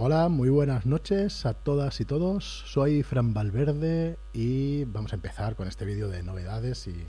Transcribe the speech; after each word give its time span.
Hola, 0.00 0.28
muy 0.28 0.48
buenas 0.48 0.86
noches 0.86 1.44
a 1.44 1.54
todas 1.54 2.00
y 2.00 2.04
todos. 2.04 2.62
Soy 2.66 3.02
Fran 3.02 3.34
Valverde 3.34 4.16
y 4.32 4.84
vamos 4.84 5.12
a 5.12 5.16
empezar 5.16 5.56
con 5.56 5.66
este 5.66 5.84
vídeo 5.84 6.08
de 6.08 6.22
novedades 6.22 6.86
y, 6.86 7.08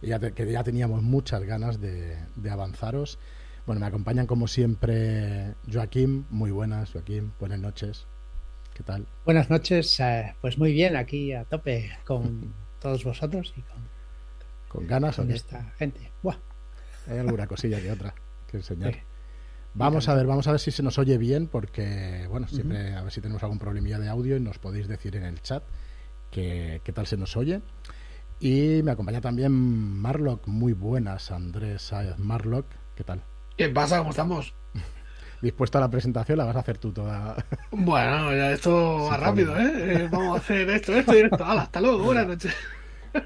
ya 0.00 0.18
que 0.18 0.50
ya 0.50 0.64
teníamos 0.64 1.02
muchas 1.02 1.42
ganas 1.42 1.82
de, 1.82 2.16
avanzaros. 2.50 3.18
Bueno, 3.66 3.80
me 3.80 3.86
acompañan 3.86 4.26
como 4.26 4.48
siempre 4.48 5.54
Joaquín. 5.70 6.24
Muy 6.30 6.50
buenas, 6.50 6.92
Joaquín. 6.92 7.34
Buenas 7.38 7.58
noches. 7.58 8.06
¿Qué 8.72 8.84
tal? 8.84 9.06
Buenas 9.26 9.50
noches. 9.50 10.00
Eh, 10.00 10.34
pues 10.40 10.56
muy 10.56 10.72
bien, 10.72 10.96
aquí 10.96 11.34
a 11.34 11.44
tope 11.44 11.90
con 12.06 12.54
todos 12.80 13.04
vosotros 13.04 13.52
y 13.54 13.60
con, 13.60 13.82
con 14.66 14.86
ganas 14.86 15.16
con 15.16 15.30
esta 15.30 15.74
gente. 15.76 16.10
Buah. 16.22 16.38
Hay 17.06 17.18
alguna 17.18 17.46
cosilla 17.46 17.82
que 17.82 17.92
otra 17.92 18.14
que 18.46 18.56
enseñar. 18.56 19.09
Vamos 19.74 20.08
a 20.08 20.14
ver, 20.14 20.26
vamos 20.26 20.46
a 20.48 20.50
ver 20.50 20.60
si 20.60 20.70
se 20.70 20.82
nos 20.82 20.98
oye 20.98 21.16
bien, 21.16 21.46
porque, 21.46 22.26
bueno, 22.28 22.48
siempre 22.48 22.94
a 22.94 23.02
ver 23.02 23.12
si 23.12 23.20
tenemos 23.20 23.42
algún 23.42 23.58
problemilla 23.58 23.98
de 23.98 24.08
audio 24.08 24.36
y 24.36 24.40
nos 24.40 24.58
podéis 24.58 24.88
decir 24.88 25.14
en 25.16 25.24
el 25.24 25.40
chat 25.42 25.62
qué, 26.30 26.80
qué 26.84 26.92
tal 26.92 27.06
se 27.06 27.16
nos 27.16 27.36
oye. 27.36 27.60
Y 28.40 28.82
me 28.82 28.92
acompaña 28.92 29.20
también 29.20 29.52
Marlock, 29.52 30.46
muy 30.46 30.72
buenas, 30.72 31.30
Andrés 31.30 31.92
Marlock, 32.16 32.66
¿qué 32.96 33.04
tal? 33.04 33.22
¿Qué 33.56 33.68
pasa? 33.68 33.98
¿Cómo 33.98 34.10
estamos? 34.10 34.54
Dispuesto 35.42 35.78
a 35.78 35.82
la 35.82 35.90
presentación, 35.90 36.38
la 36.38 36.46
vas 36.46 36.56
a 36.56 36.60
hacer 36.60 36.78
tú 36.78 36.90
toda. 36.90 37.36
Bueno, 37.70 38.34
ya 38.34 38.52
esto 38.52 39.04
va 39.10 39.16
rápido, 39.18 39.56
¿eh? 39.58 40.08
Vamos 40.10 40.38
a 40.38 40.40
hacer 40.40 40.68
esto, 40.70 40.94
esto 40.94 41.14
y 41.14 41.20
esto. 41.20 41.44
hasta 41.44 41.80
luego, 41.80 42.04
buenas 42.04 42.26
noches. 42.26 42.54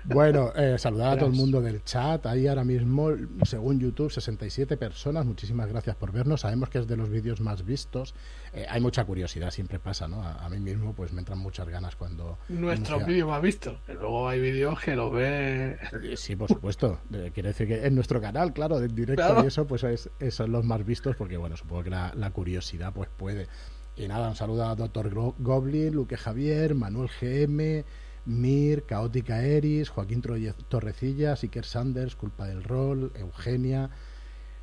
Bueno, 0.05 0.53
eh, 0.55 0.79
saludar 0.79 1.15
a 1.15 1.17
todo 1.19 1.29
el 1.29 1.35
mundo 1.35 1.61
del 1.61 1.83
chat. 1.85 2.27
Ahí 2.27 2.47
ahora 2.47 2.65
mismo, 2.65 3.11
según 3.45 3.81
YouTube, 3.81 4.11
67 4.11 4.77
personas. 4.77 5.25
Muchísimas 5.25 5.69
gracias 5.69 5.97
por 5.97 6.13
vernos. 6.13 6.43
Sabemos 6.43 6.69
que 6.69 6.79
es 6.79 6.87
de 6.87 6.97
los 6.97 7.11
vídeos 7.11 7.41
más 7.41 7.65
vistos. 7.65 8.15
Eh, 8.53 8.67
hay 8.69 8.81
mucha 8.81 9.05
curiosidad, 9.05 9.51
siempre 9.51 9.79
pasa, 9.79 10.07
¿no? 10.07 10.23
A, 10.23 10.49
mí 10.49 10.61
mismo, 10.61 10.95
pues 10.95 11.13
me 11.13 11.21
entran 11.21 11.39
muchas 11.39 11.69
ganas 11.69 11.97
cuando. 11.97 12.39
Nuestro 12.49 13.01
vídeo 13.05 13.29
más 13.29 13.43
visto. 13.43 13.79
luego 13.89 14.29
hay 14.29 14.41
vídeos 14.41 14.81
que 14.81 14.95
lo 14.95 15.11
ve. 15.11 15.79
Eh, 16.03 16.17
sí, 16.17 16.37
por 16.37 16.49
supuesto. 16.49 17.01
Quiere 17.33 17.49
decir 17.49 17.67
que 17.67 17.87
en 17.87 17.95
nuestro 17.95 18.21
canal, 18.21 18.53
claro, 18.53 18.79
en 18.79 18.95
directo 18.95 19.43
y 19.43 19.47
eso, 19.47 19.67
pues 19.67 19.85
es, 19.85 20.11
son 20.31 20.53
los 20.53 20.65
más 20.65 20.85
vistos, 20.85 21.17
porque, 21.17 21.37
bueno, 21.37 21.57
supongo 21.57 21.85
que 21.85 21.91
la, 21.91 22.13
la 22.15 22.31
curiosidad, 22.31 22.93
pues 22.93 23.09
puede. 23.17 23.49
Y 23.97 24.09
nada, 24.09 24.29
un 24.29 24.35
saludo 24.35 24.67
a 24.67 24.75
Doctor 24.75 25.11
Goblin, 25.39 25.95
Luque 25.95 26.17
Javier, 26.17 26.75
Manuel 26.75 27.09
GM. 27.21 27.85
Mir, 28.27 28.85
Caótica 28.85 29.43
Eris, 29.43 29.89
Joaquín 29.89 30.23
Torrecillas, 30.69 31.43
Iker 31.43 31.65
Sanders, 31.65 32.17
Culpa 32.17 32.47
del 32.47 32.63
Rol, 32.63 33.13
Eugenia, 33.17 33.91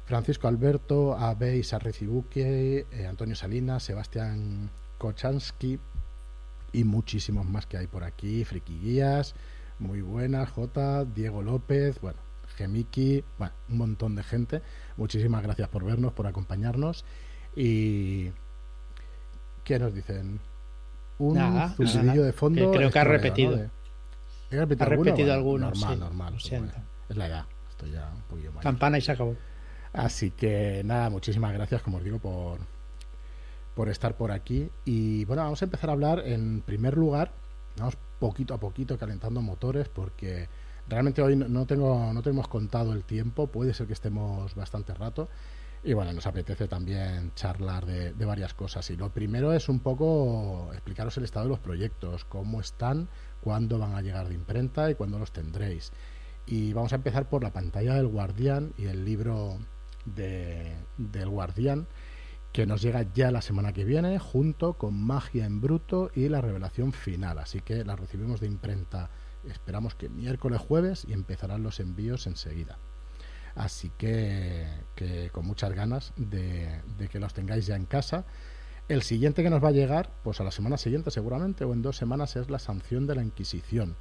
Francisco 0.06 0.48
Alberto, 0.48 1.16
Abey 1.16 1.64
Sarrecibuque, 1.64 2.88
eh, 2.92 3.06
Antonio 3.08 3.36
Salinas, 3.36 3.84
Sebastián 3.84 4.72
Kochansky 4.98 5.80
y 6.73 6.84
muchísimos 6.84 7.45
más 7.45 7.66
que 7.66 7.78
hay 7.78 7.88
por 7.88 8.03
aquí, 8.03 8.44
Friki 8.45 8.80
Guías, 8.80 9.36
muy 9.80 10.02
buenas, 10.02 10.50
J, 10.50 11.06
Diego 11.06 11.42
López, 11.42 12.00
bueno, 12.02 12.20
Gemiki, 12.56 13.23
bueno, 13.38 13.53
un 13.70 13.78
montón 13.78 14.16
de 14.16 14.23
gente. 14.23 14.62
Muchísimas 14.98 15.44
gracias 15.44 15.70
por 15.70 15.84
vernos, 15.84 16.14
por 16.14 16.28
acompañarnos 16.28 17.06
y 17.56 18.31
¿qué 19.64 19.80
nos 19.80 19.94
dicen? 19.94 20.40
Un 21.22 21.38
nada, 21.38 21.75
de 21.77 22.33
fondo. 22.33 22.72
creo 22.72 22.89
que 22.89 23.00
ha 23.00 23.03
repetido. 23.03 23.69
ha 24.52 24.86
repetido, 24.86 25.33
algunos. 25.33 25.80
Normal, 25.80 26.00
normal. 26.00 26.36
es 26.38 27.17
la 27.17 27.28
edad. 27.28 27.46
Estoy 27.69 27.91
ya 27.91 28.12
un 28.13 28.22
poquillo 28.23 28.51
mal. 28.51 28.63
Campana 28.63 28.97
y 28.97 29.01
se 29.01 29.12
acabó. 29.12 29.35
Así 29.94 30.31
que 30.31 30.81
nada, 30.85 31.09
muchísimas 31.09 31.53
gracias, 31.53 31.81
como 31.81 31.97
os 31.97 32.03
digo, 32.03 32.19
por, 32.19 32.59
por 33.75 33.90
estar 33.90 34.16
por 34.16 34.31
aquí. 34.31 34.69
Y 34.85 35.25
bueno, 35.25 35.44
vamos 35.44 35.62
a 35.62 35.66
empezar 35.66 35.90
a 35.90 35.94
hablar 35.94 36.19
en 36.25 36.62
primer 36.62 36.97
lugar, 36.97 37.34
vamos 37.78 37.97
poquito 38.19 38.53
a 38.53 38.59
poquito 38.59 38.97
calentando 38.97 39.41
motores, 39.41 39.90
porque 39.90 40.47
realmente 40.88 41.22
hoy 41.22 41.35
no, 41.35 41.66
tengo, 41.66 42.13
no 42.13 42.22
tenemos 42.22 42.47
contado 42.47 42.94
el 42.94 43.03
tiempo, 43.03 43.47
puede 43.47 43.73
ser 43.73 43.88
que 43.88 43.94
estemos 43.94 44.56
bastante 44.56 44.94
rato. 44.94 45.28
Y 45.84 45.94
bueno, 45.94 46.14
nos 46.14 46.28
apetece 46.28 46.68
también 46.68 47.34
charlar 47.34 47.88
de, 47.88 48.14
varias 48.25 48.53
cosas. 48.53 48.88
Y 48.92 48.97
lo 48.97 49.09
primero 49.09 49.52
es 49.52 49.68
un 49.68 49.80
poco 49.80 50.69
explicaros 50.74 51.18
el 51.18 51.24
estado 51.24 51.46
de 51.46 51.50
los 51.50 51.59
proyectos, 51.59 52.24
cómo 52.25 52.62
están, 52.62 53.09
cuándo 53.42 53.80
van 53.80 53.96
a 53.96 54.02
llegar 54.02 54.30
de 54.30 54.36
imprenta 54.36 54.91
y 54.91 54.96
cuándo 54.96 55.18
los 55.18 55.31
tendréis. 55.31 55.91
Y 56.46 56.74
vamos 56.74 56.94
a 56.94 56.97
empezar 56.97 57.30
por 57.30 57.44
la 57.44 57.52
pantalla 57.52 57.96
del 57.96 58.08
Guardián 58.08 58.74
y 58.78 58.86
el 58.86 59.06
libro 59.06 59.58
de, 60.06 60.75
del 60.97 61.30
Guardián, 61.30 61.88
que 62.52 62.68
nos 62.68 62.84
llega 62.84 63.12
ya 63.14 63.31
la 63.31 63.41
semana 63.41 63.74
que 63.74 63.84
viene, 63.84 64.20
junto 64.20 64.74
con 64.74 65.02
Magia 65.02 65.46
en 65.46 65.62
Bruto 65.62 66.12
y 66.14 66.30
la 66.30 66.41
revelación 66.41 66.94
final. 66.94 67.40
Así 67.40 67.62
que 67.62 67.84
la 67.86 67.96
recibimos 67.96 68.40
de 68.40 68.47
imprenta, 68.47 69.09
esperamos 69.50 69.96
que 69.96 70.09
miércoles, 70.09 70.62
jueves, 70.62 71.06
y 71.08 71.14
empezarán 71.14 71.64
los 71.64 71.80
envíos 71.80 72.28
enseguida. 72.28 72.78
Así 73.56 73.91
que, 73.97 74.67
con 75.31 75.45
muchas 75.45 75.73
ganas 75.73 76.13
de, 76.16 76.81
que 77.09 77.19
los 77.19 77.34
tengáis 77.34 77.66
ya 77.66 77.75
en 77.75 77.85
casa. 77.85 78.25
El 78.88 79.03
siguiente 79.03 79.44
que 79.44 79.50
nos 79.50 79.63
va 79.63 79.69
a 79.69 79.73
llegar, 79.73 80.12
pues 80.23 80.41
a 80.41 80.44
la 80.44 80.51
semana 80.51 80.78
siguiente 80.78 81.12
seguramente, 81.12 81.63
o 81.63 81.73
en 81.73 81.81
dos 81.81 81.97
semanas, 81.97 82.35
es 82.35 82.50
la 82.50 82.59
sanción 82.59 83.07
de 83.07 83.16
la 83.16 83.23
Inquisición. 83.23 83.95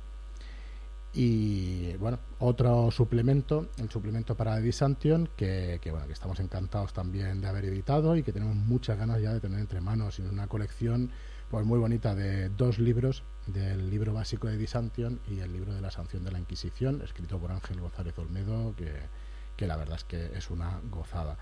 Y 1.13 1.95
bueno, 1.97 2.21
otro 2.39 2.91
suplemento, 2.93 3.69
el 3.79 3.91
suplemento 3.91 4.37
para 4.37 4.57
Edisantion, 4.59 5.29
que, 5.37 5.81
que, 5.83 5.91
bueno, 5.91 6.07
que 6.07 6.13
estamos 6.13 6.39
encantados 6.39 6.93
también 6.93 7.41
de 7.41 7.49
haber 7.49 7.65
editado 7.65 8.17
y 8.17 8.23
que 8.23 8.33
tenemos 8.33 8.55
muchas 8.55 8.97
ganas 8.97 9.21
ya 9.21 9.33
de 9.33 9.41
tener 9.41 9.59
entre 9.59 9.81
manos. 9.81 10.21
Y 10.21 10.23
una 10.23 10.47
colección 10.47 11.11
pues 11.51 11.67
muy 11.67 11.81
bonita 11.81 12.15
de 12.15 12.49
dos 12.49 12.79
libros, 12.79 13.25
del 13.49 13.91
libro 13.91 14.15
básico 14.15 14.47
de 14.47 14.55
Edisantion 14.55 15.21
y 15.27 15.41
el 15.41 15.53
libro 15.53 15.75
de 15.75 15.81
la 15.81 15.91
sanción 15.91 16.23
de 16.23 16.31
la 16.31 16.39
Inquisición, 16.39 17.03
escrito 17.03 17.41
por 17.41 17.51
Ángel 17.51 17.81
González 17.81 18.17
Olmedo, 18.19 18.73
que 18.77 18.93
que 19.61 19.67
la 19.67 19.77
verdad 19.77 19.97
es 19.97 20.05
que 20.05 20.39
es 20.39 20.49
una 20.49 20.81
gozada. 20.91 21.37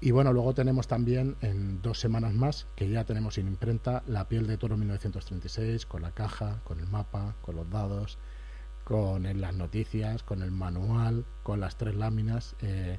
Y 0.00 0.10
bueno, 0.10 0.32
luego 0.32 0.54
tenemos 0.54 0.88
también 0.88 1.36
en 1.40 1.80
dos 1.82 2.00
semanas 2.00 2.34
más, 2.34 2.66
que 2.74 2.88
ya 2.88 3.04
tenemos 3.04 3.38
en 3.38 3.46
imprenta, 3.46 4.02
La 4.08 4.26
piel 4.26 4.48
de 4.48 4.58
toro 4.58 4.76
1936, 4.76 5.86
con 5.86 6.02
la 6.02 6.10
caja, 6.10 6.58
con 6.64 6.80
el 6.80 6.88
mapa, 6.88 7.36
con 7.42 7.54
los 7.54 7.70
dados, 7.70 8.18
con 8.82 9.22
las 9.40 9.54
noticias, 9.54 10.24
con 10.24 10.42
el 10.42 10.50
manual, 10.50 11.24
con 11.44 11.60
las 11.60 11.76
tres 11.78 11.94
láminas. 11.94 12.56
Eh, 12.60 12.98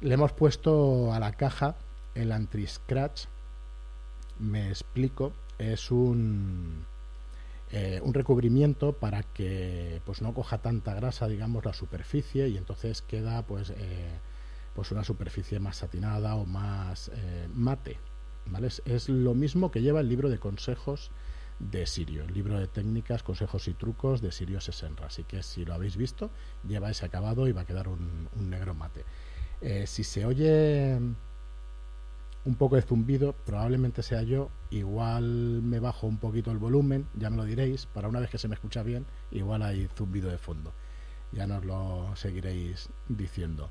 le 0.00 0.14
hemos 0.14 0.32
puesto 0.32 1.14
a 1.14 1.20
la 1.20 1.30
caja 1.30 1.76
el 2.16 2.32
anti-scratch. 2.32 3.26
Me 4.40 4.68
explico, 4.68 5.32
es 5.58 5.92
un 5.92 6.86
eh, 7.72 8.00
un 8.02 8.14
recubrimiento 8.14 8.92
para 8.92 9.24
que 9.24 10.00
pues 10.04 10.22
no 10.22 10.32
coja 10.32 10.58
tanta 10.58 10.94
grasa 10.94 11.26
digamos 11.26 11.64
la 11.64 11.72
superficie 11.72 12.48
y 12.48 12.56
entonces 12.56 13.02
queda 13.02 13.44
pues 13.44 13.70
eh, 13.70 14.20
pues 14.72 14.92
una 14.92 15.02
superficie 15.02 15.58
más 15.58 15.78
satinada 15.78 16.36
o 16.36 16.46
más 16.46 17.10
eh, 17.12 17.48
mate 17.52 17.98
¿vale? 18.46 18.68
Es, 18.84 19.08
lo 19.08 19.34
mismo 19.34 19.72
que 19.72 19.82
lleva 19.82 19.98
el 19.98 20.08
libro 20.08 20.30
de 20.30 20.38
consejos 20.38 21.10
de 21.58 21.86
Sirio, 21.86 22.22
el 22.22 22.34
libro 22.34 22.56
de 22.56 22.68
técnicas, 22.68 23.24
consejos 23.24 23.66
y 23.66 23.74
trucos 23.74 24.20
de 24.20 24.30
Sirio 24.30 24.60
Sesenra. 24.60 25.06
Así 25.06 25.24
que 25.24 25.42
si 25.42 25.64
lo 25.64 25.74
habéis 25.74 25.96
visto, 25.96 26.30
lleva 26.68 26.90
ese 26.90 27.06
acabado 27.06 27.48
y 27.48 27.52
va 27.52 27.62
a 27.62 27.66
quedar 27.66 27.88
un, 27.88 28.28
un 28.38 28.50
negro 28.50 28.74
mate. 28.74 29.04
si 29.86 30.04
se 30.04 30.24
oye 30.24 31.00
un 32.46 32.54
poco 32.54 32.76
de 32.76 32.82
zumbido, 32.82 33.34
probablemente 33.44 34.04
sea 34.04 34.22
yo, 34.22 34.50
igual 34.70 35.24
me 35.62 35.80
bajo 35.80 36.06
un 36.06 36.18
poquito 36.18 36.52
el 36.52 36.58
volumen, 36.58 37.06
ya 37.14 37.28
me 37.28 37.36
lo 37.36 37.44
diréis, 37.44 37.86
para 37.86 38.08
una 38.08 38.20
vez 38.20 38.30
que 38.30 38.38
se 38.38 38.46
me 38.46 38.54
escucha 38.54 38.84
bien, 38.84 39.04
igual 39.32 39.62
hay 39.62 39.88
zumbido 39.96 40.30
de 40.30 40.38
fondo, 40.38 40.72
ya 41.32 41.48
nos 41.48 41.64
lo 41.64 42.14
seguiréis 42.14 42.88
diciendo. 43.08 43.68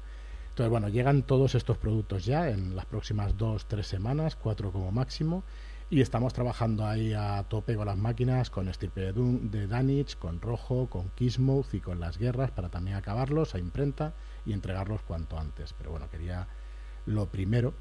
Entonces, 0.50 0.69
bueno, 0.69 0.89
llegan 0.89 1.24
todos 1.24 1.56
estos 1.56 1.77
productos 1.77 2.25
ya 2.25 2.50
en 2.50 2.75
las 2.75 2.86
próximas 2.86 3.38
dos, 3.38 3.66
tres 3.66 3.88
semanas, 3.88 4.36
cuatro 4.36 4.74
como 4.74 4.92
máximo, 4.92 5.45
y 5.89 6.01
estamos 6.01 6.33
trabajando 6.33 6.86
ahí 6.86 7.13
a 7.13 7.45
tope 7.48 7.75
con 7.75 7.86
las 7.86 7.98
máquinas, 7.98 8.50
con 8.50 8.68
Estirpe 8.68 9.13
de 9.13 9.68
Danich, 9.68 10.18
con 10.18 10.42
Rojo, 10.42 10.88
con 10.89 11.10
Kismouth 11.12 11.74
y 11.74 11.80
con 11.80 12.01
las 12.01 12.18
guerras 12.18 12.51
para 12.51 12.69
también 12.69 12.98
acabarlos 12.98 13.56
a 13.56 13.60
imprenta 13.60 14.13
y 14.45 14.51
entregarlos 14.51 15.01
cuanto 15.04 15.39
antes. 15.39 15.74
Pero 15.74 15.92
bueno, 15.92 16.10
quería 16.10 16.48
lo 17.06 17.28
primero 17.28 17.74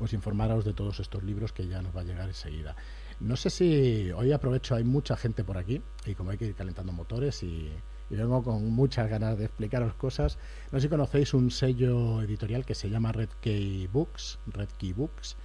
pues 0.00 0.14
informaros 0.14 0.64
de 0.64 0.72
todos 0.72 0.98
estos 0.98 1.22
libros 1.22 1.52
que 1.52 1.68
ya 1.68 1.82
nos 1.82 1.94
va 1.94 2.00
a 2.00 2.04
llegar 2.04 2.26
enseguida. 2.26 2.74
No 3.20 3.36
sé 3.36 3.50
si 3.50 4.10
hoy 4.12 4.32
aprovecho, 4.32 4.74
hay 4.74 4.82
mucha 4.82 5.14
gente 5.14 5.44
por 5.44 5.58
aquí 5.58 5.82
y 6.06 6.14
como 6.14 6.30
hay 6.30 6.38
que 6.38 6.46
ir 6.46 6.54
calentando 6.54 6.90
motores 6.90 7.42
y, 7.42 7.70
vengo 8.08 8.42
con 8.42 8.64
muchas 8.70 9.10
ganas 9.10 9.36
de 9.36 9.44
explicaros 9.44 9.92
cosas. 9.92 10.38
No 10.72 10.78
sé 10.78 10.84
si 10.84 10.88
conocéis 10.88 11.34
un 11.34 11.50
sello 11.50 12.22
editorial 12.22 12.64
que 12.64 12.74
se 12.74 12.88
llama 12.88 13.12
Red 13.12 13.28
Key 13.42 13.88
Books, 13.92 14.38
Red 14.46 14.70
Key 14.78 14.94
Books, 14.94 15.36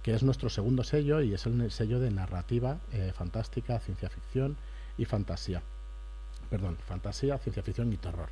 que 0.00 0.14
es 0.14 0.22
nuestro 0.22 0.48
segundo 0.48 0.84
sello 0.84 1.20
y 1.20 1.34
es 1.34 1.44
el 1.46 1.72
sello 1.72 1.98
de 1.98 2.12
narrativa 2.12 2.78
eh, 2.92 3.10
fantástica, 3.12 3.80
ciencia 3.80 4.08
ficción 4.10 4.56
y 4.96 5.06
fantasía. 5.06 5.60
Perdón, 6.50 6.78
fantasía, 6.86 7.36
ciencia 7.38 7.64
ficción 7.64 7.92
y 7.92 7.96
terror. 7.96 8.28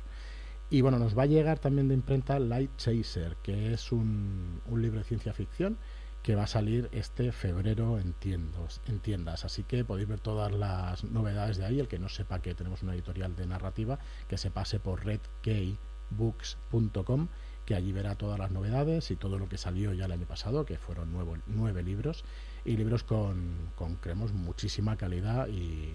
Y 0.69 0.81
bueno, 0.81 0.99
nos 0.99 1.17
va 1.17 1.23
a 1.23 1.27
llegar 1.27 1.59
también 1.59 1.87
de 1.87 1.93
imprenta 1.93 2.37
Light 2.39 2.75
Chaser, 2.77 3.37
que 3.43 3.73
es 3.73 3.91
un, 3.91 4.61
libro 4.75 4.99
de 4.99 5.05
ciencia 5.05 5.33
ficción 5.33 5.77
que 6.23 6.35
va 6.35 6.43
a 6.43 6.47
salir 6.47 6.89
este 6.93 7.33
febrero 7.33 7.99
en, 7.99 8.13
tiendos, 8.13 8.81
en 8.87 8.99
tiendas. 8.99 9.45
Así 9.45 9.63
que 9.63 9.83
podéis 9.83 10.07
ver 10.07 10.21
todas 10.21 10.51
las 10.51 11.03
novedades 11.03 11.57
de 11.57 11.65
ahí. 11.65 11.79
El 11.79 11.89
que 11.89 11.99
no 11.99 12.07
sepa 12.07 12.41
que 12.41 12.55
tenemos 12.55 12.81
una 12.81 12.93
editorial 12.93 13.35
de 13.35 13.45
narrativa, 13.45 13.99
que 14.29 14.37
se 14.37 14.49
pase 14.49 14.79
por 14.79 15.05
redkeybooks.com, 15.05 17.27
que 17.65 17.75
allí 17.75 17.91
verá 17.91 18.15
todas 18.15 18.39
las 18.39 18.51
novedades 18.51 19.11
y 19.11 19.17
todo 19.17 19.37
lo 19.37 19.49
que 19.49 19.57
salió 19.57 19.91
ya 19.93 20.05
el 20.05 20.13
año 20.13 20.25
pasado, 20.25 20.65
que 20.65 20.77
fueron 20.77 21.11
nueve, 21.11 21.41
nueve 21.45 21.83
libros, 21.83 22.23
y 22.63 22.77
libros 22.77 23.03
con, 23.03 23.73
con 23.75 23.97
creemos, 23.97 24.31
muchísima 24.31 24.95
calidad 24.95 25.49
y, 25.49 25.91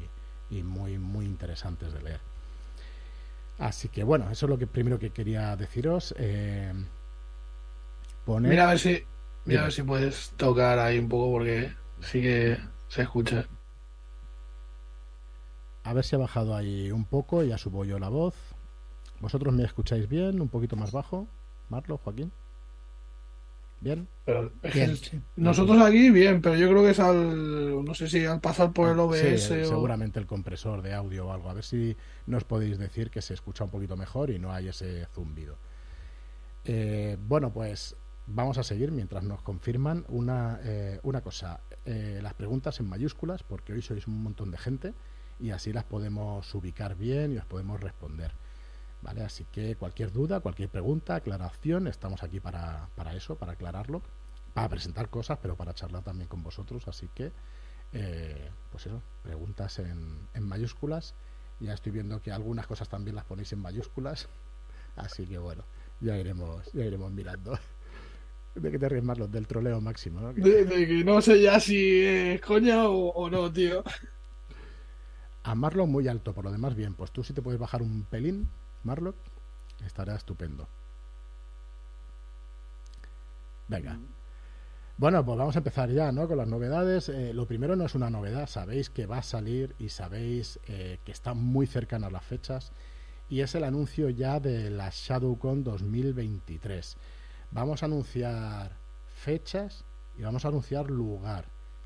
y 0.50 0.62
muy, 0.62 0.99
muy 0.99 1.25
interesantes 1.25 1.91
de 1.93 2.03
leer. 2.03 2.21
Así 3.59 3.89
que 3.89 4.05
bueno, 4.05 4.31
eso 4.31 4.47
es 4.47 4.51
lo 4.51 4.59
que 4.59 4.67
primero 4.67 4.99
que 4.99 5.11
quería 5.11 5.57
deciros. 5.57 6.15
Eh, 6.19 6.73
Mira 8.27 8.65
a 8.65 8.69
ver 8.69 8.79
si 8.79 9.05
Mira 9.45 9.61
a 9.63 9.65
ver 9.65 9.73
si 9.73 9.83
puedes 9.83 10.31
tocar 10.37 10.79
ahí 10.79 10.99
un 10.99 11.09
poco 11.09 11.33
porque 11.33 11.73
sí 12.01 12.21
que 12.21 12.59
se 12.89 13.03
escucha. 13.03 13.47
A 15.85 15.93
ver 15.95 16.05
si 16.05 16.17
ha 16.17 16.19
bajado 16.19 16.55
ahí 16.55 16.91
un 16.91 17.05
poco, 17.07 17.43
ya 17.43 17.57
subo 17.57 17.85
yo 17.85 17.99
la 17.99 18.11
voz. 18.11 18.35
¿Vosotros 19.21 19.55
me 19.55 19.65
escucháis 19.65 20.09
bien? 20.09 20.41
¿Un 20.41 20.49
poquito 20.49 20.77
más 20.77 20.93
bajo? 20.93 21.27
Marlo, 21.71 21.97
Joaquín. 21.99 22.31
¿Bien? 23.81 24.09
Pero 24.25 24.51
Nosotros 25.37 25.81
aquí 25.81 26.11
bien, 26.11 26.43
pero 26.43 26.57
yo 26.57 26.69
creo 26.69 26.83
que 26.83 26.91
es 26.91 27.01
al. 27.01 27.85
No 27.85 27.95
sé 27.95 28.09
si 28.09 28.25
al 28.25 28.41
pasar 28.41 28.73
por 28.73 28.91
el 28.91 28.99
OBS. 28.99 29.43
Seguramente 29.43 30.19
el 30.19 30.27
compresor 30.27 30.83
de 30.83 30.95
audio 30.95 31.29
o 31.29 31.33
algo. 31.33 31.49
A 31.49 31.55
ver 31.55 31.65
si 31.65 31.97
nos 32.27 32.45
podéis 32.45 32.79
decir 32.79 33.11
que 33.11 33.23
se 33.23 33.35
escucha 33.35 33.65
un 33.65 33.71
poquito 33.71 33.97
mejor 33.97 34.31
y 34.31 34.39
no 34.39 34.53
hay 34.53 34.69
ese 34.69 35.07
zumbido. 35.15 35.57
Eh, 36.65 37.17
bueno, 37.21 37.53
pues 37.53 37.97
vamos 38.27 38.59
a 38.59 38.63
seguir 38.63 38.93
mientras 38.93 39.25
nos 39.25 39.43
confirman 39.43 40.05
una, 40.09 40.61
eh, 40.63 40.99
una 41.03 41.21
cosa. 41.21 41.61
Eh, 41.85 42.19
las 42.23 42.35
preguntas 42.35 42.81
en 42.81 42.89
mayúsculas, 42.89 43.43
porque 43.43 43.73
hoy 43.73 43.83
sois 43.83 44.07
un 44.07 44.23
montón 44.23 44.51
de 44.51 44.59
gente 44.59 44.93
y 45.41 45.51
así 45.51 45.73
las 45.73 45.85
podemos 45.85 46.55
ubicar 46.55 46.97
bien 46.97 47.33
y 47.33 47.39
os 47.39 47.47
podemos 47.47 47.81
responder. 47.81 48.33
¿Vale? 49.09 49.23
Así 49.23 49.47
que 49.51 49.75
cualquier 49.75 50.13
duda, 50.13 50.41
cualquier 50.41 50.69
pregunta, 50.69 51.15
aclaración, 51.15 51.87
estamos 51.87 52.23
aquí 52.23 52.41
para, 52.41 52.91
para 52.95 53.15
eso, 53.15 53.37
para 53.37 53.53
aclararlo, 53.53 54.03
para 54.53 54.69
presentar 54.69 55.09
cosas, 55.09 55.39
pero 55.41 55.57
para 55.57 55.73
charlar 55.73 56.03
también 56.03 56.29
con 56.29 56.43
vosotros. 56.43 56.87
Así 56.89 57.09
que, 57.15 57.33
eh, 57.95 58.51
pues 58.71 58.85
eso, 58.85 59.01
preguntas 59.23 59.79
en, 59.79 60.29
en 60.35 60.43
mayúsculas. 60.43 61.15
Ya 61.59 61.73
estoy 61.73 61.93
viendo 61.93 62.21
que 62.21 62.33
algunas 62.33 62.67
cosas 62.67 62.91
también 62.91 63.17
las 63.17 63.25
ponéis 63.25 63.51
en 63.55 63.61
mayúsculas. 63.61 64.29
Así 64.97 65.27
que 65.27 65.39
bueno, 65.39 65.65
ya 66.03 66.19
iremos, 66.19 66.71
ya 66.75 66.85
iremos 66.85 67.11
mirando. 67.11 67.59
De 68.57 68.71
que 68.71 68.79
te 68.79 68.91
ríes 68.91 69.05
más 69.05 69.17
los 69.17 69.33
del 69.33 69.47
troleo 69.47 69.81
máximo, 69.81 70.21
¿no? 70.21 70.35
De, 70.35 70.67
que 70.67 71.03
no 71.03 71.23
sé 71.23 71.41
ya 71.41 71.59
si 71.61 72.05
es 72.05 72.43
coña 72.43 72.91
o, 72.91 73.31
no, 73.31 73.51
tío. 73.51 73.83
A 75.45 75.55
Marlock 75.55 75.89
muy 75.89 76.09
alto, 76.09 76.35
por 76.35 76.45
lo 76.45 76.53
demás 76.53 76.75
bien. 76.75 76.93
Pues 76.93 77.11
tú 77.11 77.25
si 77.25 77.33
te 77.33 77.41
puedes 77.41 77.59
bajar 77.59 77.81
un 77.81 78.03
pelín, 78.03 78.51
Marlock, 78.85 79.17
estará 79.85 80.15
estupendo. 80.17 80.69
Venga. 83.69 83.99
Bueno, 84.97 85.25
pues 85.25 85.39
vamos 85.39 85.55
a 85.55 85.59
empezar 85.59 85.91
ya, 85.91 86.11
¿no? 86.11 86.27
Con 86.27 86.39
las 86.39 86.49
novedades. 86.49 87.09
Eh, 87.09 87.33
lo 87.33 87.47
primero 87.47 87.77
no 87.77 87.85
es 87.85 87.95
una 87.95 88.11
novedad, 88.11 88.49
sabéis 88.49 88.91
que 88.91 89.07
va 89.07 89.19
a 89.19 89.23
salir 89.23 89.77
y 89.79 89.91
sabéis 89.91 90.59
eh, 90.67 90.99
que 91.05 91.13
está 91.13 91.35
muy 91.35 91.67
cercana 91.67 92.09
a 92.09 92.11
las 92.11 92.25
fechas. 92.25 92.73
Y 93.29 93.43
es 93.43 93.55
el 93.55 93.63
anuncio 93.63 94.11
ya 94.11 94.41
de 94.41 94.71
la 94.71 94.91
ShadowCon 94.91 95.63
2023. 95.63 96.97
Vamos 97.53 97.83
a 97.83 97.87
anunciar 97.87 98.73
fechas 99.15 99.85
y 100.19 100.23
vamos 100.23 100.45
a 100.45 100.49
anunciar 100.49 100.91
lugar, 100.91 101.45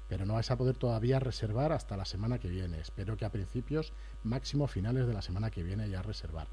pero 0.09 0.25
no 0.25 0.35
vais 0.35 0.51
a 0.51 0.57
poder 0.57 0.77
todavía 0.77 1.21
reservar 1.21 1.73
hasta 1.73 1.97
la 1.97 2.05
semana 2.05 2.39
que 2.39 2.49
viene. 2.49 2.81
Espero 2.81 3.17
que 3.17 3.25
a 3.25 3.31
principios, 3.31 3.93
máximo 4.25 4.69
finales 4.69 5.07
de 5.07 5.13
la 5.13 5.23
semana 5.23 5.51
que 5.51 5.63
viene 5.63 5.91
ya 5.91 6.01
reservar. 6.01 6.47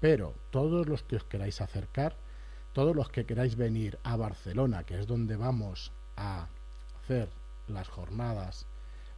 Pero 0.00 0.34
todos 0.50 0.88
los 0.88 1.02
que 1.02 1.16
os 1.16 1.24
queráis 1.24 1.60
acercar, 1.60 2.16
todos 2.72 2.94
los 2.94 3.08
que 3.08 3.26
queráis 3.26 3.56
venir 3.56 3.98
a 4.04 4.16
Barcelona, 4.16 4.84
que 4.84 4.98
es 4.98 5.06
donde 5.06 5.36
vamos 5.36 5.92
a 6.16 6.48
hacer 7.02 7.28
las 7.66 7.88
jornadas, 7.88 8.66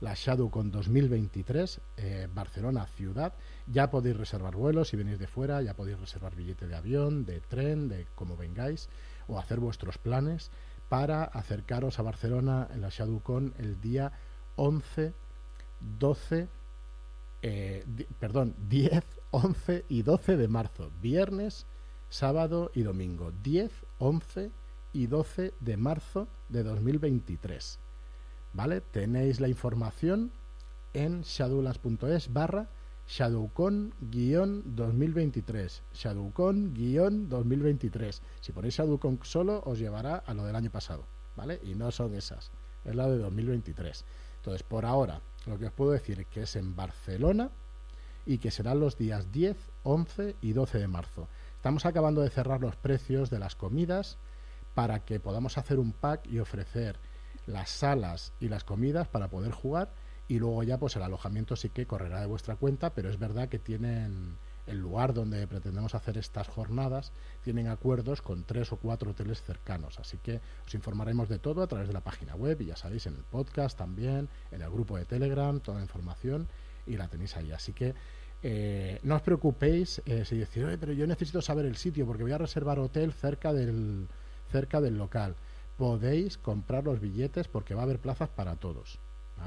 la 0.00 0.14
ShadowCon 0.14 0.70
2023, 0.70 1.80
eh, 1.98 2.28
Barcelona 2.32 2.86
ciudad, 2.86 3.34
ya 3.66 3.90
podéis 3.90 4.16
reservar 4.16 4.56
vuelos 4.56 4.88
si 4.88 4.96
venís 4.96 5.18
de 5.18 5.26
fuera, 5.26 5.60
ya 5.60 5.74
podéis 5.74 6.00
reservar 6.00 6.34
billete 6.34 6.66
de 6.66 6.74
avión, 6.74 7.26
de 7.26 7.40
tren, 7.40 7.88
de 7.88 8.06
como 8.14 8.36
vengáis 8.36 8.88
o 9.28 9.38
hacer 9.38 9.60
vuestros 9.60 9.98
planes 9.98 10.50
para 10.88 11.24
acercaros 11.24 11.98
a 11.98 12.02
Barcelona 12.02 12.68
en 12.72 12.80
la 12.80 12.88
ShadowCon 12.88 13.54
el 13.58 13.80
día 13.80 14.12
11, 14.56 15.12
12, 15.98 16.48
eh, 17.42 17.84
perdón, 18.19 18.54
10, 18.69 19.04
11 19.31 19.84
y 19.88 20.02
12 20.02 20.37
de 20.37 20.48
marzo, 20.48 20.90
viernes, 21.00 21.64
sábado 22.08 22.70
y 22.75 22.82
domingo, 22.82 23.32
10, 23.42 23.70
11 23.98 24.50
y 24.92 25.06
12 25.06 25.54
de 25.60 25.76
marzo 25.76 26.28
de 26.48 26.62
2023. 26.62 27.78
¿Vale? 28.52 28.81
Tenéis 28.81 29.38
la 29.40 29.48
información 29.48 30.32
en 30.92 31.22
shadowlands.es 31.22 32.32
barra 32.32 32.69
Shadowcon-2023. 33.08 35.81
Shadowcon-2023. 35.94 38.20
Si 38.40 38.52
ponéis 38.52 38.76
Shadowcon 38.76 39.20
solo, 39.22 39.62
os 39.64 39.78
llevará 39.78 40.16
a 40.16 40.34
lo 40.34 40.44
del 40.44 40.56
año 40.56 40.70
pasado, 40.70 41.06
¿vale? 41.37 41.58
Y 41.64 41.75
no 41.75 41.90
son 41.90 42.14
esas, 42.14 42.50
es 42.84 42.94
la 42.94 43.08
de 43.08 43.16
2023. 43.19 44.04
Entonces, 44.37 44.62
por 44.62 44.87
ahora, 44.87 45.20
lo 45.46 45.58
que 45.58 45.66
os 45.66 45.72
puedo 45.72 45.92
decir 45.92 46.20
es 46.20 46.26
que 46.26 46.42
es 46.42 46.56
en 46.56 46.76
Barcelona 46.76 47.50
y 48.26 48.38
que 48.38 48.50
serán 48.50 48.81
los 48.81 48.96
días 48.96 49.32
10, 49.32 49.56
11 49.82 50.37
y 50.40 50.52
12 50.52 50.78
de 50.78 50.88
marzo. 50.88 51.28
Estamos 51.56 51.87
acabando 51.87 52.20
de 52.20 52.31
cerrar 52.31 52.60
los 52.60 52.76
precios 52.76 53.31
de 53.31 53.38
las 53.38 53.56
comidas 53.56 54.19
para 54.75 55.00
que 55.00 55.20
podamos 55.20 55.58
hacer 55.58 55.78
un 55.78 55.92
pack 55.92 56.26
y 56.26 56.38
ofrecer 56.38 56.96
las 57.46 57.70
salas 57.70 58.32
y 58.40 58.48
las 58.48 58.64
comidas 58.64 59.08
para 59.08 59.28
poder 59.28 59.52
jugar 59.52 59.90
y 60.28 60.38
luego 60.38 60.62
ya 60.62 60.78
pues 60.78 60.94
el 60.97 61.02
alojamiento 61.02 61.56
sí 61.56 61.70
que 61.70 61.87
correrá 61.87 62.20
de 62.20 62.26
vuestra 62.26 62.56
cuenta, 62.56 62.90
pero 62.90 63.11
es 63.11 63.18
verdad 63.18 63.49
que 63.49 63.59
tienen 63.59 64.37
el 64.67 64.79
lugar 64.79 65.14
donde 65.14 65.47
pretendemos 65.47 65.95
hacer 65.95 66.19
estas 66.19 66.49
jornadas, 66.49 67.12
tienen 67.43 67.69
acuerdos 67.69 68.23
con 68.23 68.45
tres 68.45 68.73
o 68.73 68.76
cuatro 68.76 69.11
hoteles 69.11 69.43
cercanos, 69.43 69.99
así 69.99 70.19
que 70.19 70.40
os 70.67 70.75
informaremos 70.75 71.29
de 71.29 71.38
todo 71.38 71.62
a 71.62 71.67
través 71.67 71.88
de 71.88 71.95
la 71.95 72.00
página 72.00 72.35
web 72.35 72.61
y 72.61 72.67
ya 72.67 72.76
sabéis 72.76 73.07
en 73.07 73.14
el 73.14 73.25
podcast 73.25 73.76
también, 73.79 74.29
en 74.50 74.62
el 74.62 74.71
grupo 74.71 74.97
de 74.97 75.05
Telegram, 75.05 75.61
toda 75.61 75.79
la 75.79 75.85
información 75.85 76.49
y 76.87 76.97
la 76.97 77.09
tenéis 77.09 77.37
ahí, 77.37 77.52
así 77.52 77.73
que 77.73 77.95
eh, 78.43 78.99
no 79.02 79.17
os 79.17 79.23
preocupéis 79.23 80.00
eh, 80.07 80.25
si 80.25 80.38
decís, 80.38 80.64
pero 80.79 80.93
yo 80.93 81.07
necesito 81.07 81.43
saber 81.43 81.67
el 81.67 81.76
sitio 81.76 82.07
porque 82.07 82.23
voy 82.23 82.33
a 82.33 82.38
reservar 82.38 82.79
hotel 82.79 83.12
cerca 83.12 83.52
del, 83.52 84.09
cerca 84.50 84.81
del 84.81 84.97
local. 84.97 85.37
Podéis 85.76 86.38
comprar 86.38 86.85
los 86.85 87.00
billetes 87.00 87.49
porque 87.49 87.75
va 87.75 87.83
a 87.83 87.85
haber 87.85 87.99
plazas 87.99 88.29
para 88.31 88.57
todos 88.57 88.99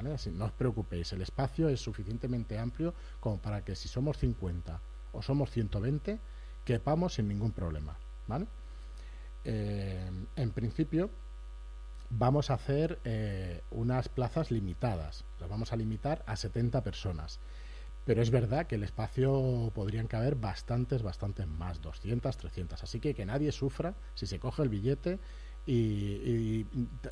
no 0.01 0.45
os 0.45 0.51
preocupéis, 0.51 1.13
el 1.13 1.21
espacio 1.21 1.69
es 1.69 1.79
suficientemente 1.79 2.57
amplio 2.57 2.93
como 3.19 3.37
para 3.37 3.63
que 3.63 3.75
si 3.75 3.87
somos 3.87 4.17
50 4.17 4.79
o 5.13 5.21
somos 5.21 5.51
120, 5.51 6.19
quepamos 6.65 7.15
sin 7.15 7.27
ningún 7.27 7.51
problema. 7.51 7.97
¿vale? 8.27 8.47
Eh, 9.45 10.09
en 10.35 10.51
principio, 10.51 11.09
vamos 12.09 12.49
a 12.49 12.55
hacer 12.55 12.99
eh, 13.03 13.61
unas 13.71 14.09
plazas 14.09 14.51
limitadas. 14.51 15.25
Las 15.39 15.49
vamos 15.49 15.73
a 15.73 15.75
limitar 15.75 16.23
a 16.25 16.35
70 16.35 16.83
personas. 16.83 17.39
Pero 18.05 18.21
es 18.21 18.31
verdad 18.31 18.67
que 18.67 18.75
el 18.75 18.83
espacio 18.83 19.71
podrían 19.73 20.07
caber 20.07 20.35
bastantes, 20.35 21.03
bastantes 21.03 21.47
más, 21.47 21.81
200, 21.81 22.35
300. 22.35 22.83
Así 22.83 22.99
que 22.99 23.13
que 23.13 23.25
nadie 23.25 23.51
sufra 23.51 23.95
si 24.13 24.27
se 24.27 24.39
coge 24.39 24.63
el 24.63 24.69
billete 24.69 25.19
y, 25.65 26.65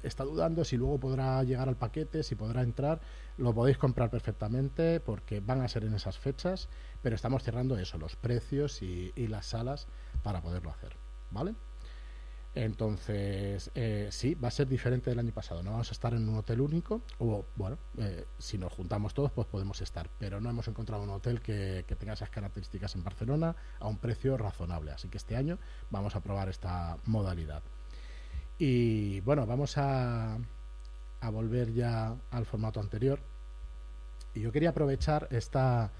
está 0.04 0.24
dudando 0.24 0.66
si 0.66 0.78
luego 0.78 1.00
podrá 1.00 1.44
llegar 1.44 1.70
al 1.70 1.78
paquete, 1.78 2.24
si 2.24 2.36
podrá 2.36 2.62
entrar, 2.62 3.02
lo 3.38 3.54
podéis 3.54 3.78
comprar 3.78 4.10
perfectamente 4.10 5.00
porque 5.00 5.40
van 5.40 5.62
a 5.62 5.68
ser 5.68 5.86
en 5.86 5.94
esas 5.94 6.18
fechas, 6.18 6.70
pero 7.02 7.16
estamos 7.16 7.44
cerrando 7.44 7.78
eso, 7.78 7.98
los 7.98 8.16
precios 8.16 8.82
y, 8.82 9.12
las 9.32 9.46
salas 9.46 9.88
para 10.24 10.42
poderlo 10.42 10.72
hacer, 10.72 10.98
¿vale? 11.30 11.56
Entonces, 12.54 13.72
eh, 13.76 14.10
sí, 14.12 14.36
va 14.36 14.50
a 14.50 14.52
ser 14.52 14.68
diferente 14.68 15.10
del 15.10 15.20
año 15.20 15.32
pasado. 15.32 15.64
No 15.64 15.72
vamos 15.72 15.88
a 15.88 15.94
estar 15.94 16.14
en 16.14 16.28
un 16.28 16.38
hotel 16.38 16.60
único, 16.60 17.02
o 17.20 17.46
bueno, 17.56 17.78
eh, 17.98 18.26
si 18.40 18.58
nos 18.58 18.74
juntamos 18.74 19.14
todos, 19.14 19.32
pues 19.32 19.48
podemos 19.48 19.80
estar, 19.80 20.10
pero 20.20 20.42
no 20.42 20.50
hemos 20.50 20.68
encontrado 20.68 21.04
un 21.04 21.12
hotel 21.12 21.40
que, 21.40 21.86
que, 21.88 21.96
tenga 21.96 22.12
esas 22.12 22.30
características 22.30 22.94
en 22.96 23.06
Barcelona 23.06 23.56
a 23.80 23.88
un 23.88 24.00
precio 24.00 24.36
razonable. 24.36 24.92
Así 24.92 25.08
que 25.08 25.18
este 25.18 25.38
año 25.38 25.60
vamos 25.92 26.18
a 26.18 26.20
probar 26.20 26.50
esta 26.50 26.98
modalidad. 27.06 27.64
Y 28.64 29.22
bueno, 29.22 29.48
vamos 29.48 29.76
a, 29.80 30.38
volver 31.34 31.74
ya 31.74 32.16
al 32.30 32.46
formato 32.46 32.80
anterior. 32.80 33.20
Y 34.36 34.42
yo 34.42 34.52
quería 34.52 34.70
aprovechar 34.70 35.28
esta, 35.32 35.92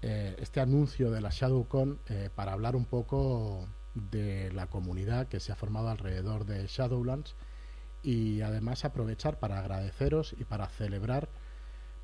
eh, 0.00 0.34
este 0.38 0.60
anuncio 0.62 1.10
de 1.10 1.20
la 1.20 1.28
ShadowCon 1.28 1.98
eh, 2.08 2.30
para 2.34 2.52
hablar 2.52 2.76
un 2.76 2.86
poco 2.86 3.68
de 3.92 4.50
la 4.52 4.68
comunidad 4.68 5.28
que 5.28 5.38
se 5.38 5.52
ha 5.52 5.54
formado 5.54 5.90
alrededor 5.90 6.46
de 6.46 6.66
Shadowlands 6.66 7.34
y 8.02 8.40
además 8.40 8.86
aprovechar 8.86 9.38
para 9.38 9.58
agradeceros 9.58 10.34
y 10.38 10.44
para 10.44 10.66
celebrar 10.68 11.28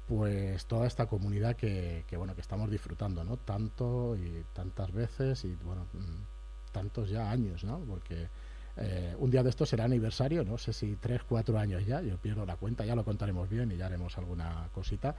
pues 0.07 0.67
toda 0.67 0.87
esta 0.87 1.07
comunidad 1.07 1.57
que, 1.57 2.05
bueno 2.15 2.35
que 2.35 2.43
estamos 2.43 2.71
disfrutando 2.71 3.25
no 3.25 3.39
tanto 3.39 4.17
y 4.17 4.45
tantas 4.53 4.93
veces 4.93 5.47
y 5.47 5.55
bueno 5.65 5.87
mm, 5.95 6.73
tantos 6.73 7.09
ya 7.09 7.31
años 7.31 7.65
no 7.65 7.79
porque 7.79 8.29
eh, 8.77 9.15
un 9.19 9.31
día 9.31 9.43
de 9.43 9.51
esto 9.51 9.67
será 9.67 9.85
aniversario 9.85 10.45
no 10.45 10.59
sé 10.59 10.73
si 10.73 10.97
tres 10.97 11.23
cuatro 11.23 11.59
años 11.59 11.87
ya 11.87 12.01
yo 12.01 12.17
pierdo 12.19 12.45
la 12.45 12.57
cuenta 12.57 12.85
ya 12.85 12.97
lo 12.97 13.05
contaremos 13.05 13.49
bien 13.49 13.71
y 13.73 13.77
ya 13.77 13.87
haremos 13.87 14.19
alguna 14.19 14.69
cosita 14.73 15.15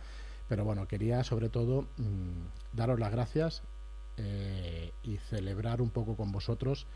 pero 0.50 0.66
bueno 0.66 0.88
quería 0.88 1.24
sobre 1.24 1.50
todo 1.50 1.84
mm, 1.98 2.74
daros 2.74 3.00
las 3.00 3.12
gracias 3.12 3.64
eh, 4.18 4.94
y 5.04 5.18
celebrar 5.18 5.82
un 5.82 5.90
poco 5.90 6.16
con 6.16 6.32
vosotros 6.32 6.88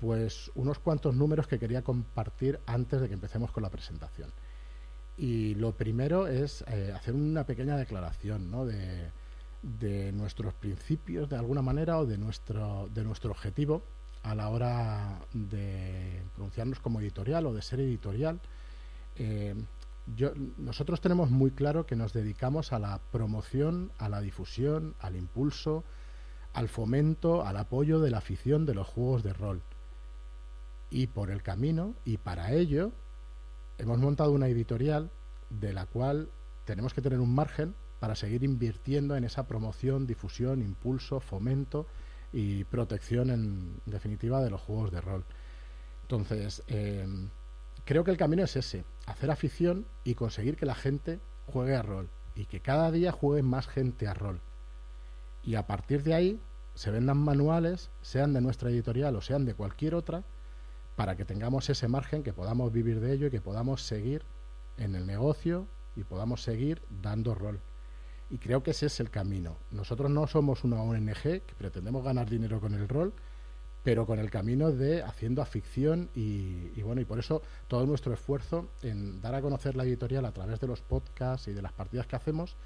pues 0.00 0.50
unos 0.54 0.78
cuantos 0.78 1.14
números 1.14 1.46
que 1.46 1.58
quería 1.58 1.82
compartir 1.82 2.58
antes 2.66 3.00
de 3.00 3.08
que 3.08 3.14
empecemos 3.14 3.52
con 3.52 3.62
la 3.62 3.68
presentación. 3.68 4.30
Y 5.16 5.54
lo 5.56 5.72
primero 5.72 6.26
es 6.26 6.64
eh, 6.68 6.92
hacer 6.96 7.14
una 7.14 7.44
pequeña 7.44 7.76
declaración 7.76 8.50
¿no? 8.50 8.64
de, 8.64 9.10
de, 9.62 10.10
nuestros 10.12 10.54
principios 10.54 11.28
de 11.28 11.36
alguna 11.36 11.60
manera 11.60 11.98
o 11.98 12.06
de 12.06 12.16
nuestro, 12.16 12.88
de 12.94 13.04
nuestro 13.04 13.30
objetivo 13.30 13.82
a 14.22 14.34
la 14.34 14.48
hora 14.48 15.20
de 15.32 16.22
pronunciarnos 16.34 16.80
como 16.80 17.00
editorial 17.00 17.46
o 17.46 17.54
de 17.54 17.62
ser 17.62 17.80
editorial. 17.80 18.40
Eh, 19.16 19.54
yo, 20.16 20.32
nosotros 20.58 21.00
tenemos 21.00 21.30
muy 21.30 21.50
claro 21.50 21.86
que 21.86 21.96
nos 21.96 22.12
dedicamos 22.12 22.72
a 22.72 22.78
la 22.78 23.00
promoción, 23.10 23.92
a 23.98 24.08
la 24.08 24.20
difusión, 24.20 24.94
al 24.98 25.16
impulso, 25.16 25.84
al 26.52 26.68
fomento, 26.68 27.46
al 27.46 27.56
apoyo 27.56 28.00
de 28.00 28.10
la 28.10 28.18
afición 28.18 28.66
de 28.66 28.74
los 28.74 28.86
juegos 28.86 29.22
de 29.22 29.32
rol. 29.32 29.62
Y 30.90 31.06
por 31.06 31.30
el 31.30 31.42
camino, 31.42 31.94
y 32.04 32.16
para 32.16 32.52
ello, 32.52 32.92
hemos 33.78 33.98
montado 33.98 34.32
una 34.32 34.48
editorial 34.48 35.10
de 35.48 35.72
la 35.72 35.86
cual 35.86 36.28
tenemos 36.64 36.92
que 36.92 37.02
tener 37.02 37.20
un 37.20 37.34
margen 37.34 37.74
para 38.00 38.16
seguir 38.16 38.42
invirtiendo 38.42 39.16
en 39.16 39.24
esa 39.24 39.46
promoción, 39.46 40.06
difusión, 40.06 40.62
impulso, 40.62 41.20
fomento 41.20 41.86
y 42.32 42.64
protección 42.64 43.30
en 43.30 43.80
definitiva 43.86 44.40
de 44.40 44.50
los 44.50 44.60
juegos 44.60 44.90
de 44.90 45.00
rol. 45.00 45.24
Entonces, 46.02 46.62
em, 46.68 47.28
creo 47.84 48.04
que 48.04 48.10
el 48.10 48.16
camino 48.16 48.44
es 48.44 48.56
ese, 48.56 48.84
hacer 49.06 49.30
afición 49.30 49.86
y 50.04 50.14
conseguir 50.14 50.56
que 50.56 50.66
la 50.66 50.74
gente 50.74 51.20
juegue 51.46 51.74
a 51.74 51.82
rol 51.82 52.08
y 52.34 52.46
que 52.46 52.60
cada 52.60 52.90
día 52.90 53.12
juegue 53.12 53.42
más 53.42 53.66
gente 53.66 54.06
a 54.06 54.14
rol. 54.14 54.40
Y 55.42 55.54
a 55.54 55.66
partir 55.66 56.02
de 56.02 56.14
ahí 56.14 56.40
se 56.74 56.90
vendan 56.90 57.18
manuales, 57.18 57.90
sean 58.02 58.32
de 58.32 58.40
nuestra 58.40 58.70
editorial 58.70 59.16
o 59.16 59.20
sean 59.20 59.44
de 59.44 59.54
cualquier 59.54 59.94
otra, 59.94 60.22
para 60.96 61.16
que 61.16 61.24
tengamos 61.24 61.68
ese 61.70 61.88
margen, 61.88 62.22
que 62.22 62.32
podamos 62.32 62.72
vivir 62.72 63.00
de 63.00 63.12
ello 63.12 63.26
y 63.28 63.30
que 63.30 63.40
podamos 63.40 63.82
seguir 63.82 64.22
en 64.76 64.94
el 64.94 65.06
negocio 65.06 65.66
y 65.96 66.04
podamos 66.04 66.42
seguir 66.42 66.82
dando 67.02 67.34
rol. 67.34 67.60
Y 68.30 68.38
creo 68.38 68.62
que 68.62 68.70
ese 68.70 68.86
es 68.86 69.00
el 69.00 69.10
camino. 69.10 69.56
Nosotros 69.72 70.10
no 70.10 70.26
somos 70.26 70.64
una 70.64 70.82
ONG 70.82 71.22
que 71.22 71.54
pretendemos 71.58 72.04
ganar 72.04 72.30
dinero 72.30 72.60
con 72.60 72.74
el 72.74 72.88
rol, 72.88 73.12
pero 73.82 74.06
con 74.06 74.18
el 74.18 74.30
camino 74.30 74.70
de 74.70 75.02
haciendo 75.02 75.42
afición 75.42 76.10
y, 76.14 76.70
y, 76.76 76.82
bueno, 76.82 77.00
y 77.00 77.04
por 77.04 77.18
eso 77.18 77.42
todo 77.66 77.86
nuestro 77.86 78.12
esfuerzo 78.12 78.68
en 78.82 79.20
dar 79.20 79.34
a 79.34 79.42
conocer 79.42 79.74
la 79.74 79.84
editorial 79.84 80.24
a 80.26 80.32
través 80.32 80.60
de 80.60 80.66
los 80.66 80.80
podcasts 80.80 81.48
y 81.48 81.52
de 81.52 81.62
las 81.62 81.72
partidas 81.72 82.06
que 82.06 82.16
hacemos, 82.16 82.56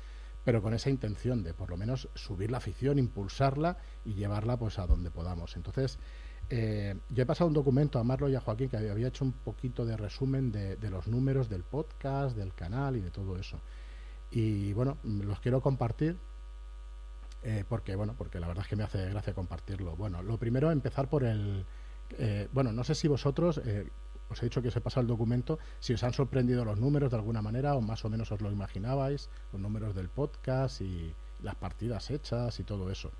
pero 0.45 0.61
con 0.61 0.75
esa 0.75 0.91
intención 0.91 1.43
de 1.43 1.55
por 1.55 1.71
lo 1.71 1.77
menos 1.77 2.09
subir 2.15 2.51
la 2.51 2.59
afición, 2.59 2.99
impulsarla 2.99 3.79
y 4.05 4.15
llevarla 4.15 4.59
pues 4.59 4.79
a 4.79 4.87
donde 4.87 5.11
podamos. 5.11 5.57
Entonces, 5.57 5.99
eh, 6.51 6.95
yo 7.09 7.23
he 7.23 7.27
pasado 7.27 7.49
un 7.49 7.55
documento 7.55 7.99
a 7.99 8.05
Marlo 8.05 8.29
y 8.29 8.35
a 8.35 8.41
Joaquín 8.41 8.69
que 8.69 8.77
había 8.77 9.09
hecho 9.09 9.25
un 9.25 9.33
poquito 9.33 9.87
de 9.87 9.97
resumen 9.97 10.53
de, 10.53 10.91
los 10.91 11.09
números 11.09 11.49
del 11.49 11.63
podcast, 11.63 12.37
del 12.37 12.53
canal 12.53 12.97
y 12.97 13.01
de 13.01 13.11
todo 13.11 13.37
eso. 13.39 13.61
Y 14.37 14.73
bueno, 14.73 14.99
los 15.05 15.39
quiero 15.39 15.61
compartir 15.61 16.19
eh, 17.45 17.65
porque 17.69 17.95
bueno, 17.95 18.15
porque 18.19 18.41
la 18.41 18.49
verdad 18.49 18.65
es 18.65 18.69
que 18.69 18.75
me 18.75 18.83
hace 18.83 19.09
gracia 19.11 19.33
compartirlo. 19.33 19.95
Bueno, 19.95 20.23
lo 20.23 20.39
primero 20.39 20.73
empezar 20.73 21.09
por 21.09 21.23
el 21.23 21.65
eh, 22.19 22.49
bueno, 22.53 22.73
no 22.73 22.83
sé 22.83 22.97
si 22.97 23.07
vosotros 23.07 23.61
os 24.29 24.43
he 24.43 24.47
dicho 24.47 24.61
que 24.61 24.69
os 24.69 24.77
he 24.77 24.81
pasado 24.81 25.03
el 25.03 25.07
documento, 25.07 25.61
si 25.79 25.95
os 25.95 26.03
han 26.03 26.13
sorprendido 26.13 26.65
los 26.65 26.81
números 26.81 27.11
de 27.11 27.17
alguna 27.17 27.43
manera 27.43 27.77
o 27.77 27.81
más 27.81 28.05
o 28.05 28.11
menos 28.11 28.33
os 28.33 28.41
lo 28.41 28.51
imaginabais, 28.51 29.31
los 29.53 29.61
números 29.61 29.95
del 29.95 30.09
podcast 30.09 30.81
y 30.81 31.15
las 31.43 31.55
partidas 31.55 32.11
hechas 32.11 32.59
y 32.59 32.65
todo 32.65 32.91
eso. 32.91 33.13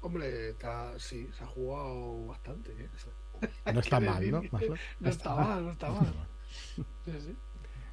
Hombre, 0.00 0.50
está, 0.50 0.98
sí, 0.98 1.28
se 1.36 1.44
ha 1.44 1.46
jugado 1.46 2.28
bastante. 2.28 2.72
¿eh? 2.72 2.88
No 3.74 3.80
está 3.80 4.00
mal, 4.00 4.30
¿no? 4.30 4.42
No 5.00 5.10
está 5.10 5.34
mal, 5.34 5.64
no 5.64 5.72
está 5.72 5.90
mal. 5.90 6.14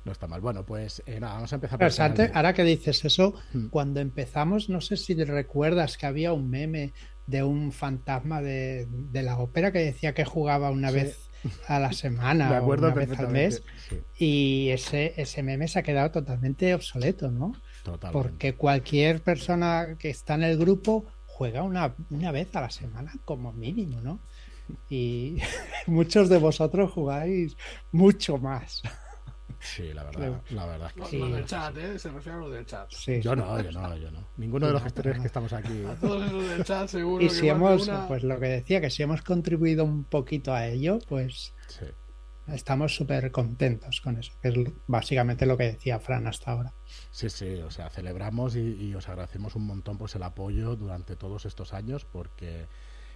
No 0.05 0.11
está 0.11 0.27
mal. 0.27 0.41
Bueno, 0.41 0.65
pues 0.65 1.01
eh, 1.05 1.19
nada, 1.19 1.35
vamos 1.35 1.53
a 1.53 1.55
empezar 1.55 1.79
por 1.79 2.35
Ahora 2.35 2.53
que 2.53 2.63
dices 2.63 3.05
eso, 3.05 3.33
hmm. 3.53 3.67
cuando 3.67 3.99
empezamos, 4.01 4.69
no 4.69 4.81
sé 4.81 4.97
si 4.97 5.13
recuerdas 5.15 5.97
que 5.97 6.05
había 6.05 6.33
un 6.33 6.49
meme 6.49 6.93
de 7.25 7.43
un 7.43 7.71
fantasma 7.71 8.41
de, 8.41 8.87
la 9.13 9.37
ópera 9.37 9.71
que 9.71 9.79
decía 9.79 10.13
que 10.13 10.25
jugaba 10.25 10.71
una 10.71 10.91
vez 10.91 11.29
a 11.67 11.79
la 11.79 11.93
semana 11.93 12.61
o 12.61 12.65
una 12.65 12.89
vez 12.89 13.17
al 13.17 13.29
mes. 13.29 13.63
Y 14.17 14.69
ese, 14.69 15.13
ese 15.15 15.41
meme 15.41 15.67
se 15.67 15.79
ha 15.79 15.83
quedado 15.83 16.11
totalmente 16.11 16.73
obsoleto, 16.73 17.31
¿no? 17.31 17.53
Porque 18.11 18.55
cualquier 18.55 19.21
persona 19.21 19.95
que 19.97 20.09
está 20.09 20.35
en 20.35 20.43
el 20.43 20.57
grupo 20.57 21.05
juega 21.25 21.63
una, 21.63 21.95
una 22.09 22.31
vez 22.31 22.53
a 22.55 22.61
la 22.61 22.69
semana 22.69 23.13
como 23.25 23.53
mínimo, 23.53 24.01
¿no? 24.01 24.19
Y 24.89 25.37
muchos 25.87 26.29
de 26.29 26.37
vosotros 26.37 26.91
jugáis 26.91 27.55
mucho 27.91 28.37
más. 28.37 28.81
Sí, 29.63 29.93
la 29.93 30.03
verdad, 30.03 30.41
la 30.49 30.65
verdad 30.65 30.91
es 30.95 31.09
que 31.09 31.17
lo, 31.17 31.29
del 31.29 31.45
chat, 31.45 31.77
¿eh? 31.77 31.97
Se 31.97 32.09
refiere 32.11 32.37
a 32.37 32.41
lo 32.41 32.49
del 32.49 32.65
chat. 32.65 32.89
Yo 33.21 33.35
no, 33.35 33.61
yo 33.61 33.71
no, 33.71 33.97
yo 33.97 34.11
no. 34.11 34.27
Ninguno 34.37 34.67
de 34.67 34.73
los 34.73 34.83
gestores 34.83 35.19
que 35.19 35.27
estamos 35.27 35.53
aquí. 35.53 35.83
A 35.85 35.95
todos 35.95 36.25
esos 36.25 36.49
del 36.49 36.63
chat, 36.63 36.87
seguro. 36.89 37.23
Y 37.23 37.29
si 37.29 37.47
hemos, 37.47 37.89
pues 38.07 38.23
lo 38.23 38.39
que 38.39 38.47
decía, 38.47 38.81
que 38.81 38.89
si 38.89 39.03
hemos 39.03 39.21
contribuido 39.21 39.85
un 39.85 40.03
poquito 40.03 40.53
a 40.53 40.67
ello, 40.67 40.99
pues 41.07 41.53
sí 41.67 41.85
estamos 42.47 42.95
súper 42.95 43.31
contentos 43.31 44.01
con 44.01 44.17
eso, 44.17 44.33
que 44.41 44.49
es 44.49 44.55
básicamente 44.87 45.45
lo 45.45 45.57
que 45.57 45.63
decía 45.63 45.99
Fran 45.99 46.27
hasta 46.27 46.51
ahora. 46.51 46.73
Sí, 47.11 47.29
sí, 47.29 47.55
o 47.61 47.71
sea, 47.71 47.89
celebramos 47.89 48.55
y, 48.55 48.93
os 48.95 49.07
agradecemos 49.07 49.55
un 49.55 49.65
montón 49.65 49.97
pues 49.97 50.15
el 50.15 50.23
apoyo 50.23 50.75
durante 50.75 51.15
todos 51.15 51.45
estos 51.45 51.73
años 51.73 52.05
porque 52.05 52.67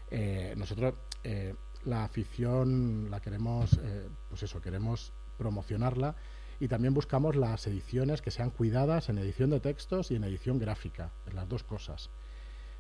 eh, 0.10 0.54
nosotros 0.58 0.94
eh, 1.24 1.56
la 1.84 2.04
afición 2.04 3.10
la 3.12 3.20
queremos, 3.20 3.80
eh, 3.84 4.08
pues 4.30 4.44
eso, 4.44 4.62
queremos 4.62 5.14
promocionarla 5.38 6.16
y 6.60 6.68
también 6.68 6.94
buscamos 6.94 7.36
las 7.36 7.68
ediciones 7.68 8.22
que 8.22 8.32
sean 8.32 8.50
cuidadas 8.50 9.10
en 9.10 9.18
edición 9.18 9.50
de 9.50 9.60
textos 9.60 10.12
y 10.12 10.16
en 10.16 10.24
edición 10.24 10.60
gráfica, 10.60 11.12
en 11.28 11.36
las 11.36 11.48
dos 11.48 11.64
cosas. 11.64 12.10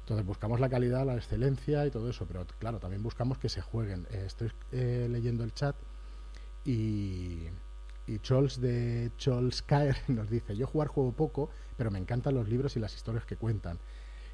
Entonces 0.01 0.25
buscamos 0.25 0.59
la 0.59 0.69
calidad, 0.69 1.05
la 1.05 1.15
excelencia 1.15 1.85
y 1.85 1.91
todo 1.91 2.09
eso, 2.09 2.25
pero 2.25 2.45
claro, 2.59 2.79
también 2.79 3.03
buscamos 3.03 3.37
que 3.37 3.49
se 3.49 3.61
jueguen. 3.61 4.07
estoy 4.11 4.51
leyendo 4.71 5.43
el 5.43 5.53
chat 5.53 5.75
y, 6.63 7.47
y 8.07 8.19
Chols 8.19 8.59
de 8.61 9.11
Chols 9.17 9.61
Caer 9.61 9.97
nos 10.07 10.29
dice, 10.29 10.55
yo 10.55 10.65
jugar 10.65 10.87
juego 10.87 11.11
poco, 11.11 11.49
pero 11.75 11.91
me 11.91 11.99
encantan 11.99 12.33
los 12.33 12.47
libros 12.47 12.75
y 12.77 12.79
las 12.79 12.95
historias 12.95 13.25
que 13.25 13.35
cuentan. 13.35 13.79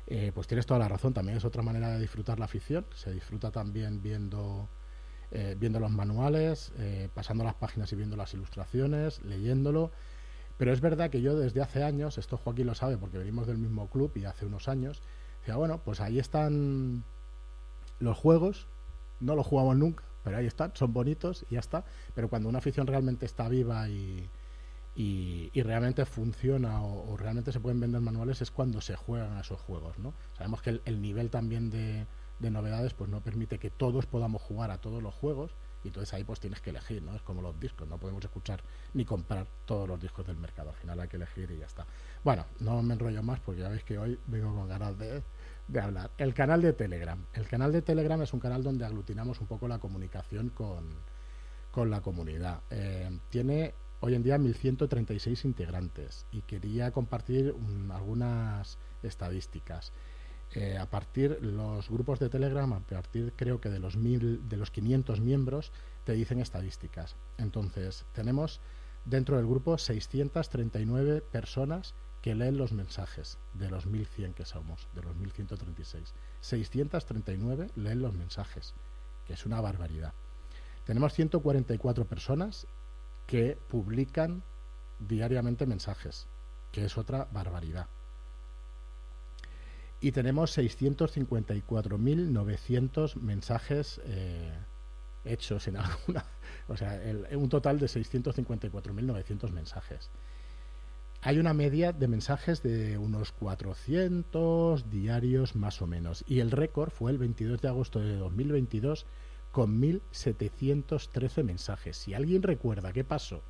Eh, 0.06 0.32
pues 0.34 0.48
tienes 0.48 0.66
toda 0.66 0.80
la 0.80 0.88
razón, 0.88 1.14
también 1.14 1.38
es 1.38 1.46
otra 1.46 1.64
manera 1.64 1.90
de 1.90 2.00
disfrutar 2.00 2.38
la 2.38 2.46
afición, 2.46 2.86
se 2.94 3.12
disfruta 3.12 3.52
también 3.52 4.02
viendo, 4.02 4.70
eh, 5.36 5.56
viendo 5.60 5.80
los 5.80 5.92
manuales, 5.92 6.72
eh, 6.78 7.10
pasando 7.14 7.44
las 7.44 7.56
páginas 7.56 7.92
y 7.92 7.96
viendo 7.96 8.16
las 8.16 8.34
ilustraciones, 8.34 9.22
leyéndolo. 9.24 9.92
Pero 10.58 10.72
es 10.72 10.80
verdad 10.80 11.10
que 11.10 11.22
yo 11.22 11.36
desde 11.36 11.62
hace 11.62 11.84
años, 11.84 12.18
esto 12.18 12.38
Joaquín 12.38 12.68
lo 12.68 12.76
sabe 12.76 12.98
porque 12.98 13.18
venimos 13.18 13.48
del 13.48 13.58
mismo 13.58 13.90
club 13.90 14.12
y 14.16 14.26
hace 14.26 14.46
unos 14.46 14.68
años, 14.68 15.02
decía, 15.40 15.56
bueno, 15.56 15.82
pues 15.84 16.00
ahí 16.02 16.20
están 16.20 17.04
los 18.00 18.18
juegos, 18.18 18.68
no 19.20 19.36
los 19.36 19.48
jugamos 19.48 19.76
nunca, 19.76 20.04
pero 20.24 20.38
ahí 20.38 20.46
están, 20.46 20.72
son 20.76 20.94
bonitos 20.94 21.46
y 21.50 21.56
ya 21.56 21.60
está. 21.60 21.84
Pero 22.14 22.30
cuando 22.30 22.48
una 22.48 22.60
afición 22.60 22.86
realmente 22.86 23.26
está 23.26 23.50
viva 23.50 23.90
y, 23.90 24.30
y, 24.96 25.50
realmente 25.64 26.06
funciona 26.06 26.84
o, 26.84 27.18
realmente 27.18 27.52
se 27.52 27.60
pueden 27.60 27.80
vender 27.80 28.02
manuales 28.02 28.42
es 28.42 28.52
cuando 28.52 28.82
se 28.82 28.96
juegan 28.96 29.38
a 29.38 29.42
esos 29.42 29.60
juegos, 29.60 29.98
¿no? 29.98 30.14
Sabemos 30.38 30.62
que 30.62 30.82
el, 30.86 31.02
nivel 31.02 31.30
también 31.30 31.70
de, 31.72 32.06
de, 32.44 32.52
novedades 32.52 32.94
pues 32.94 33.10
no 33.10 33.22
permite 33.22 33.58
que 33.58 33.70
todos 33.70 34.06
podamos 34.06 34.42
jugar 34.42 34.72
a 34.72 34.78
todos 34.78 35.02
los 35.02 35.14
juegos 35.16 35.56
y 35.84 35.88
entonces 35.88 36.14
ahí 36.14 36.24
pues 36.24 36.40
tienes 36.40 36.62
que 36.62 36.70
elegir, 36.70 37.02
¿no? 37.02 37.16
Es 37.16 37.22
como 37.22 37.42
los 37.42 37.60
discos, 37.60 37.88
no 37.88 37.98
podemos 37.98 38.24
escuchar 38.24 38.62
ni 38.94 39.06
comprar 39.06 39.48
todos 39.66 39.88
los 39.88 40.00
discos 40.00 40.26
del 40.28 40.38
mercado, 40.38 40.70
al 40.70 40.76
final 40.76 41.00
hay 41.00 41.08
que 41.08 41.18
elegir 41.18 41.52
y 41.52 41.58
ya 41.58 41.66
está. 41.66 41.86
Bueno, 42.24 42.46
no 42.60 42.82
me 42.82 42.94
enrollo 42.94 43.24
más 43.24 43.40
porque 43.40 43.62
ya 43.62 43.70
veis 43.70 43.84
que 43.84 43.98
hoy 43.98 44.20
vengo 44.28 44.54
con 44.54 44.68
ganas 44.68 44.98
de, 44.98 45.24
de 45.68 45.80
hablar. 45.82 46.12
El 46.18 46.34
canal 46.34 46.62
de 46.62 46.74
Telegram. 46.74 47.26
El 47.34 47.48
canal 47.48 47.72
de 47.72 47.82
Telegram 47.82 48.22
es 48.22 48.34
un 48.34 48.40
canal 48.40 48.64
donde 48.64 48.86
aglutinamos 48.86 49.42
un 49.42 49.48
poco 49.48 49.68
la 49.68 49.80
comunicación 49.80 50.50
con, 50.50 50.86
con 51.72 51.90
la 51.90 52.02
comunidad. 52.02 52.62
Eh, 52.70 53.20
tiene 53.30 53.74
hoy 54.00 54.16
en 54.16 54.24
día 54.24 54.38
1136 54.38 55.46
integrantes 55.46 56.26
y 56.32 56.42
quería 56.42 56.92
compartir 56.92 57.56
algunas 57.92 58.78
estadísticas. 59.02 59.92
Eh, 60.56 60.78
a 60.78 60.86
partir 60.88 61.40
los 61.42 61.90
grupos 61.90 62.20
de 62.20 62.30
Telegram, 62.30 62.72
a 62.74 62.80
partir 62.80 63.34
creo 63.36 63.60
que 63.60 63.70
de 63.70 63.80
los 63.80 63.98
mil, 63.98 64.48
de 64.48 64.58
los 64.58 64.70
500 64.70 65.20
miembros, 65.20 65.72
te 66.04 66.14
dicen 66.14 66.40
estadísticas. 66.40 67.16
Entonces, 67.40 68.06
tenemos 68.14 68.62
dentro 69.04 69.38
del 69.38 69.48
grupo 69.48 69.80
639 69.80 71.22
personas 71.22 71.96
que 72.22 72.36
leen 72.36 72.58
los 72.58 72.72
mensajes 72.72 73.40
de 73.56 73.70
los 73.70 73.88
1100 73.88 74.34
que 74.34 74.46
somos, 74.46 74.88
de 74.94 75.02
los 75.02 75.16
1136. 75.16 76.14
639 76.42 77.72
leen 77.76 78.02
los 78.02 78.14
mensajes, 78.14 78.76
que 79.26 79.34
es 79.34 79.46
una 79.48 79.60
barbaridad. 79.60 80.14
Tenemos 80.86 81.14
144 81.14 82.06
personas 82.06 82.68
que 83.26 83.58
publican 83.70 84.44
diariamente 85.00 85.66
mensajes, 85.66 86.28
que 86.72 86.86
es 86.86 86.98
otra 86.98 87.28
barbaridad. 87.32 87.88
Y 90.04 90.12
tenemos 90.12 90.56
654.900 90.58 93.16
mensajes 93.16 94.02
eh, 94.04 94.52
hechos 95.24 95.70
en 95.70 95.78
alguna, 95.82 96.26
o 96.68 96.76
sea, 96.76 97.02
un 97.32 97.48
total 97.48 97.80
de 97.80 97.86
654.900 97.86 99.50
mensajes. 99.52 100.10
Hay 101.22 101.40
una 101.40 101.54
media 101.54 101.94
de 101.94 102.10
mensajes 102.10 102.62
de 102.62 102.98
unos 102.98 103.32
400 103.32 104.90
diarios 104.90 105.56
más 105.56 105.82
o 105.82 105.88
menos. 105.88 106.26
Y 106.28 106.42
el 106.42 106.52
récord 106.52 106.92
fue 106.92 107.10
el 107.10 107.18
22 107.18 107.62
de 107.62 107.70
agosto 107.70 108.02
de 108.02 108.18
2022 108.18 109.06
con 109.54 109.82
1.713 109.82 111.46
mensajes. 111.46 111.96
Si 111.96 112.14
alguien 112.14 112.44
recuerda 112.44 112.92
qué 112.92 113.06
pasó 113.06 113.42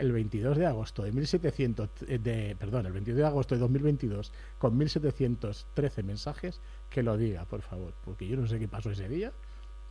el 0.00 0.12
22 0.12 0.56
de 0.56 0.66
agosto 0.66 1.02
de 1.02 1.12
1700 1.12 1.90
eh, 2.08 2.18
de 2.18 2.56
perdón, 2.58 2.86
el 2.86 2.92
22 2.92 3.18
de 3.18 3.26
agosto 3.26 3.54
de 3.54 3.60
2022 3.60 4.32
con 4.58 4.76
1713 4.76 6.02
mensajes, 6.02 6.60
que 6.88 7.02
lo 7.02 7.16
diga, 7.16 7.44
por 7.44 7.62
favor, 7.62 7.94
porque 8.04 8.26
yo 8.26 8.36
no 8.36 8.46
sé 8.46 8.58
qué 8.58 8.66
pasó 8.66 8.90
ese 8.90 9.08
día, 9.08 9.32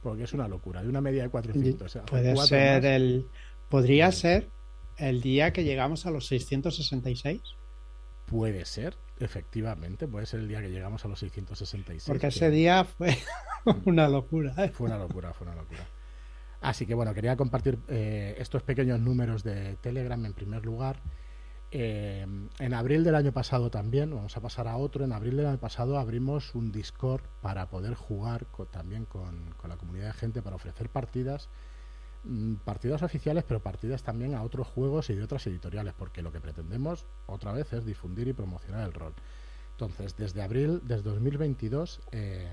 porque 0.02 0.24
es 0.24 0.34
una 0.34 0.48
locura, 0.48 0.82
de 0.82 0.90
una 0.90 1.02
media 1.02 1.24
de 1.24 1.30
400. 1.30 2.00
Puede 2.10 2.36
ser 2.38 2.86
el 2.86 3.28
podría 3.70 4.12
ser 4.12 4.50
el 4.98 5.22
día 5.22 5.54
que 5.54 5.64
llegamos 5.64 6.06
a 6.06 6.12
los 6.12 6.28
666. 6.28 7.42
Puede 8.26 8.66
ser, 8.66 8.96
efectivamente, 9.20 10.08
puede 10.08 10.26
ser 10.26 10.42
el 10.42 10.48
día 10.48 10.62
que 10.62 10.70
llegamos 10.70 11.06
a 11.06 11.08
los 11.08 11.20
666. 11.20 12.06
Porque 12.08 12.28
ese 12.28 12.50
día 12.50 12.84
fue 12.84 13.18
una 13.86 14.08
locura. 14.08 14.54
¿eh? 14.58 14.70
Fue 14.70 14.88
una 14.88 14.98
locura, 14.98 15.34
fue 15.34 15.48
una 15.48 15.56
locura. 15.56 15.88
Así 16.62 16.86
que 16.86 16.94
bueno, 16.94 17.14
quería 17.14 17.38
compartir 17.38 17.80
eh, 17.88 18.36
estos 18.38 18.64
pequeños 18.64 19.00
números 19.00 19.44
de 19.44 19.76
Telegram 19.78 20.24
en 20.26 20.34
primer 20.34 20.66
lugar. 20.66 21.02
Eh, 21.72 22.26
en 22.60 22.74
abril 22.74 23.04
del 23.04 23.16
año 23.16 23.32
pasado 23.32 23.70
también, 23.70 24.10
vamos 24.10 24.36
a 24.36 24.42
pasar 24.42 24.68
a 24.68 24.76
otro, 24.76 25.06
en 25.06 25.14
abril 25.14 25.38
del 25.38 25.46
año 25.46 25.60
pasado 25.60 26.00
abrimos 26.00 26.56
un 26.56 26.72
Discord 26.72 27.22
para 27.42 27.70
poder 27.70 27.94
jugar 27.94 28.48
también 28.72 29.06
con, 29.06 29.54
con, 29.56 29.70
la 29.70 29.78
comunidad 29.78 30.08
de 30.08 30.14
gente 30.14 30.42
para 30.42 30.56
ofrecer 30.56 30.90
partidas, 30.90 31.48
mm, 32.24 32.56
partidas 32.56 33.04
oficiales, 33.04 33.44
pero 33.48 33.62
partidas 33.62 34.02
también 34.02 34.34
a 34.34 34.42
otros 34.42 34.68
juegos 34.68 35.12
y 35.12 35.16
de 35.16 35.24
otras 35.24 35.46
editoriales, 35.46 35.94
porque 35.96 36.24
lo 36.24 36.32
que 36.32 36.42
pretendemos 36.42 37.06
otra 37.28 37.54
vez 37.54 37.72
es 37.72 37.86
difundir 37.86 38.28
y 38.28 38.34
promocionar 38.34 38.86
el 38.88 38.94
rol. 38.94 39.14
Entonces, 39.72 40.18
desde 40.18 40.42
abril, 40.42 40.82
desde 40.84 41.04
2022, 41.04 42.02
eh, 42.12 42.52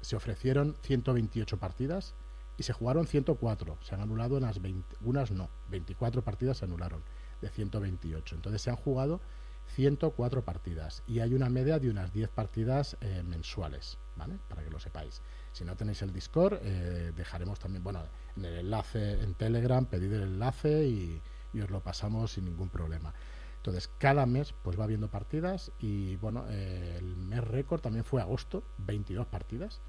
se 0.00 0.16
ofrecieron 0.16 0.76
128 0.82 1.58
partidas 1.58 2.14
y 2.56 2.62
se 2.62 2.72
jugaron 2.72 3.06
104. 3.06 3.78
Se 3.82 3.94
han 3.94 4.00
anulado 4.00 4.36
unas 4.36 4.60
20, 4.60 4.96
unas 5.00 5.30
no, 5.30 5.50
24 5.70 6.22
partidas 6.22 6.58
se 6.58 6.64
anularon 6.64 7.02
de 7.40 7.48
128. 7.48 8.34
Entonces 8.34 8.62
se 8.62 8.70
han 8.70 8.76
jugado 8.76 9.20
104 9.66 10.44
partidas 10.44 11.02
y 11.06 11.20
hay 11.20 11.34
una 11.34 11.48
media 11.48 11.78
de 11.78 11.90
unas 11.90 12.12
10 12.12 12.28
partidas 12.30 12.96
eh, 13.00 13.22
mensuales, 13.24 13.98
¿vale? 14.16 14.38
Para 14.48 14.62
que 14.62 14.70
lo 14.70 14.78
sepáis. 14.78 15.22
Si 15.52 15.64
no 15.64 15.76
tenéis 15.76 16.02
el 16.02 16.12
Discord, 16.12 16.58
eh, 16.62 17.12
dejaremos 17.14 17.58
también, 17.58 17.82
bueno, 17.82 18.02
en 18.36 18.44
el 18.44 18.58
enlace 18.58 19.22
en 19.22 19.34
Telegram, 19.34 19.86
pedid 19.86 20.12
el 20.12 20.22
enlace 20.22 20.86
y, 20.86 21.22
os 21.62 21.70
lo 21.70 21.82
pasamos 21.82 22.32
sin 22.32 22.46
ningún 22.46 22.70
problema. 22.70 23.12
Entonces, 23.56 23.88
cada 23.98 24.26
mes 24.26 24.54
pues 24.62 24.78
va 24.78 24.84
habiendo 24.84 25.08
partidas 25.08 25.70
y 25.78 26.16
bueno, 26.16 26.46
eh, 26.48 26.96
el 26.98 27.16
mes 27.16 27.44
récord 27.44 27.80
también 27.80 28.04
fue 28.04 28.20
agosto, 28.20 28.64
22 28.78 29.26
partidas 29.26 29.80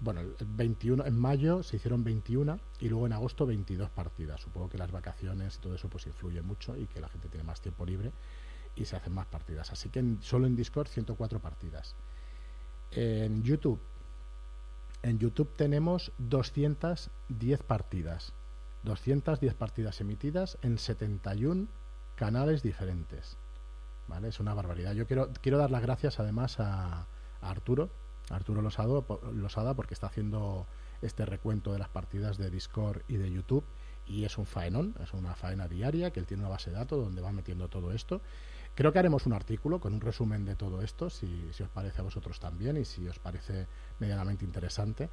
bueno, 0.00 0.20
el 0.20 0.34
21, 0.40 1.04
en 1.04 1.18
mayo 1.18 1.62
se 1.62 1.76
hicieron 1.76 2.02
21 2.02 2.58
y 2.80 2.88
luego 2.88 3.06
en 3.06 3.12
agosto 3.12 3.44
22 3.46 3.90
partidas. 3.90 4.40
Supongo 4.40 4.68
que 4.68 4.78
las 4.78 4.90
vacaciones 4.90 5.56
y 5.56 5.60
todo 5.60 5.74
eso 5.74 5.88
pues 5.88 6.06
influye 6.06 6.40
mucho 6.42 6.76
y 6.76 6.86
que 6.86 7.00
la 7.00 7.08
gente 7.08 7.28
tiene 7.28 7.44
más 7.44 7.60
tiempo 7.60 7.84
libre 7.84 8.12
y 8.74 8.86
se 8.86 8.96
hacen 8.96 9.12
más 9.12 9.26
partidas. 9.26 9.70
Así 9.72 9.90
que 9.90 10.02
solo 10.20 10.46
en 10.46 10.56
Discord 10.56 10.88
104 10.88 11.40
partidas. 11.40 11.94
En 12.92 13.42
YouTube, 13.42 13.80
en 15.02 15.18
YouTube 15.18 15.54
tenemos 15.56 16.12
210 16.18 17.62
partidas. 17.62 18.32
210 18.84 19.54
partidas 19.54 20.00
emitidas 20.00 20.56
en 20.62 20.78
71 20.78 21.68
canales 22.16 22.62
diferentes. 22.62 23.36
¿Vale? 24.08 24.28
Es 24.28 24.40
una 24.40 24.54
barbaridad. 24.54 24.94
Yo 24.94 25.06
quiero, 25.06 25.30
quiero 25.42 25.58
dar 25.58 25.70
las 25.70 25.82
gracias 25.82 26.18
además 26.18 26.58
a 26.58 27.06
Arturo, 27.42 27.90
Arturo 28.30 28.62
Losada, 28.62 29.74
porque 29.74 29.94
está 29.94 30.06
haciendo 30.06 30.66
este 31.02 31.26
recuento 31.26 31.72
de 31.72 31.78
las 31.78 31.88
partidas 31.88 32.38
de 32.38 32.50
Discord 32.50 33.02
y 33.08 33.16
de 33.16 33.30
YouTube 33.30 33.64
y 34.06 34.24
es 34.24 34.38
un 34.38 34.46
faenón, 34.46 34.94
es 35.02 35.12
una 35.12 35.34
faena 35.34 35.68
diaria 35.68 36.10
que 36.10 36.20
él 36.20 36.26
tiene 36.26 36.42
una 36.42 36.50
base 36.50 36.70
de 36.70 36.76
datos 36.76 37.02
donde 37.02 37.20
va 37.20 37.32
metiendo 37.32 37.68
todo 37.68 37.92
esto. 37.92 38.20
Creo 38.74 38.92
que 38.92 38.98
haremos 38.98 39.26
un 39.26 39.32
artículo 39.32 39.80
con 39.80 39.94
un 39.94 40.00
resumen 40.00 40.44
de 40.44 40.56
todo 40.56 40.82
esto, 40.82 41.10
si, 41.10 41.48
si 41.52 41.62
os 41.62 41.68
parece 41.68 42.00
a 42.00 42.04
vosotros 42.04 42.40
también 42.40 42.76
y 42.76 42.84
si 42.84 43.06
os 43.08 43.18
parece 43.18 43.66
medianamente 43.98 44.44
interesante, 44.44 45.10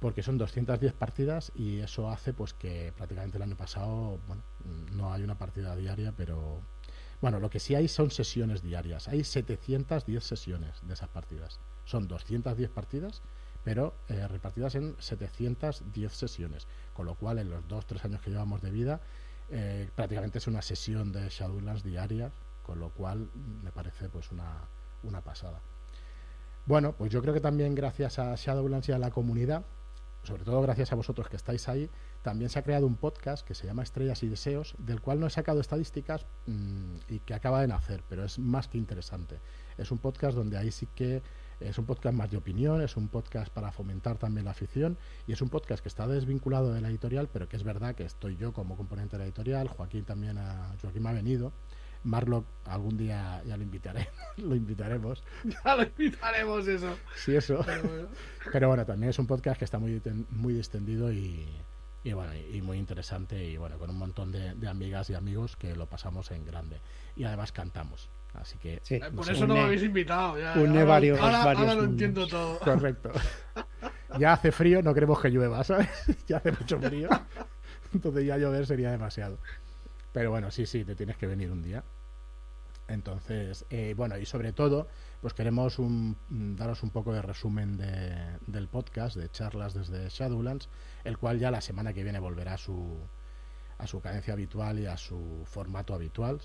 porque 0.00 0.22
son 0.22 0.38
210 0.38 0.92
partidas 0.92 1.52
y 1.54 1.78
eso 1.78 2.10
hace 2.10 2.32
pues 2.32 2.52
que 2.52 2.92
prácticamente 2.96 3.38
el 3.38 3.42
año 3.42 3.56
pasado, 3.56 4.18
bueno, 4.26 4.42
no 4.92 5.12
hay 5.12 5.22
una 5.22 5.38
partida 5.38 5.74
diaria, 5.76 6.12
pero 6.16 6.60
bueno, 7.20 7.40
lo 7.40 7.48
que 7.48 7.60
sí 7.60 7.74
hay 7.74 7.88
son 7.88 8.10
sesiones 8.10 8.62
diarias. 8.62 9.08
Hay 9.08 9.24
710 9.24 10.22
sesiones 10.22 10.80
de 10.82 10.94
esas 10.94 11.08
partidas. 11.08 11.60
Son 11.86 12.06
210 12.06 12.70
partidas, 12.70 13.22
pero 13.64 13.94
eh, 14.08 14.28
repartidas 14.28 14.74
en 14.74 14.94
710 14.98 16.12
sesiones. 16.12 16.66
Con 16.92 17.06
lo 17.06 17.14
cual, 17.14 17.38
en 17.38 17.48
los 17.48 17.64
2-3 17.64 18.04
años 18.04 18.20
que 18.20 18.30
llevamos 18.30 18.60
de 18.60 18.70
vida, 18.70 19.00
eh, 19.48 19.88
prácticamente 19.94 20.38
es 20.38 20.46
una 20.46 20.60
sesión 20.60 21.12
de 21.12 21.28
Shadowlands 21.28 21.82
diaria, 21.82 22.32
con 22.62 22.80
lo 22.80 22.90
cual 22.90 23.30
me 23.62 23.70
parece 23.70 24.08
pues 24.08 24.30
una, 24.32 24.68
una 25.02 25.22
pasada. 25.22 25.60
Bueno, 26.66 26.92
pues 26.92 27.12
yo 27.12 27.22
creo 27.22 27.32
que 27.32 27.40
también 27.40 27.74
gracias 27.74 28.18
a 28.18 28.34
Shadowlands 28.34 28.88
y 28.88 28.92
a 28.92 28.98
la 28.98 29.10
comunidad, 29.10 29.64
sobre 30.24 30.42
todo 30.42 30.60
gracias 30.60 30.92
a 30.92 30.96
vosotros 30.96 31.28
que 31.28 31.36
estáis 31.36 31.68
ahí, 31.68 31.88
también 32.22 32.50
se 32.50 32.58
ha 32.58 32.62
creado 32.62 32.88
un 32.88 32.96
podcast 32.96 33.46
que 33.46 33.54
se 33.54 33.68
llama 33.68 33.84
Estrellas 33.84 34.24
y 34.24 34.28
Deseos, 34.28 34.74
del 34.78 35.00
cual 35.00 35.20
no 35.20 35.28
he 35.28 35.30
sacado 35.30 35.60
estadísticas 35.60 36.26
mm, 36.46 36.96
y 37.08 37.20
que 37.20 37.34
acaba 37.34 37.60
de 37.60 37.68
nacer, 37.68 38.02
pero 38.08 38.24
es 38.24 38.40
más 38.40 38.66
que 38.66 38.78
interesante. 38.78 39.38
Es 39.78 39.92
un 39.92 39.98
podcast 39.98 40.36
donde 40.36 40.58
ahí 40.58 40.72
sí 40.72 40.88
que 40.92 41.22
es 41.60 41.78
un 41.78 41.86
podcast 41.86 42.14
más 42.14 42.30
de 42.30 42.36
opinión, 42.36 42.82
es 42.82 42.96
un 42.96 43.08
podcast 43.08 43.52
para 43.52 43.72
fomentar 43.72 44.18
también 44.18 44.44
la 44.44 44.50
afición 44.50 44.98
y 45.26 45.32
es 45.32 45.40
un 45.40 45.48
podcast 45.48 45.82
que 45.82 45.88
está 45.88 46.06
desvinculado 46.06 46.72
de 46.72 46.80
la 46.80 46.88
editorial, 46.88 47.28
pero 47.32 47.48
que 47.48 47.56
es 47.56 47.64
verdad 47.64 47.94
que 47.94 48.04
estoy 48.04 48.36
yo 48.36 48.52
como 48.52 48.76
componente 48.76 49.16
de 49.16 49.20
la 49.20 49.24
editorial, 49.24 49.68
Joaquín 49.68 50.04
también 50.04 50.38
ha, 50.38 50.74
Joaquín 50.80 51.02
me 51.02 51.10
ha 51.10 51.12
venido. 51.12 51.52
Marlock 52.04 52.46
algún 52.64 52.96
día 52.96 53.42
ya 53.44 53.56
lo 53.56 53.64
invitaré, 53.64 54.08
lo 54.36 54.54
invitaremos. 54.54 55.24
Ya 55.44 55.74
lo 55.74 55.82
invitaremos 55.82 56.68
eso. 56.68 56.96
Sí, 57.16 57.34
eso. 57.34 57.64
Pero 58.52 58.68
bueno. 58.68 58.86
también 58.86 59.10
es 59.10 59.18
un 59.18 59.26
podcast 59.26 59.58
que 59.58 59.64
está 59.64 59.78
muy, 59.78 60.00
muy 60.30 60.54
distendido 60.54 61.12
y, 61.12 61.48
y 62.04 62.12
bueno, 62.12 62.32
y 62.34 62.62
muy 62.62 62.78
interesante 62.78 63.44
y 63.44 63.56
bueno, 63.56 63.78
con 63.78 63.90
un 63.90 63.98
montón 63.98 64.30
de, 64.30 64.54
de, 64.54 64.68
amigas 64.68 65.10
y 65.10 65.14
amigos 65.14 65.56
que 65.56 65.74
lo 65.74 65.88
pasamos 65.88 66.30
en 66.30 66.44
grande. 66.44 66.80
Y 67.16 67.24
además 67.24 67.50
cantamos. 67.50 68.08
Así 68.40 68.58
que. 68.58 68.80
Eh, 68.88 69.00
por 69.14 69.30
eso 69.30 69.46
no 69.46 69.54
me 69.54 69.60
habéis 69.60 69.82
invitado. 69.82 70.38
Ya, 70.38 70.54
une 70.56 70.84
varios, 70.84 71.18
ahora, 71.20 71.74
lo 71.74 71.84
entiendo 71.84 72.26
todo. 72.26 72.58
Correcto. 72.60 73.10
ya 74.18 74.32
hace 74.32 74.52
frío, 74.52 74.82
no 74.82 74.94
queremos 74.94 75.20
que 75.20 75.30
llueva, 75.30 75.62
¿sabes? 75.64 75.88
ya 76.26 76.38
hace 76.38 76.52
mucho 76.52 76.78
frío. 76.80 77.08
Entonces 77.94 78.26
ya 78.26 78.36
llover 78.36 78.66
sería 78.66 78.90
demasiado. 78.90 79.38
Pero 80.12 80.30
bueno, 80.30 80.50
sí, 80.50 80.66
sí, 80.66 80.84
te 80.84 80.94
tienes 80.94 81.16
que 81.16 81.26
venir 81.26 81.50
un 81.50 81.62
día. 81.62 81.84
Entonces, 82.88 83.66
eh, 83.70 83.94
bueno, 83.96 84.16
y 84.16 84.26
sobre 84.26 84.52
todo, 84.52 84.88
pues 85.20 85.34
queremos 85.34 85.78
un, 85.78 86.16
daros 86.56 86.82
un 86.82 86.90
poco 86.90 87.12
de 87.12 87.20
resumen 87.20 87.76
de, 87.76 88.38
del 88.46 88.68
podcast, 88.68 89.16
de 89.16 89.28
charlas 89.28 89.74
desde 89.74 90.08
Shadowlands, 90.08 90.68
el 91.04 91.18
cual 91.18 91.38
ya 91.38 91.50
la 91.50 91.60
semana 91.60 91.92
que 91.92 92.04
viene 92.04 92.20
volverá 92.20 92.54
a 92.54 92.58
su, 92.58 92.96
a 93.78 93.86
su 93.86 94.00
cadencia 94.00 94.32
habitual 94.32 94.78
y 94.78 94.86
a 94.86 94.96
su 94.96 95.42
formato 95.44 95.94
habitual. 95.94 96.40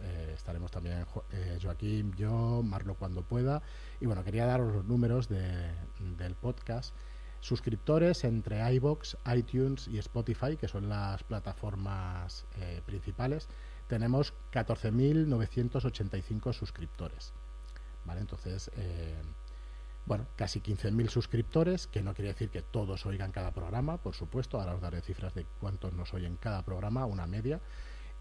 Eh, 0.00 0.32
estaremos 0.34 0.70
también 0.70 1.04
eh, 1.30 1.58
Joaquín, 1.60 2.12
yo, 2.16 2.62
Marlo 2.62 2.94
cuando 2.94 3.22
pueda. 3.22 3.62
Y 4.00 4.06
bueno, 4.06 4.22
quería 4.24 4.46
daros 4.46 4.74
los 4.74 4.84
números 4.84 5.28
del 5.28 6.34
podcast. 6.40 6.94
Suscriptores 7.40 8.24
entre 8.24 8.72
iBox, 8.74 9.16
iTunes 9.34 9.88
y 9.88 9.98
Spotify, 9.98 10.56
que 10.56 10.68
son 10.68 10.88
las 10.88 11.24
plataformas 11.24 12.46
eh, 12.56 12.80
principales, 12.86 13.48
tenemos 13.88 14.32
14.985 14.52 16.52
suscriptores. 16.52 17.32
¿Vale? 18.04 18.20
Entonces, 18.20 18.70
bueno, 20.06 20.26
casi 20.36 20.60
15.000 20.60 21.08
suscriptores, 21.08 21.86
que 21.86 22.02
no 22.02 22.14
quiere 22.14 22.32
decir 22.32 22.50
que 22.50 22.62
todos 22.62 23.06
oigan 23.06 23.32
cada 23.32 23.52
programa, 23.52 23.98
por 23.98 24.14
supuesto, 24.14 24.58
ahora 24.58 24.74
os 24.74 24.80
daré 24.80 25.00
cifras 25.00 25.34
de 25.34 25.46
cuántos 25.60 25.92
nos 25.92 26.12
oyen 26.14 26.36
cada 26.36 26.64
programa, 26.64 27.06
una 27.06 27.26
media, 27.26 27.60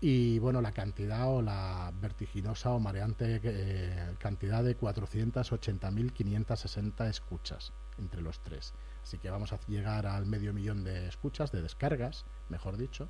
y 0.03 0.39
bueno, 0.39 0.61
la 0.61 0.71
cantidad 0.71 1.29
o 1.29 1.43
la 1.43 1.93
vertiginosa 2.01 2.71
o 2.71 2.79
mareante 2.79 3.39
eh, 3.43 4.15
cantidad 4.17 4.63
de 4.63 4.75
480.560 4.75 7.07
escuchas 7.07 7.71
entre 7.99 8.21
los 8.21 8.39
tres. 8.39 8.73
Así 9.03 9.19
que 9.19 9.29
vamos 9.29 9.53
a 9.53 9.59
llegar 9.67 10.07
al 10.07 10.25
medio 10.25 10.53
millón 10.53 10.83
de 10.83 11.07
escuchas, 11.07 11.51
de 11.51 11.61
descargas, 11.61 12.25
mejor 12.49 12.77
dicho, 12.77 13.09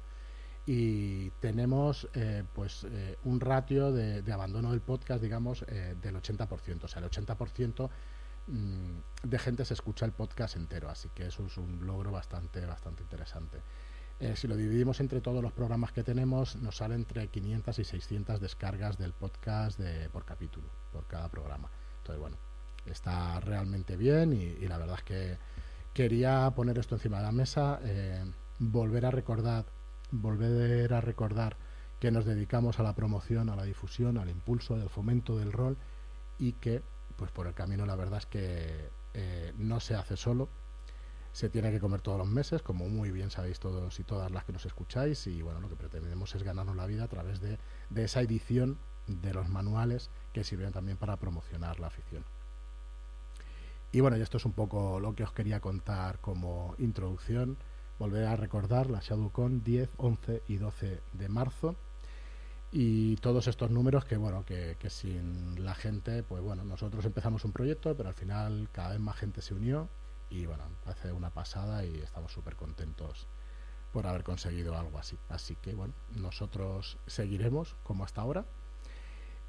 y 0.66 1.30
tenemos 1.40 2.10
eh, 2.14 2.44
pues 2.54 2.84
eh, 2.84 3.18
un 3.24 3.40
ratio 3.40 3.94
de, 3.94 4.30
abandono 4.34 4.72
del 4.72 4.82
podcast, 4.82 5.24
digamos, 5.24 5.66
del 5.66 6.16
80%. 6.16 6.84
O 6.84 6.88
sea, 6.90 7.02
el 7.02 7.10
80% 7.10 7.88
mm, 7.88 7.92
de 8.48 9.40
gente 9.40 9.66
se 9.66 9.74
escucha 9.74 10.06
el 10.06 10.12
podcast 10.12 10.56
entero, 10.56 10.90
así 10.90 11.10
que 11.14 11.28
eso 11.28 11.46
es 11.46 11.58
un 11.58 11.86
logro 11.86 12.12
bastante, 12.12 12.66
bastante 12.66 13.04
interesante. 13.04 13.60
Eh, 14.20 14.36
si 14.36 14.48
lo 14.48 14.56
dividimos 14.56 15.00
entre 15.00 15.22
todos 15.22 15.42
los 15.42 15.52
programas 15.52 15.92
que 15.92 16.04
tenemos, 16.04 16.56
nos 16.58 16.78
sale 16.78 16.96
entre 16.96 17.28
500 17.28 17.80
y 17.80 17.84
600 17.84 18.40
descargas 18.40 18.98
del 18.98 19.14
podcast 19.14 19.80
por 20.12 20.26
capítulo, 20.26 20.68
por 20.92 21.08
cada 21.08 21.30
programa. 21.30 21.72
Entonces, 21.98 22.20
bueno, 22.20 22.38
está 22.86 23.40
realmente 23.40 23.98
bien 23.98 24.34
y, 24.34 24.68
la 24.68 24.78
verdad 24.78 24.98
es 24.98 25.04
que 25.04 25.38
quería 25.94 26.52
poner 26.52 26.78
esto 26.78 26.96
encima 26.96 27.18
de 27.18 27.24
la 27.24 27.32
mesa, 27.32 27.80
eh, 27.84 28.24
volver 28.60 29.06
a 29.06 29.12
recordar, 29.12 29.66
volver 30.12 30.94
a 30.94 31.02
recordar 31.02 31.58
que 32.00 32.12
nos 32.12 32.26
dedicamos 32.26 32.80
a 32.80 32.84
la 32.84 32.96
promoción, 32.96 33.50
a 33.50 33.56
la 33.56 33.64
difusión, 33.64 34.18
al 34.18 34.30
impulso, 34.30 34.78
del 34.78 34.90
fomento 34.90 35.38
del 35.38 35.52
rol 35.52 35.78
y 36.40 36.54
que, 36.54 36.82
pues 37.22 37.32
por 37.32 37.46
el 37.46 37.54
camino, 37.54 37.86
la 37.86 37.96
verdad 37.96 38.18
es 38.18 38.26
que 38.26 38.90
eh, 39.14 39.54
no 39.56 39.80
se 39.80 39.94
hace 39.94 40.18
solo, 40.18 40.50
se 41.34 41.50
tiene 41.50 41.70
que 41.70 41.80
comer 41.80 42.02
todos 42.02 42.18
los 42.18 42.28
meses, 42.28 42.64
como 42.64 42.90
muy 42.90 43.12
bien 43.12 43.30
sabéis 43.30 43.60
todos 43.60 44.00
y 44.00 44.04
todas 44.04 44.32
las 44.32 44.44
que 44.44 44.54
nos 44.54 44.66
escucháis, 44.66 45.28
y 45.28 45.44
bueno, 45.44 45.60
lo 45.60 45.70
que 45.70 45.76
pretendemos 45.76 46.34
es 46.34 46.42
ganarnos 46.42 46.76
la 46.76 46.88
vida 46.88 47.04
a 47.04 47.08
través 47.08 47.40
de, 47.40 47.60
esa 47.96 48.22
edición 48.22 48.80
de 49.06 49.36
los 49.36 49.50
manuales 49.50 50.10
que 50.34 50.44
sirven 50.44 50.72
también 50.72 50.98
para 50.98 51.18
promocionar 51.18 51.80
la 51.80 51.88
afición. 51.88 52.26
Y 53.92 54.00
bueno, 54.00 54.18
y 54.18 54.22
esto 54.22 54.38
es 54.38 54.46
un 54.46 54.54
poco 54.54 55.00
lo 55.00 55.14
que 55.14 55.24
os 55.24 55.32
quería 55.32 55.60
contar 55.60 56.18
como 56.22 56.74
introducción. 56.80 57.56
Volver 58.00 58.26
a 58.26 58.36
recordar 58.36 58.90
la 58.90 59.02
ShadowCon 59.02 59.64
10, 59.64 59.92
11 59.98 60.42
y 60.48 60.58
12 60.58 61.02
de 61.14 61.30
marzo. 61.30 61.76
Y 62.72 63.18
todos 63.18 63.48
estos 63.48 63.70
números 63.70 64.06
que, 64.06 64.16
bueno, 64.16 64.46
que, 64.46 64.78
que 64.80 64.90
sin 64.90 65.64
la 65.66 65.76
gente, 65.76 66.24
pues 66.24 66.42
bueno, 66.42 66.64
nosotros 66.64 67.04
empezamos 67.06 67.44
un 67.44 67.52
proyecto, 67.52 67.96
pero 67.96 68.10
al 68.10 68.16
final 68.16 68.70
cada 68.72 68.92
vez 68.92 69.00
más 69.00 69.18
gente 69.18 69.42
se 69.42 69.54
unió 69.54 69.90
y 70.30 70.46
bueno, 70.46 70.64
hace 70.86 71.12
una 71.12 71.30
pasada 71.30 71.86
y 71.86 71.98
estamos 71.98 72.32
súper 72.32 72.56
contentos 72.56 73.28
por 73.92 74.08
haber 74.08 74.24
conseguido 74.24 74.78
algo 74.78 74.98
así. 74.98 75.18
Así 75.30 75.56
que 75.62 75.76
bueno, 75.76 75.94
nosotros 76.16 76.98
seguiremos 77.06 77.76
como 77.84 78.06
hasta 78.06 78.22
ahora. 78.22 78.46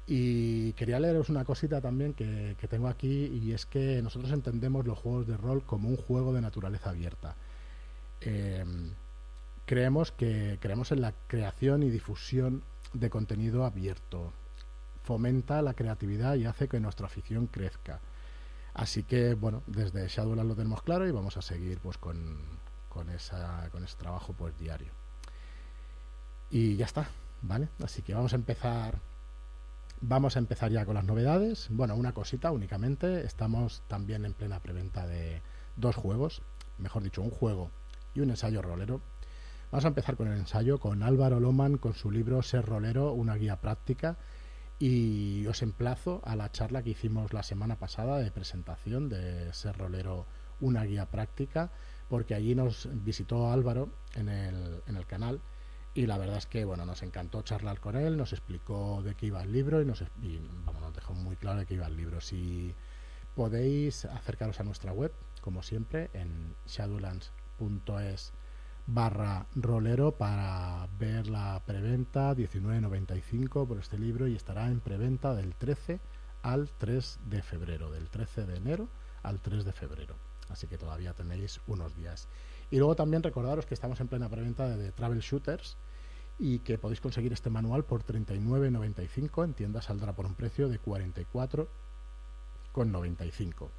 Y 0.05 0.73
quería 0.73 0.99
leeros 0.99 1.29
una 1.29 1.45
cosita 1.45 1.79
también 1.79 2.13
que, 2.13 2.57
tengo 2.69 2.89
aquí 2.89 3.27
y 3.27 3.53
es 3.53 3.65
que 3.65 4.01
nosotros 4.01 4.33
entendemos 4.33 4.85
los 4.85 4.99
juegos 4.99 5.27
de 5.27 5.37
rol 5.37 5.63
como 5.63 5.87
un 5.87 5.95
juego 5.95 6.33
de 6.33 6.41
naturaleza 6.41 6.89
abierta. 6.89 7.37
Em, 8.19 8.91
creemos 9.65 10.11
que 10.11 10.57
creemos 10.59 10.91
en 10.91 10.99
la 10.99 11.13
creación 11.27 11.83
y 11.83 11.89
difusión 11.89 12.63
de 12.93 13.09
contenido 13.09 13.65
abierto. 13.65 14.31
Fomenta 15.03 15.61
la 15.61 15.73
creatividad 15.73 16.35
y 16.35 16.45
hace 16.45 16.67
que 16.67 16.79
nuestra 16.79 17.07
afición 17.07 17.47
crezca 17.47 17.99
Así 18.73 19.03
que, 19.03 19.35
bueno, 19.35 19.61
desde 19.67 20.07
Shadowlands 20.07 20.49
lo 20.49 20.55
tenemos 20.55 20.81
claro 20.81 21.07
y 21.07 21.11
vamos 21.11 21.37
a 21.37 21.41
seguir 21.41 21.79
pues 21.79 21.97
con, 21.97 22.37
con, 22.89 23.09
esa, 23.09 23.69
con 23.71 23.83
ese 23.83 23.97
trabajo 23.97 24.33
pues 24.33 24.57
diario. 24.57 24.91
Y 26.49 26.75
ya 26.75 26.85
está, 26.85 27.07
¿vale? 27.41 27.69
Así 27.83 28.01
que 28.01 28.13
vamos 28.13 28.33
a 28.33 28.35
empezar 28.35 28.99
vamos 30.01 30.35
a 30.35 30.39
empezar 30.39 30.71
ya 30.71 30.85
con 30.85 30.95
las 30.95 31.05
novedades. 31.05 31.67
Bueno, 31.69 31.95
una 31.95 32.13
cosita 32.13 32.51
únicamente. 32.51 33.23
Estamos 33.23 33.83
también 33.87 34.25
en 34.25 34.33
plena 34.33 34.59
preventa 34.59 35.05
de 35.07 35.41
dos 35.77 35.95
juegos, 35.95 36.41
mejor 36.77 37.03
dicho, 37.03 37.21
un 37.21 37.29
juego 37.29 37.69
y 38.15 38.21
un 38.21 38.31
ensayo 38.31 38.61
rolero. 38.61 39.01
Vamos 39.73 39.85
a 39.85 39.87
empezar 39.87 40.17
con 40.17 40.27
el 40.27 40.37
ensayo 40.37 40.77
con 40.77 41.01
Álvaro 41.01 41.39
Loman 41.39 41.79
con 41.79 41.95
su 41.95 42.11
libro 42.11 42.43
Ser 42.43 42.63
Rolero, 42.63 43.11
una 43.11 43.33
guía 43.37 43.59
práctica 43.59 44.19
y 44.77 45.47
os 45.47 45.63
emplazo 45.63 46.21
a 46.25 46.35
la 46.35 46.51
charla 46.51 46.83
que 46.83 46.91
hicimos 46.91 47.33
la 47.33 47.41
semana 47.41 47.79
pasada 47.79 48.19
de 48.19 48.29
presentación 48.29 49.09
de 49.09 49.51
Ser 49.51 49.75
Rolero, 49.75 50.27
una 50.59 50.83
guía 50.83 51.09
práctica, 51.09 51.71
porque 52.07 52.35
allí 52.35 52.53
nos 52.53 52.87
visitó 53.03 53.51
Álvaro 53.51 53.89
en 54.13 54.29
el, 54.29 54.83
en 54.85 54.95
el 54.95 55.07
canal 55.07 55.41
y 55.95 56.05
la 56.05 56.19
verdad 56.19 56.37
es 56.37 56.45
que 56.45 56.65
bueno 56.65 56.85
nos 56.85 57.01
encantó 57.01 57.41
charlar 57.41 57.79
con 57.79 57.95
él, 57.95 58.15
nos 58.15 58.31
explicó 58.31 59.01
de 59.01 59.15
qué 59.15 59.25
iba 59.25 59.41
el 59.41 59.51
libro 59.51 59.81
y 59.81 59.85
nos, 59.85 60.03
nos 60.03 60.93
dejó 60.93 61.15
muy 61.15 61.35
claro 61.35 61.61
de 61.61 61.65
qué 61.65 61.73
iba 61.73 61.87
el 61.87 61.97
libro. 61.97 62.21
Si 62.21 62.75
podéis 63.33 64.05
acercaros 64.05 64.59
a 64.59 64.63
nuestra 64.65 64.93
web, 64.93 65.11
como 65.41 65.63
siempre, 65.63 66.11
en 66.13 66.53
shadowlands.es 66.67 68.33
barra 68.85 69.47
rolero 69.55 70.11
para 70.11 70.87
ver 70.99 71.27
la 71.27 71.61
preventa 71.65 72.35
19.95 72.35 73.65
por 73.67 73.79
este 73.79 73.97
libro 73.97 74.27
y 74.27 74.35
estará 74.35 74.67
en 74.67 74.81
preventa 74.81 75.33
del 75.33 75.55
13 75.55 76.01
al 76.41 76.69
3 76.77 77.19
de 77.29 77.41
febrero, 77.41 77.89
del 77.91 78.09
13 78.09 78.45
de 78.45 78.57
enero 78.57 78.89
al 79.23 79.39
3 79.39 79.63
de 79.63 79.71
febrero. 79.71 80.15
Así 80.49 80.67
que 80.67 80.77
todavía 80.77 81.13
tenéis 81.13 81.61
unos 81.67 81.95
días. 81.95 82.27
Y 82.69 82.77
luego 82.77 82.95
también 82.95 83.23
recordaros 83.23 83.65
que 83.65 83.73
estamos 83.73 84.01
en 84.01 84.09
plena 84.09 84.27
preventa 84.29 84.67
de, 84.67 84.91
Travel 84.91 85.19
Shooters 85.19 85.77
y 86.37 86.59
que 86.59 86.77
podéis 86.77 86.99
conseguir 86.99 87.31
este 87.31 87.49
manual 87.49 87.85
por 87.85 88.03
39.95 88.03 89.45
en 89.45 89.53
tienda 89.53 89.81
saldrá 89.81 90.13
por 90.13 90.25
un 90.25 90.35
precio 90.35 90.67
de 90.67 90.81
44,95 90.81 93.69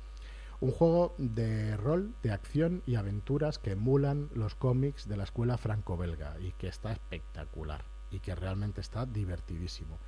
un 0.64 0.70
juego 0.70 1.14
de 1.18 1.76
rol, 1.76 2.14
de 2.22 2.32
acción 2.32 2.82
y 2.86 2.94
aventuras 2.94 3.58
que 3.58 3.72
emulan 3.72 4.30
los 4.32 4.54
cómics 4.54 5.06
de 5.06 5.18
la 5.18 5.24
escuela 5.24 5.58
franco-belga 5.58 6.40
y 6.40 6.52
que 6.52 6.68
está 6.68 6.90
espectacular 6.90 7.84
y 8.10 8.20
que 8.20 8.34
realmente 8.34 8.80
está 8.80 9.04
divertidísimo. 9.04 9.98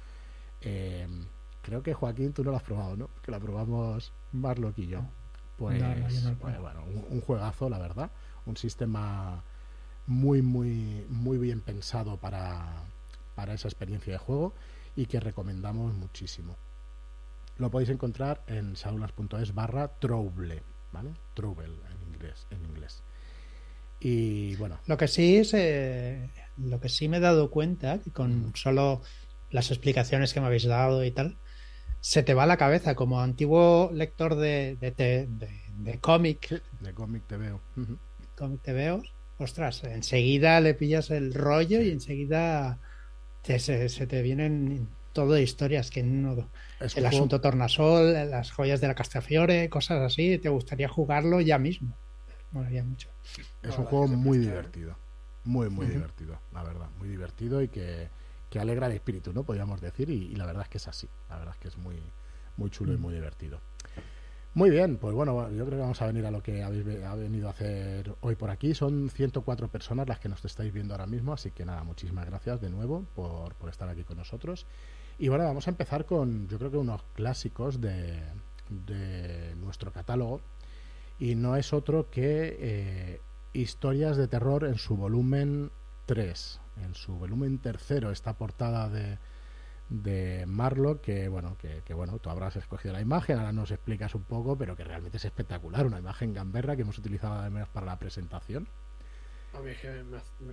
Em, 0.62 1.26
creo 1.60 1.82
que 1.82 1.92
Joaquín 1.92 2.32
tú 2.32 2.42
no 2.42 2.52
lo 2.52 2.56
has 2.56 2.62
probado, 2.62 2.96
¿no? 2.96 3.10
Que 3.20 3.32
lo 3.32 3.38
probamos 3.38 4.14
Marlock 4.32 4.78
y 4.78 4.86
yo. 4.86 5.02
Pues, 5.58 5.82
pues 6.40 6.58
bueno, 6.58 6.84
un, 7.10 7.20
juegazo, 7.20 7.68
la 7.68 7.78
verdad. 7.78 8.10
Un 8.46 8.56
sistema 8.56 9.42
muy, 10.06 10.40
muy, 10.40 11.04
muy 11.10 11.36
bien 11.36 11.60
pensado 11.60 12.16
para, 12.16 12.82
para 13.34 13.52
esa 13.52 13.68
experiencia 13.68 14.14
de 14.14 14.18
juego 14.18 14.54
y 14.94 15.04
que 15.04 15.20
recomendamos 15.20 15.92
muchísimo 15.92 16.56
lo 17.58 17.70
podéis 17.70 17.90
encontrar 17.90 18.42
en 18.46 18.76
saulas.es 18.76 19.54
barra 19.54 19.88
trouble, 19.98 20.62
¿vale? 20.92 21.10
Trouble 21.34 21.66
en 21.66 22.14
inglés, 22.14 22.46
en 22.50 22.64
inglés. 22.64 23.02
Y 24.00 24.56
bueno. 24.56 24.78
Lo 24.86 24.96
que 24.96 25.08
sí 25.08 25.36
es, 25.36 25.54
eh, 25.54 26.30
lo 26.58 26.80
que 26.80 26.88
sí 26.88 27.08
me 27.08 27.16
he 27.16 27.20
dado 27.20 27.50
cuenta, 27.50 27.98
que 27.98 28.10
con 28.10 28.52
solo 28.54 29.00
las 29.50 29.70
explicaciones 29.70 30.34
que 30.34 30.40
me 30.40 30.46
habéis 30.46 30.66
dado 30.66 31.04
y 31.04 31.10
tal, 31.10 31.36
se 32.00 32.22
te 32.22 32.34
va 32.34 32.44
a 32.44 32.46
la 32.46 32.56
cabeza 32.56 32.94
como 32.94 33.20
antiguo 33.20 33.90
lector 33.92 34.36
de, 34.36 34.76
de, 34.80 35.28
de, 35.78 35.98
cómic. 35.98 36.62
de 36.80 36.92
cómic 36.92 37.22
te 37.26 37.36
veo. 37.36 37.60
Cómic 38.36 38.62
te 38.62 38.72
veo. 38.72 39.02
Ostras, 39.38 39.82
enseguida 39.84 40.60
le 40.60 40.74
pillas 40.74 41.10
el 41.10 41.34
rollo 41.34 41.80
y 41.80 41.90
enseguida 41.90 42.78
se, 43.42 43.88
se, 43.88 44.06
te 44.06 44.22
vienen 44.22 44.88
todo 45.16 45.32
de 45.32 45.42
historias 45.42 45.90
que 45.90 46.02
no. 46.02 46.36
el 46.78 47.06
asunto 47.06 47.40
Tornasol, 47.40 48.12
las 48.12 48.52
joyas 48.52 48.82
de 48.82 48.88
la 48.88 48.94
Castafiore, 48.94 49.70
cosas 49.70 50.02
así, 50.02 50.36
te 50.36 50.50
gustaría 50.50 50.88
jugarlo 50.88 51.40
ya 51.40 51.58
mismo. 51.58 51.96
mucho. 52.52 53.08
Es 53.62 53.78
un 53.78 53.86
juego 53.86 54.08
muy 54.08 54.38
divertido. 54.38 54.94
Muy, 55.44 55.70
muy 55.70 55.86
divertido, 55.86 56.38
la 56.52 56.62
verdad. 56.62 56.88
Muy 56.98 57.08
divertido 57.08 57.62
y 57.62 57.68
que, 57.68 58.10
alegra 58.60 58.86
el 58.86 58.92
espíritu, 58.92 59.34
¿no? 59.34 59.42
Podríamos 59.42 59.80
decir, 59.82 60.08
y, 60.08 60.34
la 60.34 60.46
verdad 60.46 60.62
es 60.62 60.68
que 60.68 60.78
es 60.78 60.88
así. 60.88 61.08
La 61.28 61.36
verdad 61.38 61.54
es 61.54 61.60
que 61.60 61.68
es 61.68 61.76
muy, 61.78 61.96
muy 62.56 62.70
chulo 62.70 62.92
y 62.92 62.98
muy 62.98 63.14
divertido. 63.14 63.60
Muy 64.52 64.70
bien, 64.70 64.96
pues 64.96 65.14
bueno, 65.14 65.50
yo 65.50 65.66
creo 65.66 65.78
que 65.78 65.82
vamos 65.82 66.00
a 66.00 66.06
venir 66.06 66.24
a 66.24 66.30
lo 66.30 66.42
que 66.42 66.62
habéis 66.62 66.84
venido 66.84 67.48
a 67.48 67.50
hacer 67.50 68.14
hoy 68.20 68.36
por 68.36 68.50
aquí. 68.50 68.74
Son 68.74 69.10
104 69.10 69.68
personas 69.68 70.08
las 70.08 70.18
que 70.18 70.30
nos 70.30 70.42
estáis 70.44 70.72
viendo 70.72 70.94
ahora 70.94 71.06
mismo, 71.06 71.34
así 71.34 71.50
que 71.50 71.64
nada, 71.66 71.84
muchísimas 71.84 72.24
gracias 72.26 72.60
de 72.62 72.70
nuevo 72.70 73.04
por, 73.14 73.54
por 73.54 73.68
estar 73.68 73.88
aquí 73.88 74.04
con 74.04 74.16
nosotros. 74.16 74.66
Y 75.18 75.28
bueno, 75.28 75.44
vamos 75.44 75.66
a 75.66 75.70
empezar 75.70 76.04
con, 76.04 76.46
yo 76.48 76.58
creo 76.58 76.70
que 76.70 76.76
unos 76.76 77.02
clásicos 77.14 77.80
de, 77.80 78.22
de 78.68 79.54
nuestro 79.56 79.92
catálogo. 79.92 80.40
Y 81.18 81.34
no 81.34 81.56
es 81.56 81.72
otro 81.72 82.10
que 82.10 82.56
eh, 82.60 83.20
Historias 83.52 84.16
de 84.16 84.28
Terror 84.28 84.64
en 84.64 84.76
su 84.76 84.96
volumen 84.96 85.70
3, 86.04 86.60
en 86.84 86.94
su 86.94 87.14
volumen 87.14 87.58
tercero, 87.58 88.10
esta 88.10 88.34
portada 88.34 88.90
de, 88.90 89.18
de 89.88 90.44
Marlock 90.46 91.00
que 91.00 91.28
bueno 91.28 91.56
que, 91.58 91.94
bueno 91.94 92.18
tú 92.18 92.28
habrás 92.28 92.56
escogido 92.56 92.92
la 92.92 93.00
imagen 93.00 93.38
ahora 93.38 93.52
nos 93.52 93.70
explicas 93.70 94.14
un 94.14 94.24
poco 94.24 94.58
pero 94.58 94.76
que 94.76 94.84
realmente 94.84 95.16
es 95.16 95.24
espectacular. 95.24 95.86
Una 95.86 95.98
imagen 95.98 96.34
gamberra 96.34 96.76
que 96.76 96.82
hemos 96.82 96.98
utilizado 96.98 97.34
además 97.34 97.68
para 97.68 97.86
la 97.86 97.98
presentación 97.98 98.68
a 99.56 99.60
mí 99.60 99.70
es 99.70 99.78
que 99.78 100.04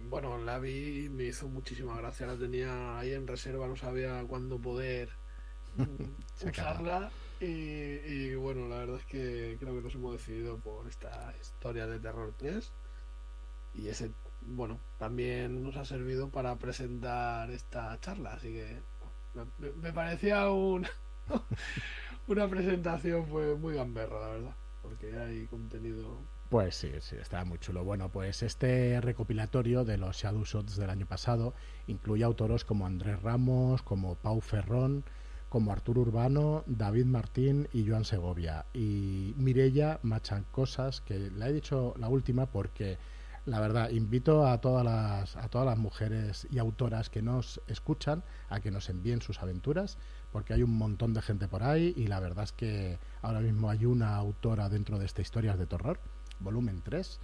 bueno 0.10 0.38
la 0.38 0.60
vi 0.60 1.10
me 1.10 1.26
hizo 1.26 1.48
muchísima 1.48 1.98
gracia. 1.98 2.28
La 2.28 2.38
tenía 2.38 2.98
ahí 3.00 3.14
en 3.14 3.28
reserva 3.28 3.68
no 3.68 3.76
sabía 3.76 4.24
cuándo 4.28 4.60
poder 4.60 5.10
usarla. 6.46 7.12
Y, 7.40 7.46
y, 7.46 8.36
bueno 8.36 8.70
la 8.70 8.78
verdad 8.78 8.98
es 8.98 9.06
que 9.06 9.58
creo 9.60 9.76
que 9.76 9.82
nos 9.82 9.96
hemos 9.96 10.14
decidido 10.14 10.58
por 10.60 10.88
esta 10.88 11.34
historia 11.42 11.88
de 11.88 12.00
terror 12.00 12.34
3 12.38 12.72
y 13.74 13.90
ese 13.90 14.12
bueno 14.42 14.80
también 14.98 15.62
nos 15.62 15.76
ha 15.76 15.84
servido 15.84 16.30
para 16.30 16.56
presentar 16.56 17.52
esta 17.52 18.00
charla 18.00 18.34
así 18.34 18.54
que 18.54 18.82
me, 19.58 19.92
parecía 19.92 20.50
un, 20.50 20.86
una 22.28 22.48
presentación 22.48 23.26
pues, 23.26 23.58
muy 23.58 23.76
gamberra, 23.76 24.20
la 24.20 24.28
verdad, 24.28 24.56
porque 24.82 25.18
hay 25.18 25.46
contenido. 25.48 26.20
Pues 26.54 26.76
sí, 26.76 26.92
sí, 27.00 27.16
está 27.16 27.44
muy 27.46 27.58
chulo. 27.58 27.84
Bueno, 27.84 28.10
pues 28.10 28.44
este 28.44 29.02
recopilatorio 29.02 29.84
de 29.86 29.98
los 29.98 30.18
Shadow 30.18 30.44
Shots 30.44 30.76
del 30.76 30.92
año 30.92 31.08
pasado 31.08 31.56
incluye 31.88 32.24
autores 32.24 32.64
como 32.64 32.86
Andrés 32.86 33.20
Ramos, 33.24 33.82
como 33.82 34.14
Pau 34.14 34.40
Ferrón, 34.40 35.04
como 35.50 35.72
Arturo 35.72 36.02
Urbano, 36.02 36.64
David 36.68 37.06
Martín 37.06 37.68
y 37.74 37.90
Joan 37.90 38.06
Segovia. 38.06 38.68
Y 38.72 39.34
Mirella 39.36 40.00
Machan 40.04 40.46
Cosas, 40.52 41.02
que 41.02 41.32
la 41.32 41.50
he 41.50 41.54
dicho 41.54 41.96
la 41.98 42.08
última 42.08 42.46
porque 42.46 43.00
la 43.48 43.60
verdad, 43.60 43.90
invito 43.90 44.46
a 44.46 44.62
todas 44.62 44.86
las, 44.86 45.36
a 45.36 45.50
todas 45.50 45.66
las 45.66 45.80
mujeres 45.80 46.48
y 46.52 46.60
autoras 46.60 47.10
que 47.10 47.24
nos 47.24 47.62
escuchan 47.68 48.24
a 48.50 48.60
que 48.60 48.70
nos 48.70 48.90
envíen 48.90 49.22
sus 49.22 49.42
aventuras, 49.42 49.98
porque 50.32 50.54
hay 50.54 50.62
un 50.62 50.78
montón 50.78 51.16
de 51.16 51.22
gente 51.24 51.48
por 51.48 51.64
ahí 51.64 51.94
y 51.98 52.08
la 52.08 52.20
verdad 52.20 52.44
es 52.44 52.52
que 52.54 53.00
ahora 53.24 53.42
mismo 53.42 53.72
hay 53.72 53.86
una 53.86 54.16
autora 54.16 54.70
dentro 54.70 55.00
de 55.00 55.06
esta 55.06 55.22
Historias 55.22 55.58
de 55.58 55.66
Terror, 55.66 56.00
volumen 56.40 56.82
3, 56.82 57.20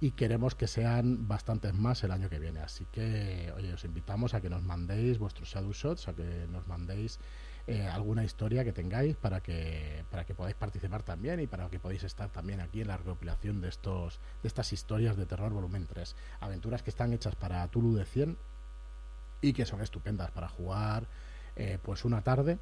y 0.00 0.10
queremos 0.12 0.54
que 0.54 0.66
sean 0.66 1.28
bastantes 1.28 1.72
más 1.74 2.04
el 2.04 2.10
año 2.10 2.28
que 2.28 2.38
viene. 2.38 2.60
Así 2.60 2.86
que, 2.92 3.52
oye, 3.56 3.72
os 3.72 3.84
invitamos 3.84 4.34
a 4.34 4.40
que 4.40 4.50
nos 4.50 4.62
mandéis 4.62 5.18
vuestros 5.18 5.48
shadow 5.48 5.72
shots, 5.72 6.08
a 6.08 6.14
que 6.14 6.46
nos 6.50 6.66
mandéis 6.66 7.18
eh, 7.66 7.86
alguna 7.86 8.24
historia 8.24 8.62
que 8.64 8.74
tengáis 8.74 9.16
para 9.16 9.40
que 9.40 10.04
para 10.10 10.26
que 10.26 10.34
podáis 10.34 10.54
participar 10.54 11.02
también 11.02 11.40
y 11.40 11.46
para 11.46 11.70
que 11.70 11.78
podáis 11.78 12.04
estar 12.04 12.28
también 12.28 12.60
aquí 12.60 12.82
en 12.82 12.88
la 12.88 12.98
recopilación 12.98 13.62
de 13.62 13.70
estos 13.70 14.20
de 14.42 14.48
estas 14.48 14.74
historias 14.74 15.16
de 15.16 15.24
terror 15.24 15.50
volumen 15.50 15.86
3 15.86 16.14
aventuras 16.40 16.82
que 16.82 16.90
están 16.90 17.14
hechas 17.14 17.36
para 17.36 17.66
Tulu 17.68 17.94
de 17.94 18.04
100 18.04 18.36
y 19.40 19.54
que 19.54 19.64
son 19.64 19.80
estupendas 19.80 20.30
para 20.30 20.46
jugar 20.46 21.08
eh, 21.56 21.78
pues 21.82 22.04
una 22.04 22.20
tarde 22.20 22.58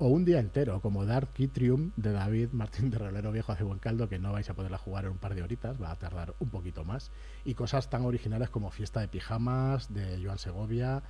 o 0.00 0.08
un 0.08 0.24
día 0.24 0.40
entero, 0.40 0.80
como 0.80 1.04
Dark 1.04 1.34
Kitrium 1.34 1.92
de 1.96 2.12
David 2.12 2.48
Martín 2.52 2.88
de 2.90 2.96
Rolero 2.96 3.32
Viejo 3.32 3.52
hace 3.52 3.64
buen 3.64 3.78
caldo, 3.78 4.08
que 4.08 4.18
no 4.18 4.32
vais 4.32 4.48
a 4.48 4.54
poderla 4.54 4.78
jugar 4.78 5.04
en 5.04 5.10
un 5.10 5.18
par 5.18 5.34
de 5.34 5.42
horitas, 5.42 5.80
va 5.80 5.90
a 5.90 5.98
tardar 5.98 6.34
un 6.38 6.48
poquito 6.48 6.84
más. 6.84 7.10
Y 7.44 7.52
cosas 7.52 7.90
tan 7.90 8.06
originales 8.06 8.48
como 8.48 8.70
Fiesta 8.70 9.00
de 9.00 9.08
Pijamas 9.08 9.92
de 9.92 10.18
Joan 10.24 10.38
Segovia, 10.38 11.02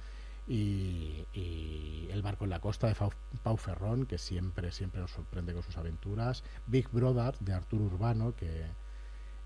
y, 0.49 2.09
El 2.11 2.23
barco 2.23 2.43
en 2.43 2.51
la 2.51 2.59
costa 2.59 2.89
de 2.89 2.97
Pau 3.45 3.57
Ferrón, 3.57 4.07
que 4.07 4.19
siempre, 4.19 4.73
siempre 4.73 5.01
nos 5.01 5.13
sorprende 5.13 5.53
con 5.53 5.63
sus 5.63 5.77
aventuras. 5.77 6.43
Big 6.67 6.89
Brother 6.91 7.39
de 7.39 7.53
Arturo 7.53 7.85
Urbano, 7.85 8.35
que, 8.35 8.67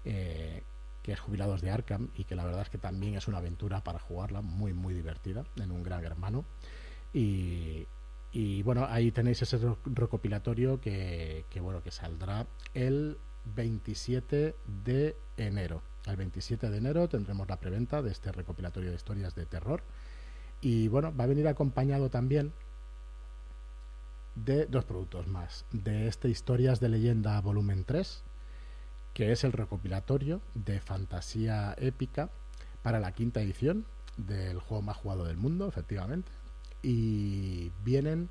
eh, 0.07 0.63
que 1.03 1.13
es 1.13 1.21
Jubilados 1.21 1.61
de 1.61 1.71
Arkham 1.71 2.09
y 2.17 2.25
que 2.25 2.35
la 2.35 2.47
verdad 2.47 2.63
es 2.63 2.71
que 2.71 2.79
también 2.79 3.15
es 3.17 3.29
una 3.29 3.39
aventura 3.39 3.85
para 3.85 3.99
jugarla, 3.99 4.41
muy, 4.41 4.73
muy 4.73 4.95
divertida, 4.95 5.45
en 5.57 5.71
un 5.71 5.83
gran 5.83 6.03
hermano. 6.03 6.47
Y, 7.13 7.87
y 8.35 8.64
bueno, 8.64 8.85
ahí 8.90 9.12
tenéis 9.12 9.40
ese 9.42 9.61
recopilatorio 9.87 10.81
que, 10.81 11.44
bueno, 11.62 11.85
que 11.85 11.92
saldrá 11.92 12.49
el 12.75 13.16
27 13.55 14.57
de 14.85 15.16
enero. 15.37 15.83
El 16.05 16.16
27 16.16 16.68
de 16.68 16.77
enero 16.77 17.09
tendremos 17.09 17.49
la 17.49 17.61
preventa 17.61 18.03
de 18.03 18.11
este 18.11 18.33
recopilatorio 18.33 18.90
de 18.90 18.97
historias 18.97 19.37
de 19.37 19.47
terror 19.47 19.85
y 20.61 20.88
bueno, 20.88 21.14
va 21.16 21.25
a 21.25 21.29
venir 21.29 21.47
acompañado 21.47 22.11
también 22.11 22.53
de 24.35 24.66
dos 24.66 24.85
productos 24.85 25.29
más. 25.29 25.64
De 25.70 26.09
este 26.09 26.29
Historias 26.29 26.81
de 26.81 26.88
Leyenda 26.88 27.40
Volumen 27.40 27.85
3, 27.85 28.25
que 29.14 29.31
es 29.31 29.44
el 29.44 29.53
recopilatorio 29.53 30.40
de 30.55 30.81
fantasía 30.81 31.77
épica 31.79 32.31
para 32.83 32.99
la 32.99 33.12
quinta 33.12 33.40
edición 33.40 33.87
del 34.16 34.59
juego 34.59 34.83
más 34.83 34.97
jugado 34.97 35.23
del 35.23 35.37
mundo, 35.37 35.68
efectivamente. 35.68 36.33
Y 36.85 37.73
vienen 37.83 38.29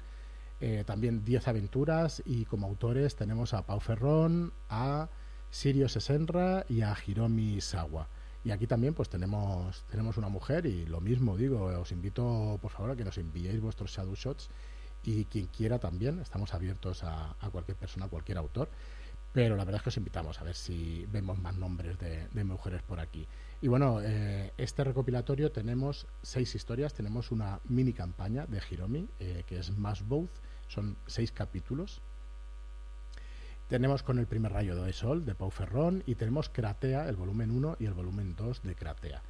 eh, 0.61 0.83
también 0.85 1.25
10 1.25 1.47
aventuras 1.47 2.21
y 2.25 2.45
como 2.45 2.67
autores 2.67 3.15
tenemos 3.15 3.53
a 3.53 3.65
Pau 3.65 3.79
Ferrón, 3.79 4.53
a 4.69 5.09
Sirio 5.49 5.89
Sesenra 5.89 6.65
y 6.69 6.81
a 6.81 6.95
Hiromi 7.05 7.59
Sawa. 7.59 8.07
Y 8.45 8.51
aquí 8.51 8.67
también 8.67 8.93
pues 8.93 9.09
tenemos, 9.09 9.83
tenemos 9.89 10.17
una 10.17 10.29
mujer 10.29 10.65
y 10.65 10.85
lo 10.85 11.01
mismo 11.01 11.37
digo, 11.37 11.65
os 11.65 11.91
invito 11.91 12.59
por 12.61 12.71
favor 12.71 12.91
a 12.91 12.95
que 12.95 13.03
nos 13.03 13.17
enviéis 13.17 13.59
vuestros 13.61 13.91
shadow 13.91 14.15
shots 14.15 14.49
y 15.03 15.25
quien 15.25 15.47
quiera 15.47 15.79
también, 15.79 16.19
estamos 16.19 16.53
abiertos 16.53 17.03
a, 17.03 17.35
cualquier 17.51 17.77
persona, 17.77 18.05
a 18.05 18.09
cualquier 18.09 18.37
autor, 18.37 18.69
pero 19.31 19.55
la 19.55 19.65
verdad 19.65 19.79
es 19.79 19.83
que 19.83 19.89
os 19.89 19.97
invitamos 19.97 20.39
a 20.39 20.43
ver 20.43 20.55
si 20.55 21.05
vemos 21.11 21.39
más 21.39 21.55
nombres 21.55 21.97
de, 21.99 22.43
mujeres 22.43 22.81
por 22.83 22.99
aquí. 22.99 23.27
Y 23.63 23.69
bueno, 23.69 24.01
eh, 24.01 24.51
este 24.57 24.83
recopilatorio 24.83 25.49
tenemos 25.53 26.05
seis 26.21 26.53
historias, 26.53 26.93
tenemos 26.93 27.31
una 27.31 27.61
mini 27.63 27.93
campaña 27.93 28.45
de 28.45 28.61
Hiromi, 28.69 29.07
eh, 29.21 29.45
que 29.47 29.57
es 29.57 29.71
Más 29.77 30.05
Both, 30.05 30.31
son 30.67 30.97
seis 31.07 31.31
capítulos, 31.31 32.01
tenemos 33.69 34.03
con 34.03 34.19
el 34.19 34.27
primer 34.27 34.51
rayo 34.51 34.75
de 34.75 34.91
sol 34.91 35.23
de 35.23 35.33
Pau 35.33 35.49
Ferrón 35.49 36.03
y 36.05 36.15
tenemos 36.15 36.49
Cratea, 36.49 37.07
el 37.07 37.15
volumen 37.15 37.51
1 37.51 37.77
y 37.79 37.85
el 37.85 37.93
volumen 37.93 38.35
2 38.35 38.63
de 38.63 38.75
Cratea. 38.75 39.21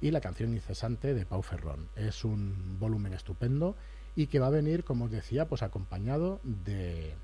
Y 0.00 0.12
la 0.12 0.20
canción 0.20 0.54
incesante 0.54 1.12
de 1.12 1.26
Pau 1.26 1.42
Ferrón. 1.42 1.88
Es 1.96 2.24
un 2.24 2.78
volumen 2.78 3.14
estupendo 3.14 3.74
y 4.14 4.28
que 4.28 4.38
va 4.38 4.46
a 4.46 4.50
venir, 4.50 4.84
como 4.84 5.06
os 5.06 5.10
decía, 5.10 5.48
pues 5.48 5.64
acompañado 5.64 6.38
de 6.44 7.16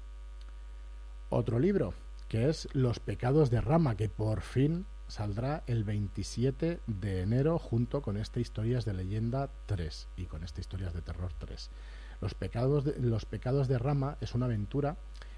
otro 1.30 1.60
libro, 1.60 1.94
que 2.28 2.48
es 2.48 2.66
Los 2.72 2.98
pecados 2.98 3.48
de 3.48 3.60
Rama, 3.60 3.96
que 3.96 4.08
por 4.08 4.40
fin 4.40 4.86
saldrá 5.08 5.64
el 5.66 5.84
27 5.84 6.80
de 6.86 7.22
enero 7.22 7.58
junto 7.58 8.02
con 8.02 8.16
este 8.16 8.40
Historias 8.40 8.84
de 8.84 8.94
Leyenda 8.94 9.50
3 9.66 10.08
y 10.16 10.26
con 10.26 10.44
este 10.44 10.60
Historias 10.60 10.94
de 10.94 11.02
Terror 11.02 11.32
3. 11.38 11.70
Los 12.20 12.34
pecados 12.34 12.84
de, 12.84 12.98
los 13.00 13.24
pecados 13.24 13.68
de 13.68 13.78
Rama 13.78 14.18
es 14.20 14.34
una 14.34 14.46
aventura 14.46 14.96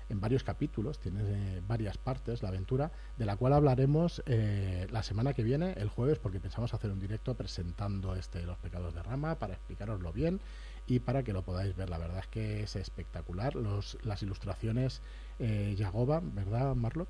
en 0.08 0.20
varios 0.20 0.42
capítulos, 0.42 0.98
tiene 0.98 1.20
eh, 1.22 1.62
varias 1.66 1.96
partes 1.96 2.42
la 2.42 2.48
aventura, 2.48 2.90
de 3.16 3.24
la 3.24 3.36
cual 3.36 3.52
hablaremos 3.52 4.22
eh, 4.26 4.88
la 4.90 5.04
semana 5.04 5.34
que 5.34 5.44
viene, 5.44 5.72
el 5.74 5.88
jueves, 5.88 6.18
porque 6.18 6.40
pensamos 6.40 6.74
hacer 6.74 6.90
un 6.90 6.98
directo 6.98 7.36
presentando 7.36 8.16
este 8.16 8.42
Los 8.44 8.58
pecados 8.58 8.92
de 8.92 9.04
Rama 9.04 9.38
para 9.38 9.54
explicaroslo 9.54 10.12
bien 10.12 10.40
y 10.88 10.98
para 10.98 11.22
que 11.22 11.32
lo 11.32 11.42
podáis 11.42 11.76
ver. 11.76 11.90
La 11.90 11.98
verdad 11.98 12.18
es 12.18 12.26
que 12.26 12.64
es 12.64 12.74
espectacular. 12.74 13.54
Los, 13.54 13.98
las 14.02 14.22
ilustraciones 14.24 15.00
eh, 15.38 15.76
¿verdad, 15.78 16.74
Marlo? 16.74 17.06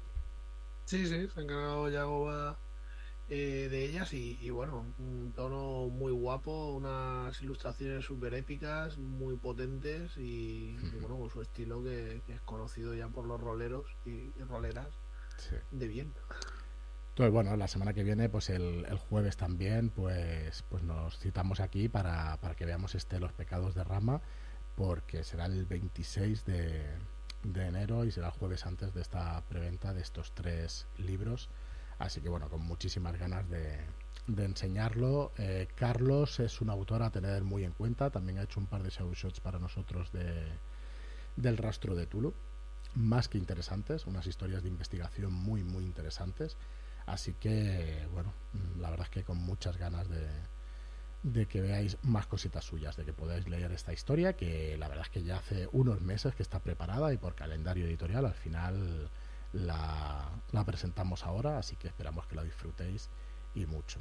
Sí, 0.90 1.06
sí, 1.06 1.28
se 1.32 1.38
ha 1.38 1.42
encargado 1.44 1.88
Yagoba 1.88 2.58
eh, 3.28 3.68
de 3.70 3.84
ellas 3.84 4.12
y, 4.12 4.50
bueno, 4.50 4.84
un 4.98 5.32
tono 5.36 5.86
muy 5.86 6.10
guapo, 6.10 6.72
unas 6.72 7.40
ilustraciones 7.42 8.04
súper 8.04 8.34
épicas, 8.34 8.98
muy 8.98 9.36
potentes 9.36 10.16
y, 10.16 10.76
bueno, 11.00 11.16
con 11.16 11.30
su 11.30 11.42
estilo 11.42 11.84
que, 11.84 12.20
es 12.26 12.40
conocido 12.40 12.92
ya 12.92 13.06
por 13.06 13.24
los 13.24 13.40
roleros 13.40 13.86
y, 14.04 14.32
roleras 14.48 14.88
de 15.70 15.86
bien. 15.86 16.12
Entonces, 17.10 17.32
bueno, 17.32 17.56
la 17.56 17.68
semana 17.68 17.92
que 17.92 18.02
viene, 18.02 18.28
pues 18.28 18.50
el, 18.50 18.84
jueves 19.08 19.36
también, 19.36 19.90
pues, 19.90 20.64
pues 20.68 20.82
nos 20.82 21.20
citamos 21.20 21.60
aquí 21.60 21.88
para, 21.88 22.36
para 22.38 22.56
que 22.56 22.66
veamos 22.66 22.96
este 22.96 23.20
Los 23.20 23.32
Pecados 23.32 23.76
de 23.76 23.84
Rama, 23.84 24.22
porque 24.74 25.22
será 25.22 25.46
el 25.46 25.66
26 25.66 26.44
de, 26.46 26.84
de 27.42 27.66
enero 27.66 28.04
y 28.04 28.10
será 28.10 28.28
el 28.28 28.32
jueves 28.32 28.66
antes 28.66 28.92
de 28.94 29.00
esta 29.00 29.42
preventa 29.48 29.94
de 29.94 30.02
estos 30.02 30.32
tres 30.32 30.86
libros 30.98 31.48
Así 32.00 32.22
que 32.22 32.30
bueno, 32.30 32.48
con 32.48 32.62
muchísimas 32.62 33.16
ganas 33.18 33.46
de, 33.50 33.78
enseñarlo. 34.26 35.32
Eh, 35.36 35.68
Carlos 35.74 36.40
es 36.40 36.62
un 36.62 36.70
autor 36.70 37.02
a 37.02 37.10
tener 37.10 37.44
muy 37.44 37.62
en 37.62 37.72
cuenta. 37.72 38.08
También 38.08 38.38
ha 38.38 38.42
hecho 38.42 38.58
un 38.58 38.66
par 38.66 38.82
de 38.82 38.88
shots 38.88 39.40
para 39.40 39.58
nosotros 39.58 40.10
de, 40.10 40.48
del 41.36 41.58
rastro 41.58 41.94
de 41.94 42.06
Tulu. 42.06 42.32
Más 42.94 43.28
que 43.28 43.36
interesantes, 43.36 44.06
unas 44.06 44.26
historias 44.26 44.62
de 44.62 44.70
investigación 44.70 45.34
muy, 45.34 45.62
muy 45.62 45.84
interesantes. 45.84 46.56
Así 47.04 47.34
que, 47.34 48.08
bueno, 48.12 48.32
la 48.78 48.88
verdad 48.88 49.04
es 49.04 49.10
que 49.10 49.22
con 49.22 49.36
muchas 49.36 49.76
ganas 49.76 50.08
de, 50.08 50.26
de 51.22 51.46
que 51.46 51.60
veáis 51.60 51.98
más 52.02 52.26
cositas 52.26 52.64
suyas, 52.64 52.96
de 52.96 53.04
que 53.04 53.12
podáis 53.12 53.46
leer 53.48 53.72
esta 53.72 53.92
historia, 53.92 54.34
que 54.34 54.76
la 54.78 54.88
verdad 54.88 55.04
es 55.06 55.10
que 55.10 55.22
ya 55.22 55.36
hace 55.36 55.68
unos 55.72 56.00
meses 56.00 56.34
que 56.34 56.42
está 56.42 56.60
preparada 56.60 57.12
y 57.12 57.18
por 57.18 57.34
calendario 57.34 57.86
editorial 57.86 58.24
al 58.24 58.34
final 58.34 59.10
la, 59.52 60.30
presentamos 60.64 61.24
ahora, 61.24 61.58
así 61.58 61.76
que 61.76 61.88
esperamos 61.88 62.26
que 62.26 62.36
la 62.36 62.44
disfrutéis 62.44 63.10
y 63.54 63.66
mucho. 63.66 64.00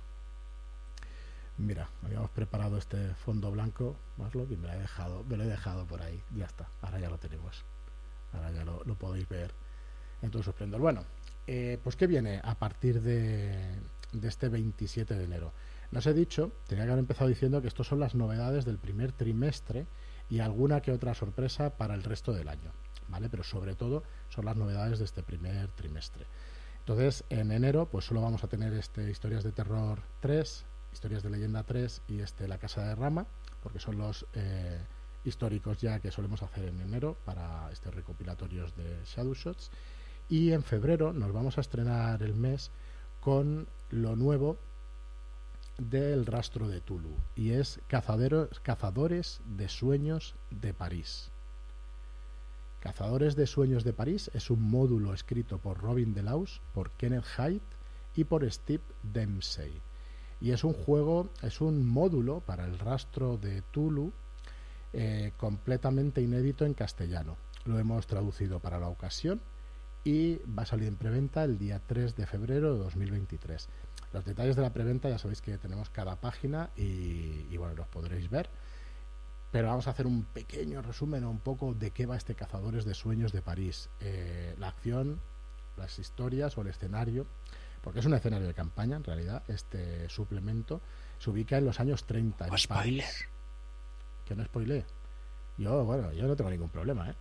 Mira, 1.57 1.89
habíamos 2.03 2.29
preparado 2.29 2.77
este 2.77 3.13
fondo 3.15 3.51
blanco, 3.51 3.97
lo 4.17 4.47
que 4.47 4.55
me 4.55 4.67
lo 4.67 4.73
he 4.73 4.79
dejado, 4.79 5.25
me 5.25 5.35
lo 5.35 5.43
he 5.43 5.47
dejado 5.47 5.85
por 5.85 6.01
ahí. 6.01 6.23
Ya 6.33 6.45
está, 6.45 6.69
ahora 6.81 6.99
ya 6.99 7.09
lo 7.09 7.17
tenemos. 7.17 7.65
Ahora 8.31 8.51
ya 8.51 8.63
lo, 8.63 8.95
podéis 8.95 9.27
ver 9.27 9.53
en 10.21 10.31
todo 10.31 10.41
su. 10.41 10.53
Bueno, 10.53 11.03
eh, 11.47 11.77
pues 11.83 11.97
¿qué 11.97 12.07
viene 12.07 12.39
a 12.41 12.55
partir 12.55 13.01
de, 13.01 13.75
de 14.13 14.27
este 14.29 14.47
27 14.47 15.15
de 15.15 15.23
enero? 15.25 15.51
Nos 15.91 16.05
he 16.05 16.13
dicho, 16.13 16.51
tenía 16.67 16.85
que 16.85 16.91
haber 16.91 16.99
empezado 16.99 17.29
diciendo 17.29 17.61
que 17.61 17.67
estos 17.67 17.87
son 17.87 17.99
las 17.99 18.13
novedades 18.13 18.65
del 18.65 18.77
primer 18.77 19.11
trimestre 19.11 19.87
y 20.29 20.39
alguna 20.39 20.81
que 20.81 20.91
otra 20.91 21.15
sorpresa 21.15 21.71
para 21.77 21.95
el 21.95 22.03
resto 22.03 22.31
del 22.31 22.47
año, 22.47 22.71
¿vale? 23.07 23.29
Pero 23.29 23.43
sobre 23.43 23.75
todo 23.75 24.03
son 24.29 24.45
las 24.45 24.55
novedades 24.55 24.99
de 24.99 25.05
este 25.05 25.23
primer 25.23 25.69
trimestre. 25.69 26.25
Entonces, 26.79 27.23
en 27.29 27.51
enero, 27.51 27.87
pues 27.87 28.05
solo 28.05 28.21
vamos 28.21 28.43
a 28.43 28.47
tener 28.47 28.73
este 28.73 29.09
Historias 29.09 29.43
de 29.43 29.51
Terror 29.51 30.01
3, 30.21 30.65
Historias 30.93 31.23
de 31.23 31.29
Leyenda 31.31 31.63
3 31.63 32.01
y 32.07 32.19
este 32.19 32.47
La 32.47 32.59
Casa 32.59 32.87
de 32.87 32.95
Rama, 32.95 33.25
porque 33.61 33.79
son 33.79 33.97
los 33.97 34.25
eh, 34.33 34.79
históricos 35.23 35.79
ya 35.81 35.99
que 35.99 36.11
solemos 36.11 36.43
hacer 36.43 36.65
en 36.65 36.81
enero 36.81 37.17
para 37.25 37.69
estos 37.71 37.93
recopilatorios 37.93 38.75
de 38.75 39.03
Shadow 39.05 39.33
Shots. 39.33 39.71
Y 40.29 40.51
en 40.51 40.63
febrero 40.63 41.13
nos 41.13 41.31
vamos 41.31 41.57
a 41.57 41.61
estrenar 41.61 42.21
el 42.21 42.35
mes 42.35 42.71
con 43.19 43.67
lo 43.89 44.15
nuevo 44.15 44.57
del 45.79 46.25
rastro 46.25 46.67
de 46.67 46.81
Tulu 46.81 47.15
y 47.35 47.51
es 47.51 47.79
Cazadores 47.87 49.41
de 49.45 49.69
Sueños 49.69 50.35
de 50.51 50.73
París. 50.73 51.31
Cazadores 52.79 53.35
de 53.35 53.47
Sueños 53.47 53.83
de 53.83 53.93
París 53.93 54.29
es 54.33 54.49
un 54.49 54.61
módulo 54.61 55.13
escrito 55.13 55.57
por 55.57 55.79
Robin 55.79 56.13
Delaus, 56.13 56.61
por 56.73 56.91
Kenneth 56.91 57.25
Haidt 57.37 57.63
y 58.15 58.23
por 58.23 58.49
Steve 58.51 58.83
Dempsey. 59.03 59.81
Y 60.41 60.51
es 60.51 60.63
un 60.63 60.73
juego, 60.73 61.29
es 61.41 61.59
un 61.59 61.85
módulo 61.85 62.39
para 62.41 62.65
el 62.65 62.79
rastro 62.79 63.37
de 63.37 63.61
Tulu 63.71 64.13
eh, 64.93 65.33
completamente 65.37 66.21
inédito 66.21 66.65
en 66.65 66.73
castellano. 66.73 67.37
Lo 67.65 67.77
hemos 67.79 68.07
traducido 68.07 68.59
para 68.59 68.79
la 68.79 68.87
ocasión 68.87 69.41
y 70.03 70.37
va 70.45 70.63
a 70.63 70.65
salir 70.65 70.87
en 70.87 70.95
preventa 70.95 71.43
el 71.43 71.57
día 71.57 71.81
3 71.85 72.15
de 72.15 72.25
febrero 72.25 72.73
de 72.73 72.79
2023. 72.79 73.67
Los 74.13 74.25
detalles 74.25 74.55
de 74.55 74.61
la 74.61 74.73
preventa 74.73 75.09
ya 75.09 75.17
sabéis 75.17 75.41
que 75.41 75.57
tenemos 75.57 75.89
cada 75.89 76.15
página 76.15 76.69
y, 76.75 77.45
y 77.49 77.57
bueno, 77.57 77.75
los 77.75 77.87
podréis 77.87 78.29
ver. 78.29 78.49
Pero 79.51 79.67
vamos 79.67 79.87
a 79.87 79.91
hacer 79.91 80.05
un 80.05 80.23
pequeño 80.25 80.81
resumen 80.81 81.25
un 81.25 81.39
poco 81.39 81.73
de 81.73 81.91
qué 81.91 82.05
va 82.05 82.15
este 82.15 82.35
Cazadores 82.35 82.85
de 82.85 82.93
Sueños 82.93 83.31
de 83.31 83.41
París. 83.41 83.89
Eh, 83.99 84.55
la 84.59 84.67
acción, 84.67 85.19
las 85.75 85.97
historias 85.97 86.57
o 86.57 86.61
el 86.61 86.67
escenario, 86.67 87.25
porque 87.81 87.99
es 87.99 88.05
un 88.05 88.13
escenario 88.13 88.47
de 88.47 88.53
campaña 88.53 88.97
en 88.97 89.03
realidad, 89.03 89.43
este 89.47 90.07
suplemento, 90.09 90.81
se 91.17 91.31
ubica 91.31 91.57
en 91.57 91.65
los 91.65 91.79
años 91.79 92.05
30 92.05 92.45
en 92.45 92.51
París. 92.67 93.25
Que 94.25 94.35
no 94.35 94.45
spoilé. 94.45 94.85
Yo, 95.57 95.83
bueno, 95.83 96.11
yo 96.13 96.27
no 96.27 96.35
tengo 96.35 96.51
ningún 96.51 96.69
problema, 96.69 97.09
¿eh? 97.09 97.15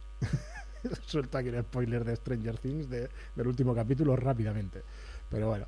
Suelta 1.07 1.38
aquí 1.38 1.48
el 1.48 1.62
spoiler 1.62 2.05
de 2.05 2.14
Stranger 2.14 2.59
Things 2.59 2.90
del 2.90 3.46
último 3.46 3.74
capítulo 3.74 4.14
rápidamente. 4.16 4.83
Pero 5.31 5.48
bueno. 5.48 5.66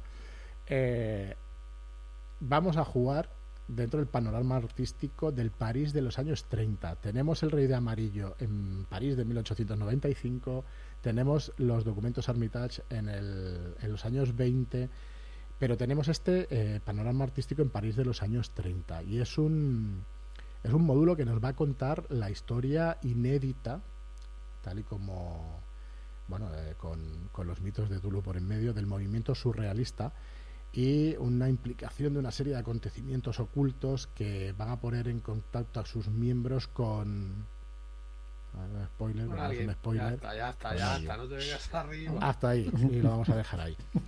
Eh, 0.71 1.35
vamos 2.39 2.77
a 2.77 2.85
jugar 2.85 3.29
dentro 3.67 3.99
del 3.99 4.09
panorama 4.09 4.57
artístico 4.57 5.33
del 5.33 5.51
París 5.51 5.93
de 5.93 6.01
los 6.01 6.19
años 6.19 6.45
30. 6.45 6.95
Tenemos 6.97 7.43
el 7.43 7.51
Rey 7.51 7.67
de 7.67 7.75
Amarillo 7.75 8.37
en 8.39 8.85
París 8.85 9.17
de 9.17 9.25
1895, 9.25 10.65
tenemos 11.03 11.53
los 11.57 11.85
documentos 11.85 12.29
Armitage 12.29 12.83
en, 12.89 13.07
los 13.91 14.05
años 14.05 14.37
20, 14.37 14.89
pero 15.59 15.77
tenemos 15.77 16.09
este 16.09 16.47
eh, 16.51 16.81
panorama 16.85 17.25
artístico 17.25 17.63
en 17.63 17.71
París 17.71 17.97
de 17.97 18.05
los 18.05 18.23
años 18.23 18.51
30 18.53 19.03
y 19.05 19.21
es 19.21 19.39
un, 19.39 20.05
es 20.63 20.73
un 20.73 20.85
módulo 20.85 21.17
que 21.17 21.25
nos 21.25 21.43
va 21.43 21.49
a 21.49 21.57
contar 21.57 22.07
la 22.11 22.31
historia 22.31 22.99
inédita, 23.03 23.83
tal 24.63 24.79
y 24.79 24.83
como, 24.85 25.61
bueno, 26.29 26.49
eh, 26.55 26.75
con, 26.77 27.29
con 27.33 27.49
los 27.49 27.61
mitos 27.61 27.89
de 27.89 27.99
Tulu 27.99 28.23
por 28.23 28.37
en 28.37 28.47
medio, 28.47 28.73
del 28.73 28.87
movimiento 28.87 29.35
surrealista 29.35 30.13
y 30.73 31.17
una 31.17 31.49
implicación 31.49 32.15
de 32.15 32.21
una 32.21 32.31
serie 32.31 32.53
de 32.53 32.61
acontecimientos 32.61 33.41
ocultos 33.41 34.07
que 34.09 34.53
van 34.57 34.71
a 34.71 34.81
poner 34.81 35.09
en 35.09 35.21
contacto 35.21 35.81
a 35.81 35.87
sus 35.87 36.09
miembros 36.09 36.69
con 36.69 37.47
spoiler, 38.95 39.29
spoiler. 39.73 40.21
Ya 40.21 40.51
está, 40.51 40.77
ya 40.77 40.97
está, 40.97 41.17
no 41.17 41.29
te 41.29 41.35
vengas 41.37 41.75
arriba. 41.75 42.19
Hasta 42.21 42.49
ahí, 42.51 42.71
y 42.91 43.01
lo 43.01 43.11
vamos 43.11 43.29
a 43.29 43.37
dejar 43.37 43.61
ahí. 43.61 43.77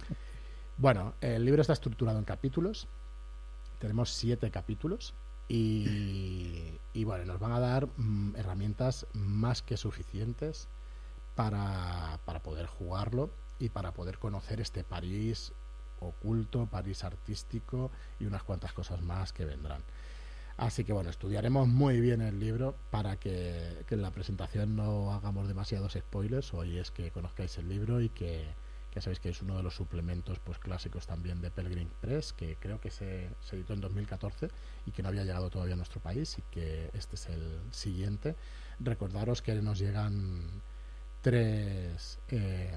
Bueno, 0.79 1.15
el 1.21 1.45
libro 1.45 1.61
está 1.61 1.75
estructurado 1.75 2.19
en 2.19 2.25
capítulos. 2.25 2.89
Tenemos 3.79 4.11
siete 4.11 4.51
capítulos. 4.51 5.15
Y, 5.47 6.81
y 6.93 7.05
bueno, 7.05 7.25
nos 7.27 7.39
van 7.39 7.53
a 7.53 7.61
dar 7.61 7.87
mm, 7.99 8.35
herramientas 8.37 9.07
más 9.13 9.63
que 9.63 9.77
suficientes 9.77 10.69
para, 11.37 12.19
para 12.25 12.43
poder 12.43 12.67
jugarlo 12.67 13.31
y 13.59 13.69
para 13.69 13.93
poder 13.93 14.19
conocer 14.19 14.61
este 14.61 14.83
París 14.83 15.53
oculto, 16.03 16.67
París 16.67 17.05
artístico 17.05 17.91
y 18.21 18.27
unas 18.27 18.43
cuantas 18.43 18.73
cosas 18.73 19.03
más 19.03 19.33
que 19.33 19.45
vendrán. 19.45 19.83
Así 20.57 20.85
que 20.85 20.93
bueno, 20.93 21.11
estudiaremos 21.11 21.67
muy 21.67 22.01
bien 22.01 22.21
el 22.21 22.39
libro 22.39 22.77
para 22.91 23.17
que, 23.17 23.85
en 23.89 24.03
la 24.03 24.11
presentación 24.11 24.77
no 24.77 25.13
hagamos 25.13 25.49
demasiados 25.49 25.95
spoilers. 25.95 26.53
Hoy 26.55 26.79
es 26.79 26.91
que 26.91 27.11
conozcáis 27.11 27.57
el 27.59 27.69
libro 27.69 28.01
y 28.01 28.11
que 28.11 28.47
ya 28.95 29.01
sabéis 29.01 29.21
que 29.21 29.31
es 29.31 29.41
uno 29.41 29.57
de 29.57 29.63
los 29.63 29.75
suplementos 29.75 30.39
pues 30.39 30.59
clásicos 30.59 31.07
también 31.07 31.41
de 31.41 31.51
Pelgrim 31.51 31.89
Press, 32.01 32.35
que 32.35 32.57
creo 32.57 32.81
que 32.81 32.91
se, 32.91 33.31
editó 33.51 33.73
en 33.73 33.81
2014 33.81 34.51
y 34.87 34.91
que 34.91 35.03
no 35.03 35.09
había 35.09 35.25
llegado 35.25 35.49
todavía 35.49 35.75
a 35.75 35.79
nuestro 35.79 36.01
país 36.01 36.37
y 36.39 36.43
que 36.43 36.91
este 36.93 37.17
es 37.17 37.27
el 37.29 37.61
siguiente. 37.71 38.37
Recordaros 38.79 39.41
que 39.41 39.55
nos 39.55 39.79
llegan 39.79 40.63
tres... 41.23 42.19
Eh, 42.29 42.77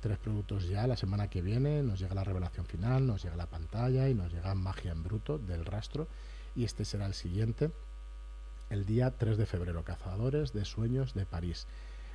tres 0.00 0.18
productos 0.18 0.66
ya 0.66 0.86
la 0.86 0.96
semana 0.96 1.28
que 1.28 1.42
viene, 1.42 1.82
nos 1.82 2.00
llega 2.00 2.14
la 2.14 2.24
revelación 2.24 2.66
final, 2.66 3.06
nos 3.06 3.22
llega 3.22 3.36
la 3.36 3.46
pantalla 3.46 4.08
y 4.08 4.14
nos 4.14 4.32
llega 4.32 4.54
magia 4.54 4.92
en 4.92 5.02
bruto 5.02 5.38
del 5.38 5.64
rastro 5.64 6.08
y 6.54 6.64
este 6.64 6.84
será 6.84 7.06
el 7.06 7.14
siguiente, 7.14 7.70
el 8.70 8.86
día 8.86 9.10
3 9.16 9.36
de 9.36 9.46
febrero, 9.46 9.84
Cazadores 9.84 10.52
de 10.52 10.64
Sueños 10.64 11.14
de 11.14 11.26
París. 11.26 11.66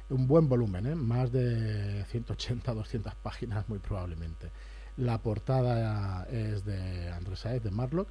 Un 0.09 0.27
buen 0.27 0.49
volumen, 0.49 0.85
¿eh? 0.85 0.95
más 0.95 1.31
de 1.31 2.05
180, 2.05 2.73
200 2.73 3.15
páginas 3.15 3.67
muy 3.69 3.79
probablemente. 3.79 4.51
La 4.97 5.21
portada 5.21 6.25
es 6.25 6.63
de 6.63 7.09
Andrés 7.09 7.39
Saez, 7.39 7.63
de 7.63 7.71
Marlock, 7.71 8.09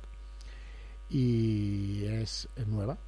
y 1.08 2.04
es 2.04 2.48
nueva, 2.66 2.98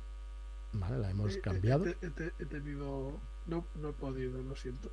¿vale? 0.73 0.99
La 0.99 1.11
hemos 1.11 1.37
cambiado. 1.39 1.87
He, 1.87 2.47
tenido... 2.47 3.19
No, 3.47 3.67
no 3.77 3.91
he 3.91 3.93
podido, 3.93 4.43
lo 4.43 4.57
siento. 4.57 4.91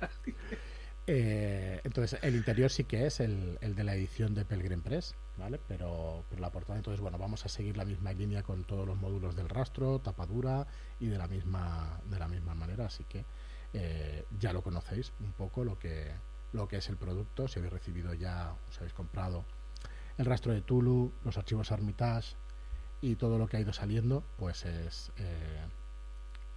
Eh, 1.06 1.80
entonces, 1.82 2.20
el 2.22 2.36
interior 2.36 2.70
sí 2.70 2.84
que 2.84 3.06
es 3.06 3.20
el, 3.20 3.58
de 3.60 3.84
la 3.84 3.94
edición 3.94 4.34
de 4.34 4.44
Pelgrim 4.44 4.82
Press, 4.82 5.14
¿vale? 5.36 5.58
Pero, 5.66 6.24
la 6.38 6.50
portada, 6.50 6.78
entonces, 6.78 7.00
bueno, 7.00 7.18
vamos 7.18 7.44
a 7.44 7.48
seguir 7.48 7.76
la 7.76 7.84
misma 7.84 8.12
línea 8.12 8.42
con 8.42 8.64
todos 8.64 8.86
los 8.86 8.96
módulos 8.96 9.34
del 9.34 9.48
rastro, 9.48 9.98
tapadura 9.98 10.66
y 11.00 11.08
de 11.08 11.18
la 11.18 11.26
misma, 11.26 12.00
de 12.08 12.18
la 12.18 12.28
misma 12.28 12.54
manera, 12.54 12.86
así 12.86 13.04
que 13.04 13.24
eh, 13.72 14.24
ya 14.38 14.52
lo 14.52 14.62
conocéis 14.62 15.12
un 15.20 15.32
poco 15.32 15.64
lo 15.64 15.78
que, 15.78 16.12
lo 16.52 16.68
que 16.68 16.76
es 16.76 16.88
el 16.88 16.96
producto, 16.96 17.48
si 17.48 17.58
habéis 17.58 17.72
recibido 17.72 18.14
ya, 18.14 18.54
os 18.68 18.78
habéis 18.78 18.92
comprado 18.92 19.44
el 20.18 20.26
rastro 20.26 20.52
de 20.52 20.60
Tulu, 20.60 21.12
los 21.24 21.38
archivos 21.38 21.72
Armitage 21.72 22.36
y 23.00 23.16
todo 23.16 23.38
lo 23.38 23.48
que 23.48 23.56
ha 23.56 23.60
ido 23.60 23.72
saliendo, 23.72 24.22
pues 24.36 24.64
es 24.64 25.10
eh, 25.16 25.66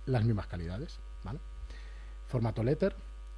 las 0.05 0.23
mismas 0.23 0.47
calidades. 0.47 0.99
Formato 2.27 2.63
letter, 2.63 2.95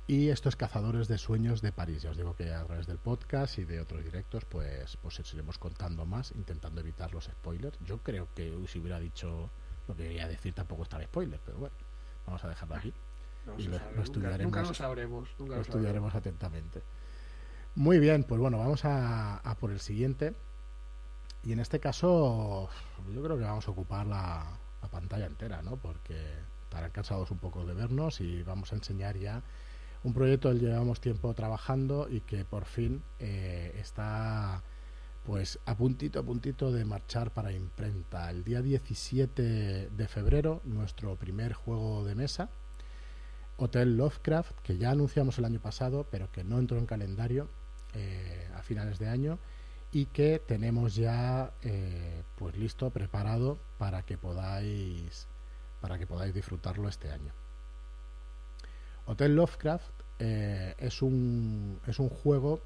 y 0.08 0.30
estos 0.30 0.56
cazadores 0.56 1.10
de 1.10 1.17
sueños 1.17 1.62
de 1.62 1.74
París. 1.74 2.02
Ya 2.02 2.12
os 2.12 2.17
digo 2.17 2.34
que 2.34 2.54
a 2.54 2.63
través 2.63 2.88
del 2.88 2.98
podcast 2.98 3.60
y 3.60 3.65
de 3.65 3.82
otros 3.82 4.04
directos, 4.06 4.46
pues, 4.46 4.98
pues 5.02 5.21
iremos 5.34 5.58
contando 5.58 6.06
más, 6.06 6.31
intentando 6.31 6.79
evitar 6.79 7.13
los 7.13 7.25
spoilers. 7.25 7.77
Yo 7.86 7.98
creo 8.00 8.29
que 8.34 8.58
si 8.67 8.79
hubiera 8.79 9.00
dicho 9.02 9.50
lo 9.88 9.96
que 9.96 10.04
quería 10.04 10.27
decir 10.27 10.54
tampoco 10.54 10.84
estaba 10.84 11.04
spoiler, 11.04 11.40
pero 11.46 11.58
bueno, 11.58 11.75
vamos 12.25 12.44
a 12.44 12.48
dejarlo 12.48 12.75
aquí. 12.75 12.94
y 13.58 13.67
lo, 13.67 13.77
estudiaremos. 14.02 14.44
Nunca, 14.44 14.62
lo 14.62 14.73
sabremos. 14.73 15.29
lo, 15.40 15.60
estudiaremos 15.60 16.15
atentamente. 16.15 16.81
Muy 17.75 18.00
bien, 18.00 18.23
pues 18.23 18.40
bueno, 18.40 18.58
vamos 18.58 18.86
a, 18.86 19.56
por 19.60 19.71
el 19.71 19.81
siguiente. 19.81 20.34
Y 21.44 21.52
en 21.52 21.60
este 21.60 21.79
caso, 21.79 22.69
yo 23.13 23.23
creo 23.23 23.38
que 23.38 23.44
vamos 23.44 23.67
a 23.67 23.71
ocupar 23.71 24.08
la, 24.08 24.58
la 24.81 24.88
pantalla 24.88 25.25
entera, 25.25 25.62
¿no? 25.62 25.75
Porque 25.75 26.17
estarán 26.63 26.92
cansados 26.92 27.29
un 27.29 27.38
poco 27.40 27.65
de 27.65 27.73
vernos 27.73 28.19
y 28.21 28.44
vamos 28.44 28.71
a 28.71 28.75
enseñar 28.75 29.17
ya 29.17 29.44
un 30.08 30.13
proyecto 30.13 30.53
que 30.53 30.60
llevamos 30.60 31.01
tiempo 31.01 31.33
trabajando 31.33 32.08
y 32.10 32.21
que 32.21 32.45
por 32.45 32.63
fin 32.63 33.03
eh, 33.19 33.75
está 33.77 34.63
pues 35.25 35.60
a 35.65 35.75
puntito 35.75 36.19
a 36.19 36.23
puntito 36.23 36.71
de 36.71 36.85
marchar 36.85 37.31
para 37.31 37.51
imprenta. 37.51 38.29
El 38.29 38.45
día 38.45 38.62
17 38.62 39.89
de 39.89 40.08
febrero, 40.08 40.62
nuestro 40.63 41.17
primer 41.17 41.51
juego 41.51 42.05
de 42.05 42.15
mesa, 42.15 42.49
Hotel 43.58 43.97
Lovecraft, 43.97 44.58
que 44.62 44.77
ya 44.77 44.91
anunciamos 44.91 45.37
el 45.39 45.45
año 45.45 45.60
pasado, 45.60 46.08
pero 46.10 46.31
que 46.31 46.45
no 46.45 46.58
entró 46.58 46.77
en 46.77 46.85
calendario 46.85 47.49
eh, 47.93 48.49
a 48.55 48.63
finales 48.63 48.99
de 48.99 49.10
año 49.10 49.39
y 49.91 50.05
que 50.05 50.39
tenemos 50.39 50.95
ya 50.95 51.51
eh, 51.63 52.23
pues 52.37 52.55
listo, 52.55 52.91
preparado 52.91 53.60
para 53.77 54.03
que 54.03 54.17
podáis 54.17 55.27
para 55.81 55.99
que 55.99 56.08
podáis 56.08 56.33
disfrutarlo 56.33 56.87
este 56.87 57.12
año. 57.12 57.33
Hotel 59.08 59.35
Lovecraft 59.35 59.89
eh, 60.19 60.75
es, 60.77 61.01
un, 61.01 61.79
es 61.87 61.99
un 61.99 62.10
juego 62.10 62.62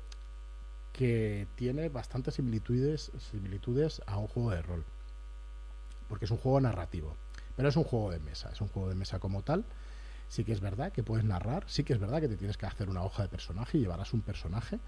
que 0.91 1.47
tiene 1.55 1.89
bastantes 1.89 2.35
similitudes, 2.35 3.11
similitudes 3.31 4.01
a 4.07 4.17
un 4.17 4.27
juego 4.27 4.51
de 4.51 4.61
rol, 4.61 4.83
porque 6.09 6.25
es 6.25 6.31
un 6.31 6.37
juego 6.37 6.59
narrativo, 6.59 7.15
pero 7.55 7.69
es 7.69 7.75
un 7.75 7.83
juego 7.83 8.11
de 8.11 8.19
mesa, 8.19 8.49
es 8.51 8.59
un 8.59 8.67
juego 8.69 8.89
de 8.89 8.95
mesa 8.95 9.19
como 9.19 9.43
tal. 9.43 9.63
Sí 10.27 10.45
que 10.45 10.53
es 10.53 10.61
verdad 10.61 10.93
que 10.93 11.03
puedes 11.03 11.25
narrar, 11.25 11.65
sí 11.67 11.83
que 11.83 11.93
es 11.93 11.99
verdad 11.99 12.21
que 12.21 12.29
te 12.29 12.37
tienes 12.37 12.57
que 12.57 12.65
hacer 12.65 12.89
una 12.89 13.03
hoja 13.03 13.23
de 13.23 13.29
personaje 13.29 13.77
y 13.77 13.81
llevarás 13.81 14.13
un 14.13 14.21
personaje, 14.21 14.79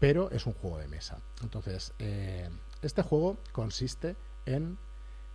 pero 0.00 0.30
es 0.32 0.46
un 0.46 0.52
juego 0.52 0.78
de 0.78 0.88
mesa. 0.88 1.18
Entonces, 1.42 1.92
eh, 2.00 2.50
este 2.82 3.02
juego 3.02 3.38
consiste 3.52 4.16
en 4.46 4.76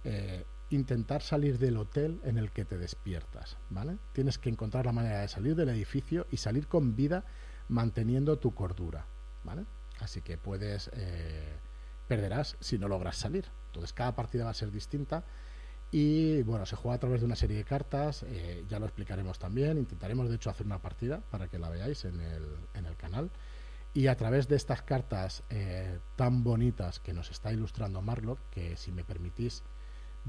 eh, 0.03 0.43
intentar 0.69 1.21
salir 1.21 1.57
del 1.57 1.77
hotel 1.77 2.19
en 2.23 2.37
el 2.37 2.51
que 2.51 2.65
te 2.65 2.77
despiertas. 2.77 3.57
Tienes 4.13 4.37
que 4.37 4.49
encontrar 4.49 4.85
la 4.85 4.91
manera 4.91 5.21
de 5.21 5.27
salir 5.27 5.55
del 5.55 5.69
edificio 5.69 6.27
y 6.31 6.37
salir 6.37 6.67
con 6.67 6.95
vida 6.95 7.23
manteniendo 7.67 8.37
tu 8.37 8.53
cordura. 8.53 9.05
Así 9.99 10.21
que 10.21 10.37
puedes 10.37 10.89
eh, 10.93 11.57
perderás 12.07 12.55
si 12.59 12.77
no 12.77 12.87
logras 12.87 13.17
salir. 13.17 13.45
Entonces 13.67 13.93
cada 13.93 14.15
partida 14.15 14.45
va 14.45 14.51
a 14.51 14.55
ser 14.55 14.71
distinta 14.71 15.23
y 15.91 16.43
bueno, 16.43 16.65
se 16.65 16.75
juega 16.75 16.95
a 16.95 16.99
través 16.99 17.21
de 17.21 17.25
una 17.25 17.35
serie 17.35 17.57
de 17.57 17.63
cartas, 17.63 18.23
ya 18.67 18.79
lo 18.79 18.85
explicaremos 18.85 19.39
también, 19.39 19.77
intentaremos 19.77 20.29
de 20.29 20.35
hecho 20.35 20.51
hacer 20.51 20.67
una 20.67 20.79
partida 20.79 21.21
para 21.31 21.47
que 21.47 21.57
la 21.57 21.69
veáis 21.69 22.05
en 22.05 22.21
el, 22.21 22.45
en 22.75 22.85
el 22.85 22.95
canal 22.95 23.31
y 23.93 24.07
a 24.07 24.15
través 24.15 24.47
de 24.47 24.55
estas 24.55 24.81
cartas 24.81 25.43
eh, 25.49 25.99
tan 26.15 26.43
bonitas 26.43 26.99
que 26.99 27.13
nos 27.13 27.31
está 27.31 27.51
ilustrando 27.51 28.01
Marlock, 28.01 28.39
que 28.51 28.77
si 28.77 28.91
me 28.91 29.03
permitís 29.03 29.63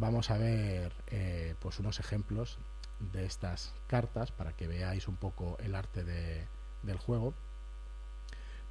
vamos 0.00 0.30
a 0.30 0.38
ver 0.38 0.92
eh, 1.08 1.54
pues 1.60 1.78
unos 1.78 2.00
ejemplos 2.00 2.58
de 3.12 3.26
estas 3.26 3.72
cartas 3.86 4.32
para 4.32 4.54
que 4.54 4.66
veáis 4.66 5.06
un 5.08 5.16
poco 5.16 5.56
el 5.60 5.74
arte 5.74 6.04
de, 6.04 6.46
del 6.82 6.96
juego 6.96 7.34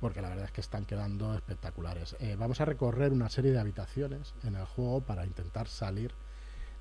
porque 0.01 0.21
la 0.21 0.29
verdad 0.29 0.45
es 0.45 0.51
que 0.51 0.61
están 0.61 0.85
quedando 0.85 1.35
espectaculares. 1.35 2.15
Eh, 2.19 2.37
vamos 2.39 2.61
a 2.61 2.65
recorrer 2.65 3.11
una 3.11 3.29
serie 3.29 3.51
de 3.51 3.59
habitaciones 3.59 4.33
en 4.43 4.55
el 4.55 4.65
juego 4.65 5.01
para 5.01 5.25
intentar 5.25 5.67
salir 5.67 6.13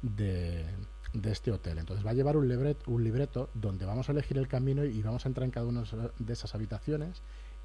de, 0.02 0.64
de 1.12 1.32
este 1.32 1.50
hotel. 1.50 1.78
Entonces 1.78 2.06
va 2.06 2.12
a 2.12 2.14
llevar 2.14 2.36
un 2.36 2.48
libreto, 2.48 2.90
un 2.90 3.02
libreto 3.02 3.50
donde 3.54 3.86
vamos 3.86 4.08
a 4.08 4.12
elegir 4.12 4.38
el 4.38 4.46
camino 4.46 4.84
y 4.84 5.02
vamos 5.02 5.26
a 5.26 5.28
entrar 5.28 5.44
en 5.44 5.50
cada 5.50 5.66
una 5.66 5.82
de 6.16 6.32
esas 6.32 6.54
habitaciones 6.54 7.22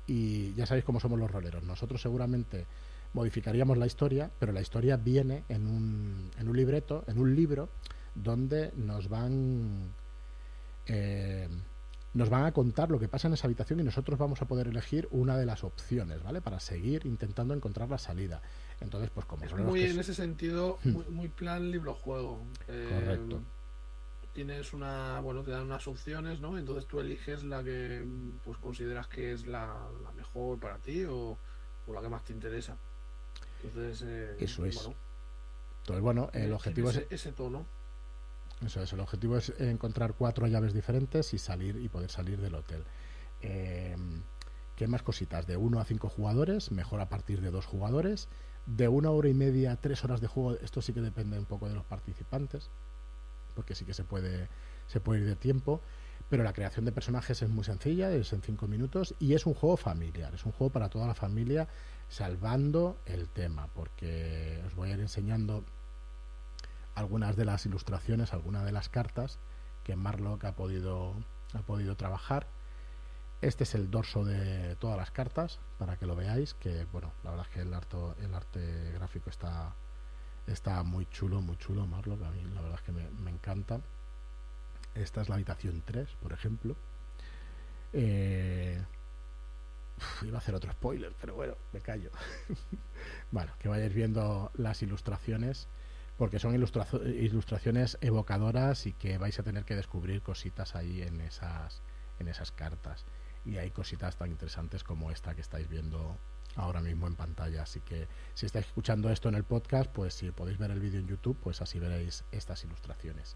y 0.07 0.55
ya 0.55 0.65
sabéis 0.65 0.86
cómo 0.86 0.99
somos 0.99 1.19
los 1.19 1.29
roleros. 1.29 1.63
Nosotros 1.63 2.01
seguramente 2.01 2.65
modificaríamos 3.14 3.78
la 3.78 3.86
historia, 3.86 4.32
pero 4.39 4.51
la 4.51 4.61
historia 4.61 4.97
viene 4.97 5.43
en 5.49 5.68
un, 5.68 6.32
en 6.38 6.47
un 6.47 6.57
libreto, 6.57 7.03
en 7.07 7.20
un 7.20 7.36
libro, 7.36 7.70
donde 8.16 8.72
nos 8.76 9.09
van 9.09 9.93
eh, 10.86 11.47
nos 12.14 12.30
van 12.30 12.45
a 12.45 12.51
contar 12.51 12.91
lo 12.91 12.99
que 12.99 13.07
pasa 13.07 13.28
en 13.28 13.34
esa 13.34 13.47
habitación 13.47 13.80
y 13.80 13.84
nosotros 13.84 14.20
vamos 14.20 14.41
a 14.41 14.45
poder 14.45 14.68
elegir 14.68 15.07
una 15.11 15.36
de 15.38 15.47
las 15.47 15.64
opciones, 15.64 16.22
¿vale? 16.22 16.41
Para 16.41 16.59
seguir 16.59 17.05
intentando 17.05 17.55
encontrar 17.55 17.89
la 17.89 17.97
salida. 17.97 18.41
Entonces, 18.82 19.09
pues 19.11 19.26
como 19.26 19.43
es 19.45 19.55
muy 19.55 19.84
en 19.84 19.99
ese 19.99 20.14
sentido 20.14 20.78
hmm. 20.84 21.11
muy, 21.11 21.30
plan 21.30 21.72
libro 21.72 21.95
juego. 21.95 22.43
Eh, 22.68 22.88
Correcto 22.89 23.41
tienes 24.34 24.74
una, 24.74 25.20
bueno, 25.22 25.43
te 25.43 25.51
dan 25.51 25.64
unas 25.64 25.88
opciones, 25.88 26.41
¿no? 26.41 26.57
Entonces 26.57 26.88
tú 26.88 26.99
eliges 26.99 27.43
la 27.43 27.64
que 27.64 28.03
pues 28.43 28.57
consideras 28.57 29.07
que 29.07 29.32
es 29.32 29.45
la, 29.45 29.88
mejor 30.16 30.59
para 30.59 30.78
ti 30.80 31.05
o, 31.05 31.38
la 31.88 32.01
que 32.01 32.09
más 32.09 32.24
te 32.24 32.34
interesa. 32.34 32.78
Entonces, 33.64 34.03
eh, 34.05 34.36
eso 34.39 34.66
es. 34.66 34.76
Bueno, 34.76 34.95
Entonces, 35.80 36.01
bueno, 36.03 36.30
el 36.34 36.53
objetivo 36.53 36.89
es 36.89 37.05
ese 37.09 37.32
tono. 37.32 37.66
Eso 38.66 38.82
es, 38.82 38.93
el 38.93 38.99
objetivo 38.99 39.38
es 39.38 39.49
encontrar 39.59 40.14
cuatro 40.14 40.47
llaves 40.47 40.74
diferentes 40.74 41.34
y 41.34 41.38
salir 41.38 41.78
y 41.78 41.89
poder 41.89 42.09
salir 42.09 42.39
del 42.39 42.55
hotel. 42.55 42.84
Eh, 43.41 43.95
¿Qué 44.76 44.88
más 44.88 45.03
cositas? 45.03 45.45
De 45.47 45.57
uno 45.57 45.80
a 45.80 45.86
cinco 45.86 46.09
jugadores, 46.09 46.72
mejor 46.72 47.01
a 47.01 47.09
partir 47.09 47.41
de 47.41 47.51
dos 47.51 47.66
jugadores. 47.66 48.30
De 48.66 48.88
una 48.88 49.11
hora 49.11 49.28
y 49.28 49.34
media 49.34 49.74
a 49.74 49.76
tres 49.76 50.03
horas 50.05 50.22
de 50.22 50.28
juego, 50.28 50.57
esto 50.61 50.82
sí 50.82 50.93
que 50.93 51.01
depende 51.01 51.38
un 51.38 51.45
poco 51.45 51.68
de 51.68 51.76
los 51.76 51.84
participantes 51.84 52.70
porque 53.53 53.76
sí 53.76 53.86
que 53.86 53.93
se 53.93 54.03
puede, 54.03 54.47
se 54.88 54.99
puede 54.99 55.22
ir 55.22 55.28
de 55.28 55.36
tiempo. 55.36 55.82
Pero 56.30 56.43
la 56.43 56.53
creación 56.53 56.86
de 56.86 56.91
personajes 56.91 57.41
es 57.41 57.49
muy 57.49 57.63
sencilla, 57.63 58.11
es 58.11 58.34
en 58.34 58.41
5 58.41 58.67
minutos 58.67 59.15
y 59.19 59.34
es 59.34 59.45
un 59.45 59.53
juego 59.53 59.78
familiar, 59.78 60.34
es 60.34 60.45
un 60.45 60.51
juego 60.51 60.71
para 60.71 60.89
toda 60.89 61.07
la 61.07 61.13
familia, 61.13 61.67
salvando 62.09 62.97
el 63.05 63.28
tema, 63.30 63.67
porque 63.76 64.61
os 64.65 64.76
voy 64.76 64.89
a 64.89 64.93
ir 64.93 64.99
enseñando 64.99 65.63
algunas 66.95 67.36
de 67.36 67.45
las 67.45 67.65
ilustraciones, 67.65 68.34
algunas 68.34 68.65
de 68.65 68.71
las 68.71 68.89
cartas 68.89 69.39
que 69.84 69.95
Marlock 69.95 70.43
ha 70.45 70.55
podido, 70.55 71.13
ha 71.53 71.61
podido 71.61 71.95
trabajar. 71.95 72.47
Este 73.41 73.65
es 73.65 73.76
el 73.76 73.91
dorso 73.91 74.24
de 74.24 74.76
todas 74.78 74.97
las 74.97 75.11
cartas, 75.11 75.59
para 75.78 75.97
que 75.97 76.05
lo 76.05 76.15
veáis, 76.15 76.53
que 76.53 76.86
bueno, 76.91 77.11
la 77.24 77.32
verdad 77.32 77.45
es 77.47 77.53
que 77.53 77.61
el, 77.61 77.74
el 78.26 78.34
arte 78.34 78.91
gráfico 78.93 79.30
está, 79.30 79.76
Está 80.47 80.84
muy 80.84 81.05
chulo, 81.05 81.41
muy 81.41 81.57
chulo 81.57 81.88
Marlock. 81.88 82.21
A 82.24 82.32
mí 82.32 82.41
la 82.53 82.61
verdad 82.61 82.80
es 82.80 82.86
que 82.86 82.91
me, 82.91 83.32
encanta. 83.32 83.80
Esta 84.95 85.21
es 85.21 85.29
la 85.29 85.35
habitación 85.35 85.81
3, 85.85 86.09
por 86.21 86.33
ejemplo. 86.33 86.75
Eh, 87.93 88.81
iba 90.23 90.35
a 90.35 90.37
hacer 90.39 90.55
otro 90.55 90.71
spoiler, 90.71 91.13
pero 91.19 91.35
bueno, 91.35 91.55
me 91.71 91.81
callo. 91.81 92.11
bueno, 93.31 93.53
que 93.59 93.69
vayáis 93.69 93.93
viendo 93.93 94.51
las 94.55 94.81
ilustraciones, 94.81 95.67
porque 96.17 96.39
son 96.39 96.53
ilustraciones 96.55 97.97
evocadoras 98.01 98.85
y 98.85 98.93
que 98.93 99.17
vais 99.17 99.39
a 99.39 99.43
tener 99.43 99.65
que 99.65 99.75
descubrir 99.75 100.21
cositas 100.21 100.75
ahí 100.75 101.01
en 101.01 101.21
esas, 101.21 101.81
en 102.19 102.27
esas 102.27 102.51
cartas. 102.51 103.05
Y 103.45 103.57
hay 103.57 103.71
cositas 103.71 104.15
tan 104.15 104.31
interesantes 104.31 104.83
como 104.83 105.11
esta 105.11 105.35
que 105.35 105.41
estáis 105.41 105.67
viendo 105.67 106.17
ahora 106.55 106.81
mismo 106.81 107.07
en 107.07 107.15
pantalla. 107.15 107.63
Así 107.63 107.81
que 107.81 108.07
si 108.35 108.45
estáis 108.45 108.67
escuchando 108.67 109.09
esto 109.09 109.27
en 109.29 109.35
el 109.35 109.43
podcast, 109.43 109.91
pues 109.91 110.13
si 110.13 110.31
podéis 110.31 110.57
ver 110.57 110.71
el 110.71 110.79
vídeo 110.79 110.99
en 110.99 111.07
YouTube, 111.07 111.37
pues 111.41 111.61
así 111.61 111.79
veréis 111.79 112.23
estas 112.31 112.63
ilustraciones. 112.63 113.35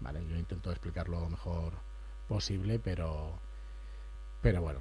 Vale, 0.00 0.26
yo 0.26 0.36
intento 0.36 0.70
explicarlo 0.70 1.20
lo 1.20 1.28
mejor 1.28 1.72
posible, 2.28 2.78
pero, 2.78 3.38
pero 4.40 4.62
bueno. 4.62 4.80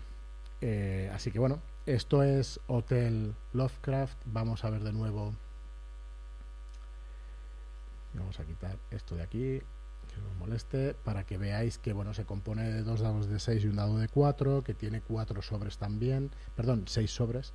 Eh, 0.61 1.11
así 1.13 1.31
que 1.31 1.39
bueno, 1.39 1.61
esto 1.85 2.23
es 2.23 2.59
Hotel 2.67 3.35
Lovecraft. 3.53 4.17
Vamos 4.25 4.63
a 4.63 4.69
ver 4.69 4.83
de 4.83 4.93
nuevo. 4.93 5.33
Vamos 8.13 8.39
a 8.39 8.45
quitar 8.45 8.77
esto 8.91 9.15
de 9.15 9.23
aquí 9.23 9.61
que 10.07 10.21
no 10.21 10.33
moleste 10.39 10.93
para 10.93 11.25
que 11.25 11.37
veáis 11.37 11.77
que 11.77 11.93
bueno 11.93 12.13
se 12.13 12.25
compone 12.25 12.63
de 12.63 12.83
dos 12.83 13.01
dados 13.01 13.27
de 13.27 13.39
6 13.39 13.65
y 13.65 13.67
un 13.67 13.75
dado 13.75 13.97
de 13.97 14.07
4 14.07 14.63
que 14.63 14.73
tiene 14.73 15.01
cuatro 15.01 15.41
sobres 15.41 15.77
también 15.77 16.31
perdón 16.55 16.85
seis 16.87 17.11
sobres 17.11 17.53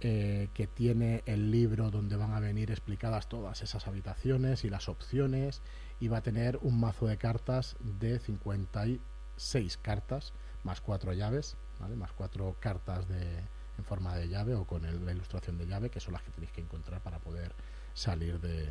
eh, 0.00 0.48
que 0.54 0.68
tiene 0.68 1.22
el 1.26 1.50
libro 1.50 1.90
donde 1.90 2.14
van 2.16 2.32
a 2.32 2.38
venir 2.38 2.70
explicadas 2.70 3.28
todas 3.28 3.62
esas 3.62 3.88
habitaciones 3.88 4.64
y 4.64 4.70
las 4.70 4.88
opciones 4.88 5.60
y 6.00 6.08
va 6.08 6.18
a 6.18 6.22
tener 6.22 6.58
un 6.62 6.78
mazo 6.78 7.06
de 7.06 7.16
cartas 7.16 7.76
de 7.80 8.18
56 8.18 9.78
cartas 9.78 10.32
más 10.64 10.80
cuatro 10.80 11.12
llaves, 11.12 11.56
¿vale? 11.80 11.96
más 11.96 12.12
cuatro 12.12 12.56
cartas 12.60 13.08
de, 13.08 13.38
en 13.78 13.84
forma 13.84 14.16
de 14.16 14.28
llave 14.28 14.54
o 14.54 14.64
con 14.64 14.82
la 14.82 15.12
ilustración 15.12 15.58
de 15.58 15.66
llave 15.66 15.90
que 15.90 16.00
son 16.00 16.12
las 16.12 16.22
que 16.22 16.30
tenéis 16.30 16.52
que 16.52 16.60
encontrar 16.60 17.00
para 17.00 17.18
poder 17.18 17.54
salir 17.94 18.40
de, 18.40 18.68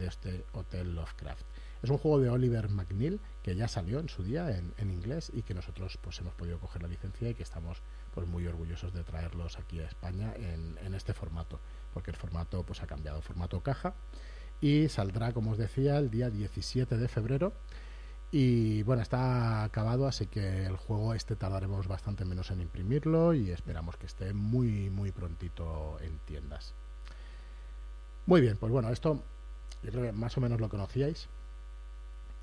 este 0.00 0.44
Hotel 0.52 0.94
Lovecraft. 0.94 1.46
Es 1.82 1.88
un 1.88 1.96
juego 1.96 2.20
de 2.20 2.28
Oliver 2.28 2.68
McNeil 2.68 3.20
que 3.42 3.56
ya 3.56 3.68
salió 3.68 4.00
en 4.00 4.10
su 4.10 4.22
día 4.22 4.54
en, 4.54 4.74
en, 4.76 4.90
inglés 4.90 5.30
y 5.32 5.42
que 5.42 5.54
nosotros 5.54 5.98
pues 6.02 6.18
hemos 6.18 6.34
podido 6.34 6.58
coger 6.58 6.82
la 6.82 6.88
licencia 6.88 7.30
y 7.30 7.34
que 7.34 7.42
estamos 7.42 7.80
pues 8.14 8.26
muy 8.26 8.46
orgullosos 8.46 8.92
de 8.92 9.04
traerlos 9.04 9.58
aquí 9.58 9.78
a 9.80 9.86
España 9.86 10.34
en, 10.36 10.94
este 10.94 11.14
formato, 11.14 11.60
porque 11.94 12.10
el 12.10 12.16
formato 12.16 12.64
pues 12.64 12.82
ha 12.82 12.86
cambiado, 12.86 13.22
formato 13.22 13.62
caja 13.62 13.94
y 14.60 14.88
saldrá, 14.88 15.32
como 15.32 15.52
os 15.52 15.58
decía, 15.58 15.98
el 15.98 16.10
día 16.10 16.30
17 16.30 16.96
de 16.96 17.08
febrero. 17.08 17.52
Y 18.30 18.82
bueno, 18.82 19.00
está 19.00 19.64
acabado, 19.64 20.06
así 20.06 20.26
que 20.26 20.66
el 20.66 20.76
juego 20.76 21.14
este 21.14 21.34
tardaremos 21.34 21.88
bastante 21.88 22.24
menos 22.26 22.50
en 22.50 22.60
imprimirlo 22.60 23.32
y 23.32 23.50
esperamos 23.50 23.96
que 23.96 24.06
esté 24.06 24.34
muy, 24.34 24.90
muy 24.90 25.12
prontito 25.12 25.98
en 26.00 26.18
tiendas. 26.26 26.74
Muy 28.26 28.42
bien, 28.42 28.58
pues 28.58 28.70
bueno, 28.70 28.90
esto 28.90 29.22
yo 29.82 29.90
creo 29.90 30.02
que 30.04 30.12
más 30.12 30.36
o 30.36 30.40
menos 30.40 30.60
lo 30.60 30.68
conocíais. 30.68 31.28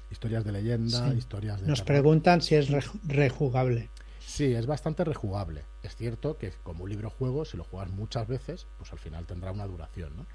Historias 0.09 0.43
de 0.43 0.51
leyenda, 0.51 1.13
historias 1.13 1.61
de... 1.61 1.68
Nos 1.68 1.82
preguntan 1.82 2.41
si 2.41 2.55
es 2.55 2.70
rejugable. 3.03 3.89
Sí, 4.20 4.53
es 4.53 4.66
bastante 4.66 5.03
rejugable. 5.03 5.63
Es 5.84 5.95
cierto 5.95 6.38
que 6.38 6.51
como 6.63 6.84
un 6.86 6.89
libro 6.89 7.09
juego, 7.11 7.45
si 7.45 7.57
lo 7.57 7.63
juegas 7.63 7.91
muchas 7.91 8.28
veces, 8.28 8.66
pues 8.78 8.91
al 8.91 8.99
final 8.99 9.26
tendrá 9.26 9.51
una 9.51 9.68
duración, 9.68 10.16
¿no? 10.16 10.26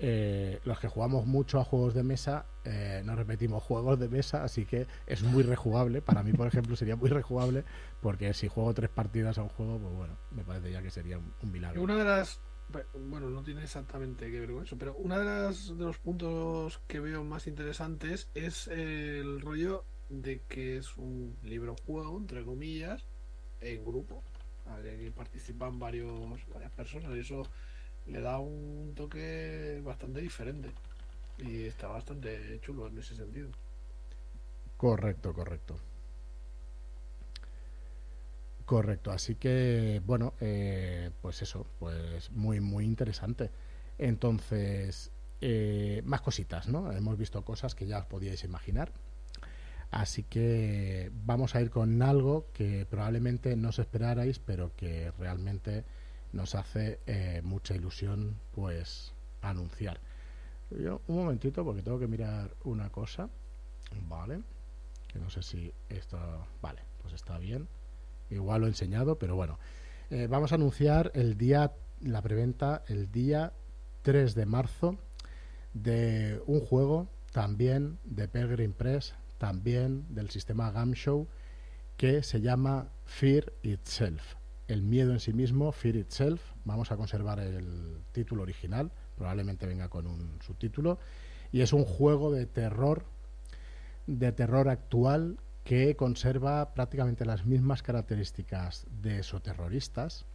Eh, 0.00 0.60
los 0.64 0.78
que 0.78 0.86
jugamos 0.86 1.26
mucho 1.26 1.58
a 1.58 1.64
juegos 1.64 1.94
de 1.94 2.04
mesa, 2.04 2.46
eh, 2.64 3.02
no 3.04 3.16
repetimos 3.16 3.62
juegos 3.62 3.98
de 3.98 4.08
mesa, 4.08 4.44
así 4.44 4.64
que 4.64 4.86
es 5.06 5.22
muy 5.22 5.42
rejugable. 5.42 6.02
Para 6.02 6.22
mí, 6.22 6.32
por 6.32 6.46
ejemplo, 6.46 6.76
sería 6.76 6.94
muy 6.96 7.10
rejugable, 7.10 7.64
porque 8.00 8.32
si 8.32 8.48
juego 8.48 8.72
tres 8.74 8.90
partidas 8.90 9.38
a 9.38 9.42
un 9.42 9.48
juego, 9.48 9.78
pues 9.78 9.94
bueno, 9.94 10.16
me 10.30 10.44
parece 10.44 10.70
ya 10.70 10.82
que 10.82 10.90
sería 10.90 11.18
un, 11.18 11.52
milagro. 11.52 11.82
Una 11.82 11.96
de 11.96 12.04
las 12.04 12.40
bueno, 13.08 13.30
no 13.30 13.42
tiene 13.42 13.62
exactamente 13.62 14.30
que 14.30 14.40
ver 14.40 14.52
con 14.52 14.62
eso, 14.62 14.76
pero 14.76 14.94
uno 14.96 15.18
de, 15.18 15.24
de 15.24 15.84
los 15.84 15.98
puntos 15.98 16.82
que 16.86 17.00
veo 17.00 17.24
más 17.24 17.46
interesantes 17.46 18.28
es 18.34 18.68
el 18.68 19.40
rollo 19.40 19.86
de 20.10 20.42
que 20.48 20.76
es 20.76 20.96
un 20.98 21.34
libro 21.42 21.76
juego, 21.86 22.18
entre 22.18 22.44
comillas, 22.44 23.06
en 23.62 23.84
grupo, 23.84 24.22
participan 25.14 25.78
varios, 25.78 26.46
varias 26.52 26.70
personas 26.72 27.16
y 27.16 27.20
eso 27.20 27.42
le 28.08 28.20
da 28.20 28.38
un 28.38 28.92
toque 28.94 29.80
bastante 29.84 30.20
diferente 30.20 30.70
y 31.38 31.64
está 31.64 31.88
bastante 31.88 32.58
chulo 32.60 32.88
en 32.88 32.98
ese 32.98 33.14
sentido. 33.14 33.50
Correcto, 34.76 35.32
correcto. 35.34 35.76
Correcto, 38.64 39.10
así 39.10 39.36
que 39.36 40.02
bueno, 40.04 40.34
eh, 40.40 41.10
pues 41.22 41.40
eso, 41.42 41.66
pues 41.78 42.30
muy, 42.32 42.60
muy 42.60 42.84
interesante. 42.84 43.50
Entonces, 43.96 45.10
eh, 45.40 46.02
más 46.04 46.20
cositas, 46.20 46.68
¿no? 46.68 46.92
Hemos 46.92 47.16
visto 47.16 47.42
cosas 47.44 47.74
que 47.74 47.86
ya 47.86 47.98
os 47.98 48.06
podíais 48.06 48.44
imaginar. 48.44 48.92
Así 49.90 50.22
que 50.22 51.10
vamos 51.24 51.54
a 51.54 51.62
ir 51.62 51.70
con 51.70 52.02
algo 52.02 52.46
que 52.52 52.84
probablemente 52.84 53.56
no 53.56 53.70
os 53.70 53.78
esperarais, 53.78 54.38
pero 54.38 54.76
que 54.76 55.12
realmente 55.18 55.84
nos 56.32 56.54
hace 56.54 57.00
eh, 57.06 57.40
mucha 57.44 57.74
ilusión 57.74 58.38
pues 58.52 59.12
anunciar. 59.42 60.00
Yo, 60.70 61.00
un 61.06 61.16
momentito 61.16 61.64
porque 61.64 61.82
tengo 61.82 61.98
que 61.98 62.08
mirar 62.08 62.54
una 62.64 62.90
cosa. 62.90 63.28
Vale. 64.08 64.42
Que 65.08 65.18
no 65.18 65.30
sé 65.30 65.42
si 65.42 65.72
esto... 65.88 66.18
Vale, 66.60 66.82
pues 67.00 67.14
está 67.14 67.38
bien. 67.38 67.68
Igual 68.30 68.60
lo 68.60 68.66
he 68.66 68.70
enseñado, 68.70 69.18
pero 69.18 69.36
bueno. 69.36 69.58
Eh, 70.10 70.26
vamos 70.28 70.52
a 70.52 70.56
anunciar 70.56 71.10
el 71.14 71.36
día, 71.36 71.72
la 72.00 72.20
preventa, 72.22 72.82
el 72.88 73.10
día 73.10 73.52
3 74.02 74.34
de 74.34 74.46
marzo 74.46 74.98
de 75.74 76.42
un 76.46 76.60
juego 76.60 77.08
también 77.32 77.98
de 78.04 78.28
Pelgrim 78.28 78.72
Press, 78.72 79.14
también 79.38 80.06
del 80.14 80.30
sistema 80.30 80.70
Gamshow, 80.70 81.26
que 81.96 82.22
se 82.22 82.40
llama 82.40 82.88
Fear 83.04 83.52
Itself. 83.62 84.37
El 84.68 84.82
miedo 84.82 85.12
en 85.12 85.20
sí 85.20 85.32
mismo, 85.32 85.72
Fear 85.72 85.96
Itself. 85.96 86.42
Vamos 86.66 86.92
a 86.92 86.98
conservar 86.98 87.40
el 87.40 88.02
título 88.12 88.42
original, 88.42 88.92
probablemente 89.16 89.66
venga 89.66 89.88
con 89.88 90.06
un 90.06 90.38
subtítulo. 90.42 90.98
Y 91.50 91.62
es 91.62 91.72
un 91.72 91.86
juego 91.86 92.30
de 92.30 92.44
terror, 92.44 93.04
de 94.06 94.30
terror 94.32 94.68
actual 94.68 95.38
que 95.64 95.96
conserva 95.96 96.74
prácticamente 96.74 97.24
las 97.24 97.46
mismas 97.46 97.82
características 97.82 98.86
de 99.02 99.20
esos 99.20 99.42
terroristas, 99.42 100.26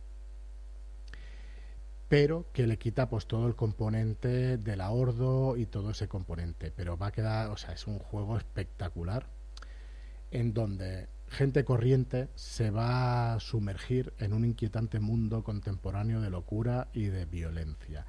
pero 2.09 2.47
que 2.53 2.65
le 2.65 2.79
quita 2.79 3.09
pues 3.09 3.27
todo 3.27 3.47
el 3.47 3.55
componente 3.55 4.57
del 4.57 4.81
ahordo 4.81 5.57
y 5.57 5.67
todo 5.67 5.91
ese 5.91 6.07
componente. 6.07 6.71
Pero 6.75 6.97
va 6.97 7.07
a 7.07 7.11
quedar, 7.11 7.51
o 7.51 7.57
sea, 7.57 7.73
es 7.73 7.85
un 7.85 7.99
juego 7.99 8.35
espectacular 8.35 9.27
en 10.31 10.53
donde 10.53 11.07
gente 11.33 11.65
corriente 11.65 12.29
se 12.35 12.69
va 12.69 13.33
a 13.33 13.39
sumergir 13.39 14.13
en 14.19 14.33
un 14.33 14.45
inquietante 14.45 14.99
mundo 14.99 15.43
contemporáneo 15.43 16.21
de 16.21 16.29
locura 16.29 16.87
y 16.93 17.05
de 17.05 17.25
violencia. 17.25 18.05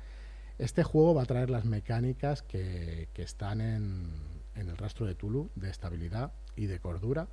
Este 0.58 0.84
juego 0.84 1.14
va 1.14 1.22
a 1.22 1.26
traer 1.26 1.50
las 1.50 1.64
mecánicas 1.64 2.42
que, 2.42 3.08
están 3.16 3.60
en, 3.60 4.12
en 4.54 4.68
el 4.68 4.76
rastro 4.76 5.06
de 5.06 5.14
Tulu, 5.14 5.50
de 5.56 5.70
estabilidad 5.70 6.32
y 6.54 6.66
de 6.66 6.78
cordura. 6.78 7.28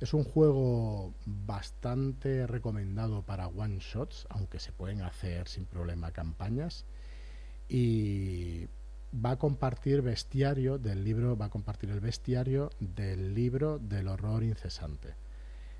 Es 0.00 0.12
un 0.12 0.24
juego 0.24 1.14
bastante 1.24 2.46
recomendado 2.46 3.22
para 3.22 3.46
one 3.46 3.78
shots, 3.80 4.26
aunque 4.28 4.58
se 4.58 4.72
pueden 4.72 5.02
hacer 5.02 5.48
sin 5.48 5.64
problema 5.64 6.10
campañas. 6.10 6.84
Y 7.68 8.66
va 9.24 9.32
a 9.32 9.38
compartir 9.38 10.02
bestiario 10.02 10.78
del 10.78 11.04
libro, 11.04 11.36
va 11.36 11.46
a 11.46 11.50
compartir 11.50 11.90
el 11.90 12.00
bestiario 12.00 12.70
del 12.80 13.34
libro 13.34 13.78
del 13.78 14.08
horror 14.08 14.42
incesante. 14.42 15.14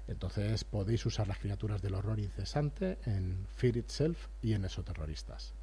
Entonces 0.09 0.65
podéis 0.65 1.05
usar 1.07 1.27
las 1.27 1.39
criaturas 1.39 1.83
del 1.83 1.95
horror 1.95 2.21
incesante 2.21 2.99
en 3.07 3.47
Fear 3.57 3.77
Itself 3.79 4.29
y 4.43 4.53
en 4.53 4.65
Esoterroristas. 4.65 5.55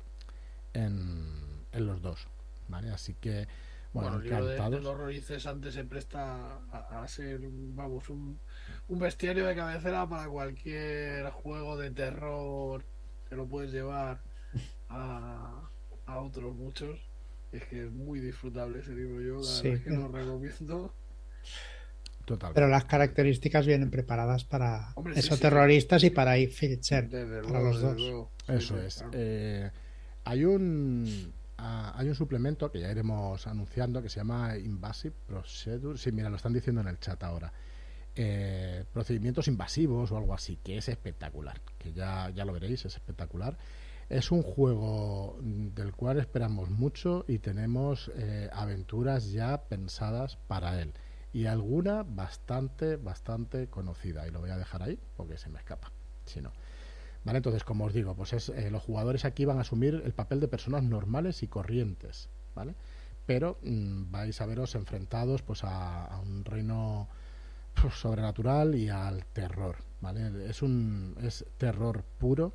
En, 0.74 1.66
en 1.72 1.88
los 1.88 2.02
dos. 2.02 2.28
¿vale? 2.68 2.90
Así 2.90 3.14
que 3.16 3.48
bueno, 3.94 4.16
el 4.16 4.24
libro 4.24 4.48
del 4.48 4.86
horror 4.88 5.14
incesante 5.14 5.72
se 5.72 5.84
presta 5.84 6.58
a, 6.72 7.08
ser, 7.08 7.40
vamos, 7.44 8.10
un, 8.10 8.40
un, 8.88 9.00
bestiario 9.00 9.46
de 9.46 9.56
cabecera 9.56 10.08
para 10.10 10.28
cualquier 10.28 11.30
juego 11.30 11.78
de 11.78 11.92
terror 11.92 12.84
que 13.30 13.36
lo 13.36 13.46
puedes 13.46 13.72
llevar 13.72 14.20
a, 14.90 15.70
a 16.08 16.20
otros 16.20 16.56
muchos. 16.56 17.00
Es 17.52 17.64
que 17.66 17.86
es 17.86 17.92
muy 17.92 18.20
disfrutable 18.20 18.80
ese 18.80 18.96
libro. 18.96 19.22
Yo 19.22 19.42
la 19.42 19.62
verdad 19.62 19.66
es 19.66 19.84
que 19.84 19.90
lo 19.92 20.08
recomiendo. 20.08 20.94
Total. 22.26 22.52
Pero 22.54 22.68
las 22.68 22.86
características 22.86 23.66
vienen 23.66 23.92
preparadas 23.92 24.46
para 24.46 24.94
esos 25.16 25.40
terroristas 25.40 26.04
y 26.04 26.10
para 26.10 26.36
Fitcher, 26.36 27.10
para 27.44 27.62
los 27.62 27.82
dos. 27.82 28.30
Eso 28.48 28.80
es. 28.80 29.04
Eh, 29.12 29.70
hay 30.24 30.46
un 30.46 31.34
hay 31.58 32.10
un 32.10 32.16
suplemento 32.16 32.72
que 32.72 32.80
ya 32.80 32.92
iremos 32.92 33.48
anunciando 33.48 34.02
que 34.02 34.10
se 34.10 34.18
llama 34.18 34.58
Invasive 34.58 35.16
Procedure. 35.26 35.98
Sí, 35.98 36.12
mira, 36.12 36.30
lo 36.30 36.36
están 36.36 36.54
diciendo 36.54 36.82
en 36.82 36.88
el 36.88 37.00
chat 37.00 37.22
ahora. 37.24 37.54
Eh, 38.16 38.84
procedimientos 38.92 39.48
invasivos 39.48 40.12
o 40.12 40.18
algo 40.18 40.34
así, 40.34 40.58
que 40.58 40.78
es 40.78 40.90
espectacular. 40.90 41.62
Que 41.78 41.94
ya, 41.94 42.30
ya 42.32 42.46
lo 42.46 42.54
veréis, 42.54 42.86
es 42.86 42.96
espectacular. 42.96 43.58
Es 44.10 44.32
un 44.32 44.44
juego 44.44 45.40
del 45.42 45.94
cual 45.94 46.20
esperamos 46.20 46.70
mucho 46.70 47.24
y 47.28 47.40
tenemos 47.40 48.12
eh, 48.16 48.50
aventuras 48.52 49.32
ya 49.32 49.64
pensadas 49.64 50.38
para 50.48 50.82
él. 50.82 50.94
Y 51.34 51.48
alguna 51.48 52.04
bastante, 52.04 52.96
bastante 52.96 53.68
conocida. 53.68 54.28
Y 54.28 54.32
lo 54.32 54.40
voy 54.40 54.52
a 54.52 54.58
dejar 54.58 54.84
ahí 54.84 55.00
porque 55.18 55.38
se 55.38 55.50
me 55.50 55.60
escapa. 55.60 55.92
Si 56.26 56.42
no. 56.42 56.52
¿Vale? 57.26 57.38
Entonces, 57.38 57.64
como 57.64 57.86
os 57.86 57.94
digo, 57.94 58.16
pues 58.16 58.34
es, 58.34 58.50
eh, 58.50 58.70
los 58.70 58.84
jugadores 58.84 59.26
aquí 59.26 59.46
van 59.46 59.58
a 59.58 59.62
asumir 59.62 60.02
el 60.06 60.14
papel 60.14 60.40
de 60.40 60.48
personas 60.48 60.84
normales 60.84 61.42
y 61.42 61.48
corrientes, 61.48 62.30
¿vale? 62.54 62.76
Pero 63.26 63.58
mm, 63.64 64.12
vais 64.12 64.40
a 64.42 64.46
veros 64.46 64.76
enfrentados 64.76 65.42
pues 65.42 65.64
a, 65.64 66.20
un 66.22 66.44
reino 66.44 67.08
pues, 67.82 67.94
sobrenatural 67.94 68.76
y 68.76 68.90
al 68.90 69.26
terror, 69.28 69.78
¿vale? 70.02 70.50
Es 70.50 70.62
un 70.62 71.16
es 71.22 71.46
terror 71.58 72.04
puro 72.20 72.54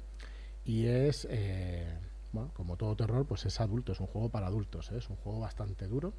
y 0.67 0.85
es 0.85 1.27
eh, 1.31 1.99
bueno, 2.33 2.51
como 2.53 2.77
todo 2.77 2.95
terror, 2.95 3.27
pues 3.27 3.47
es 3.47 3.61
adulto, 3.61 3.93
es 3.93 4.01
un 4.01 4.07
juego 4.07 4.29
para 4.29 4.49
adultos, 4.49 4.91
¿eh? 4.93 4.99
es 4.99 5.09
un 5.09 5.17
juego 5.17 5.41
bastante 5.41 5.87
duro 5.89 6.13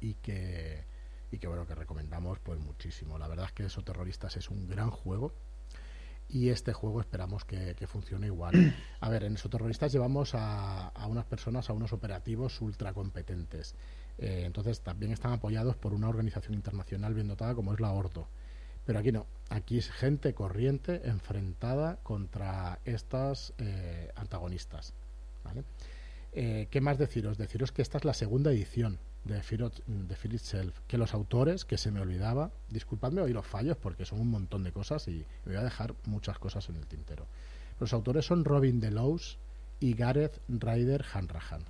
y 0.00 0.14
que 0.14 0.84
y 1.30 1.38
que 1.38 1.46
bueno 1.46 1.66
que 1.66 1.74
recomendamos 1.74 2.38
pues 2.40 2.58
muchísimo. 2.60 3.18
La 3.18 3.28
verdad 3.28 3.46
es 3.46 3.52
que 3.52 3.64
eso 3.64 3.82
terroristas 3.82 4.36
es 4.36 4.50
un 4.50 4.68
gran 4.68 4.90
juego 4.90 5.32
y 6.32 6.50
este 6.50 6.72
juego 6.72 7.00
esperamos 7.00 7.44
que, 7.44 7.74
funcione 7.86 8.26
igual. 8.26 8.74
A 9.00 9.08
ver, 9.08 9.24
en 9.24 9.34
Terroristas 9.34 9.92
llevamos 9.92 10.32
a, 10.34 10.92
unas 11.08 11.24
personas, 11.24 11.68
a 11.70 11.72
unos 11.72 11.92
operativos 11.92 12.60
ultra 12.60 12.92
competentes. 12.92 13.74
Eh, 14.18 14.42
entonces 14.44 14.80
también 14.80 15.12
están 15.12 15.32
apoyados 15.32 15.76
por 15.76 15.92
una 15.92 16.08
organización 16.08 16.54
internacional 16.54 17.14
bien 17.14 17.26
dotada 17.26 17.54
como 17.54 17.72
es 17.72 17.80
la 17.80 17.90
Ordo. 17.90 18.28
Pero 18.84 19.00
aquí 19.00 19.12
no, 19.12 19.26
aquí 19.48 19.78
es 19.78 19.90
gente 19.90 20.32
corriente 20.32 21.02
enfrentada 21.04 21.96
contra 22.02 22.78
estas 22.84 23.52
eh, 23.58 24.12
antagonistas. 24.14 24.94
Eh, 26.32 26.68
¿Qué 26.70 26.80
más 26.80 26.98
deciros? 26.98 27.38
Deciros 27.38 27.72
que 27.72 27.82
esta 27.82 27.98
es 27.98 28.04
la 28.04 28.14
segunda 28.14 28.52
edición 28.52 29.00
de 29.24 29.42
Fear, 29.42 29.70
de 29.86 30.16
Itself, 30.34 30.80
que 30.86 30.98
los 30.98 31.14
autores, 31.14 31.64
que 31.64 31.78
se 31.78 31.90
me 31.90 32.00
olvidaba, 32.00 32.50
disculpadme 32.68 33.20
hoy 33.20 33.32
los 33.32 33.46
fallos 33.46 33.76
porque 33.76 34.04
son 34.04 34.20
un 34.20 34.30
montón 34.30 34.64
de 34.64 34.72
cosas 34.72 35.06
y 35.08 35.24
voy 35.44 35.56
a 35.56 35.62
dejar 35.62 35.94
muchas 36.06 36.38
cosas 36.38 36.68
en 36.68 36.76
el 36.76 36.86
tintero. 36.86 37.26
Los 37.78 37.92
autores 37.92 38.26
son 38.26 38.44
Robin 38.44 38.80
DeLows 38.80 39.38
y 39.78 39.94
Gareth 39.94 40.40
Ryder 40.48 41.04
Hanrahan, 41.12 41.64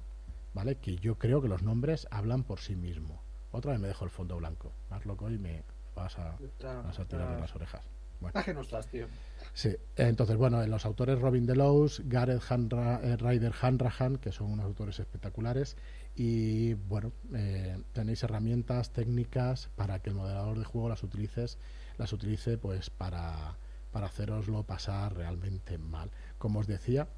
¿vale? 0.55 0.77
Que 0.77 0.97
yo 0.97 1.17
creo 1.19 1.41
que 1.43 1.49
los 1.49 1.63
nombres 1.63 2.07
hablan 2.11 2.45
por 2.45 2.61
sí 2.61 2.77
mismos. 2.77 3.19
Otra 3.53 3.73
vez 3.73 3.81
me 3.81 3.89
dejo 3.89 4.05
el 4.05 4.11
fondo 4.11 4.37
blanco, 4.37 4.73
más 4.91 5.05
loco 5.07 5.31
y 5.31 5.39
me 5.39 5.65
vas 5.95 6.19
a, 6.19 6.37
vas 6.85 6.99
a 6.99 7.05
tirar 7.05 7.35
de 7.35 7.41
las 7.41 7.55
orejas. 7.55 7.85
Bueno. 8.21 8.45
que 8.45 8.53
no 8.53 8.61
estás, 8.61 8.87
tío. 8.87 9.07
Sí, 9.55 9.75
entonces, 9.97 10.37
bueno, 10.37 10.65
los 10.67 10.85
autores 10.85 11.19
Robin 11.19 11.47
DeLows, 11.47 12.03
Gareth 12.05 12.43
eh, 12.51 13.17
Ryder 13.17 13.55
Hanrahan, 13.61 14.17
que 14.19 14.31
son 14.31 14.53
unos 14.53 14.67
autores 14.67 15.01
espectaculares, 15.01 15.77
y 16.23 16.75
bueno, 16.75 17.13
eh, 17.35 17.83
tenéis 17.95 18.23
herramientas 18.23 18.93
técnicas 18.93 19.71
para 19.75 20.01
que 20.01 20.11
el 20.11 20.17
moderador 20.17 20.59
de 20.59 20.67
juego 20.67 20.91
las 20.91 21.03
utilices, 21.03 21.57
las 21.97 22.13
utilice 22.13 22.59
pues 22.59 22.91
para, 22.91 23.57
para 23.91 24.09
haceroslo 24.09 24.63
pasar 24.65 25.15
realmente 25.17 25.79
mal. 25.79 26.11
Como 26.37 26.59
os 26.59 26.67
decía, 26.67 27.09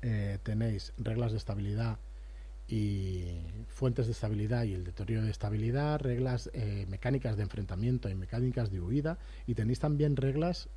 eh, 0.00 0.38
tenéis 0.42 0.94
reglas 0.96 1.32
de 1.32 1.36
estabilidad 1.36 1.98
y 2.66 3.42
fuentes 3.68 4.06
de 4.06 4.12
estabilidad 4.12 4.64
y 4.64 4.72
el 4.72 4.84
deterioro 4.84 5.26
de 5.26 5.30
estabilidad, 5.30 6.00
reglas 6.00 6.48
eh, 6.54 6.86
mecánicas 6.88 7.36
de 7.36 7.42
enfrentamiento 7.42 8.08
y 8.08 8.14
mecánicas 8.14 8.70
de 8.70 8.80
huida, 8.80 9.18
y 9.46 9.54
tenéis 9.54 9.80
también 9.80 10.16
reglas 10.16 10.70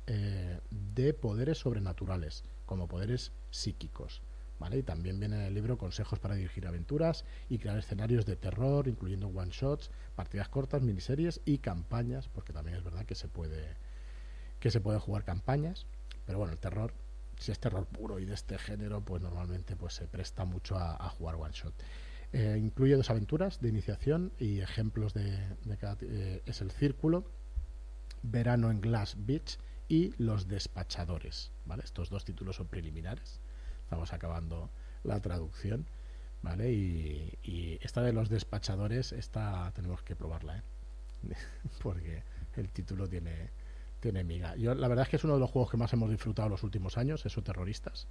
de 0.70 1.14
poderes 1.14 1.56
sobrenaturales, 1.56 2.44
como 2.66 2.88
poderes 2.88 3.32
psíquicos. 3.50 4.20
¿Vale? 4.58 4.78
Y 4.78 4.82
también 4.82 5.18
viene 5.18 5.36
en 5.36 5.42
el 5.42 5.54
libro 5.54 5.78
consejos 5.78 6.18
para 6.18 6.34
dirigir 6.34 6.66
aventuras 6.66 7.24
y 7.48 7.58
crear 7.58 7.78
escenarios 7.78 8.26
de 8.26 8.36
terror, 8.36 8.88
incluyendo 8.88 9.28
one-shots, 9.28 9.90
partidas 10.14 10.48
cortas, 10.48 10.82
miniseries 10.82 11.40
y 11.44 11.58
campañas, 11.58 12.28
porque 12.28 12.52
también 12.52 12.76
es 12.76 12.84
verdad 12.84 13.04
que 13.04 13.14
se 13.14 13.28
puede 13.28 13.76
que 14.60 14.70
se 14.70 14.80
puede 14.80 15.00
jugar 15.00 15.24
campañas, 15.24 15.86
pero 16.24 16.38
bueno, 16.38 16.52
el 16.52 16.58
terror, 16.60 16.94
si 17.36 17.50
es 17.50 17.58
terror 17.58 17.84
puro 17.86 18.20
y 18.20 18.24
de 18.24 18.34
este 18.34 18.58
género, 18.58 19.04
pues 19.04 19.20
normalmente 19.20 19.74
pues 19.74 19.94
se 19.94 20.06
presta 20.06 20.44
mucho 20.44 20.76
a, 20.78 21.08
jugar 21.08 21.34
one-shot. 21.34 21.74
Eh, 22.32 22.56
incluye 22.60 22.94
dos 22.94 23.10
aventuras 23.10 23.60
de 23.60 23.70
iniciación 23.70 24.32
y 24.38 24.60
ejemplos 24.60 25.14
de, 25.14 25.36
cada... 25.80 25.96
Eh, 26.02 26.42
es 26.46 26.60
el 26.60 26.70
Círculo, 26.70 27.24
Verano 28.22 28.70
en 28.70 28.80
Glass 28.80 29.16
Beach 29.18 29.58
y 29.88 30.14
Los 30.16 30.46
Despachadores, 30.46 31.50
¿vale? 31.66 31.82
Estos 31.82 32.08
dos 32.08 32.24
títulos 32.24 32.54
son 32.54 32.68
preliminares 32.68 33.40
estamos 33.92 34.14
acabando 34.14 34.70
la 35.04 35.20
traducción, 35.20 35.86
¿vale? 36.40 36.72
Y, 36.72 37.78
esta 37.82 38.00
de 38.00 38.14
los 38.14 38.30
despachadores, 38.30 39.12
esta 39.12 39.70
tenemos 39.74 40.02
que 40.02 40.16
probarla, 40.16 40.58
¿eh? 40.58 40.62
Porque 41.82 42.22
el 42.56 42.70
título 42.70 43.06
tiene, 43.06 43.50
tiene 44.00 44.24
miga. 44.24 44.56
Yo, 44.56 44.74
la 44.74 44.88
verdad 44.88 45.02
es 45.02 45.10
que 45.10 45.16
es 45.16 45.24
uno 45.24 45.34
de 45.34 45.40
los 45.40 45.50
juegos 45.50 45.70
que 45.70 45.76
más 45.76 45.92
hemos 45.92 46.08
disfrutado 46.08 46.48
los 46.48 46.62
últimos 46.62 46.96
años, 46.96 47.26
esos 47.26 47.44
terroristas. 47.44 48.08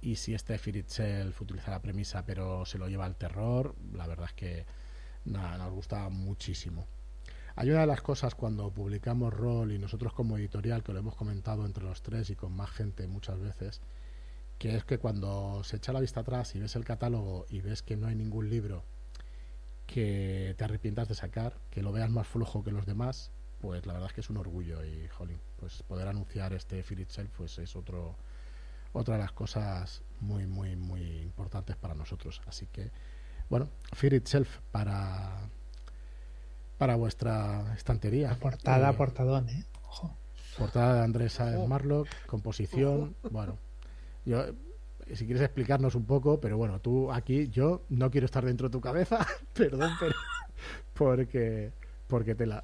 Y 0.00 0.14
si 0.14 0.32
este 0.32 0.58
Fear 0.58 0.84
utiliza 1.40 1.72
la 1.72 1.82
premisa 1.82 2.24
pero 2.24 2.64
se 2.64 2.78
lo 2.78 2.88
lleva 2.88 3.04
al 3.04 3.16
terror, 3.16 3.74
la 3.94 4.06
verdad 4.06 4.26
es 4.26 4.34
que 4.34 4.66
nada, 5.24 5.58
nos 5.58 5.72
gusta 5.72 6.08
muchísimo. 6.08 6.86
Hay 7.56 7.70
una 7.70 7.80
de 7.80 7.86
las 7.88 8.00
cosas 8.00 8.36
cuando 8.36 8.70
publicamos 8.70 9.34
rol 9.34 9.72
y 9.72 9.78
nosotros 9.78 10.12
como 10.12 10.38
editorial, 10.38 10.84
que 10.84 10.92
lo 10.92 11.00
hemos 11.00 11.16
comentado 11.16 11.66
entre 11.66 11.82
los 11.82 12.02
tres 12.02 12.30
y 12.30 12.36
con 12.36 12.54
más 12.54 12.70
gente 12.70 13.08
muchas 13.08 13.40
veces, 13.40 13.80
que 14.58 14.74
es 14.76 14.84
que 14.84 14.98
cuando 14.98 15.62
se 15.64 15.76
echa 15.76 15.92
la 15.92 16.00
vista 16.00 16.20
atrás 16.20 16.54
y 16.54 16.60
ves 16.60 16.76
el 16.76 16.84
catálogo 16.84 17.46
y 17.48 17.60
ves 17.60 17.82
que 17.82 17.96
no 17.96 18.06
hay 18.06 18.14
ningún 18.14 18.48
libro 18.48 18.84
que 19.86 20.54
te 20.58 20.64
arrepientas 20.64 21.08
de 21.08 21.14
sacar, 21.14 21.58
que 21.70 21.82
lo 21.82 21.92
veas 21.92 22.10
más 22.10 22.26
flujo 22.26 22.64
que 22.64 22.72
los 22.72 22.86
demás, 22.86 23.30
pues 23.60 23.86
la 23.86 23.92
verdad 23.92 24.08
es 24.08 24.14
que 24.14 24.20
es 24.20 24.30
un 24.30 24.36
orgullo 24.36 24.84
y, 24.84 25.08
jolín, 25.08 25.40
pues 25.56 25.82
poder 25.82 26.08
anunciar 26.08 26.52
este 26.52 26.82
Fear 26.82 27.00
Itself 27.00 27.30
pues 27.36 27.58
es 27.58 27.76
otro 27.76 28.16
otra 28.92 29.16
de 29.16 29.22
las 29.22 29.32
cosas 29.32 30.02
muy, 30.20 30.46
muy, 30.46 30.74
muy 30.74 31.02
importantes 31.20 31.76
para 31.76 31.94
nosotros. 31.94 32.40
Así 32.46 32.66
que, 32.66 32.90
bueno, 33.50 33.68
Fear 33.92 34.14
Itself 34.14 34.58
para 34.72 35.50
para 36.78 36.96
vuestra 36.96 37.74
estantería. 37.74 38.34
portada, 38.34 38.90
eh, 38.90 38.94
portadón, 38.94 39.48
¿eh? 39.48 39.64
Portada 40.58 40.94
de 40.94 41.00
Andrés 41.04 41.34
Sáenz 41.34 41.68
Marlock, 41.68 42.08
composición, 42.26 43.14
bueno, 43.30 43.58
yo, 44.26 44.44
si 45.14 45.24
quieres 45.24 45.42
explicarnos 45.42 45.94
un 45.94 46.04
poco, 46.04 46.40
pero 46.40 46.58
bueno, 46.58 46.80
tú 46.80 47.10
aquí, 47.10 47.48
yo 47.48 47.82
no 47.88 48.10
quiero 48.10 48.26
estar 48.26 48.44
dentro 48.44 48.68
de 48.68 48.72
tu 48.72 48.80
cabeza, 48.80 49.26
perdón, 49.54 49.92
pero 49.98 50.14
porque, 50.92 51.72
porque 52.08 52.34
te 52.34 52.46
la... 52.46 52.62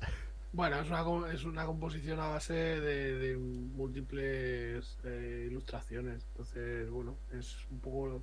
Bueno, 0.52 0.80
es 0.80 0.88
una, 0.88 1.32
es 1.32 1.44
una 1.44 1.64
composición 1.64 2.20
a 2.20 2.26
base 2.26 2.52
de, 2.52 3.36
múltiples 3.38 4.98
eh, 5.04 5.48
ilustraciones. 5.50 6.26
Entonces, 6.32 6.90
bueno, 6.90 7.16
es 7.32 7.56
un 7.70 7.80
poco 7.80 8.22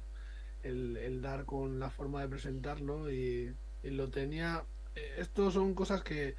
el, 0.62 1.22
dar 1.24 1.46
con 1.46 1.80
la 1.80 1.90
forma 1.90 2.22
de 2.22 2.28
presentarlo 2.28 3.12
y, 3.12 3.52
y 3.82 3.90
lo 3.90 4.10
tenía... 4.10 4.64
Eh, 4.96 5.16
Estos 5.18 5.56
son 5.56 5.74
cosas 5.74 6.04
que 6.04 6.36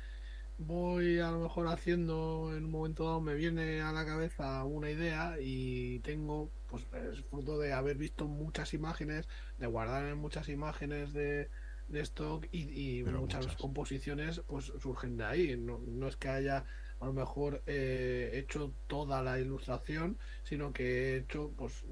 voy 0.61 1.19
a 1.19 1.31
lo 1.31 1.41
mejor 1.41 1.69
haciendo 1.69 2.53
en 2.55 2.67
un 2.67 2.71
momento 2.71 3.05
dado, 3.05 3.21
me 3.21 3.35
viene 3.35 3.81
a 3.81 3.93
la 3.93 4.05
cabeza 4.05 4.63
una 4.65 4.91
idea 4.91 5.37
y 5.41 6.01
tengo, 6.01 6.51
pues 6.71 6.87
es 7.13 7.25
fruto 7.25 7.59
de 7.59 7.73
haber 7.73 7.97
visto 7.97 8.27
muchas 8.27 8.75
imágenes, 8.75 9.29
de 9.59 9.67
guardar 9.67 10.07
en 10.07 10.19
muchas 10.19 10.49
imágenes 10.49 11.13
de, 11.13 11.49
de 11.89 12.01
stock 12.01 12.47
y, 12.53 13.03
muchas, 13.05 13.47
composiciones 13.57 14.41
pues 14.47 14.73
surgen 14.81 15.17
de 15.17 15.25
ahí. 15.25 15.57
No, 15.57 16.09
es 16.09 16.17
que 16.17 16.29
haya 16.29 16.65
a 17.01 17.07
lo 17.07 17.13
mejor 17.13 17.63
eh, 17.67 18.31
hecho 18.35 18.73
toda 18.87 19.23
la 19.23 19.39
ilustración, 19.41 20.19
sino 20.43 20.73
que 20.73 20.85
he 20.85 21.17
hecho, 21.17 21.53
pues 21.57 21.85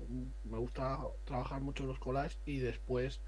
me 0.44 0.58
gusta 0.58 0.98
trabajar 1.24 1.60
mucho 1.60 1.84
los 1.84 1.98
collages 1.98 2.38
y 2.44 2.58
después 2.58 3.20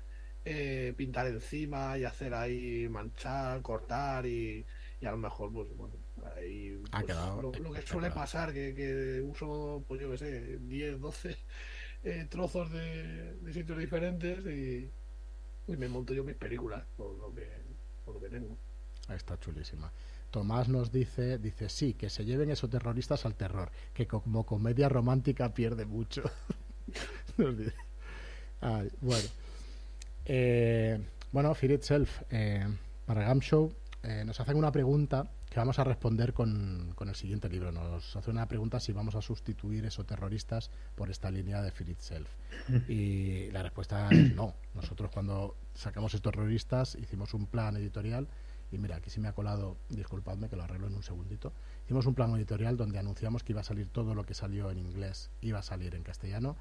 eh, 0.45 0.95
pintar 0.97 1.27
encima 1.27 1.99
y 1.99 2.05
hacer 2.05 2.35
ahí 2.35 2.89
manchar, 2.89 3.63
cortar 3.63 4.27
y 4.27 4.65
y 5.01 5.07
a 5.07 5.13
lo 5.13 5.17
mejor, 5.17 5.51
pues 5.53 5.69
bueno, 5.77 5.95
pues, 6.91 7.61
lo, 7.61 7.73
que 7.73 7.83
suele 7.83 8.11
pasar, 8.11 8.53
que, 8.53 8.75
que, 8.75 9.21
uso, 9.23 9.85
pues 9.87 10.01
yo 10.01 10.11
qué 10.11 10.19
sé, 10.19 10.59
10, 10.59 11.01
12 11.01 11.37
eh, 12.05 12.27
trozos 12.31 12.71
de, 12.73 13.53
sitios 13.53 13.79
diferentes 13.79 14.45
y, 14.47 14.91
me 15.69 15.89
monto 15.89 16.13
yo 16.13 16.25
mis 16.25 16.35
películas 16.35 16.83
por 16.97 17.17
lo 17.17 17.33
que, 17.33 17.47
por 18.05 18.15
lo 18.15 18.21
que 18.21 18.29
tengo. 18.29 18.57
Está 19.09 19.39
chulísima. 19.39 19.93
Tomás 20.33 20.69
nos 20.69 20.91
dice, 20.91 21.39
dice, 21.39 21.69
sí, 21.69 21.95
que 21.95 22.11
se 22.11 22.25
lleven 22.25 22.51
esos 22.51 22.71
terroristas 22.71 23.25
al 23.25 23.35
terror, 23.35 23.71
que 23.95 24.07
como 24.07 24.45
comedia 24.45 24.89
romántica 24.89 25.55
pierde 25.55 25.85
mucho. 25.85 26.23
nos 27.37 27.57
dice. 27.57 27.75
bueno. 29.01 29.29
Eh, 30.25 31.01
bueno, 31.33 31.55
Fear 31.55 31.73
Itself, 31.73 32.23
eh, 32.31 32.67
para 33.07 33.23
Gam 33.23 33.41
Show, 33.41 33.73
eh, 34.03 34.25
nos 34.25 34.41
hacen 34.41 34.57
una 34.57 34.73
pregunta 34.73 35.31
que 35.51 35.59
vamos 35.59 35.81
a 35.81 35.85
responder 35.85 36.33
con, 36.33 36.95
el 37.01 37.15
siguiente 37.17 37.49
libro. 37.49 37.73
Nos 37.73 38.15
hace 38.15 38.31
una 38.31 38.47
pregunta 38.47 38.79
si 38.79 38.93
vamos 38.93 39.17
a 39.17 39.21
sustituir 39.21 39.85
esos 39.85 40.07
terroristas 40.07 40.71
por 40.95 41.11
esta 41.11 41.29
línea 41.29 41.61
de 41.61 41.73
Fear 41.73 41.91
Itself. 41.91 42.31
Y 42.89 43.51
la 43.51 43.65
respuesta 43.65 44.09
es 44.11 44.35
no. 44.35 44.55
Nosotros 44.75 45.11
cuando 45.13 45.57
sacamos 45.75 46.15
estos 46.15 46.33
terroristas 46.33 46.95
hicimos 46.95 47.35
un 47.35 47.47
plan 47.47 47.77
editorial 47.77 48.29
y 48.71 48.79
mira, 48.79 48.97
aquí 48.97 49.11
sí 49.11 49.19
me 49.19 49.27
ha 49.27 49.33
colado, 49.33 49.77
disculpadme 49.89 50.49
que 50.49 50.55
lo 50.55 50.63
arreglo 50.63 50.87
en 50.87 50.95
un 50.95 51.03
segundito. 51.03 51.53
Hicimos 51.85 52.07
un 52.07 52.15
plan 52.15 52.33
editorial 52.37 52.77
donde 52.77 53.01
anunciamos 53.01 53.43
que 53.43 53.53
iba 53.53 53.63
a 53.63 53.65
salir 53.65 53.89
todo 53.89 54.15
lo 54.15 54.25
que 54.25 54.35
salió 54.35 54.71
en 54.71 54.79
inglés, 54.79 55.31
iba 55.41 55.59
a 55.59 55.63
salir 55.63 55.97
en 55.97 56.05
castellano. 56.05 56.57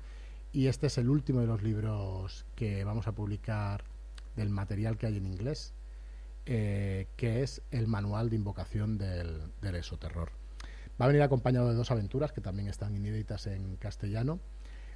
Y 0.51 0.65
este 0.65 0.87
es 0.87 0.97
el 0.97 1.09
último 1.09 1.41
de 1.41 1.45
los 1.45 1.61
libros 1.61 2.47
que 2.55 2.83
vamos 2.83 3.07
a 3.07 3.11
publicar 3.11 3.83
del 4.35 4.49
material 4.49 4.97
que 4.97 5.05
hay 5.05 5.17
en 5.17 5.27
inglés 5.27 5.75
eh, 6.51 7.05
que 7.15 7.43
es 7.43 7.61
el 7.69 7.85
manual 7.85 8.31
de 8.31 8.35
invocación 8.35 8.97
del, 8.97 9.51
del. 9.61 9.83
Va 10.99 11.05
a 11.05 11.07
venir 11.07 11.21
acompañado 11.21 11.69
de 11.69 11.75
dos 11.75 11.91
aventuras 11.91 12.31
que 12.31 12.41
también 12.41 12.67
están 12.67 12.95
inéditas 12.95 13.45
en 13.45 13.75
castellano. 13.75 14.39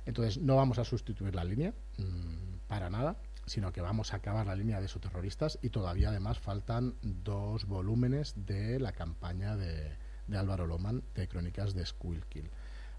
Entonces 0.08 0.42
no 0.42 0.56
vamos 0.56 0.80
a 0.80 0.84
sustituir 0.84 1.36
la 1.36 1.44
línea 1.44 1.76
mm, 2.00 2.68
para 2.68 2.90
nada, 2.90 3.18
sino 3.46 3.72
que 3.72 3.82
vamos 3.82 4.14
a 4.14 4.16
acabar 4.16 4.48
la 4.48 4.56
línea 4.56 4.80
de 4.80 4.88
esoterroristas 4.88 5.60
y 5.62 5.70
todavía 5.70 6.10
además 6.10 6.40
faltan 6.40 6.96
dos 7.04 7.66
volúmenes 7.66 8.34
de 8.48 8.80
la 8.80 8.94
campaña 8.94 9.56
de, 9.56 9.96
de 10.26 10.38
Álvaro 10.40 10.66
Loman 10.66 11.04
de 11.14 11.28
Crónicas 11.28 11.76
de 11.76 11.86
Squilkill. 11.86 12.50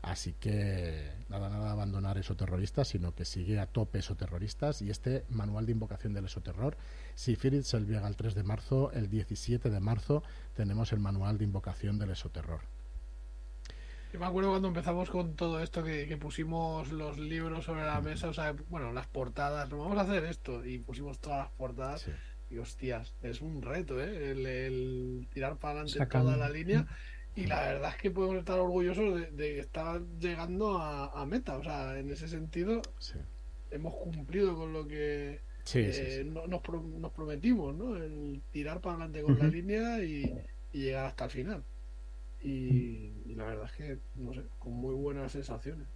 Así 0.04 0.34
que 0.34 1.12
nada, 1.30 1.48
nada 1.48 1.72
abandonar 1.72 2.18
esoterroristas, 2.18 2.88
sino 2.88 3.14
que 3.14 3.24
sigue 3.24 3.58
a 3.58 3.66
tope 3.66 4.00
esoterroristas 4.00 4.82
y 4.82 4.90
este 4.90 5.24
manual 5.30 5.64
de 5.64 5.72
invocación 5.72 6.12
del 6.12 6.26
esoterror 6.26 6.76
si 7.14 7.36
Firit 7.36 7.62
se 7.62 7.80
llega 7.80 8.06
el 8.06 8.16
3 8.16 8.34
de 8.34 8.42
marzo, 8.42 8.90
el 8.92 9.08
17 9.08 9.70
de 9.70 9.80
marzo 9.80 10.22
tenemos 10.54 10.92
el 10.92 11.00
manual 11.00 11.38
de 11.38 11.44
invocación 11.44 11.98
del 11.98 12.10
esoterror. 12.10 12.60
Yo 14.12 14.20
me 14.20 14.26
acuerdo 14.26 14.50
cuando 14.50 14.68
empezamos 14.68 15.10
con 15.10 15.34
todo 15.34 15.60
esto 15.60 15.82
que, 15.82 16.16
pusimos 16.16 16.92
los 16.92 17.18
libros 17.18 17.64
sobre 17.64 17.84
la 17.84 18.00
mesa, 18.00 18.28
o 18.28 18.34
sea, 18.34 18.54
bueno, 18.68 18.92
las 18.92 19.06
portadas, 19.06 19.68
vamos 19.70 19.98
a 19.98 20.02
hacer 20.02 20.24
esto 20.24 20.64
y 20.64 20.78
pusimos 20.78 21.18
todas 21.18 21.38
las 21.38 21.50
portadas. 21.50 22.06
Y 22.50 22.58
hostias, 22.58 23.14
es 23.22 23.40
un 23.40 23.62
reto, 23.62 24.00
¿eh? 24.00 24.30
El, 24.30 25.26
tirar 25.32 25.56
para 25.56 25.80
adelante 25.80 26.06
toda 26.06 26.36
la 26.36 26.48
línea. 26.48 26.86
Y 27.36 27.46
la 27.46 27.60
verdad 27.60 27.90
es 27.90 27.96
que 28.00 28.10
podemos 28.10 28.36
estar 28.36 28.58
orgullosos 28.58 29.20
de, 29.36 29.54
que 29.54 29.58
está 29.58 30.00
llegando 30.20 30.78
a, 30.78 31.26
meta. 31.26 31.56
O 31.56 31.64
sea, 31.64 31.98
en 31.98 32.10
ese 32.10 32.28
sentido, 32.28 32.80
hemos 33.70 33.94
cumplido 33.94 34.56
con 34.56 34.72
lo 34.72 34.86
que 34.86 35.40
eh, 35.74 36.24
nos, 36.26 36.48
nos, 36.48 37.12
prometimos, 37.12 37.74
¿no? 37.74 37.96
El 37.96 38.42
tirar 38.52 38.80
para 38.80 38.96
adelante 38.96 39.22
con 39.22 39.38
la 39.38 39.46
línea 39.46 40.02
y, 40.02 40.32
llegar 40.72 41.06
hasta 41.06 41.24
el 41.24 41.30
final. 41.30 41.64
Y, 42.40 43.34
la 43.34 43.46
verdad 43.46 43.64
es 43.66 43.72
que, 43.72 43.98
no 44.14 44.32
sé, 44.32 44.42
con 44.60 44.74
muy 44.74 44.94
buenas 44.94 45.32
sensaciones. 45.32 45.88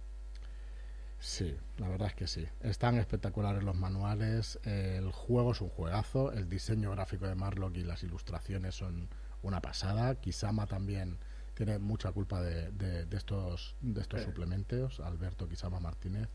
Sí, 1.21 1.55
la 1.77 1.87
verdad 1.87 2.07
es 2.09 2.15
que 2.15 2.27
sí. 2.27 2.45
Están 2.61 2.97
espectaculares 2.97 3.63
los 3.63 3.75
manuales. 3.75 4.59
El 4.63 5.11
juego 5.11 5.51
es 5.51 5.61
un 5.61 5.69
juegazo. 5.69 6.33
El 6.33 6.49
diseño 6.49 6.91
gráfico 6.91 7.27
de 7.27 7.35
Marlock 7.35 7.75
y 7.77 7.83
las 7.83 8.03
ilustraciones 8.03 8.75
son 8.75 9.09
una 9.41 9.61
pasada. 9.61 10.15
Kisama 10.15 10.65
también 10.65 11.17
tiene 11.59 11.77
mucha 11.77 12.13
culpa 12.13 12.41
de, 12.41 12.71
de, 12.71 13.17
estos, 13.17 13.75
de 13.81 13.99
estos 13.99 14.21
suplementos. 14.21 15.01
Alberto 15.01 15.45
Kisama 15.45 15.81
Martínez 15.81 16.29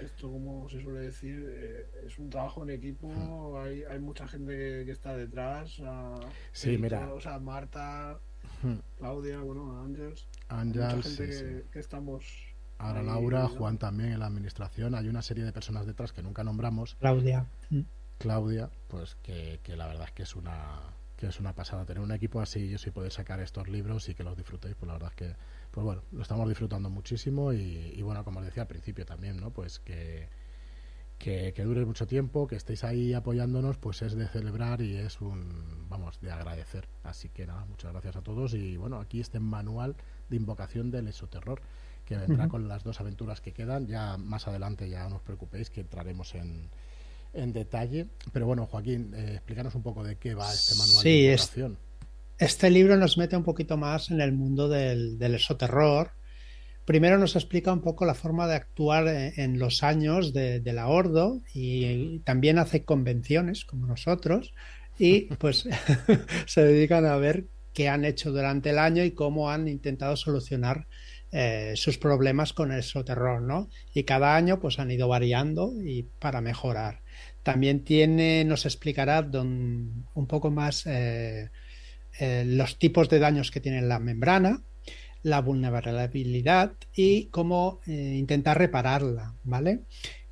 esto, 0.00 0.32
como 0.32 0.66
se 0.70 0.80
suele 0.80 1.00
decir, 1.00 1.44
eh, 1.46 1.86
es 2.06 2.18
un 2.18 2.30
trabajo 2.30 2.62
en 2.62 2.70
equipo. 2.70 3.60
Hay, 3.60 3.82
hay 3.82 3.98
mucha 3.98 4.26
gente 4.26 4.86
que, 4.86 4.90
está 4.90 5.14
detrás. 5.14 5.78
sí, 6.52 6.78
mira. 6.78 7.12
O 7.12 7.20
sea, 7.20 7.38
Marta, 7.38 8.18
Claudia, 8.96 9.40
bueno, 9.40 9.78
Ángels. 9.82 10.26
Mucha 10.50 11.02
gente 11.02 11.66
que, 11.70 11.78
estamos 11.78 12.24
Ahora 12.78 13.02
Laura, 13.02 13.46
Juan 13.48 13.76
también 13.76 14.12
en 14.12 14.20
la 14.20 14.26
administración. 14.28 14.94
Hay 14.94 15.06
una 15.08 15.20
serie 15.20 15.44
de 15.44 15.52
personas 15.52 15.84
detrás 15.84 16.14
que 16.14 16.22
nunca 16.22 16.42
nombramos. 16.42 16.94
Claudia. 16.94 17.44
Mm. 17.68 17.82
Claudia, 18.16 18.70
pues 18.88 19.16
que, 19.22 19.60
la 19.76 19.86
verdad 19.86 20.06
es 20.06 20.12
que 20.12 20.22
es 20.22 20.34
una 20.34 20.80
que 21.20 21.26
es 21.26 21.38
una 21.38 21.54
pasada 21.54 21.84
tener 21.84 22.02
un 22.02 22.12
equipo 22.12 22.40
así 22.40 22.60
y 22.60 22.78
si 22.78 22.90
poder 22.90 23.12
sacar 23.12 23.40
estos 23.40 23.68
libros 23.68 24.08
y 24.08 24.14
que 24.14 24.24
los 24.24 24.36
disfrutéis, 24.36 24.74
pues 24.74 24.86
la 24.86 24.94
verdad 24.94 25.10
es 25.10 25.16
que, 25.16 25.36
pues 25.70 25.84
bueno, 25.84 26.02
lo 26.12 26.22
estamos 26.22 26.48
disfrutando 26.48 26.88
muchísimo 26.88 27.52
y, 27.52 27.92
y 27.94 28.02
bueno, 28.02 28.24
como 28.24 28.40
os 28.40 28.46
decía 28.46 28.62
al 28.62 28.68
principio 28.68 29.04
también, 29.04 29.38
¿no? 29.38 29.50
Pues 29.50 29.78
que, 29.80 30.28
que, 31.20 31.52
dure 31.64 31.84
mucho 31.84 32.06
tiempo, 32.06 32.46
que 32.46 32.56
estéis 32.56 32.82
ahí 32.82 33.12
apoyándonos, 33.12 33.76
pues 33.76 34.00
es 34.00 34.14
de 34.14 34.26
celebrar 34.26 34.80
y 34.80 34.96
es 34.96 35.20
un, 35.20 35.86
vamos, 35.90 36.18
de 36.22 36.30
agradecer. 36.30 36.88
Así 37.02 37.28
que 37.28 37.46
nada, 37.46 37.66
muchas 37.66 37.92
gracias 37.92 38.16
a 38.16 38.22
todos 38.22 38.54
y 38.54 38.78
bueno, 38.78 38.98
aquí 38.98 39.20
este 39.20 39.38
manual 39.38 39.96
de 40.30 40.36
invocación 40.36 40.90
del 40.90 41.08
esoterror 41.08 41.60
que 42.06 42.16
vendrá 42.16 42.48
con 42.48 42.66
las 42.66 42.82
dos 42.82 43.00
aventuras 43.00 43.42
que 43.42 43.52
quedan. 43.52 43.86
Ya 43.86 44.16
más 44.16 44.48
adelante, 44.48 44.88
ya 44.88 45.06
no 45.10 45.16
os 45.16 45.22
preocupéis, 45.22 45.68
que 45.68 45.82
entraremos 45.82 46.34
en, 46.34 46.70
en 47.32 47.52
detalle. 47.52 48.08
Pero 48.32 48.46
bueno, 48.46 48.66
Joaquín, 48.66 49.12
eh, 49.14 49.34
explícanos 49.34 49.74
un 49.74 49.82
poco 49.82 50.04
de 50.04 50.16
qué 50.16 50.34
va 50.34 50.52
este 50.52 50.74
manual 50.76 51.02
de 51.02 51.24
invocación. 51.24 51.78
este 52.38 52.70
libro 52.70 52.96
nos 52.96 53.18
mete 53.18 53.36
un 53.36 53.44
poquito 53.44 53.76
más 53.76 54.10
en 54.10 54.20
el 54.20 54.32
mundo 54.32 54.68
del, 54.68 55.18
del 55.18 55.34
esoterror 55.34 56.12
Primero 56.90 57.18
nos 57.18 57.36
explica 57.36 57.72
un 57.72 57.82
poco 57.82 58.04
la 58.04 58.14
forma 58.14 58.48
de 58.48 58.56
actuar 58.56 59.06
en 59.06 59.60
los 59.60 59.84
años 59.84 60.32
de, 60.32 60.60
la 60.64 60.88
Ordo 60.88 61.40
y, 61.54 62.18
también 62.24 62.58
hace 62.58 62.82
convenciones 62.82 63.64
como 63.64 63.86
nosotros 63.86 64.54
y 64.98 65.32
pues 65.38 65.68
se 66.46 66.64
dedican 66.64 67.06
a 67.06 67.16
ver 67.16 67.46
qué 67.72 67.88
han 67.88 68.04
hecho 68.04 68.32
durante 68.32 68.70
el 68.70 68.78
año 68.80 69.04
y 69.04 69.12
cómo 69.12 69.50
han 69.50 69.68
intentado 69.68 70.16
solucionar 70.16 70.88
eh, 71.30 71.74
sus 71.76 71.96
problemas 71.96 72.52
con 72.52 72.72
el 72.72 72.82
terror, 73.04 73.40
¿no? 73.40 73.68
Y 73.94 74.02
cada 74.02 74.34
año 74.34 74.58
pues 74.58 74.80
han 74.80 74.90
ido 74.90 75.06
variando 75.06 75.72
y 75.80 76.08
para 76.18 76.40
mejorar. 76.40 77.02
También 77.42 77.84
tiene, 77.84 78.44
nos 78.44 78.66
explicará 78.66 79.20
un 79.20 80.26
poco 80.28 80.50
más 80.50 80.86
eh, 80.86 81.50
eh, 82.18 82.44
los 82.46 82.78
tipos 82.78 83.08
de 83.08 83.18
daños 83.18 83.50
que 83.50 83.60
tiene 83.60 83.80
la 83.80 83.98
membrana, 83.98 84.62
la 85.22 85.40
vulnerabilidad 85.40 86.72
y 86.94 87.26
cómo 87.26 87.80
eh, 87.86 88.16
intentar 88.18 88.58
repararla, 88.58 89.36
¿vale? 89.42 89.80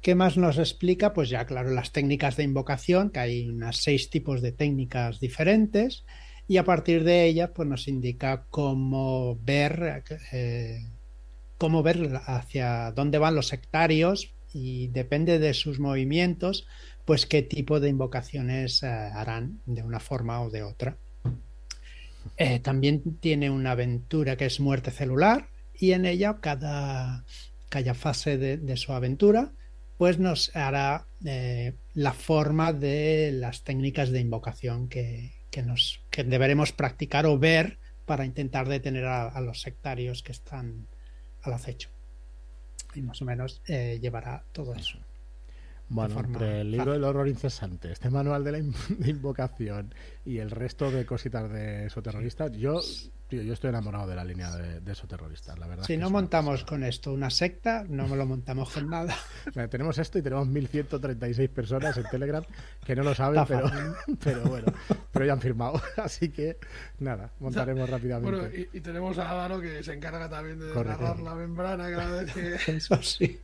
¿Qué 0.02 0.14
más 0.14 0.36
nos 0.36 0.58
explica? 0.58 1.12
Pues 1.12 1.28
ya, 1.30 1.46
claro, 1.46 1.70
las 1.70 1.92
técnicas 1.92 2.36
de 2.36 2.44
invocación, 2.44 3.10
que 3.10 3.20
hay 3.20 3.48
unas 3.48 3.78
seis 3.78 4.10
tipos 4.10 4.42
de 4.42 4.52
técnicas 4.52 5.18
diferentes, 5.18 6.04
y 6.46 6.56
a 6.56 6.64
partir 6.64 7.04
de 7.04 7.26
ellas, 7.26 7.50
pues 7.54 7.68
nos 7.68 7.88
indica 7.88 8.46
cómo 8.48 9.38
ver, 9.42 10.02
cómo 11.58 11.82
ver 11.82 12.20
hacia 12.24 12.92
dónde 12.92 13.18
van 13.18 13.34
los 13.34 13.48
sectarios 13.48 14.34
y 14.52 14.88
depende 14.88 15.38
de 15.38 15.52
sus 15.54 15.78
movimientos, 15.78 16.66
pues 17.08 17.24
qué 17.24 17.40
tipo 17.40 17.80
de 17.80 17.88
invocaciones 17.88 18.82
eh, 18.82 18.86
harán 18.86 19.62
de 19.64 19.82
una 19.82 19.98
forma 19.98 20.42
o 20.42 20.50
de 20.50 20.62
otra. 20.62 20.98
Eh, 22.36 22.58
también 22.58 23.16
tiene 23.16 23.48
una 23.48 23.70
aventura 23.70 24.36
que 24.36 24.44
es 24.44 24.60
muerte 24.60 24.90
celular 24.90 25.48
y 25.72 25.92
en 25.92 26.04
ella 26.04 26.36
cada, 26.42 27.24
fase 27.94 28.36
de, 28.36 28.76
su 28.76 28.92
aventura 28.92 29.52
pues 29.96 30.18
nos 30.18 30.54
hará 30.54 31.06
eh, 31.24 31.76
la 31.94 32.12
forma 32.12 32.74
de 32.74 33.32
las 33.32 33.64
técnicas 33.64 34.10
de 34.10 34.20
invocación 34.20 34.90
que, 34.90 35.32
nos, 35.64 36.02
que 36.10 36.24
deberemos 36.24 36.72
practicar 36.72 37.24
o 37.24 37.38
ver 37.38 37.78
para 38.04 38.26
intentar 38.26 38.68
detener 38.68 39.06
a, 39.06 39.40
los 39.40 39.62
sectarios 39.62 40.22
que 40.22 40.32
están 40.32 40.86
al 41.40 41.54
acecho. 41.54 41.88
Y 42.94 43.00
más 43.00 43.22
o 43.22 43.24
menos 43.24 43.62
llevará 43.66 44.44
todo 44.52 44.74
eso. 44.74 44.98
Bueno, 45.90 46.20
entre 46.20 46.60
el 46.60 46.70
libro 46.70 46.92
del 46.92 47.04
horror 47.04 47.28
incesante, 47.28 47.92
este 47.92 48.10
manual 48.10 48.44
de 48.44 48.52
la 48.52 48.58
invocación 49.08 49.94
y 50.24 50.38
el 50.38 50.50
resto 50.50 50.90
de 50.90 51.06
cositas 51.06 51.50
de 51.50 51.86
esos 51.86 52.02
terroristas, 52.02 52.52
yo 52.52 52.80
Tío, 53.28 53.42
yo 53.42 53.52
estoy 53.52 53.68
enamorado 53.68 54.06
de 54.06 54.16
la 54.16 54.24
línea 54.24 54.50
de, 54.56 54.80
de 54.80 54.92
esos 54.92 55.06
terroristas, 55.06 55.58
la 55.58 55.66
verdad. 55.66 55.84
Si 55.84 55.98
no 55.98 56.08
montamos 56.08 56.64
con 56.64 56.82
esto 56.82 57.12
una 57.12 57.28
secta, 57.28 57.84
no 57.86 58.08
me 58.08 58.16
lo 58.16 58.24
montamos 58.24 58.70
con 58.70 58.88
nada. 58.88 59.14
tenemos 59.70 59.98
esto 59.98 60.18
y 60.18 60.22
tenemos 60.22 60.48
1136 60.48 61.50
personas 61.50 61.94
en 61.98 62.04
Telegram 62.04 62.42
que 62.86 62.96
no 62.96 63.02
lo 63.02 63.14
saben, 63.14 63.44
pero, 63.46 63.70
pero 64.24 64.42
bueno, 64.44 64.72
pero 65.12 65.26
ya 65.26 65.34
han 65.34 65.42
firmado. 65.42 65.78
Así 65.98 66.30
que 66.30 66.56
nada, 67.00 67.30
montaremos 67.38 67.90
rápidamente. 67.90 68.38
Bueno, 68.38 68.68
y, 68.72 68.80
tenemos 68.80 69.18
a 69.18 69.30
Álvaro 69.30 69.60
que 69.60 69.82
se 69.82 69.92
encarga 69.92 70.30
también 70.30 70.58
de 70.58 70.74
narrar 70.74 71.20
la 71.20 71.34
membrana 71.34 71.90
cada 71.90 72.22
vez 72.22 72.32
que. 72.32 72.54
Eso 72.78 73.02
sí. 73.02 73.40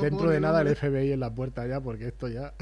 dentro 0.00 0.30
de 0.30 0.40
nada 0.40 0.62
el 0.62 0.74
FBI 0.74 1.12
en 1.12 1.20
la 1.20 1.34
puerta 1.34 1.66
ya, 1.66 1.78
porque 1.80 2.08
esto 2.08 2.28
ya. 2.28 2.54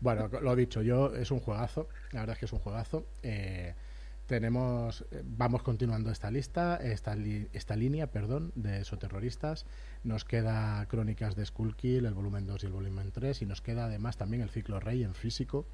Bueno, 0.00 0.28
lo 0.40 0.56
dicho, 0.56 0.82
yo 0.82 1.14
es 1.14 1.30
un 1.30 1.38
juegazo, 1.38 1.88
la 2.10 2.20
verdad 2.20 2.34
es 2.34 2.40
que 2.40 2.46
es 2.46 2.52
un 2.52 2.58
juegazo. 2.58 3.06
Eh, 3.22 3.72
tenemos 4.32 5.04
eh, 5.10 5.22
vamos 5.26 5.62
continuando 5.62 6.10
esta 6.10 6.30
lista 6.30 6.76
esta, 6.76 7.14
esta 7.52 7.76
línea 7.76 8.06
perdón 8.06 8.50
de 8.54 8.80
esoterroristas 8.80 9.66
nos 10.04 10.24
queda 10.24 10.86
Crónicas 10.86 11.36
de 11.36 11.44
Skullkill 11.44 12.06
el 12.06 12.14
volumen 12.14 12.46
2 12.46 12.62
y 12.62 12.66
el 12.66 12.72
volumen 12.72 13.12
3 13.12 13.42
y 13.42 13.44
nos 13.44 13.60
queda 13.60 13.84
además 13.84 14.16
también 14.16 14.40
el 14.40 14.48
ciclo 14.48 14.80
Rey 14.80 15.04
en 15.04 15.14
físico 15.14 15.66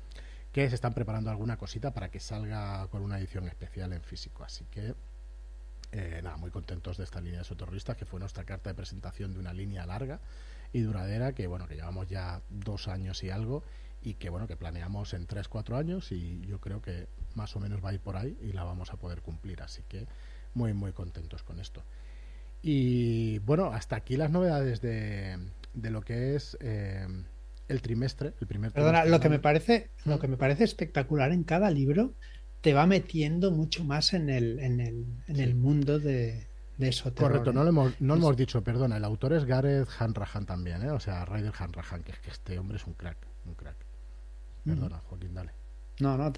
que 0.50 0.68
se 0.68 0.74
están 0.74 0.92
preparando 0.92 1.30
alguna 1.30 1.56
cosita 1.56 1.94
para 1.94 2.10
que 2.10 2.18
salga 2.18 2.88
con 2.88 3.02
una 3.02 3.20
edición 3.20 3.46
especial 3.46 3.92
en 3.92 4.02
físico. 4.02 4.42
Así 4.42 4.64
que 4.72 4.94
eh, 5.92 6.20
nada 6.24 6.36
muy 6.36 6.50
contentos 6.50 6.96
de 6.96 7.04
esta 7.04 7.20
línea 7.20 7.38
de 7.38 7.42
esoterroristas 7.42 7.96
que 7.96 8.06
fue 8.06 8.18
nuestra 8.18 8.42
carta 8.42 8.70
de 8.70 8.74
presentación 8.74 9.34
de 9.34 9.38
una 9.38 9.52
línea 9.52 9.86
larga 9.86 10.18
y 10.72 10.80
duradera 10.80 11.32
que 11.32 11.46
bueno 11.46 11.68
que 11.68 11.76
llevamos 11.76 12.08
ya 12.08 12.42
dos 12.50 12.88
años 12.88 13.22
y 13.22 13.30
algo 13.30 13.62
y 14.02 14.14
que 14.14 14.30
bueno 14.30 14.46
que 14.46 14.56
planeamos 14.56 15.14
en 15.14 15.28
3-4 15.28 15.76
años 15.76 16.12
y 16.12 16.40
yo 16.46 16.60
creo 16.60 16.82
que 16.82 17.06
más 17.38 17.56
o 17.56 17.60
menos 17.60 17.82
va 17.82 17.90
a 17.90 17.94
ir 17.94 18.00
por 18.00 18.16
ahí 18.16 18.36
y 18.42 18.52
la 18.52 18.64
vamos 18.64 18.92
a 18.92 18.96
poder 18.96 19.22
cumplir 19.22 19.62
así 19.62 19.82
que 19.88 20.06
muy 20.52 20.74
muy 20.74 20.92
contentos 20.92 21.42
con 21.42 21.60
esto. 21.60 21.82
Y 22.60 23.38
bueno 23.40 23.72
hasta 23.72 23.96
aquí 23.96 24.16
las 24.16 24.30
novedades 24.30 24.82
de, 24.82 25.38
de 25.72 25.90
lo 25.90 26.02
que 26.02 26.34
es 26.34 26.58
eh, 26.60 27.06
el 27.68 27.80
trimestre 27.80 28.34
el 28.40 28.46
primer 28.46 28.72
Perdona, 28.72 29.04
lo 29.04 29.20
que 29.20 29.30
me 29.30 29.38
parece 29.38 29.90
lo 30.04 30.18
que 30.18 30.28
me 30.28 30.36
parece 30.36 30.64
espectacular 30.64 31.32
en 31.32 31.44
cada 31.44 31.70
libro 31.70 32.12
te 32.60 32.74
va 32.74 32.86
metiendo 32.86 33.52
mucho 33.52 33.84
más 33.84 34.12
en 34.12 34.28
el 34.28 34.58
en 34.58 34.80
el, 34.80 35.06
en 35.28 35.40
el 35.40 35.54
mundo 35.54 35.98
de, 35.98 36.48
de 36.78 36.88
eso 36.88 37.12
Correcto, 37.12 37.52
no 37.52 37.64
lo 37.64 37.70
hemos, 37.70 38.00
no 38.00 38.14
hemos 38.14 38.36
dicho, 38.36 38.62
perdona, 38.62 38.96
el 38.96 39.04
autor 39.04 39.32
es 39.32 39.44
Gareth 39.44 39.88
Hanrahan 39.98 40.46
también, 40.46 40.82
¿eh? 40.82 40.90
o 40.90 41.00
sea, 41.00 41.24
Ryder 41.24 41.52
Hanrahan, 41.58 42.04
que 42.04 42.12
es 42.12 42.18
que 42.20 42.30
este 42.30 42.58
hombre 42.58 42.76
es 42.76 42.86
un 42.86 42.94
crack, 42.94 43.18
un 43.46 43.54
crack. 43.54 43.76
Perdona, 44.64 44.98
Joaquín, 44.98 45.34
dale. 45.34 45.57
No, 46.00 46.16
no, 46.16 46.32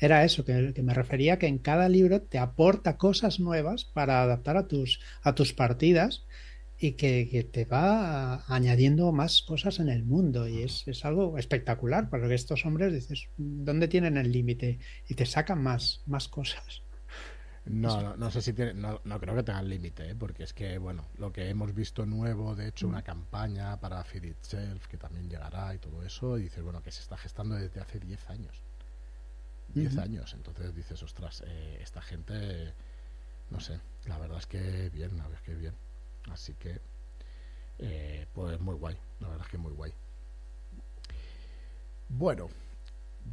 era 0.00 0.24
eso, 0.24 0.44
que, 0.44 0.74
me 0.82 0.94
refería 0.94 1.38
que 1.38 1.46
en 1.46 1.58
cada 1.58 1.88
libro 1.88 2.22
te 2.22 2.38
aporta 2.38 2.96
cosas 2.96 3.38
nuevas 3.38 3.84
para 3.84 4.22
adaptar 4.22 4.56
a 4.56 4.66
tus, 4.66 5.00
a 5.22 5.34
tus 5.34 5.52
partidas 5.52 6.26
y 6.78 6.92
que, 6.92 7.48
te 7.52 7.64
va 7.64 8.44
añadiendo 8.48 9.12
más 9.12 9.42
cosas 9.42 9.78
en 9.78 9.88
el 9.88 10.04
mundo 10.04 10.48
y 10.48 10.62
es, 10.62 10.86
es, 10.88 11.04
algo 11.04 11.38
espectacular 11.38 12.10
porque 12.10 12.34
estos 12.34 12.66
hombres 12.66 12.92
dices, 12.92 13.28
¿dónde 13.36 13.88
tienen 13.88 14.16
el 14.16 14.32
límite? 14.32 14.80
Y 15.08 15.14
te 15.14 15.24
sacan 15.24 15.62
más, 15.62 16.02
más 16.06 16.28
cosas. 16.28 16.82
No, 17.66 18.00
no, 18.00 18.16
no, 18.16 18.30
sé 18.30 18.42
si 18.42 18.52
tiene, 18.52 18.74
no, 18.74 19.00
no 19.04 19.18
creo 19.18 19.34
que 19.34 19.42
tengan 19.42 19.68
límite, 19.68 20.10
¿eh? 20.10 20.14
porque 20.14 20.44
es 20.44 20.52
que, 20.52 20.78
bueno, 20.78 21.08
lo 21.18 21.32
que 21.32 21.48
hemos 21.48 21.74
visto 21.74 22.06
nuevo, 22.06 22.54
de 22.54 22.68
hecho, 22.68 22.86
una 22.86 23.02
campaña 23.02 23.80
para 23.80 24.04
Feed 24.04 24.22
Itself, 24.22 24.86
que 24.86 24.96
también 24.96 25.28
llegará 25.28 25.74
y 25.74 25.78
todo 25.78 26.04
eso, 26.04 26.38
y 26.38 26.42
dices, 26.42 26.62
bueno, 26.62 26.80
que 26.80 26.92
se 26.92 27.02
está 27.02 27.16
gestando 27.16 27.56
desde 27.56 27.80
hace 27.80 27.98
10 27.98 28.30
años. 28.30 28.62
10 29.80 29.98
años, 29.98 30.34
entonces 30.34 30.74
dices, 30.74 31.02
ostras, 31.02 31.42
eh, 31.46 31.78
esta 31.82 32.02
gente, 32.02 32.72
no 33.50 33.60
sé, 33.60 33.80
la 34.06 34.18
verdad 34.18 34.38
es 34.38 34.46
que 34.46 34.90
bien, 34.90 35.16
la 35.16 35.24
verdad 35.24 35.40
es 35.40 35.46
que 35.46 35.54
bien. 35.54 35.74
Así 36.30 36.54
que, 36.54 36.80
eh, 37.78 38.26
pues 38.32 38.58
muy 38.60 38.74
guay, 38.74 38.96
la 39.20 39.28
verdad 39.28 39.46
es 39.46 39.50
que 39.50 39.58
muy 39.58 39.72
guay. 39.72 39.92
Bueno, 42.08 42.48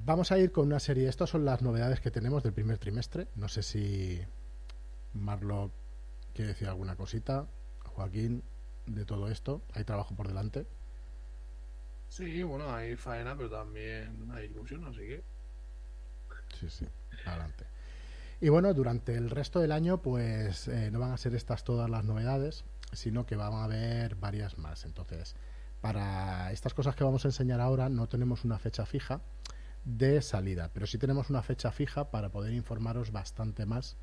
Vamos 0.05 0.33
a 0.33 0.37
ir 0.37 0.51
con 0.51 0.67
una 0.67 0.79
serie. 0.79 1.07
Estas 1.07 1.29
son 1.29 1.45
las 1.45 1.61
novedades 1.61 2.01
que 2.01 2.11
tenemos 2.11 2.43
del 2.43 2.51
primer 2.51 2.77
trimestre. 2.77 3.27
No 3.35 3.47
sé 3.47 3.63
si 3.63 4.19
Marlo 5.13 5.71
quiere 6.33 6.49
decir 6.49 6.67
alguna 6.67 6.97
cosita. 6.97 7.47
Joaquín, 7.79 8.43
de 8.85 9.05
todo 9.05 9.29
esto. 9.29 9.61
Hay 9.73 9.85
trabajo 9.85 10.13
por 10.13 10.27
delante. 10.27 10.67
Sí, 12.09 12.43
bueno, 12.43 12.73
hay 12.73 12.97
faena, 12.97 13.37
pero 13.37 13.49
también 13.49 14.29
hay 14.33 14.45
ilusión, 14.45 14.83
así 14.85 14.99
que. 14.99 15.23
Sí, 16.59 16.69
sí, 16.69 16.85
adelante. 17.25 17.65
Y 18.41 18.49
bueno, 18.49 18.73
durante 18.73 19.15
el 19.15 19.29
resto 19.29 19.59
del 19.59 19.71
año, 19.71 20.01
pues 20.01 20.67
eh, 20.67 20.91
no 20.91 20.99
van 20.99 21.11
a 21.11 21.17
ser 21.17 21.33
estas 21.35 21.63
todas 21.63 21.89
las 21.89 22.03
novedades, 22.03 22.65
sino 22.91 23.25
que 23.25 23.35
van 23.35 23.53
a 23.53 23.63
haber 23.63 24.15
varias 24.15 24.57
más. 24.57 24.85
Entonces, 24.85 25.35
para 25.81 26.51
estas 26.51 26.73
cosas 26.73 26.95
que 26.95 27.03
vamos 27.03 27.25
a 27.25 27.29
enseñar 27.29 27.61
ahora, 27.61 27.89
no 27.89 28.07
tenemos 28.07 28.43
una 28.45 28.59
fecha 28.59 28.85
fija 28.85 29.21
de 29.85 30.21
salida, 30.21 30.71
pero 30.73 30.87
sí 30.87 30.97
tenemos 30.97 31.29
una 31.29 31.41
fecha 31.41 31.71
fija 31.71 32.09
para 32.11 32.29
poder 32.29 32.53
informaros 32.53 33.11
bastante 33.11 33.65
más 33.65 33.97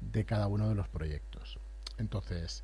de 0.00 0.24
cada 0.24 0.46
uno 0.48 0.68
de 0.68 0.74
los 0.74 0.88
proyectos. 0.88 1.58
Entonces, 1.98 2.62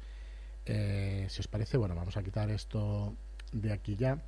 Eh, 0.65 1.27
si 1.29 1.41
os 1.41 1.49
parece, 1.49 1.77
bueno, 1.77 1.97
vamos 1.97 2.17
a 2.17 2.23
quitar 2.23 2.49
esto 2.51 3.17
de 3.53 3.73
aquí 3.73 3.97
ya. 3.97 4.23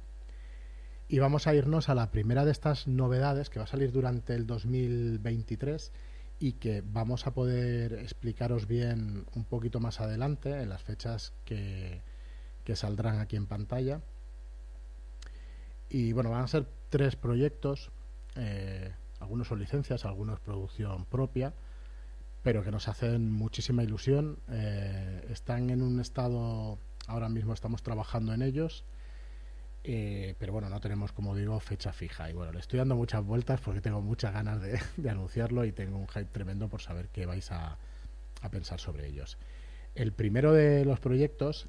Y 1.09 1.19
vamos 1.19 1.47
a 1.47 1.55
irnos 1.55 1.89
a 1.89 1.95
la 1.95 2.11
primera 2.11 2.45
de 2.45 2.53
estas 2.53 2.89
novedades 2.89 3.51
que 3.51 3.59
va 3.59 3.65
a 3.65 3.69
salir 3.69 3.93
durante 3.93 4.35
el 4.35 4.47
2023 4.47 5.93
y 6.41 6.53
que 6.53 6.83
vamos 6.85 7.27
a 7.27 7.35
poder 7.35 7.93
explicaros 7.95 8.67
bien 8.67 9.27
un 9.35 9.45
poquito 9.45 9.81
más 9.81 10.01
adelante 10.01 10.63
en 10.63 10.69
las 10.69 10.83
fechas 10.83 11.33
que, 11.45 12.01
que 12.65 12.75
saldrán 12.75 13.21
aquí 13.21 13.37
en 13.37 13.47
pantalla. 13.47 14.01
Y 15.91 16.13
bueno, 16.13 16.31
van 16.31 16.43
a 16.43 16.49
ser 16.49 16.67
tres 16.89 17.17
proyectos, 17.17 17.91
eh, 18.37 18.93
algunos 19.21 19.49
son 19.49 19.61
licencias, 19.61 20.05
algunos 20.05 20.41
producción 20.41 21.05
propia, 21.05 21.53
pero 22.43 22.65
que 22.65 22.71
nos 22.71 22.89
hacen 22.89 23.31
muchísima 23.31 23.85
ilusión. 23.85 24.39
Eh, 24.49 25.27
están 25.31 25.71
en 25.71 25.83
un 25.83 26.01
estado, 26.01 26.79
ahora 27.07 27.29
mismo 27.29 27.53
estamos 27.53 27.83
trabajando 27.83 28.33
en 28.33 28.43
ellos, 28.43 28.85
eh, 29.85 30.35
pero 30.39 30.53
bueno, 30.53 30.69
no 30.69 30.81
tenemos, 30.81 31.13
como 31.13 31.37
digo, 31.37 31.61
fecha 31.61 31.93
fija. 31.93 32.31
Y 32.31 32.33
bueno, 32.33 32.53
le 32.53 32.61
estoy 32.61 32.79
dando 32.79 32.97
muchas 32.97 33.25
vueltas 33.25 33.61
porque 33.61 33.81
tengo 33.81 34.01
muchas 34.01 34.33
ganas 34.33 34.61
de, 34.61 34.81
anunciarlo 35.09 35.65
y 35.65 35.73
tengo 35.73 35.99
un 35.99 36.09
hype 36.09 36.31
tremendo 36.33 36.69
por 36.69 36.81
saber 36.81 37.09
qué 37.09 37.27
vais 37.27 37.51
a, 37.53 37.79
pensar 38.51 38.79
sobre 38.81 39.07
ellos. 39.07 39.39
El 39.95 40.13
primero 40.13 40.53
de 40.53 40.85
los 40.85 41.01
proyectos 41.01 41.67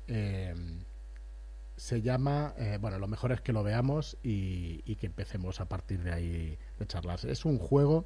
se 1.77 2.01
llama, 2.01 2.53
eh, 2.57 2.77
bueno, 2.79 2.99
lo 2.99 3.07
mejor 3.07 3.31
es 3.31 3.41
que 3.41 3.53
lo 3.53 3.63
veamos 3.63 4.17
y, 4.23 4.95
que 4.95 5.07
empecemos 5.07 5.59
a 5.59 5.65
partir 5.65 6.03
de 6.03 6.13
ahí 6.13 6.57
de 6.79 6.87
charlas. 6.87 7.25
Es 7.25 7.45
un 7.45 7.57
juego 7.57 8.05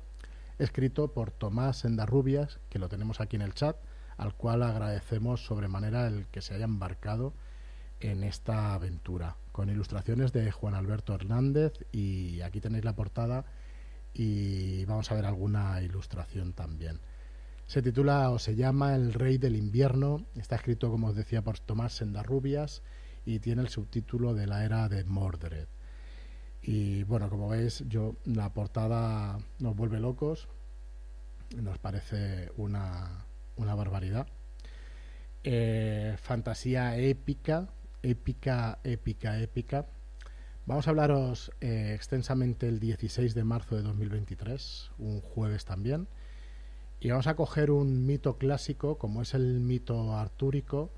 escrito 0.58 1.14
por 1.14 1.32
Tomás 1.32 1.78
Sendarrubias, 1.78 2.60
que 2.70 2.80
lo 2.80 2.90
tenemos 2.90 3.22
aquí 3.22 3.36
en 3.36 3.44
el 3.44 3.54
chat, 3.54 3.78
al 4.18 4.34
cual 4.36 4.64
agradecemos 4.64 5.46
sobremanera 5.46 6.08
el 6.08 6.26
que 6.28 6.42
se 6.42 6.56
haya 6.56 6.66
embarcado 6.66 7.34
en 8.00 8.24
esta 8.24 8.74
aventura, 8.74 9.36
con 9.52 9.70
ilustraciones 9.70 10.32
de 10.32 10.52
Juan 10.52 10.76
Alberto 10.76 11.14
Hernández 11.14 11.74
y 11.92 12.42
aquí 12.42 12.62
tenéis 12.62 12.86
la 12.86 12.96
portada 12.96 13.46
y 14.14 14.86
vamos 14.86 15.12
a 15.12 15.16
ver 15.16 15.26
alguna 15.26 15.82
ilustración 15.82 16.54
también. 16.54 17.00
Se 17.68 17.82
titula 17.82 18.32
o 18.32 18.40
se 18.40 18.56
llama 18.56 18.96
El 18.96 19.14
Rey 19.14 19.38
del 19.38 19.56
Invierno, 19.56 20.26
está 20.36 20.56
escrito 20.56 20.90
como 20.90 21.08
os 21.08 21.16
decía 21.16 21.44
por 21.44 21.60
Tomás 21.60 21.94
Sendarrubias 21.94 22.82
y 23.26 23.40
tiene 23.40 23.62
el 23.62 23.70
subtítulo 23.70 24.34
de 24.34 24.48
la 24.48 24.66
era 24.66 24.90
de 24.90 25.04
Mordred. 25.04 25.68
Y 26.62 27.04
bueno, 27.04 27.30
como 27.30 27.50
veis, 27.50 27.84
yo 27.88 28.16
la 28.26 28.54
portada 28.54 29.40
nos 29.60 29.76
vuelve 29.76 30.00
locos, 30.00 30.48
nos 31.56 31.78
parece 31.78 32.52
una, 32.58 33.26
una 33.56 33.76
barbaridad. 33.76 34.28
Eh, 35.44 36.18
fantasía 36.20 36.98
épica, 36.98 37.70
épica, 38.04 38.80
épica, 38.84 39.40
épica. 39.40 39.86
Vamos 40.66 40.88
a 40.88 40.92
hablaros 40.92 41.52
eh, 41.62 41.94
extensamente 41.96 42.68
el 42.68 42.80
16 42.80 43.34
de 43.34 43.44
marzo 43.44 43.76
de 43.76 43.82
2023, 43.82 44.92
un 45.00 45.22
jueves 45.22 45.66
también. 45.66 46.08
Y 47.00 47.10
vamos 47.10 47.28
a 47.28 47.36
coger 47.36 47.72
un 47.72 48.06
mito 48.06 48.38
clásico 48.38 48.98
como 48.98 49.22
es 49.22 49.34
el 49.34 49.60
mito 49.62 50.16
artúrico 50.16 50.92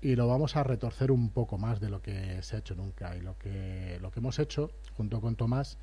y 0.00 0.16
lo 0.16 0.26
vamos 0.26 0.56
a 0.56 0.64
retorcer 0.64 1.10
un 1.10 1.30
poco 1.30 1.56
más 1.56 1.80
de 1.80 1.88
lo 1.88 2.02
que 2.02 2.42
se 2.42 2.56
ha 2.56 2.58
hecho 2.58 2.74
nunca. 2.74 3.16
Y 3.16 3.22
lo 3.22 3.38
que, 3.38 3.98
lo 4.02 4.10
que 4.10 4.20
hemos 4.20 4.38
hecho, 4.38 4.70
junto 4.96 5.20
con 5.20 5.36
Tomás, 5.36 5.78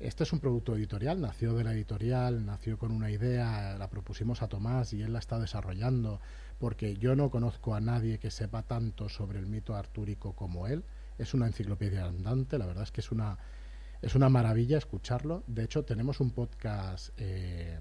este 0.00 0.24
es 0.24 0.32
un 0.32 0.40
producto 0.40 0.74
editorial, 0.74 1.20
nació 1.20 1.52
de 1.52 1.62
la 1.62 1.74
editorial, 1.74 2.46
nació 2.46 2.78
con 2.78 2.90
una 2.90 3.10
idea, 3.10 3.76
la 3.78 3.90
propusimos 3.90 4.40
a 4.40 4.48
Tomás 4.48 4.94
y 4.94 5.02
él 5.02 5.12
la 5.12 5.18
está 5.18 5.38
desarrollando, 5.38 6.20
porque 6.60 6.94
yo 6.96 7.16
no 7.16 7.30
conozco 7.30 7.74
a 7.74 7.80
nadie 7.80 8.18
que 8.18 8.30
sepa 8.30 8.62
tanto 8.62 9.08
sobre 9.08 9.38
el 9.38 9.46
mito 9.46 9.74
artúrico 9.74 10.36
como 10.36 10.66
él. 10.66 10.84
Es 11.18 11.32
una 11.32 11.46
enciclopedia 11.46 12.04
andante, 12.04 12.58
la 12.58 12.66
verdad 12.66 12.84
es 12.84 12.92
que 12.92 13.00
es 13.00 13.10
una, 13.10 13.38
es 14.02 14.14
una 14.14 14.28
maravilla 14.28 14.76
escucharlo. 14.78 15.42
De 15.48 15.64
hecho, 15.64 15.84
tenemos 15.84 16.20
un 16.20 16.30
podcast... 16.30 17.10
Eh, 17.16 17.80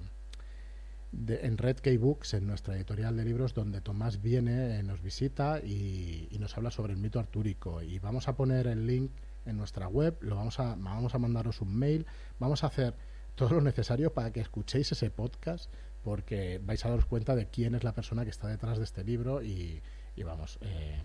en 1.11 1.57
Red 1.57 1.77
Key 1.77 1.97
Books, 1.97 2.35
en 2.35 2.45
nuestra 2.45 2.75
editorial 2.75 3.17
de 3.17 3.25
libros, 3.25 3.55
donde 3.55 3.81
Tomás 3.81 4.21
viene, 4.21 4.77
eh, 4.77 4.83
nos 4.83 5.01
visita 5.01 5.59
y, 5.59 6.29
nos 6.39 6.55
habla 6.55 6.69
sobre 6.69 6.93
el 6.93 6.99
mito 6.99 7.19
artúrico. 7.19 7.81
Y 7.81 7.97
vamos 7.99 8.27
a 8.27 8.35
poner 8.35 8.67
el 8.67 8.85
link 8.85 9.11
en 9.45 9.57
nuestra 9.57 9.87
web, 9.87 10.17
lo 10.21 10.35
vamos 10.35 10.59
a, 10.59 10.75
vamos 10.75 11.15
a 11.15 11.17
mandaros 11.17 11.61
un 11.61 11.75
mail, 11.75 12.05
vamos 12.37 12.63
a 12.63 12.67
hacer 12.67 12.95
todo 13.35 13.55
lo 13.55 13.61
necesario 13.61 14.13
para 14.13 14.31
que 14.31 14.41
escuchéis 14.41 14.91
ese 14.91 15.09
podcast, 15.09 15.71
porque 16.03 16.59
vais 16.63 16.83
a 16.85 16.89
daros 16.89 17.05
cuenta 17.05 17.35
de 17.35 17.47
quién 17.47 17.75
es 17.75 17.83
la 17.83 17.93
persona 17.93 18.23
que 18.23 18.29
está 18.29 18.47
detrás 18.47 18.77
de 18.77 18.83
este 18.83 19.03
libro 19.03 19.43
y, 19.43 19.81
vamos, 20.23 20.57
eh, 20.61 21.01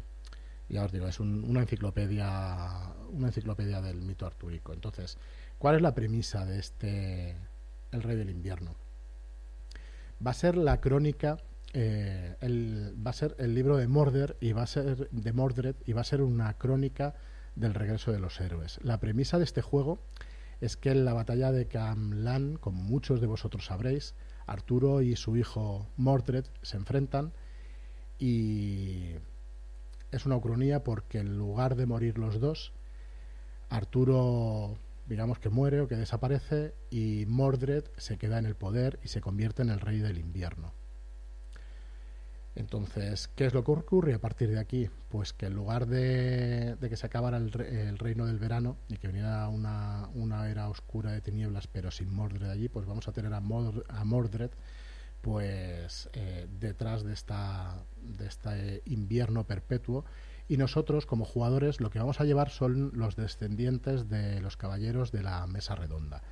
ya 0.69 0.85
os 0.85 0.93
digo, 0.93 1.07
es 1.07 1.21
una 1.21 1.61
enciclopedia, 1.61 2.93
una 3.13 3.29
enciclopedia 3.29 3.81
del 3.81 4.03
mito 4.03 4.27
artúrico. 4.27 4.73
Entonces, 4.73 5.19
¿cuál 5.59 5.77
es 5.77 5.83
la 5.83 5.95
premisa 5.95 6.45
de 6.45 6.59
este 6.59 7.37
El 7.93 8.03
Rey 8.03 8.17
del 8.17 8.31
Invierno? 8.31 8.75
va 10.25 10.31
a 10.31 10.35
ser 10.35 10.57
la 10.57 10.81
crónica 10.81 11.39
eh, 11.73 12.37
el, 12.41 12.95
va 13.05 13.11
a 13.11 13.15
ser 13.15 13.35
el 13.39 13.55
libro 13.55 13.77
de 13.77 13.89
Mordred 13.89 14.37
y 14.41 14.53
va 14.53 14.63
a 14.63 14.67
ser 14.67 15.11
de 15.11 15.33
Mordred 15.33 15.75
y 15.85 15.93
va 15.93 16.03
a 16.03 16.05
ser 16.05 16.23
una 16.23 16.55
crónica 16.57 17.15
del 17.57 17.75
regreso 17.75 18.13
de 18.13 18.21
los 18.21 18.41
héroes. 18.41 18.79
La 18.83 19.01
premisa 19.01 19.39
de 19.39 19.45
este 19.45 19.61
juego 19.61 19.99
es 20.61 20.77
que 20.77 20.91
en 20.91 21.05
la 21.05 21.15
batalla 21.15 21.51
de 21.51 21.67
Camlan, 21.67 22.57
como 22.57 22.81
muchos 22.83 23.21
de 23.21 23.27
vosotros 23.27 23.67
sabréis, 23.67 24.15
Arturo 24.47 25.03
y 25.03 25.17
su 25.17 25.37
hijo 25.37 25.87
Mordred 25.97 26.45
se 26.63 26.77
enfrentan 26.77 27.33
y 28.19 29.13
es 30.11 30.27
una 30.27 30.37
ucronía 30.37 30.85
porque 30.85 31.19
en 31.19 31.37
lugar 31.39 31.77
de 31.77 31.87
morir 31.87 32.19
los 32.19 32.41
dos, 32.41 32.73
Arturo 33.69 34.77
digamos 35.07 35.39
que 35.39 35.51
muere 35.51 35.81
o 35.81 35.89
que 35.89 35.97
desaparece 35.97 36.75
y 36.91 37.25
Mordred 37.27 37.85
se 37.97 38.17
queda 38.17 38.39
en 38.39 38.47
el 38.47 38.55
poder 38.55 38.99
y 39.03 39.09
se 39.09 39.21
convierte 39.21 39.63
en 39.63 39.71
el 39.71 39.81
rey 39.81 39.99
del 39.99 40.19
invierno. 40.19 40.73
Entonces, 42.57 43.29
¿qué 43.35 43.47
es 43.47 43.55
lo 43.55 43.65
que 43.65 43.73
ocurre 43.73 44.15
a 44.15 44.21
partir 44.21 44.49
de 44.51 44.61
aquí? 44.61 44.89
Pues 45.09 45.33
que 45.33 45.47
en 45.47 45.55
lugar 45.55 45.87
de, 45.87 46.77
que 46.81 46.97
se 46.97 47.07
acabara 47.07 47.37
el, 47.37 47.51
reino 47.99 48.27
del 48.27 48.39
verano 48.39 48.77
y 48.89 48.97
que 48.99 49.09
viniera 49.09 49.49
una, 49.49 50.09
una, 50.15 50.49
era 50.49 50.69
oscura 50.69 51.11
de 51.11 51.21
tinieblas, 51.21 51.67
pero 51.67 51.91
sin 51.91 52.15
Mordred 52.15 52.49
allí, 52.49 52.69
pues 52.69 52.87
vamos 52.87 53.09
a 53.09 53.13
tener 53.13 53.35
a, 53.35 53.41
Mordred 53.41 54.51
pues 55.21 56.11
eh, 56.13 56.47
detrás 56.61 57.03
de 57.03 57.15
esta 57.15 57.83
de 58.03 58.27
este 58.27 58.83
invierno 58.85 59.45
perpetuo 59.45 60.05
y 60.49 60.59
nosotros 60.59 61.07
como 61.07 61.25
jugadores 61.25 61.81
lo 61.81 61.89
que 61.89 61.99
vamos 61.99 62.21
a 62.21 62.25
llevar 62.25 62.51
son 62.51 62.93
los 62.95 63.17
descendientes 63.17 64.11
de 64.11 64.41
los 64.41 64.59
caballeros 64.59 65.11
de 65.13 65.23
la 65.23 65.47
mesa 65.47 65.75
redonda. 65.75 66.23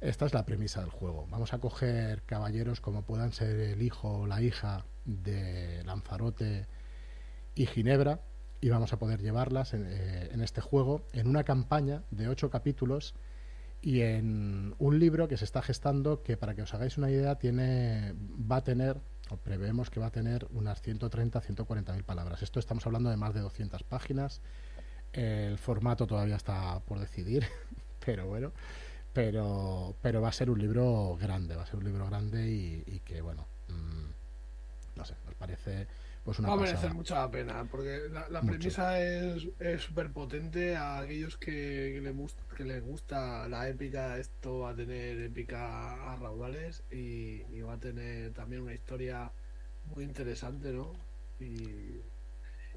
Esta 0.00 0.26
es 0.26 0.32
la 0.32 0.46
premisa 0.46 0.80
del 0.80 0.90
juego. 0.90 1.26
Vamos 1.30 1.52
a 1.52 1.58
coger 1.58 2.22
caballeros 2.22 2.80
como 2.80 3.02
puedan 3.02 3.32
ser 3.32 3.60
el 3.60 3.82
hijo 3.82 4.20
o 4.20 4.26
la 4.26 4.40
hija 4.40 4.84
de 5.04 5.82
Lanzarote 5.84 6.66
y 7.54 7.66
Ginebra 7.66 8.20
y 8.60 8.70
vamos 8.70 8.92
a 8.92 8.98
poder 8.98 9.20
llevarlas 9.20 9.74
en, 9.74 9.86
eh, 9.86 10.30
en 10.32 10.40
este 10.40 10.60
juego 10.60 11.02
en 11.12 11.26
una 11.26 11.44
campaña 11.44 12.02
de 12.10 12.28
ocho 12.28 12.50
capítulos 12.50 13.14
y 13.82 14.00
en 14.00 14.74
un 14.78 14.98
libro 14.98 15.28
que 15.28 15.36
se 15.36 15.44
está 15.44 15.62
gestando 15.62 16.22
que 16.22 16.36
para 16.36 16.54
que 16.54 16.62
os 16.62 16.74
hagáis 16.74 16.98
una 16.98 17.10
idea 17.10 17.36
tiene 17.36 18.14
va 18.50 18.56
a 18.56 18.64
tener 18.64 19.00
prevemos 19.36 19.90
que 19.90 20.00
va 20.00 20.06
a 20.06 20.10
tener 20.10 20.46
unas 20.52 20.80
130, 20.82 21.40
140 21.40 21.92
mil 21.92 22.04
palabras. 22.04 22.42
Esto 22.42 22.58
estamos 22.58 22.86
hablando 22.86 23.10
de 23.10 23.16
más 23.16 23.34
de 23.34 23.40
200 23.40 23.82
páginas. 23.84 24.40
El 25.12 25.58
formato 25.58 26.06
todavía 26.06 26.36
está 26.36 26.80
por 26.80 26.98
decidir, 26.98 27.46
pero 28.04 28.26
bueno, 28.26 28.52
pero, 29.12 29.96
pero 30.02 30.20
va 30.20 30.28
a 30.28 30.32
ser 30.32 30.50
un 30.50 30.58
libro 30.58 31.16
grande, 31.20 31.56
va 31.56 31.62
a 31.62 31.66
ser 31.66 31.76
un 31.76 31.84
libro 31.84 32.06
grande 32.06 32.48
y, 32.48 33.00
que, 33.00 33.20
bueno, 33.20 33.46
mm, 33.68 34.98
no 34.98 35.04
sé, 35.04 35.14
nos 35.24 35.34
parece 35.34 35.86
pues 36.24 36.38
una 36.38 36.48
Va 36.48 36.54
a 36.54 36.58
merecer 36.58 36.92
mucha 36.92 37.14
la 37.14 37.30
pena, 37.30 37.66
porque 37.70 38.02
la, 38.30 38.42
premisa 38.42 39.00
es 39.02 39.48
súper 39.78 40.12
potente 40.12 40.76
a 40.76 40.98
aquellos 40.98 41.38
que, 41.38 41.92
que, 41.94 42.00
le 42.02 42.14
que 42.56 42.64
les 42.64 42.82
gusta 42.84 43.48
la 43.48 43.68
épica, 43.68 44.18
esto 44.18 44.60
va 44.60 44.70
a 44.70 44.74
tener 44.74 45.18
épica 45.20 46.12
a 46.12 46.16
raudales 46.16 46.82
y, 46.90 47.42
va 47.62 47.74
a 47.74 47.80
tener 47.80 48.32
también 48.32 48.62
una 48.62 48.74
historia 48.74 49.32
muy 49.94 50.04
interesante, 50.04 50.72
¿no? 50.72 50.92
Y, 51.40 52.00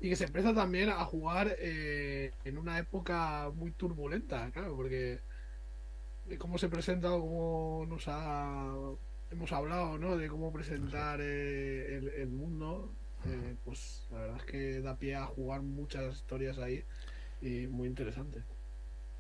que 0.02 0.16
se 0.18 0.26
empieza 0.26 0.54
también 0.54 0.90
a 0.90 1.06
jugar 1.06 1.56
eh, 1.60 2.32
en 2.44 2.58
una 2.58 2.78
época 2.78 3.50
muy 3.56 3.72
turbulenta, 3.72 4.52
claro, 4.52 4.76
porque 4.76 5.20
de 6.26 6.38
cómo 6.38 6.58
se 6.58 6.70
presenta, 6.70 7.10
cómo 7.10 7.86
nos 7.88 8.06
ha 8.08 8.74
hemos 9.34 9.52
hablado, 9.52 9.98
¿no? 9.98 10.16
De 10.16 10.28
cómo 10.28 10.52
presentar 10.52 11.20
eh, 11.22 11.98
el, 12.18 12.30
mundo, 12.30 12.94
eh, 13.26 13.56
pues 13.66 14.08
la 14.12 14.20
verdad 14.20 14.38
es 14.38 14.44
que 14.44 14.82
da 14.82 14.98
pie 14.98 15.16
a 15.16 15.26
jugar 15.26 15.62
muchas 15.62 16.16
historias 16.16 16.58
ahí 16.60 16.84
y 17.42 17.68
muy 17.68 17.88
interesante. 17.88 18.44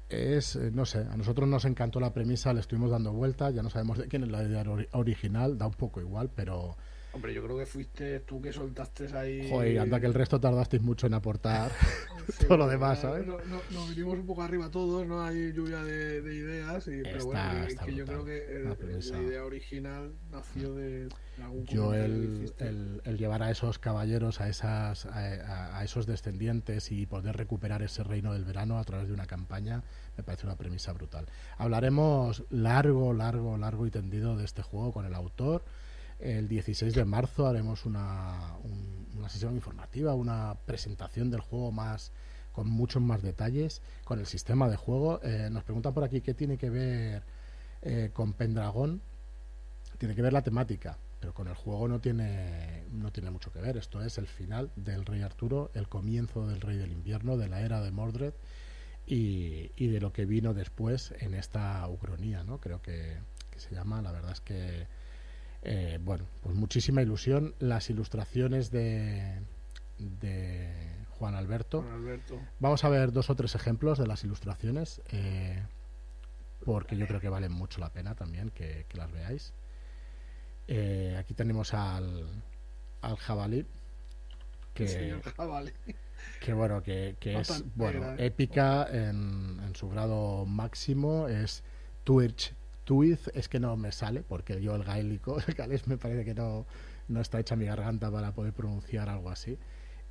Es, 0.09 0.55
eh, 0.55 0.69
no 0.71 0.85
sé, 0.85 0.99
a 0.99 1.17
nosotros 1.17 1.47
nos 1.49 1.65
encantó 1.65 1.99
la 1.99 2.13
premisa, 2.13 2.53
le 2.53 2.59
estuvimos 2.59 2.91
dando 2.91 3.11
vueltas, 3.11 3.53
ya 3.53 3.63
no 3.63 3.69
sabemos 3.69 3.97
de 3.97 4.07
quién 4.07 4.23
es 4.23 4.29
la 4.29 4.43
idea 4.43 4.63
original, 4.91 5.57
da 5.57 5.67
un 5.67 5.73
poco 5.73 5.99
igual, 5.99 6.29
pero, 6.35 6.77
Hombre, 7.13 7.31
yo 7.31 7.43
creo 7.43 7.59
que 7.59 7.67
fuiste 7.67 8.21
tú 8.21 8.41
que 8.41 8.51
soltaste 8.51 9.05
ahí. 9.15 9.47
Joder, 9.47 9.79
anda 9.79 9.99
que 9.99 10.07
el 10.07 10.15
resto 10.15 10.39
tardasteis 10.39 10.81
mucho 10.81 11.05
en 11.05 11.13
aportar 11.13 11.71
todo 12.47 12.57
lo 12.57 12.67
demás, 12.67 13.01
¿sabes? 13.01 13.27
Nos 13.27 13.45
no, 13.45 13.61
no, 13.69 13.85
vinimos 13.87 14.15
un 14.15 14.25
poco 14.25 14.41
arriba 14.41 14.71
todos, 14.71 15.05
¿no? 15.05 15.21
Hay 15.21 15.53
lluvia 15.53 15.83
de, 15.83 16.23
de 16.23 16.35
ideas, 16.35 16.87
y, 16.87 17.03
pero 17.03 17.25
bueno, 17.25 17.67
que, 17.85 17.93
yo 17.93 18.05
creo 18.05 18.25
que 18.25 18.75
la 19.11 19.21
idea 19.21 19.45
original 19.45 20.11
nació 20.31 20.73
de, 20.73 21.07
algún 21.39 21.65
Yo 21.67 21.93
el, 21.93 22.51
el, 22.57 23.01
el, 23.05 23.17
llevar 23.19 23.43
a 23.43 23.51
esos 23.51 23.77
caballeros, 23.77 24.41
a, 24.41 24.49
esas, 24.49 25.05
a, 25.05 25.77
a, 25.77 25.83
esos 25.83 26.07
descendientes 26.07 26.91
y 26.91 27.05
poder 27.05 27.37
recuperar 27.37 27.83
ese 27.83 28.03
reino 28.03 28.33
del 28.33 28.43
verano 28.43 28.79
a 28.79 28.83
través 28.85 29.07
de 29.07 29.13
una 29.13 29.27
campaña, 29.27 29.83
me 30.17 30.23
parece 30.23 30.47
una 30.47 30.55
premisa 30.55 30.93
brutal. 30.93 31.27
Hablaremos 31.59 32.43
largo, 32.49 33.13
largo, 33.13 33.55
largo 33.59 33.85
y 33.85 33.91
tendido 33.91 34.35
de 34.35 34.45
este 34.45 34.63
juego 34.63 34.91
con 34.91 35.05
el 35.05 35.13
autor 35.13 35.63
el 36.23 36.47
16 36.47 36.93
de 36.93 37.03
marzo 37.03 37.47
haremos 37.47 37.85
una, 37.85 38.55
sesión 39.27 39.55
informativa, 39.55 40.15
una 40.15 40.55
presentación 40.65 41.29
del 41.29 41.41
juego 41.41 41.71
más 41.71 42.11
con 42.53 42.69
muchos 42.69 43.01
más 43.01 43.21
detalles, 43.21 43.81
con 44.05 44.19
el 44.19 44.25
sistema 44.25 44.69
de 44.69 44.77
juego. 44.77 45.19
Eh, 45.23 45.49
nos 45.51 45.63
preguntan 45.63 45.93
por 45.93 46.03
aquí 46.03 46.21
qué 46.21 46.33
tiene 46.33 46.57
que 46.57 46.69
ver 46.69 47.23
eh, 47.81 48.11
con 48.13 48.33
Pendragon. 48.33 49.01
Tiene 49.97 50.15
que 50.15 50.21
ver 50.21 50.33
la 50.33 50.43
temática, 50.43 50.97
pero 51.19 51.33
con 51.33 51.47
el 51.47 51.55
juego 51.55 51.87
no 51.87 51.99
tiene, 51.99 52.85
no 52.91 53.11
tiene 53.11 53.31
mucho 53.31 53.51
que 53.51 53.59
ver. 53.59 53.75
Esto 53.75 54.01
es 54.01 54.17
el 54.17 54.27
final 54.27 54.71
del 54.75 55.05
Rey 55.05 55.21
Arturo, 55.23 55.71
el 55.73 55.89
comienzo 55.89 56.47
del 56.47 56.61
Rey 56.61 56.77
del 56.77 56.91
Invierno, 56.91 57.37
de 57.37 57.49
la 57.49 57.61
era 57.61 57.81
de 57.81 57.91
Mordred 57.91 58.33
y, 59.05 59.71
y 59.75 59.87
de 59.87 59.99
lo 59.99 60.13
que 60.13 60.25
vino 60.25 60.53
después 60.53 61.13
en 61.19 61.33
esta 61.33 61.85
Ucronía, 61.89 62.43
¿no? 62.43 62.59
Creo 62.59 62.81
que, 62.81 63.17
que 63.49 63.59
se 63.59 63.73
llama. 63.75 64.01
La 64.01 64.11
verdad 64.11 64.31
es 64.31 64.41
que 64.41 64.87
eh, 65.63 65.97
bueno, 66.01 66.25
pues 66.41 66.55
muchísima 66.55 67.01
ilusión. 67.01 67.55
Las 67.59 67.89
ilustraciones 67.89 68.69
de, 68.71 69.41
de 69.97 70.69
Juan 71.17 71.35
Alberto. 71.35 71.85
Vamos 72.59 72.83
a 72.83 72.89
ver 72.89 73.11
dos 73.11 73.29
o 73.29 73.35
tres 73.35 73.55
ejemplos 73.55 73.97
de 73.97 74.07
las 74.07 74.23
ilustraciones, 74.23 75.01
eh, 75.11 75.63
porque 76.65 76.97
yo 76.97 77.07
creo 77.07 77.21
que 77.21 77.29
valen 77.29 77.51
mucho 77.51 77.79
la 77.79 77.89
pena 77.93 78.13
también 78.15 78.49
que, 78.49 78.85
las 78.93 79.11
veáis. 79.11 79.53
Eh, 80.67 81.15
aquí 81.17 81.33
tenemos 81.33 81.73
al, 81.73 82.27
al 83.01 83.15
jabalí. 83.17 83.65
Que, 84.73 85.15
que 86.41 86.53
bueno, 86.53 86.81
que, 86.83 87.15
es 87.21 87.63
bueno, 87.75 88.15
épica 88.17 88.87
en, 88.91 89.61
en, 89.65 89.75
su 89.75 89.87
grado 89.87 90.45
máximo. 90.45 91.27
Es 91.27 91.63
Twitch 92.03 92.53
Tuiz 92.83 93.29
es 93.33 93.47
que 93.49 93.59
no 93.59 93.75
me 93.77 93.91
sale, 93.91 94.23
porque 94.23 94.61
yo 94.61 94.75
el 94.75 94.83
gaélico, 94.83 95.37
el 95.47 95.53
galés 95.53 95.87
me 95.87 95.97
parece 95.97 96.25
que 96.25 96.33
no, 96.33 96.65
no 97.07 97.21
está 97.21 97.39
hecha 97.39 97.55
mi 97.55 97.65
garganta 97.65 98.11
para 98.11 98.33
poder 98.33 98.53
pronunciar 98.53 99.09
algo 99.09 99.29
así. 99.29 99.57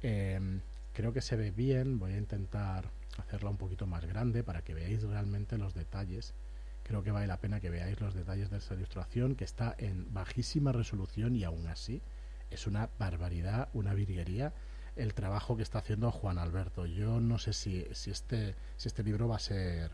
Em, 0.01 0.61
creo 0.93 1.13
que 1.13 1.21
se 1.21 1.37
ve 1.37 1.51
bien, 1.51 1.99
voy 1.99 2.13
a 2.13 2.19
intentar 2.19 2.91
hacerla 3.19 3.51
un 3.51 3.59
poquito 3.59 3.87
más 3.87 4.05
grande 4.05 4.43
para 4.43 4.63
que 4.63 4.75
veáis 4.75 5.03
realmente 5.03 5.59
los 5.59 5.75
detalles. 5.75 6.35
Creo 6.83 7.03
que 7.03 7.11
vale 7.11 7.27
la 7.27 7.39
pena 7.39 7.61
que 7.61 7.71
veáis 7.71 8.01
los 8.01 8.15
detalles 8.15 8.51
de 8.51 8.59
esta 8.59 8.75
ilustración, 8.75 9.37
que 9.37 9.45
está 9.45 9.75
en 9.79 10.13
bajísima 10.13 10.73
resolución 10.73 11.37
y 11.37 11.45
aún 11.45 11.67
así 11.69 12.03
es 12.51 12.67
una 12.67 12.91
barbaridad, 12.99 13.69
una 13.73 13.95
virguería 13.95 14.53
el 14.97 15.15
trabajo 15.15 15.57
que 15.57 15.63
está 15.63 15.79
haciendo 15.79 16.11
Juan 16.11 16.39
Alberto. 16.39 16.87
Yo 16.87 17.21
no 17.21 17.39
sé 17.39 17.53
si, 17.53 17.87
si, 17.93 18.11
este, 18.11 18.55
si 18.77 18.89
este 18.89 19.03
libro 19.03 19.29
va 19.29 19.37
a 19.37 19.41
ser 19.41 19.93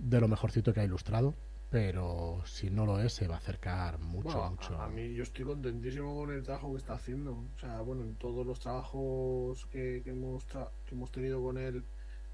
de 0.00 0.20
lo 0.20 0.28
mejorcito 0.28 0.72
que 0.72 0.80
ha 0.80 0.84
ilustrado, 0.84 1.34
pero 1.68 2.42
si 2.46 2.70
no 2.70 2.84
lo 2.84 3.00
es, 3.00 3.12
se 3.12 3.28
va 3.28 3.36
a 3.36 3.38
acercar 3.38 3.98
mucho, 4.00 4.50
mucho. 4.50 4.80
A, 4.80 4.88
mí 4.88 5.14
yo 5.14 5.22
estoy 5.22 5.44
contentísimo 5.44 6.16
con 6.16 6.32
el 6.32 6.42
trabajo 6.42 6.72
que 6.72 6.78
está 6.78 6.94
haciendo. 6.94 7.32
O 7.32 7.58
sea, 7.60 7.80
bueno, 7.82 8.02
en 8.02 8.16
todos 8.16 8.44
los 8.44 8.58
trabajos 8.58 9.66
que, 9.66 10.02
hemos, 10.06 10.44
que 10.44 10.94
hemos 10.94 11.12
tenido 11.12 11.42
con 11.42 11.58
él 11.58 11.84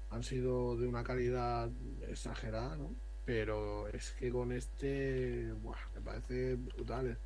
han 0.09 0.23
sido 0.23 0.77
de 0.77 0.87
una 0.87 1.03
calidad 1.03 1.69
exagerada, 2.07 2.77
¿no? 2.77 2.95
Pero 3.25 3.87
es 3.89 4.11
que 4.11 4.31
con 4.31 4.53
este, 4.53 5.53
me 5.93 6.01
parece 6.01 6.55
brutal. 6.55 7.17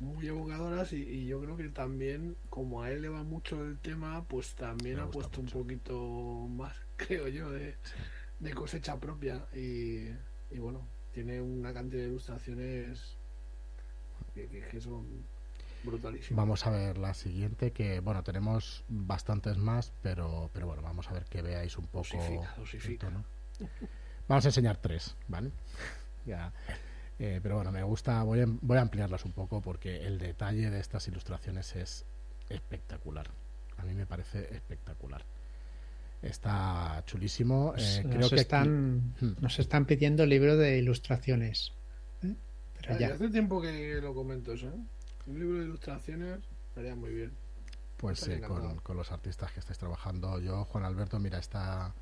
Muy 0.00 0.26
evocadoras 0.26 0.92
y, 0.92 1.26
yo 1.26 1.40
creo 1.40 1.56
que 1.56 1.68
también, 1.68 2.36
como 2.50 2.82
a 2.82 2.90
él 2.90 3.02
le 3.02 3.08
va 3.08 3.22
mucho 3.22 3.64
el 3.64 3.78
tema, 3.78 4.24
pues 4.24 4.54
también 4.54 4.98
ha 4.98 5.08
puesto 5.08 5.40
un 5.40 5.46
poquito 5.46 6.46
más, 6.48 6.76
creo 6.96 7.28
yo, 7.28 7.50
de 7.50 7.76
de 8.44 8.52
cosecha 8.52 9.00
propia 9.00 9.46
y, 9.54 10.10
bueno, 10.58 10.86
tiene 11.12 11.40
una 11.40 11.72
cantidad 11.72 12.02
de 12.02 12.08
ilustraciones 12.08 13.16
que, 14.34 14.80
son 14.80 15.24
brutalísimas. 15.82 16.36
Vamos 16.36 16.66
a 16.66 16.70
ver 16.70 16.98
la 16.98 17.14
siguiente, 17.14 17.72
que 17.72 18.00
bueno, 18.00 18.22
tenemos 18.22 18.84
bastantes 18.88 19.56
más, 19.56 19.92
pero, 20.02 20.50
pero 20.52 20.66
bueno, 20.66 20.82
vamos 20.82 21.08
a 21.08 21.14
ver 21.14 21.24
que 21.24 21.40
veáis 21.40 21.78
un 21.78 21.86
poco. 21.86 22.18
Vamos 24.28 24.44
a 24.44 24.48
enseñar 24.48 24.76
tres, 24.76 25.16
¿vale? 25.28 25.50
ya. 26.26 26.52
Eh, 27.18 27.40
pero 27.42 27.56
bueno, 27.56 27.72
me 27.72 27.82
gusta, 27.82 28.22
voy 28.24 28.40
a, 28.40 28.46
voy 28.46 28.76
a 28.76 28.82
ampliarlas 28.82 29.24
un 29.24 29.32
poco 29.32 29.62
porque 29.62 30.06
el 30.06 30.18
detalle 30.18 30.68
de 30.68 30.80
estas 30.80 31.08
ilustraciones 31.08 31.76
es 31.76 32.04
espectacular. 32.50 33.30
A 33.78 33.84
mí 33.84 33.94
me 33.94 34.04
parece 34.04 34.54
espectacular. 34.54 35.24
Está 36.24 37.02
chulísimo. 37.06 37.74
Eh, 37.76 38.02
nos, 38.04 38.16
creo 38.16 38.30
que 38.30 38.36
están, 38.36 39.14
hmm. 39.20 39.36
nos 39.40 39.58
están 39.58 39.84
pidiendo 39.84 40.24
libro 40.24 40.56
de 40.56 40.78
ilustraciones. 40.78 41.72
¿eh? 42.22 42.34
Pero 42.80 42.98
ya. 42.98 43.08
Hace 43.08 43.28
tiempo 43.28 43.60
que 43.60 44.00
lo 44.00 44.14
comento 44.14 44.52
eso. 44.52 44.68
¿eh? 44.68 44.80
Un 45.26 45.38
libro 45.38 45.58
de 45.58 45.64
ilustraciones 45.66 46.40
estaría 46.68 46.94
muy 46.94 47.10
bien. 47.10 47.32
Pues 47.98 48.20
sí, 48.20 48.40
con, 48.40 48.96
los 48.96 49.12
artistas 49.12 49.52
que 49.52 49.60
estáis 49.60 49.78
trabajando. 49.78 50.40
Yo, 50.40 50.64
Juan 50.64 50.84
Alberto, 50.84 51.18
mira, 51.18 51.38
está, 51.38 51.94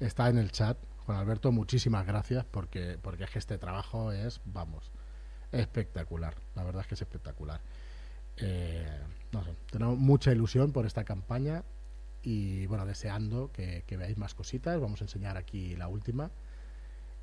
está 0.00 0.28
en 0.28 0.38
el 0.38 0.52
chat. 0.52 0.76
Juan 1.06 1.18
Alberto, 1.18 1.50
muchísimas 1.50 2.06
gracias 2.06 2.44
porque, 2.44 2.98
porque 3.00 3.24
es 3.24 3.30
que 3.30 3.38
este 3.38 3.58
trabajo 3.58 4.12
es, 4.12 4.40
vamos, 4.44 4.92
espectacular. 5.50 6.34
La 6.54 6.62
verdad 6.62 6.82
es 6.82 6.88
que 6.88 6.94
es 6.94 7.02
espectacular. 7.02 7.60
no 9.32 9.44
sé, 9.44 9.54
tenemos 9.70 9.98
mucha 9.98 10.30
ilusión 10.30 10.72
por 10.72 10.86
esta 10.86 11.04
campaña 11.04 11.64
y 12.22 12.66
bueno, 12.66 12.86
deseando 12.86 13.50
que, 13.52 13.84
veáis 13.88 14.16
más 14.16 14.34
cositas. 14.34 14.80
Vamos 14.80 15.00
a 15.00 15.04
enseñar 15.04 15.36
aquí 15.36 15.76
la 15.76 15.88
última. 15.88 16.30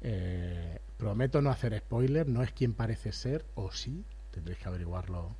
Eh, 0.01 0.79
prometo 0.97 1.41
no 1.41 1.49
hacer 1.49 1.77
spoiler, 1.77 2.27
no 2.27 2.43
es 2.43 2.51
quien 2.51 2.73
parece 2.73 3.11
ser, 3.11 3.45
o 3.55 3.71
sí, 3.71 4.05
tendréis 4.31 4.59
que 4.59 4.67
averiguarlo 4.67 5.35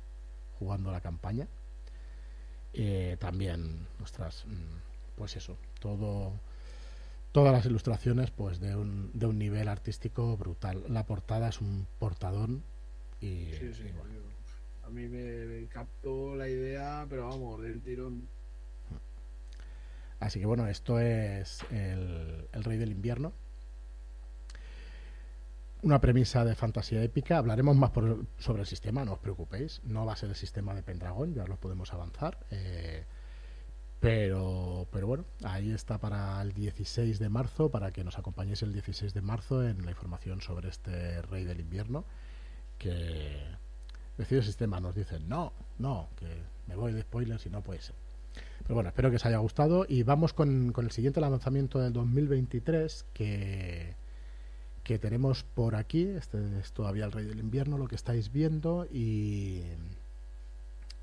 jugando 0.58 0.92
la 0.92 1.00
campaña. 1.00 1.48
Eh, 2.72 3.16
también, 3.18 3.86
nuestras, 3.98 4.46
mm, 4.46 5.16
pues 5.16 5.36
eso, 5.36 5.56
todo, 5.80 6.32
todas 7.32 7.52
las 7.52 7.66
ilustraciones, 7.66 8.30
pues 8.30 8.60
de 8.60 8.76
un, 8.76 9.10
de 9.12 9.26
un 9.26 9.38
nivel 9.38 9.68
artístico 9.68 10.36
brutal. 10.36 10.84
La 10.88 11.06
portada 11.06 11.48
es 11.48 11.60
un 11.60 11.86
portadón 11.98 12.62
y, 13.20 13.52
a 14.82 14.92
mí 14.92 15.06
me, 15.06 15.46
me 15.46 15.66
captó 15.66 16.34
la 16.34 16.48
idea, 16.48 17.06
pero 17.08 17.28
vamos, 17.28 17.62
del 17.62 17.80
tirón. 17.80 18.28
Así 20.20 20.38
que 20.38 20.46
bueno, 20.46 20.66
esto 20.66 21.00
es 21.00 21.64
el, 21.70 22.46
Rey 22.52 22.76
del 22.76 22.92
Invierno. 22.92 23.32
Una 25.82 25.98
premisa 25.98 26.44
de 26.44 26.54
fantasía 26.54 27.02
épica. 27.02 27.38
Hablaremos 27.38 27.74
más 27.74 27.90
sobre 28.38 28.60
el 28.60 28.66
sistema, 28.66 29.02
no 29.06 29.14
os 29.14 29.18
preocupéis. 29.18 29.80
No 29.82 30.04
va 30.04 30.12
a 30.12 30.16
ser 30.16 30.28
el 30.28 30.36
sistema 30.36 30.74
de 30.74 30.82
Pendragón, 30.82 31.32
ya 31.32 31.46
lo 31.46 31.56
podemos 31.56 31.94
avanzar. 31.94 32.38
Eh, 32.50 33.04
pero, 33.98 34.86
pero 34.92 35.06
bueno, 35.06 35.24
ahí 35.42 35.70
está 35.70 35.98
para 35.98 36.40
el 36.42 36.52
16 36.52 37.18
de 37.18 37.28
marzo, 37.30 37.70
para 37.70 37.90
que 37.90 38.04
nos 38.04 38.18
acompañéis 38.18 38.62
el 38.62 38.74
16 38.74 39.14
de 39.14 39.22
marzo 39.22 39.66
en 39.66 39.84
la 39.86 39.90
información 39.90 40.42
sobre 40.42 40.68
este 40.68 41.22
Rey 41.22 41.44
del 41.44 41.60
Invierno. 41.60 42.04
Que 42.76 43.38
decide 44.18 44.40
el 44.40 44.44
sistema, 44.44 44.80
nos 44.80 44.94
dicen, 44.94 45.26
no, 45.30 45.54
no, 45.78 46.10
que 46.16 46.26
me 46.66 46.76
voy 46.76 46.92
de 46.92 47.00
spoilers 47.00 47.46
y 47.46 47.50
no 47.50 47.62
puede. 47.62 47.80
Pero 48.62 48.74
bueno, 48.74 48.88
espero 48.88 49.10
que 49.10 49.16
os 49.16 49.26
haya 49.26 49.38
gustado 49.38 49.84
y 49.88 50.02
vamos 50.02 50.32
con, 50.32 50.72
el 50.76 50.90
siguiente 50.90 51.20
lanzamiento 51.20 51.78
del 51.78 51.92
2023 51.92 53.06
que, 53.12 53.94
que 54.84 54.98
tenemos 54.98 55.44
por 55.44 55.76
aquí. 55.76 56.04
Este 56.04 56.38
es 56.58 56.72
todavía 56.72 57.04
el 57.04 57.12
Rey 57.12 57.26
del 57.26 57.40
Invierno, 57.40 57.78
lo 57.78 57.88
que 57.88 57.96
estáis 57.96 58.32
viendo. 58.32 58.86
Y 58.90 59.62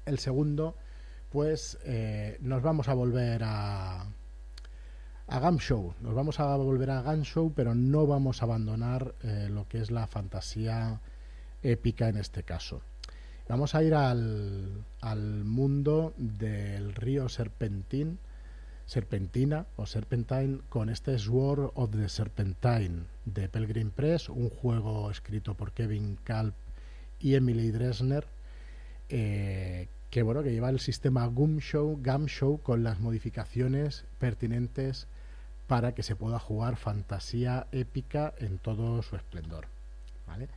el 0.06 0.20
segundo, 0.20 0.76
pues 1.30 1.78
eh, 1.84 2.38
nos 2.42 2.62
vamos 2.62 2.88
a 2.88 2.94
volver 2.94 3.42
a, 3.44 4.08
a 5.28 5.40
Gun 5.40 5.58
Show. 5.60 5.94
Nos 6.02 6.14
vamos 6.14 6.40
a 6.40 6.56
volver 6.56 6.90
a 6.90 7.02
Gun 7.02 7.24
Show, 7.24 7.52
pero 7.56 7.76
no 7.76 8.08
vamos 8.08 8.42
a 8.42 8.46
abandonar 8.46 9.14
eh, 9.24 9.50
lo 9.50 9.68
que 9.68 9.80
es 9.80 9.92
la 9.92 10.08
fantasía 10.08 11.02
épica 11.62 12.08
en 12.08 12.18
este 12.18 12.44
caso. 12.44 12.82
Vamos 13.50 13.76
a 13.76 13.84
ir 13.84 13.94
al, 13.94 14.84
al 15.00 15.46
mundo 15.46 16.14
del 16.18 16.94
río 16.94 17.30
Serpentina 17.30 18.18
o 19.78 19.86
Serpentine 19.86 20.60
con 20.70 20.90
este 20.90 21.18
Sword 21.18 21.72
of 21.76 21.92
the 21.92 22.10
Serpentine 22.10 23.04
de 23.26 23.48
Pelgrim 23.48 23.92
Press, 23.92 24.28
un 24.28 24.50
juego 24.50 25.10
escrito 25.12 25.54
por 25.56 25.72
Kevin 25.72 26.18
Kalp 26.24 26.56
y 27.20 27.36
Emily 27.36 27.72
Dresner. 27.72 28.28
eh, 29.10 29.88
que 30.10 30.22
bueno, 30.22 30.44
que 30.44 30.52
lleva 30.52 30.70
el 30.70 30.80
sistema 30.80 31.26
Gumshow, 31.26 32.00
Gumshow 32.04 32.62
con 32.62 32.84
las 32.84 33.00
modificaciones 33.00 34.06
pertinentes 34.20 35.08
para 35.68 35.94
que 35.94 36.04
se 36.04 36.16
pueda 36.16 36.40
jugar 36.40 36.78
fantasía 36.78 37.68
épica 37.72 38.34
en 38.40 38.58
todo 38.58 39.02
su 39.04 39.16
esplendor. 39.16 39.68
¿vale? 40.26 40.48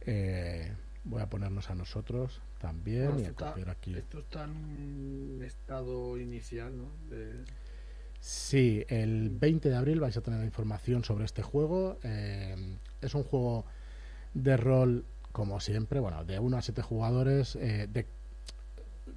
Eh, 0.00 0.72
voy 1.04 1.22
a 1.22 1.28
ponernos 1.28 1.70
a 1.70 1.74
nosotros 1.74 2.40
también 2.58 3.20
y 3.20 3.24
a 3.26 3.34
copiar 3.34 3.70
aquí. 3.70 3.94
Esto 3.96 4.20
está 4.20 4.44
en 4.44 5.40
estado 5.44 6.18
inicial, 6.18 6.76
¿no? 6.76 6.88
Sí, 8.20 8.84
el 8.88 9.30
20 9.30 9.68
de 9.68 9.76
abril 9.76 9.98
vais 9.98 10.16
a 10.16 10.20
tener 10.20 10.44
información 10.44 11.02
sobre 11.02 11.24
este 11.24 11.42
juego. 11.42 11.98
Eh, 12.04 12.76
es 13.00 13.14
un 13.16 13.24
juego 13.24 13.64
de 14.32 14.56
rol, 14.56 15.04
como 15.32 15.58
siempre, 15.58 15.98
bueno, 15.98 16.24
de 16.24 16.38
1 16.38 16.56
a 16.56 16.62
7 16.62 16.82
jugadores, 16.82 17.56
eh, 17.56 17.88
de 17.90 18.06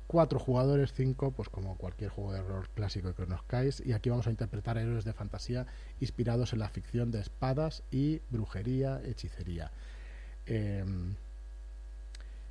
cuatro 0.07 0.39
jugadores, 0.39 0.93
cinco, 0.93 1.31
pues 1.31 1.49
como 1.49 1.77
cualquier 1.77 2.09
juego 2.09 2.33
de 2.33 2.41
rol 2.41 2.67
clásico 2.69 3.09
que 3.09 3.25
conozcáis. 3.25 3.81
Y 3.85 3.93
aquí 3.93 4.09
vamos 4.09 4.27
a 4.27 4.29
interpretar 4.29 4.77
héroes 4.77 5.05
de 5.05 5.13
fantasía 5.13 5.67
inspirados 5.99 6.53
en 6.53 6.59
la 6.59 6.69
ficción 6.69 7.11
de 7.11 7.19
espadas 7.19 7.83
y 7.91 8.21
brujería, 8.29 9.01
hechicería. 9.03 9.71
Em, 10.45 11.15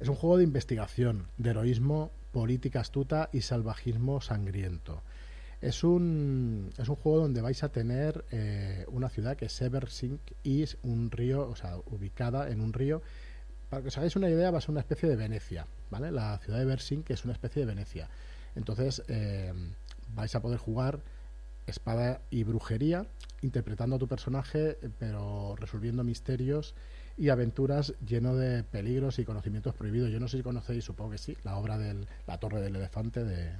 es 0.04 0.10
un 0.10 0.16
juego 0.16 0.36
de 0.36 0.44
investigación, 0.44 1.28
de 1.38 1.48
heroísmo, 1.48 2.10
política 2.30 2.80
astuta 2.80 3.30
y 3.32 3.40
salvajismo 3.40 4.20
sangriento. 4.20 5.02
Es 5.62 5.82
un, 5.82 6.70
es 6.76 6.90
un 6.90 6.96
juego 6.96 7.20
donde 7.20 7.40
vais 7.40 7.64
a 7.64 7.70
tener 7.70 8.22
eh, 8.30 8.84
una 8.88 9.08
ciudad 9.08 9.34
que 9.34 9.46
es 9.46 9.52
Seversing 9.54 10.20
y 10.42 10.62
es 10.62 10.76
un 10.82 11.10
río, 11.10 11.48
o 11.48 11.56
sea, 11.56 11.78
ubicada 11.86 12.50
en 12.50 12.60
un 12.60 12.74
río 12.74 13.00
para 13.70 13.80
que 13.80 13.88
os 13.88 13.96
hagáis 13.96 14.14
una 14.14 14.28
idea, 14.28 14.50
va 14.50 14.58
a 14.58 14.60
ser 14.60 14.72
una 14.72 14.80
especie 14.80 15.08
de 15.08 15.16
Venecia, 15.16 15.66
¿vale? 15.90 16.12
La 16.12 16.36
ciudad 16.36 16.58
de 16.58 16.66
Bersing, 16.66 17.02
que 17.02 17.14
es 17.14 17.24
una 17.24 17.32
especie 17.32 17.60
de 17.60 17.66
Venecia. 17.66 18.10
Entonces, 18.56 19.02
eh, 19.08 19.54
vais 20.14 20.34
a 20.34 20.42
poder 20.42 20.58
jugar 20.58 21.00
espada 21.66 22.20
y 22.28 22.44
brujería, 22.44 23.06
interpretando 23.40 23.96
a 23.96 23.98
tu 23.98 24.06
personaje, 24.06 24.76
pero 24.98 25.56
resolviendo 25.56 26.04
misterios 26.04 26.74
y 27.16 27.28
aventuras 27.28 27.94
lleno 28.04 28.34
de 28.36 28.64
peligros 28.64 29.18
y 29.18 29.24
conocimientos 29.24 29.74
prohibidos. 29.74 30.10
Yo 30.10 30.20
no 30.20 30.28
sé 30.28 30.38
si 30.38 30.42
conocéis, 30.42 30.84
supongo 30.84 31.12
que 31.12 31.18
sí, 31.18 31.36
la 31.44 31.56
obra 31.56 31.78
de 31.78 32.06
La 32.26 32.38
Torre 32.38 32.60
del 32.60 32.76
Elefante 32.76 33.24
de, 33.24 33.52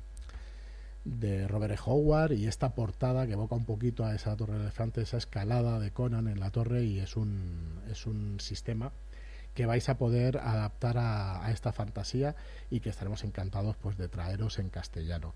de 1.05 1.47
Robert 1.47 1.75
E. 1.75 1.79
Howard 1.85 2.33
y 2.33 2.47
esta 2.47 2.75
portada 2.75 3.27
que 3.27 3.35
evoca 3.35 3.55
un 3.55 3.67
poquito 3.67 4.05
a 4.05 4.15
esa 4.15 4.37
Torre 4.37 4.55
del 4.55 4.63
Elefante, 4.63 5.03
esa 5.03 5.19
escalada 5.19 5.79
de 5.79 5.93
Conan 5.93 6.29
en 6.29 6.41
la 6.41 6.51
torre 6.51 6.85
y 6.85 6.99
es 6.99 7.17
un, 7.17 7.81
es 7.91 8.07
un 8.07 8.41
sistema 8.41 8.93
que 9.55 9.67
vais 9.67 9.89
a 9.89 9.97
poder 9.97 10.39
adaptar 10.39 10.99
a, 10.99 11.51
esta 11.53 11.73
fantasía 11.73 12.35
y 12.71 12.81
que 12.81 12.91
estaremos 12.91 13.23
encantados 13.23 13.77
pues 13.77 13.97
de 13.97 14.09
traeros 14.09 14.59
en 14.59 14.69
castellano. 14.69 15.33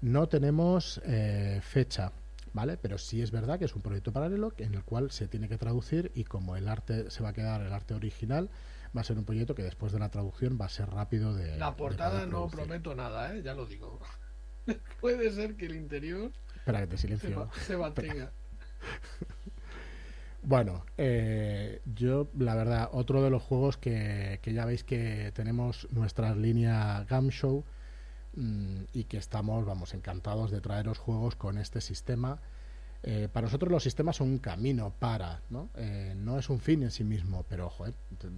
No 0.00 0.28
tenemos 0.28 1.00
eh, 1.04 1.60
fecha, 1.62 2.12
¿vale? 2.54 2.78
Pero 2.78 2.96
sí 2.96 3.20
es 3.20 3.30
verdad 3.30 3.58
que 3.58 3.66
es 3.66 3.74
un 3.74 3.82
proyecto 3.82 4.12
paralelo 4.12 4.54
en 4.56 4.74
el 4.74 4.84
cual 4.84 5.10
se 5.10 5.28
tiene 5.28 5.48
que 5.48 5.58
traducir 5.58 6.10
y 6.14 6.24
como 6.24 6.56
el 6.56 6.68
arte 6.68 7.10
se 7.10 7.22
va 7.22 7.30
a 7.30 7.32
quedar 7.34 7.60
el 7.60 7.72
arte 7.72 7.92
original, 7.92 8.48
va 8.96 9.02
a 9.02 9.04
ser 9.04 9.18
un 9.18 9.24
proyecto 9.24 9.54
que 9.54 9.62
después 9.62 9.92
de 9.92 9.98
la 9.98 10.08
traducción 10.08 10.56
va 10.58 10.66
a 10.66 10.70
ser 10.70 10.88
rápido 10.88 11.34
de. 11.34 11.58
La 11.58 11.76
portada 11.76 12.24
no 12.24 12.48
prometo 12.48 12.94
nada, 12.94 13.36
¿eh? 13.36 13.42
ya 13.42 13.54
lo 13.54 13.66
digo. 13.66 14.00
Puede 15.00 15.30
ser 15.32 15.56
que 15.56 15.66
el 15.66 15.74
interior. 15.74 16.32
Espera 16.56 16.80
que 16.80 16.86
te 16.86 16.96
silencio. 16.96 17.50
Se, 17.66 17.76
mantenga. 17.76 18.32
Bueno, 20.46 20.84
eh, 20.98 21.80
yo 21.86 22.28
la 22.38 22.54
verdad, 22.54 22.90
otro 22.92 23.22
de 23.22 23.30
los 23.30 23.42
juegos 23.42 23.78
que, 23.78 24.38
ya 24.44 24.66
veis 24.66 24.84
que 24.84 25.32
tenemos 25.34 25.88
nuestra 25.90 26.34
línea 26.34 27.06
Gam 27.08 27.30
Show 27.30 27.64
y 28.36 29.04
que 29.04 29.16
estamos, 29.16 29.64
vamos, 29.64 29.94
encantados 29.94 30.50
de 30.50 30.60
traeros 30.60 30.98
juegos 30.98 31.36
con 31.36 31.58
este 31.58 31.80
sistema. 31.80 32.40
Eh, 33.02 33.28
para 33.32 33.46
nosotros 33.46 33.70
los 33.70 33.82
sistemas 33.82 34.16
son 34.16 34.28
un 34.28 34.38
camino 34.38 34.94
para, 34.98 35.42
¿no? 35.50 35.68
Eh, 35.76 36.14
no 36.16 36.38
es 36.38 36.48
un 36.48 36.58
fin 36.58 36.82
en 36.82 36.90
sí 36.90 37.04
mismo, 37.04 37.44
pero 37.48 37.66
ojo, 37.66 37.84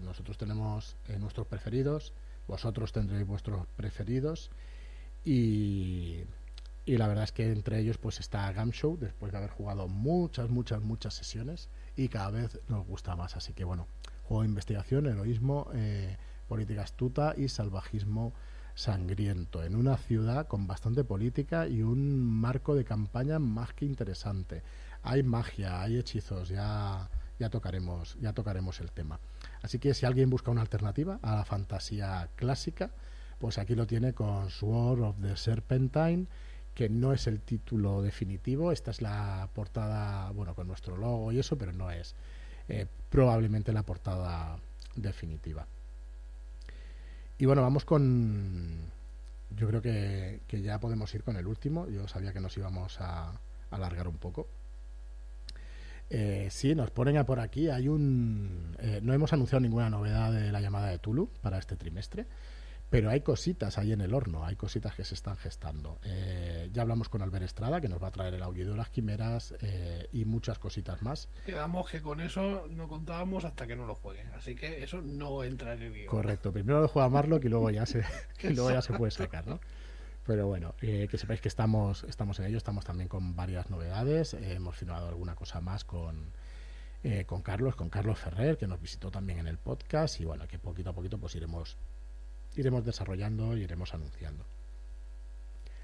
nosotros 0.03 0.39
tenemos 0.39 0.97
nuestros 1.19 1.47
preferidos, 1.47 2.13
vosotros 2.49 2.93
tendréis 2.93 3.27
vuestros 3.27 3.67
preferidos 3.77 4.51
y, 5.25 6.25
y 6.87 6.97
la 6.99 7.09
verdad 7.09 7.25
es 7.25 7.33
que 7.33 7.51
entre 7.51 7.81
ellos 7.81 7.99
pues 7.99 8.21
está 8.21 8.51
Gam 8.53 8.71
Show 8.71 8.97
después 8.97 9.33
de 9.33 9.39
haber 9.39 9.51
jugado 9.51 9.89
muchas, 9.89 10.49
muchas, 10.49 10.81
muchas 10.81 11.15
sesiones 11.15 11.69
y 11.97 12.09
cada 12.09 12.31
vez 12.31 12.61
nos 12.69 12.87
gusta 12.87 13.17
más. 13.17 13.37
Así 13.37 13.53
que 13.53 13.65
bueno, 13.65 13.89
juego 14.23 14.43
de 14.43 14.49
investigación, 14.49 15.07
heroísmo, 15.07 15.69
eh, 15.75 16.17
política 16.47 16.83
astuta 16.83 17.35
y 17.37 17.49
salvajismo 17.49 18.33
sangriento 18.77 19.65
en 19.65 19.75
una 19.75 19.97
ciudad 19.97 20.47
con 20.47 20.67
bastante 20.67 21.03
política 21.03 21.67
y 21.67 21.83
un 21.83 22.21
marco 22.21 22.75
de 22.75 22.85
campaña 22.85 23.39
más 23.39 23.73
que 23.73 23.87
interesante. 23.87 24.63
Hay 25.03 25.23
magia, 25.23 25.81
hay 25.83 25.97
hechizos, 25.97 26.51
ya 26.51 27.09
ya 27.39 27.51
tocaremos 27.51 28.17
ya 28.21 28.33
tocaremos 28.33 28.81
el 28.81 28.93
tema. 28.93 29.19
Así 29.63 29.79
que 29.79 29.95
si 29.95 30.07
alguien 30.07 30.31
busca 30.31 30.51
una 30.51 30.61
alternativa 30.61 31.19
a 31.23 31.35
la 31.35 31.45
fantasía 31.45 32.29
clásica, 32.37 32.91
pues 33.39 33.59
aquí 33.59 33.75
lo 33.75 33.87
tiene 33.87 34.13
con 34.13 34.51
Sword 34.51 35.01
of 35.03 35.21
the 35.21 35.37
Serpentine 35.37 36.27
que 36.75 36.91
no 36.91 37.15
es 37.15 37.27
el 37.27 37.41
título 37.41 38.03
definitivo. 38.03 38.73
Esta 38.73 38.91
es 38.91 39.01
la 39.01 39.49
portada, 39.55 40.31
bueno, 40.33 40.55
con 40.55 40.67
nuestro 40.67 40.99
logo 40.99 41.33
y 41.33 41.39
eso, 41.39 41.57
pero 41.57 41.73
no 41.73 41.91
es 41.91 42.15
eh, 42.69 42.87
probablemente 43.09 43.73
la 43.73 43.83
portada 43.83 44.59
definitiva. 44.95 45.67
Y 47.39 47.47
bueno, 47.47 47.63
vamos 47.63 47.85
con... 47.85 48.97
Yo 49.57 49.69
creo 49.69 49.81
que, 49.81 50.41
ya 50.51 50.79
podemos 50.79 51.15
ir 51.15 51.23
con 51.23 51.37
el 51.37 51.47
último. 51.47 51.89
Yo 51.89 52.09
sabía 52.09 52.33
que 52.33 52.41
nos 52.41 52.57
íbamos 52.57 53.01
a, 53.01 53.33
alargar 53.71 54.09
un 54.09 54.17
poco. 54.17 54.49
Eh, 56.11 56.49
sí, 56.51 56.75
nos 56.75 56.91
ponen 56.91 57.17
a 57.17 57.25
por 57.25 57.41
aquí. 57.41 57.69
Hay 57.69 57.89
un. 57.89 58.77
Eh, 58.79 59.01
no 59.03 59.13
hemos 59.13 59.33
anunciado 59.33 59.61
ninguna 59.61 59.89
novedad 59.89 60.33
de 60.33 60.53
la 60.53 60.61
llamada 60.61 60.89
de 60.89 60.99
Tulu 60.99 61.29
para 61.41 61.59
este 61.59 61.77
trimestre. 61.77 62.27
Pero 62.89 63.11
hay 63.11 63.21
cositas 63.21 63.79
ahí 63.79 63.93
en 63.93 64.01
el 64.01 64.15
horno, 64.15 64.45
hay 64.45 64.55
cositas 64.55 64.95
que 64.95 65.05
se 65.05 65.15
están 65.15 65.37
gestando. 65.37 65.99
Eh, 66.05 66.71
ya 66.73 66.83
hablamos 66.83 67.09
con 67.09 67.21
Albert 67.21 67.45
Estrada, 67.45 67.81
que 67.81 67.89
nos 67.89 68.01
va 68.01 68.09
a 68.09 68.11
traer 68.13 68.35
el 68.35 68.43
audio 68.43 68.71
de 68.71 68.77
las 68.77 68.91
quimeras 68.91 69.55
eh, 69.61 70.09
y 70.13 70.25
muchas 70.25 70.61
cositas 70.61 71.03
más. 71.03 71.29
Quedamos 71.45 71.91
que 71.91 72.01
con 72.01 72.21
eso 72.21 72.67
no 72.71 72.87
contábamos 72.87 73.45
hasta 73.45 73.67
que 73.67 73.75
no 73.75 73.87
lo 73.87 73.97
juegue, 73.97 74.23
así 74.37 74.55
que 74.55 74.85
eso 74.85 75.03
no 75.03 75.43
entra 75.43 75.75
en 75.75 75.83
el 75.83 75.93
guion. 75.93 76.07
Correcto, 76.07 76.53
primero 76.53 76.81
lo 76.81 76.87
juega 76.87 77.09
Marlock 77.09 77.45
y 77.45 77.49
luego 77.49 77.71
ya 77.71 77.87
se, 77.87 78.05
luego 78.45 78.71
ya 78.71 78.83
se 78.83 78.93
puede 78.93 79.11
sacar, 79.11 79.49
¿no? 79.49 79.59
Pero 80.25 80.47
bueno, 80.47 80.75
eh, 80.81 81.09
que 81.11 81.19
sepáis 81.19 81.41
que 81.41 81.49
estamos, 81.49 82.05
estamos 82.05 82.39
en 82.39 82.47
ello, 82.47 82.57
estamos 82.57 82.85
también 82.85 83.09
con 83.09 83.35
varias 83.35 83.69
novedades, 83.69 84.35
hemos 84.35 84.77
firmado 84.77 85.09
alguna 85.09 85.35
cosa 85.35 85.61
más 85.61 85.85
con, 85.85 86.33
con 87.27 87.43
Carlos, 87.43 87.77
con 87.77 87.91
Carlos 87.91 88.19
Ferrer, 88.19 88.59
que 88.59 88.67
nos 88.67 88.81
visitó 88.81 89.11
también 89.13 89.39
en 89.39 89.47
el 89.47 89.59
podcast 89.59 90.21
y 90.21 90.25
bueno, 90.25 90.49
que 90.49 90.59
poquito 90.59 90.91
a 90.91 90.93
poquito 90.93 91.19
pues 91.19 91.37
iremos 91.37 91.77
iremos 92.57 92.85
desarrollando 92.85 93.57
y 93.57 93.63
iremos 93.63 93.95
anunciando. 93.95 94.45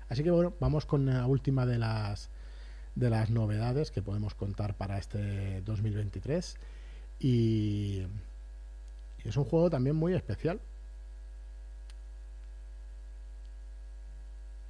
Así 0.08 0.22
que 0.22 0.30
bueno, 0.30 0.54
vamos 0.60 0.84
con 0.86 1.06
la 1.06 1.26
última 1.26 1.66
de 1.66 1.78
las 1.78 2.30
de 2.94 3.08
las 3.08 3.30
novedades 3.30 3.90
que 3.90 4.02
podemos 4.02 4.34
contar 4.34 4.76
para 4.76 4.98
este 4.98 5.62
2023 5.62 6.56
y, 7.18 8.02
es 9.24 9.36
un 9.36 9.44
juego 9.44 9.70
también 9.70 9.94
muy 9.94 10.14
especial. 10.14 10.60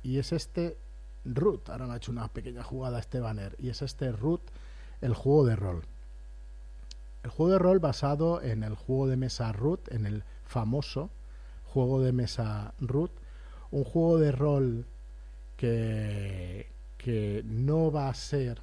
Y 0.03 0.19
es 0.19 0.33
este 0.33 0.77
Root, 1.25 1.71
ahora 1.71 1.87
me 1.87 1.95
ha 1.95 1.97
hecho 1.97 2.13
una 2.13 2.29
pequeña 2.29 2.63
jugada 2.63 2.99
este 2.99 3.21
banner, 3.21 3.57
y 3.59 3.71
es 3.71 3.81
este 3.81 4.13
Root, 4.13 4.43
el 5.01 5.15
juego 5.15 5.47
de 5.47 5.57
rol. 5.57 5.85
El 7.23 7.31
juego 7.31 7.53
de 7.53 7.59
rol 7.59 7.79
basado 7.79 8.43
en 8.43 8.63
el 8.63 8.75
juego 8.75 9.07
de 9.07 9.17
mesa 9.17 9.53
Root, 9.53 9.91
en 9.91 10.05
el 10.05 10.25
famoso 10.45 11.09
juego 11.73 12.03
de 12.03 12.13
mesa 12.13 12.75
root, 12.81 13.11
un 13.71 13.85
juego 13.85 14.19
de 14.19 14.33
rol 14.33 14.87
que, 15.57 16.69
que 16.99 17.43
no 17.47 17.91
va 17.91 18.09
a 18.09 18.15
ser 18.15 18.61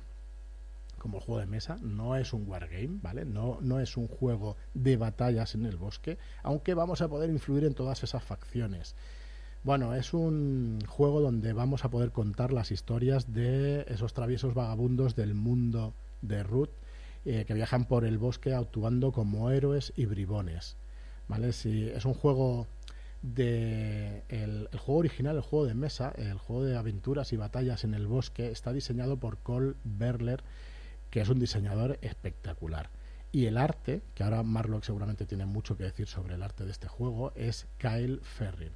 como 1.00 1.18
el 1.18 1.24
juego 1.24 1.40
de 1.40 1.48
mesa, 1.48 1.78
no 1.82 2.16
es 2.18 2.34
un 2.34 2.48
wargame, 2.48 3.00
¿vale? 3.02 3.26
No, 3.26 3.58
no 3.62 3.80
es 3.80 3.98
un 3.98 4.08
juego 4.08 4.58
de 4.74 4.98
batallas 4.98 5.56
en 5.56 5.66
el 5.66 5.78
bosque, 5.78 6.18
aunque 6.44 6.74
vamos 6.74 7.02
a 7.02 7.08
poder 7.08 7.30
influir 7.30 7.64
en 7.64 7.74
todas 7.74 8.04
esas 8.04 8.22
facciones. 8.22 8.96
Bueno, 9.64 9.96
es 9.96 10.14
un 10.14 10.80
juego 10.88 11.22
donde 11.22 11.54
vamos 11.54 11.84
a 11.86 11.90
poder 11.90 12.12
contar 12.12 12.54
las 12.54 12.72
historias 12.72 13.34
de 13.34 13.86
esos 13.88 14.14
traviesos 14.14 14.54
vagabundos 14.54 15.16
del 15.16 15.34
mundo 15.34 15.94
de 16.22 16.44
Ruth 16.44 16.70
eh, 17.26 17.46
que 17.46 17.54
viajan 17.54 17.86
por 17.86 18.06
el 18.06 18.18
bosque 18.18 18.54
actuando 18.54 19.12
como 19.12 19.50
héroes 19.52 19.92
y 19.96 20.06
bribones. 20.06 20.78
¿Vale? 21.28 21.52
Si 21.52 21.88
es 21.90 22.06
un 22.06 22.14
juego 22.14 22.68
de 23.22 24.24
el, 24.30 24.70
juego 24.78 25.00
original, 25.00 25.36
el 25.36 25.42
juego 25.42 25.66
de 25.66 25.74
mesa, 25.74 26.14
el 26.18 26.38
juego 26.38 26.64
de 26.64 26.78
aventuras 26.78 27.34
y 27.34 27.38
batallas 27.38 27.84
en 27.84 27.94
el 27.94 28.08
bosque, 28.08 28.52
está 28.52 28.74
diseñado 28.74 29.18
por 29.18 29.38
Cole 29.40 29.76
Berler, 29.84 30.44
que 31.10 31.22
es 31.22 31.30
un 31.30 31.40
diseñador 31.40 32.00
espectacular. 32.02 32.90
Y 33.32 33.46
el 33.46 33.58
arte, 33.58 34.02
que 34.16 34.24
ahora 34.24 34.42
Marlock 34.42 34.84
seguramente 34.84 35.26
tiene 35.26 35.46
mucho 35.46 35.78
que 35.78 35.84
decir 35.84 36.08
sobre 36.08 36.36
el 36.36 36.44
arte 36.44 36.66
de 36.66 36.72
este 36.72 36.88
juego, 36.88 37.32
es 37.36 37.68
Kyle 37.78 38.20
Ferrin. 38.24 38.72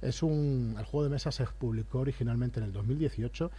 Es 0.00 0.22
un, 0.22 0.76
el 0.78 0.84
juego 0.84 1.04
de 1.04 1.10
mesa 1.10 1.32
se 1.32 1.44
publicó 1.46 2.00
originalmente 2.00 2.60
en 2.60 2.66
el 2.66 2.72
2018 2.72 3.50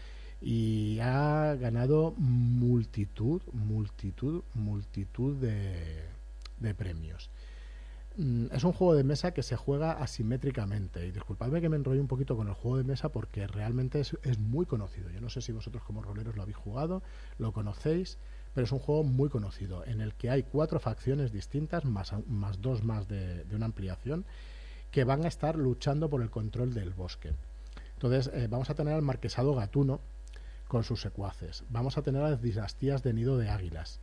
y 0.41 0.99
ha 1.01 1.55
ganado 1.59 2.13
multitud, 2.17 3.41
multitud, 3.51 4.43
multitud 4.53 5.35
de, 5.37 6.05
de 6.59 6.75
premios. 6.75 7.29
Mm, 8.17 8.47
es 8.51 8.63
un 8.63 8.73
juego 8.73 8.95
de 8.95 9.03
mesa 9.03 9.31
que 9.31 9.43
se 9.43 9.55
juega 9.55 9.91
asimétricamente. 9.91 11.05
Y 11.05 11.11
disculpadme 11.11 11.61
que 11.61 11.69
me 11.69 11.75
enrollo 11.75 12.01
un 12.01 12.07
poquito 12.07 12.35
con 12.35 12.47
el 12.47 12.55
juego 12.55 12.77
de 12.77 12.83
mesa 12.83 13.09
porque 13.09 13.45
realmente 13.45 13.99
es, 13.99 14.39
muy 14.39 14.65
conocido. 14.65 15.09
Yo 15.11 15.21
no 15.21 15.29
sé 15.29 15.41
si 15.41 15.51
vosotros 15.51 15.83
como 15.83 16.01
roleros 16.01 16.35
lo 16.35 16.41
habéis 16.41 16.57
jugado, 16.57 17.03
lo 17.37 17.51
conocéis, 17.53 18.17
pero 18.55 18.65
es 18.65 18.71
un 18.71 18.79
juego 18.79 19.03
muy 19.03 19.29
conocido 19.29 19.85
en 19.85 20.01
el 20.01 20.15
que 20.15 20.31
hay 20.31 20.41
cuatro 20.43 20.79
facciones 20.79 21.31
distintas, 21.31 21.85
más, 21.85 22.11
más 22.27 22.59
dos 22.59 22.83
más 22.83 23.07
de, 23.07 23.45
una 23.53 23.67
ampliación, 23.67 24.25
que 24.89 25.03
van 25.03 25.23
a 25.23 25.27
estar 25.27 25.55
luchando 25.55 26.09
por 26.09 26.23
el 26.23 26.31
control 26.31 26.73
del 26.73 26.89
bosque. 26.89 27.33
Entonces, 27.93 28.31
eh, 28.33 28.47
vamos 28.49 28.71
a 28.71 28.75
tener 28.75 28.93
al 28.93 29.03
marquesado 29.03 29.53
Gatuno 29.53 29.99
con 30.67 30.83
sus 30.83 31.01
secuaces. 31.01 31.63
Vamos 31.69 31.99
a 31.99 32.01
tener 32.01 32.23
a 32.23 32.31
las 32.31 32.41
dinastías 32.41 33.03
de 33.03 33.13
Nido 33.13 33.37
de 33.37 33.49
Águilas 33.49 33.99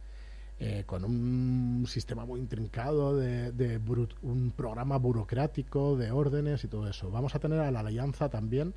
eh, 0.66 0.84
con 0.86 1.04
un 1.04 1.84
sistema 1.86 2.24
muy 2.24 2.40
intrincado 2.40 3.14
de, 3.18 3.78
un 4.22 4.50
programa 4.56 4.96
burocrático 4.96 5.94
de 5.94 6.10
órdenes 6.10 6.64
y 6.64 6.68
todo 6.68 6.88
eso. 6.88 7.10
Vamos 7.10 7.34
a 7.34 7.38
tener 7.38 7.60
a 7.60 7.70
la 7.70 7.80
alianza 7.80 8.30
también 8.30 8.72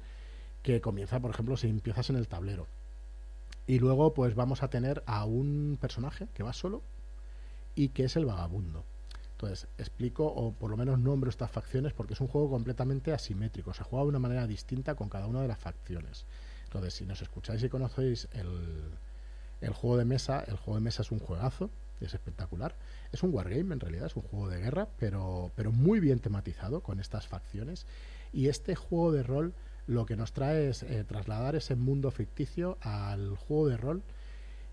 que 0.63 0.81
comienza, 0.81 1.21
por 1.21 1.31
ejemplo, 1.31 1.55
si 1.55 1.69
empiezas 1.69 2.09
en 2.09 2.17
el 2.17 2.27
tablero. 2.27 2.67
Y 3.67 3.79
luego 3.79 4.13
pues 4.13 4.35
vamos 4.35 4.63
a 4.63 4.69
tener 4.69 5.01
a 5.05 5.23
un 5.23 5.77
personaje 5.79 6.27
que 6.33 6.43
va 6.43 6.51
solo 6.51 6.81
y 7.73 7.87
que 7.87 8.03
es 8.03 8.17
el 8.17 8.25
vagabundo. 8.25 8.83
Entonces, 9.31 9.69
explico 9.77 10.25
o 10.25 10.51
por 10.51 10.69
lo 10.69 10.75
menos 10.75 10.99
nombro 10.99 11.29
estas 11.29 11.51
facciones 11.51 11.93
porque 11.93 12.15
es 12.15 12.19
un 12.19 12.27
juego 12.27 12.49
completamente 12.49 13.13
asimétrico. 13.13 13.73
Se 13.73 13.83
juega 13.83 14.03
de 14.03 14.09
una 14.09 14.19
manera 14.19 14.45
distinta 14.45 14.95
con 14.95 15.07
cada 15.07 15.27
una 15.27 15.41
de 15.41 15.47
las 15.47 15.59
facciones. 15.59 16.25
Entonces, 16.65 16.95
si 16.95 17.05
nos 17.05 17.21
escucháis 17.21 17.63
y 17.63 17.69
conocéis 17.69 18.27
el, 18.33 18.91
el 19.61 19.73
juego 19.73 19.97
de 19.97 20.05
mesa, 20.05 20.43
el 20.47 20.57
juego 20.57 20.75
de 20.75 20.83
mesa 20.83 21.01
es 21.01 21.11
un 21.11 21.19
juegazo, 21.19 21.69
es 22.01 22.13
espectacular. 22.13 22.75
Es 23.11 23.23
un 23.23 23.33
wargame 23.33 23.73
en 23.73 23.79
realidad, 23.79 24.07
es 24.07 24.15
un 24.15 24.23
juego 24.23 24.49
de 24.49 24.59
guerra, 24.59 24.87
pero, 24.99 25.51
pero 25.55 25.71
muy 25.71 25.99
bien 25.99 26.19
tematizado 26.19 26.81
con 26.81 26.99
estas 26.99 27.27
facciones. 27.27 27.85
Y 28.33 28.47
este 28.47 28.75
juego 28.75 29.11
de 29.11 29.23
rol 29.23 29.53
lo 29.87 30.05
que 30.05 30.17
nos 30.17 30.33
trae 30.33 30.69
es 30.69 30.83
eh, 30.83 31.03
trasladar 31.05 31.55
ese 31.55 31.75
mundo 31.75 32.11
ficticio 32.11 32.77
al 32.81 33.37
juego 33.37 33.69
de 33.69 33.77
rol 33.77 34.03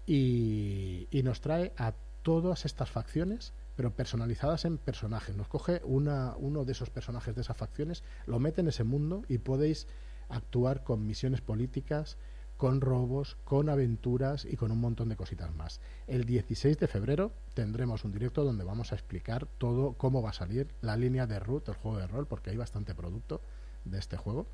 y, 0.07 1.09
nos 1.23 1.41
trae 1.41 1.73
a 1.79 1.95
todas 2.23 2.67
estas 2.67 2.91
facciones 2.91 3.55
pero 3.77 3.93
personalizadas 3.93 4.65
en 4.67 4.79
personajes. 4.79 5.37
Nos 5.37 5.49
coge 5.49 5.81
una, 5.85 6.37
uno 6.37 6.65
de 6.65 6.73
esos 6.73 6.91
personajes 6.91 7.35
de 7.35 7.41
esas 7.41 7.57
facciones, 7.57 8.05
lo 8.27 8.39
mete 8.39 8.61
en 8.61 8.69
ese 8.69 8.85
mundo 8.85 9.23
y 9.29 9.39
podéis 9.39 9.89
actuar 10.29 10.85
con 10.85 11.07
misiones 11.07 11.41
políticas, 11.41 12.17
con 12.57 12.81
robos, 12.81 13.37
con 13.45 13.69
aventuras 13.69 14.45
y 14.45 14.57
con 14.57 14.71
un 14.71 14.81
montón 14.81 15.09
de 15.09 15.17
cositas 15.17 15.55
más. 15.55 15.81
El 16.07 16.25
16 16.25 16.79
de 16.79 16.87
febrero 16.87 17.33
tendremos 17.55 18.05
un 18.05 18.13
directo 18.13 18.45
donde 18.45 18.65
vamos 18.65 18.93
a 18.93 18.95
explicar 18.95 19.47
todo 19.59 19.95
cómo 19.95 20.23
va 20.23 20.31
a 20.31 20.35
salir 20.35 20.69
la 20.81 20.97
línea 20.97 21.27
de 21.27 21.41
root 21.41 21.67
del 21.67 21.75
juego 21.75 21.99
de 21.99 22.07
rol, 22.07 22.27
porque 22.27 22.51
hay 22.51 22.57
bastante 22.57 22.95
producto 22.95 23.41
de 23.85 23.99
este 23.99 24.17
juego. 24.17 24.47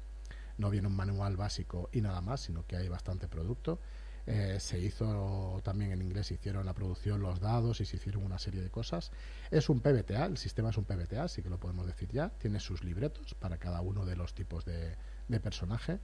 No 0.57 0.71
viene 0.71 0.89
un 0.89 0.97
manual 0.97 1.37
básico 1.37 1.89
y 1.93 2.01
nada 2.01 2.21
más, 2.21 2.41
sino 2.41 2.67
que 2.67 2.77
hay 2.77 2.89
bastante 2.89 3.29
producto. 3.29 3.79
Eh, 4.27 4.59
se 4.61 4.79
hizo 4.79 5.61
también 5.65 5.93
en 5.93 6.03
inglés, 6.03 6.31
hicieron 6.31 6.67
la 6.67 6.75
producción, 6.75 7.23
los 7.23 7.41
dados 7.41 7.81
y 7.81 7.85
se 7.85 7.97
hicieron 7.97 8.25
una 8.25 8.39
serie 8.39 8.63
de 8.63 8.71
cosas. 8.71 9.11
Es 9.51 9.69
un 9.69 9.81
PBTA, 9.81 10.27
el 10.27 10.37
sistema 10.37 10.71
es 10.71 10.77
un 10.77 10.85
PBTA, 10.85 11.25
así 11.25 11.43
que 11.43 11.51
lo 11.51 11.59
podemos 11.59 11.87
decir 11.87 12.11
ya. 12.11 12.31
Tiene 12.31 12.61
sus 12.61 12.85
libretos 12.85 13.35
para 13.35 13.59
cada 13.59 13.81
uno 13.81 14.05
de 14.05 14.17
los 14.17 14.35
tipos 14.35 14.65
de 14.65 14.97
personaje 15.43 16.01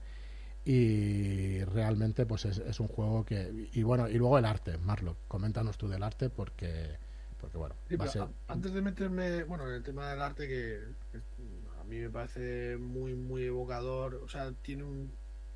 y 0.69 1.63
realmente 1.63 2.25
pues 2.25 2.43
es, 2.43 2.79
un 2.81 2.89
juego 2.89 3.23
que 3.23 3.69
y 3.71 3.83
bueno 3.83 4.09
y 4.09 4.15
luego 4.15 4.37
el 4.37 4.43
arte 4.43 4.77
Marlo 4.77 5.15
coméntanos 5.29 5.77
tú 5.77 5.87
del 5.87 6.03
arte 6.03 6.29
porque 6.29 6.97
porque 7.39 7.57
bueno 7.57 7.73
antes 8.49 8.73
de 8.73 8.81
meterme 8.81 9.43
bueno 9.45 9.65
en 9.69 9.75
el 9.75 9.83
tema 9.83 10.09
del 10.09 10.21
arte 10.21 10.45
que, 10.45 10.81
a 11.79 11.83
mí 11.85 11.99
me 11.99 12.09
parece 12.09 12.75
muy 12.75 13.15
muy 13.15 13.45
evocador 13.45 14.15
o 14.15 14.27
sea 14.27 14.51
tiene 14.61 14.83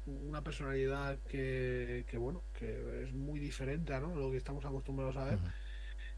una 0.05 0.41
personalidad 0.45 1.19
que, 1.27 2.05
que, 2.07 2.17
bueno 2.17 2.41
que 2.53 3.03
es 3.03 3.13
muy 3.13 3.41
diferente 3.41 3.93
a 3.93 3.99
¿no? 3.99 4.15
lo 4.15 4.31
que 4.31 4.37
estamos 4.37 4.63
acostumbrados 4.63 5.17
a 5.17 5.25
ver 5.25 5.39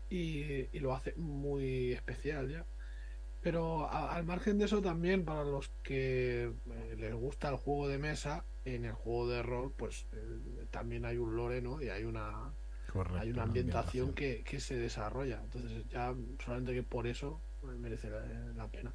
y, 0.08 0.68
y, 0.72 0.80
lo 0.80 0.94
hace 0.94 1.16
muy 1.16 1.94
especial 1.94 2.48
ya 2.48 2.64
pero 3.42 3.92
al 3.92 4.24
margen 4.24 4.58
de 4.58 4.66
eso 4.66 4.82
también, 4.82 5.26
para 5.26 5.44
los 5.44 5.70
que 5.84 6.44
eh, 6.46 6.96
les 6.98 7.14
gusta 7.14 7.50
el 7.50 7.58
juego 7.58 7.90
de 7.90 7.98
mesa, 7.98 8.46
en 8.66 8.86
el 8.86 8.94
juego 8.94 9.28
de 9.28 9.44
rol, 9.44 9.74
pues 9.76 10.06
eh, 10.14 10.66
también 10.72 11.06
hay 11.06 11.18
un 11.18 11.36
lore, 11.36 11.62
¿no? 11.62 11.82
Y 11.82 11.90
hay 11.90 12.04
una, 12.04 12.54
hay 13.20 13.32
una 13.32 13.44
ambientación, 13.44 14.14
Que, 14.14 14.44
se 14.60 14.78
desarrolla. 14.78 15.42
Entonces 15.44 15.88
ya 15.90 16.14
solamente 16.44 16.74
que 16.74 16.84
por 16.84 17.08
eso 17.08 17.40
pues, 17.62 17.78
merece 17.78 18.10
la, 18.10 18.68
pena. 18.68 18.94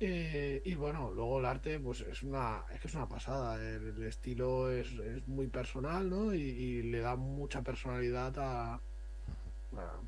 Eh, 0.00 0.62
y 0.64 0.74
bueno, 0.74 1.12
luego 1.14 1.38
el 1.40 1.44
arte, 1.44 1.78
pues 1.78 2.00
es 2.00 2.22
una, 2.22 2.62
es 2.72 2.80
que 2.80 2.88
es 2.88 2.94
una 2.94 3.08
pasada. 3.08 3.56
El, 3.62 4.02
estilo 4.04 4.70
es, 4.70 4.92
es, 4.92 5.28
muy 5.28 5.48
personal, 5.48 6.08
¿no? 6.08 6.32
Y, 6.34 6.82
le 6.82 7.00
da 7.00 7.16
mucha 7.16 7.62
personalidad 7.62 8.34
a, 8.38 8.80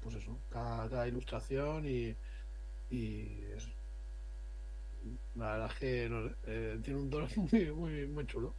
pues 0.01 0.15
eso, 0.15 0.39
cada 0.51 1.07
ilustración 1.07 1.87
y 1.87 2.17
y 2.91 3.45
es, 3.55 3.69
la 5.35 5.53
verdad 5.53 5.71
es 5.73 5.79
que 5.79 6.31
eh, 6.47 6.79
tiene 6.83 7.01
un 7.01 7.11
tono 7.11 7.29
muy, 7.37 7.71
muy, 7.73 8.07
muy 8.07 8.27
chulo. 8.27 8.55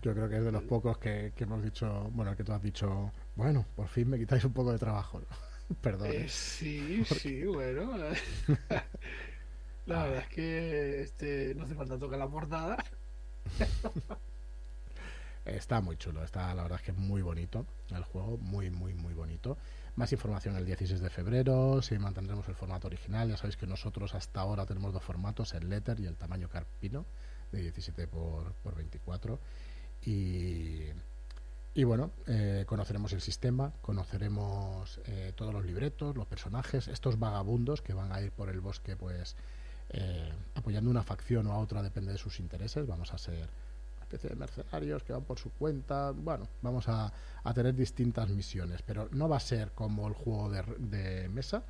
Yo 0.00 0.14
creo 0.14 0.28
que 0.28 0.38
es 0.38 0.44
de 0.44 0.52
los 0.52 0.62
pocos 0.62 0.98
que, 0.98 1.32
hemos 1.36 1.62
dicho, 1.62 2.10
bueno, 2.12 2.34
que 2.36 2.44
tú 2.44 2.52
has 2.52 2.62
dicho, 2.62 3.12
bueno, 3.36 3.64
por 3.76 3.88
fin 3.88 4.08
me 4.08 4.18
quitáis 4.18 4.44
un 4.44 4.52
poco 4.52 4.72
de 4.72 4.78
trabajo. 4.78 5.20
Perdón. 5.80 6.08
¿eh? 6.10 6.28
sí, 6.28 7.04
sí, 7.04 7.44
bueno. 7.44 7.92
la 9.86 10.04
verdad 10.04 10.22
es 10.22 10.28
que 10.28 11.02
este 11.02 11.54
no 11.54 11.64
hace 11.64 11.74
falta 11.74 11.98
tocar 11.98 12.18
la 12.18 12.28
portada. 12.28 12.84
está 15.44 15.80
muy 15.80 15.96
chulo, 15.96 16.22
está 16.22 16.54
la 16.54 16.62
verdad 16.62 16.78
es 16.78 16.84
que 16.84 16.90
es 16.92 16.96
muy 16.96 17.22
bonito 17.22 17.66
el 17.90 18.04
juego, 18.04 18.38
muy, 18.38 18.70
muy, 18.70 18.94
muy 18.94 19.14
bonito. 19.14 19.56
Más 19.94 20.10
información 20.12 20.56
el 20.56 20.64
16 20.64 21.00
de 21.00 21.10
febrero, 21.10 21.82
si 21.82 21.98
mantendremos 21.98 22.48
el 22.48 22.54
formato 22.54 22.86
original. 22.86 23.28
Ya 23.28 23.36
sabéis 23.36 23.56
que 23.56 23.66
nosotros 23.66 24.14
hasta 24.14 24.40
ahora 24.40 24.64
tenemos 24.64 24.92
dos 24.92 25.02
formatos, 25.02 25.52
el 25.52 25.68
letter 25.68 26.00
y 26.00 26.06
el 26.06 26.16
tamaño 26.16 26.48
carpino, 26.48 27.04
de 27.50 27.60
17 27.60 28.06
por, 28.06 28.54
24. 28.74 29.38
Y, 30.04 30.84
y 31.74 31.84
bueno, 31.84 32.10
eh, 32.26 32.64
conoceremos 32.66 33.12
el 33.12 33.20
sistema, 33.20 33.72
conoceremos 33.82 35.00
eh, 35.06 35.32
todos 35.34 35.54
los 35.54 35.64
libretos, 35.64 36.16
los 36.16 36.26
personajes, 36.26 36.88
estos 36.88 37.18
vagabundos 37.18 37.82
que 37.82 37.94
van 37.94 38.12
a 38.12 38.20
ir 38.20 38.32
por 38.32 38.48
el 38.48 38.60
bosque, 38.60 38.96
pues 38.96 39.36
eh, 39.90 40.32
apoyando 40.54 40.90
una 40.90 41.02
facción 41.02 41.46
o 41.46 41.52
a 41.52 41.58
otra, 41.58 41.82
depende 41.82 42.12
de 42.12 42.18
sus 42.18 42.40
intereses. 42.40 42.86
Vamos 42.86 43.12
a 43.12 43.18
ser 43.18 43.48
especie 44.12 44.30
de 44.30 44.36
mercenarios 44.36 45.02
que 45.02 45.12
van 45.12 45.24
por 45.24 45.38
su 45.38 45.50
cuenta. 45.50 46.10
Bueno, 46.10 46.48
vamos 46.60 46.88
a, 46.88 47.12
tener 47.54 47.74
distintas 47.74 48.28
misiones, 48.28 48.82
pero 48.82 49.08
no 49.12 49.28
va 49.28 49.36
a 49.36 49.40
ser 49.40 49.72
como 49.72 50.06
el 50.06 50.14
juego 50.14 50.50
de, 50.50 51.28
mesa. 51.28 51.62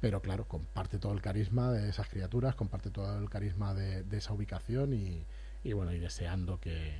Pero 0.00 0.20
claro, 0.20 0.46
comparte 0.46 0.98
todo 0.98 1.12
el 1.12 1.20
carisma 1.20 1.72
de 1.72 1.88
esas 1.88 2.08
criaturas, 2.08 2.54
comparte 2.54 2.90
todo 2.90 3.18
el 3.18 3.28
carisma 3.28 3.74
de, 3.74 4.04
esa 4.16 4.32
ubicación 4.32 4.92
y, 4.92 5.72
bueno, 5.72 5.92
y 5.92 5.98
deseando 5.98 6.60
que, 6.60 6.94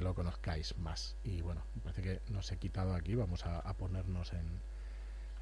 lo 0.00 0.14
conozcáis 0.14 0.76
más. 0.78 1.16
Y 1.24 1.42
bueno, 1.42 1.62
parece 1.82 2.02
que 2.02 2.20
nos 2.32 2.50
he 2.52 2.58
quitado 2.58 2.94
aquí, 2.94 3.14
vamos 3.14 3.44
a, 3.46 3.72
ponernos 3.74 4.32
en, 4.32 4.60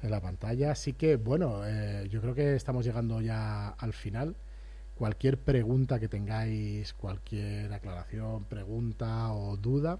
en, 0.01 0.11
la 0.11 0.21
pantalla. 0.21 0.71
Así 0.71 0.93
que 0.93 1.15
bueno, 1.15 1.65
eh, 1.65 2.07
yo 2.09 2.21
creo 2.21 2.35
que 2.35 2.55
estamos 2.55 2.85
llegando 2.85 3.21
ya 3.21 3.69
al 3.69 3.93
final 3.93 4.35
cualquier 4.95 5.39
pregunta 5.39 5.99
que 5.99 6.07
tengáis, 6.07 6.93
cualquier 6.93 7.73
aclaración, 7.73 8.45
pregunta 8.45 9.33
o 9.33 9.57
duda, 9.57 9.99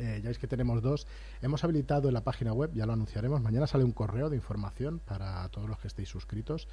eh, 0.00 0.20
ya 0.22 0.30
veis 0.30 0.38
que 0.38 0.46
tenemos 0.46 0.80
dos. 0.82 1.06
Hemos 1.42 1.62
habilitado 1.62 2.08
en 2.08 2.14
la 2.14 2.24
página 2.24 2.52
web, 2.54 2.70
ya 2.72 2.86
lo 2.86 2.94
anunciaremos. 2.94 3.42
Mañana 3.42 3.66
sale 3.66 3.84
un 3.84 3.92
correo 3.92 4.30
de 4.30 4.36
información 4.36 4.98
para 4.98 5.46
todos 5.50 5.68
los 5.68 5.78
que 5.78 5.88
estéis 5.88 6.08
suscritos, 6.08 6.68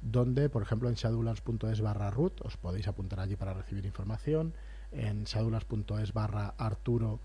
donde, 0.00 0.48
por 0.48 0.62
ejemplo, 0.62 0.88
en 0.88 0.94
shadulars.es 0.94 1.80
barra 1.80 2.10
root 2.10 2.40
os 2.42 2.56
podéis 2.56 2.86
apuntar 2.86 3.18
allí 3.18 3.34
para 3.34 3.52
recibir 3.52 3.84
información. 3.84 4.54
En 4.92 5.24
shadulars.es 5.24 6.12
barra 6.12 6.54
arturo 6.56 7.20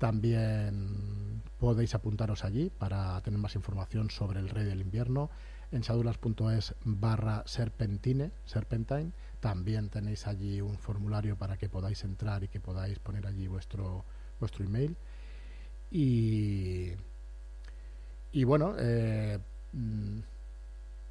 también 0.00 1.42
podéis 1.58 1.94
apuntaros 1.94 2.44
allí 2.44 2.70
para 2.70 3.20
tener 3.20 3.38
más 3.38 3.54
información 3.54 4.08
sobre 4.08 4.40
el 4.40 4.48
Rey 4.48 4.64
del 4.64 4.80
Invierno 4.80 5.28
en 5.72 5.84
sadulas.es 5.84 6.74
barra 6.84 7.42
serpentine, 7.46 8.32
serpentine. 8.44 9.12
También 9.40 9.90
tenéis 9.90 10.26
allí 10.26 10.60
un 10.60 10.78
formulario 10.78 11.36
para 11.36 11.58
que 11.58 11.68
podáis 11.68 12.02
entrar 12.04 12.42
y 12.42 12.48
que 12.48 12.60
podáis 12.60 12.98
poner 12.98 13.26
allí 13.26 13.46
vuestro, 13.46 14.04
vuestro 14.40 14.64
email. 14.64 14.96
Y, 15.90 16.92
y 18.32 18.44
bueno, 18.44 18.74
eh, 18.78 19.38
mm, 19.74 20.18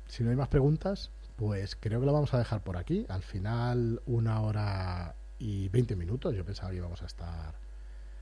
si 0.07 0.23
no 0.23 0.31
hay 0.31 0.35
más 0.35 0.49
preguntas, 0.49 1.11
pues 1.35 1.75
creo 1.75 1.99
que 1.99 2.05
lo 2.05 2.13
vamos 2.13 2.33
a 2.33 2.39
dejar 2.39 2.63
por 2.63 2.75
aquí. 2.75 3.05
Al 3.07 3.21
final, 3.21 4.01
una 4.07 4.41
hora 4.41 5.15
y 5.39 5.69
20 5.69 5.95
minutos. 5.95 6.35
Yo 6.35 6.45
pensaba 6.45 6.69
que 6.69 6.77
íbamos 6.77 7.01
a 7.01 7.05
estar 7.05 7.55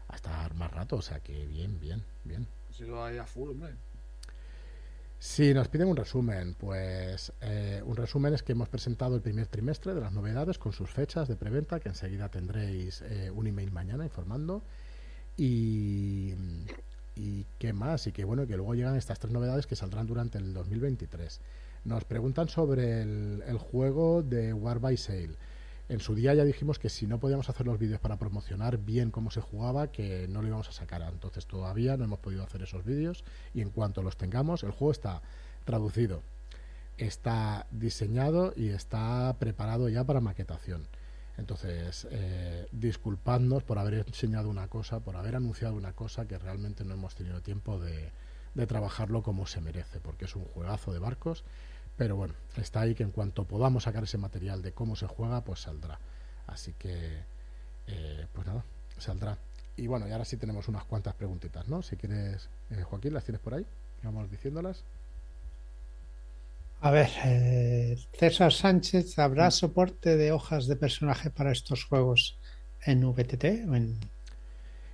a 0.09 0.15
estar 0.15 0.53
más 0.53 0.71
rato, 0.71 0.97
o 0.97 1.01
sea 1.01 1.19
que 1.19 1.45
bien, 1.47 1.79
bien, 1.79 2.03
bien. 2.23 2.47
Si 2.71 2.85
lo 2.85 3.03
hay 3.03 3.17
a 3.17 3.25
full, 3.25 3.49
hombre. 3.49 3.75
Si 5.19 5.53
nos 5.53 5.67
piden 5.67 5.87
un 5.87 5.97
resumen, 5.97 6.53
pues 6.53 7.33
eh, 7.41 7.81
un 7.83 7.95
resumen 7.95 8.35
es 8.35 8.43
que 8.43 8.51
hemos 8.51 8.69
presentado 8.69 9.15
el 9.15 9.21
primer 9.21 9.47
trimestre 9.47 9.95
de 9.95 10.01
las 10.01 10.13
novedades 10.13 10.59
con 10.59 10.73
sus 10.73 10.91
fechas 10.91 11.27
de 11.27 11.35
preventa, 11.35 11.79
que 11.79 11.89
enseguida 11.89 12.29
tendréis 12.29 13.01
eh, 13.01 13.31
un 13.31 13.47
email 13.47 13.71
mañana 13.71 14.03
informando. 14.03 14.63
Y, 15.35 16.33
y 17.15 17.45
qué 17.57 17.73
más, 17.73 18.05
y 18.05 18.11
que 18.11 18.25
bueno, 18.25 18.45
que 18.45 18.55
luego 18.55 18.75
llegan 18.75 18.95
estas 18.95 19.19
tres 19.19 19.33
novedades 19.33 19.65
que 19.65 19.75
saldrán 19.75 20.05
durante 20.05 20.37
el 20.37 20.53
2023. 20.53 21.41
Nos 21.85 22.03
preguntan 22.03 22.47
sobre 22.47 23.01
el, 23.01 23.43
el 23.47 23.57
juego 23.57 24.21
de 24.21 24.53
War 24.53 24.79
by 24.79 24.97
Sale. 24.97 25.35
En 25.89 26.01
su 26.01 26.15
día 26.15 26.33
ya 26.33 26.43
dijimos 26.43 26.79
que 26.79 26.89
si 26.89 27.07
no 27.07 27.19
podíamos 27.19 27.49
hacer 27.49 27.65
los 27.65 27.79
vídeos 27.79 28.01
para 28.01 28.17
promocionar 28.17 28.77
bien 28.77 29.09
cómo 29.09 29.31
se 29.31 29.39
jugaba, 29.39 29.91
que 29.91 30.27
no 30.27 30.41
lo 30.41 30.49
íbamos 30.49 30.67
a 30.67 30.73
sacar. 30.73 31.01
Entonces 31.01 31.45
todavía 31.45 31.95
no 31.95 32.03
hemos 32.03 32.19
podido 32.19 32.43
hacer 32.43 32.61
esos 32.61 32.83
vídeos 32.83 33.23
y 33.53 33.61
en 33.61 33.69
cuanto 33.69 34.03
los 34.03 34.17
tengamos, 34.17 34.63
el 34.63 34.71
juego 34.71 34.91
está 34.91 35.21
traducido, 35.63 36.23
está 36.97 37.67
diseñado 37.71 38.53
y 38.55 38.69
está 38.69 39.33
preparado 39.39 39.87
ya 39.87 40.03
para 40.03 40.19
maquetación. 40.19 40.87
Entonces, 41.37 42.07
eh, 42.09 42.67
disculpadnos 42.71 43.63
por 43.63 43.77
haber 43.77 44.05
enseñado 44.07 44.49
una 44.49 44.67
cosa, 44.67 44.99
por 44.99 45.15
haber 45.15 45.35
anunciado 45.35 45.75
una 45.75 45.93
cosa 45.93 46.27
que 46.27 46.37
realmente 46.37 46.83
no 46.83 46.95
hemos 46.95 47.15
tenido 47.15 47.41
tiempo 47.41 47.79
de, 47.79 48.11
de 48.55 48.67
trabajarlo 48.67 49.21
como 49.21 49.45
se 49.45 49.61
merece, 49.61 49.99
porque 49.99 50.25
es 50.25 50.35
un 50.35 50.45
juegazo 50.45 50.91
de 50.91 50.99
barcos 50.99 51.45
pero 51.97 52.15
bueno, 52.15 52.35
está 52.55 52.81
ahí 52.81 52.93
que 52.95 53.03
en 53.03 53.11
cuanto 53.11 53.45
podamos 53.45 53.83
sacar 53.83 54.03
ese 54.03 54.17
material 54.17 54.61
de 54.61 54.71
cómo 54.71 54.95
se 54.95 55.07
juega, 55.07 55.43
pues 55.43 55.61
saldrá. 55.61 55.99
Así 56.45 56.73
que, 56.73 57.23
eh, 57.87 58.27
pues 58.33 58.47
nada, 58.47 58.63
saldrá. 58.97 59.37
Y 59.75 59.87
bueno, 59.87 60.07
y 60.07 60.11
ahora 60.11 60.25
sí 60.25 60.37
tenemos 60.37 60.67
unas 60.67 60.85
cuantas 60.85 61.15
preguntitas, 61.15 61.67
¿no? 61.67 61.81
Si 61.81 61.97
quieres, 61.97 62.49
eh, 62.69 62.83
Joaquín, 62.83 63.13
las 63.13 63.23
tienes 63.23 63.41
por 63.41 63.55
ahí, 63.55 63.65
vamos 64.03 64.29
diciéndolas. 64.29 64.83
A 66.79 66.91
ver, 66.91 67.09
eh, 67.25 67.97
César 68.13 68.53
Sánchez, 68.53 69.17
¿habrá 69.17 69.49
soporte 69.49 70.15
de 70.15 70.31
hojas 70.31 70.67
de 70.67 70.75
personaje 70.75 71.31
para 71.31 71.51
estos 71.51 71.83
juegos 71.83 72.37
en 72.85 73.01
VTT 73.01 73.67
o 73.67 73.75
en 73.75 73.99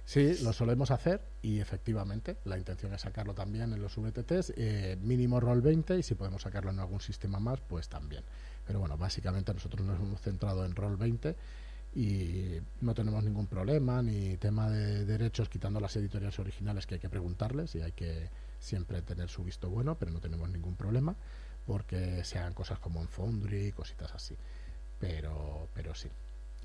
Sí, 0.05 0.38
lo 0.43 0.51
solemos 0.51 0.91
hacer 0.91 1.21
y 1.41 1.59
efectivamente 1.59 2.38
la 2.43 2.57
intención 2.57 2.93
es 2.93 3.01
sacarlo 3.01 3.34
también 3.34 3.71
en 3.71 3.81
los 3.81 3.95
VTTs, 3.95 4.53
eh, 4.57 4.97
mínimo 5.01 5.39
roll 5.39 5.61
20 5.61 5.97
y 5.97 6.03
si 6.03 6.15
podemos 6.15 6.41
sacarlo 6.41 6.71
en 6.71 6.80
algún 6.80 6.99
sistema 6.99 7.39
más, 7.39 7.61
pues 7.61 7.88
también. 7.88 8.23
Pero 8.67 8.80
bueno, 8.80 8.97
básicamente 8.97 9.53
nosotros 9.53 9.85
nos 9.85 9.99
hemos 9.99 10.21
centrado 10.21 10.65
en 10.65 10.75
roll 10.75 10.97
20 10.97 11.35
y 11.95 12.57
no 12.81 12.93
tenemos 12.93 13.23
ningún 13.23 13.47
problema 13.47 14.01
ni 14.01 14.35
tema 14.38 14.69
de 14.69 15.05
derechos 15.05 15.47
quitando 15.47 15.80
las 15.80 15.95
editoriales 15.95 16.38
originales 16.39 16.85
que 16.85 16.95
hay 16.95 16.99
que 16.99 17.09
preguntarles 17.09 17.75
y 17.75 17.81
hay 17.81 17.91
que 17.93 18.30
siempre 18.59 19.01
tener 19.01 19.30
su 19.30 19.43
visto 19.43 19.69
bueno, 19.69 19.95
pero 19.95 20.11
no 20.11 20.19
tenemos 20.19 20.49
ningún 20.49 20.75
problema 20.75 21.15
porque 21.65 22.23
se 22.25 22.39
cosas 22.53 22.80
como 22.80 23.01
en 23.01 23.07
Foundry, 23.07 23.71
cositas 23.71 24.13
así. 24.13 24.35
Pero, 24.99 25.69
pero 25.73 25.95
sí, 25.95 26.09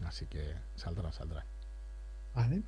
así 0.05 0.27
que 0.27 0.55
saldrá, 0.77 1.13
saldrá. 1.13 1.45
Vale. 2.35 2.63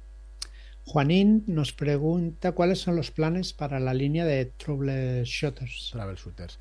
Juanín 0.90 1.44
nos 1.46 1.72
pregunta 1.72 2.50
cuáles 2.50 2.80
son 2.80 2.96
los 2.96 3.12
planes 3.12 3.52
para 3.52 3.78
la 3.78 3.94
línea 3.94 4.24
de 4.24 4.46
Trouble 4.46 5.22
Shooters. 5.24 5.90
Travel 5.92 6.16
Shooters. 6.16 6.58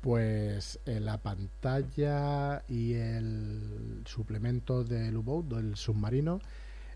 Pues 0.00 0.78
eh, 0.86 1.00
la 1.00 1.18
pantalla 1.18 2.62
y 2.68 2.92
el 2.92 4.04
suplemento 4.06 4.84
del 4.84 5.16
U-Boat, 5.16 5.46
del 5.46 5.74
submarino, 5.74 6.40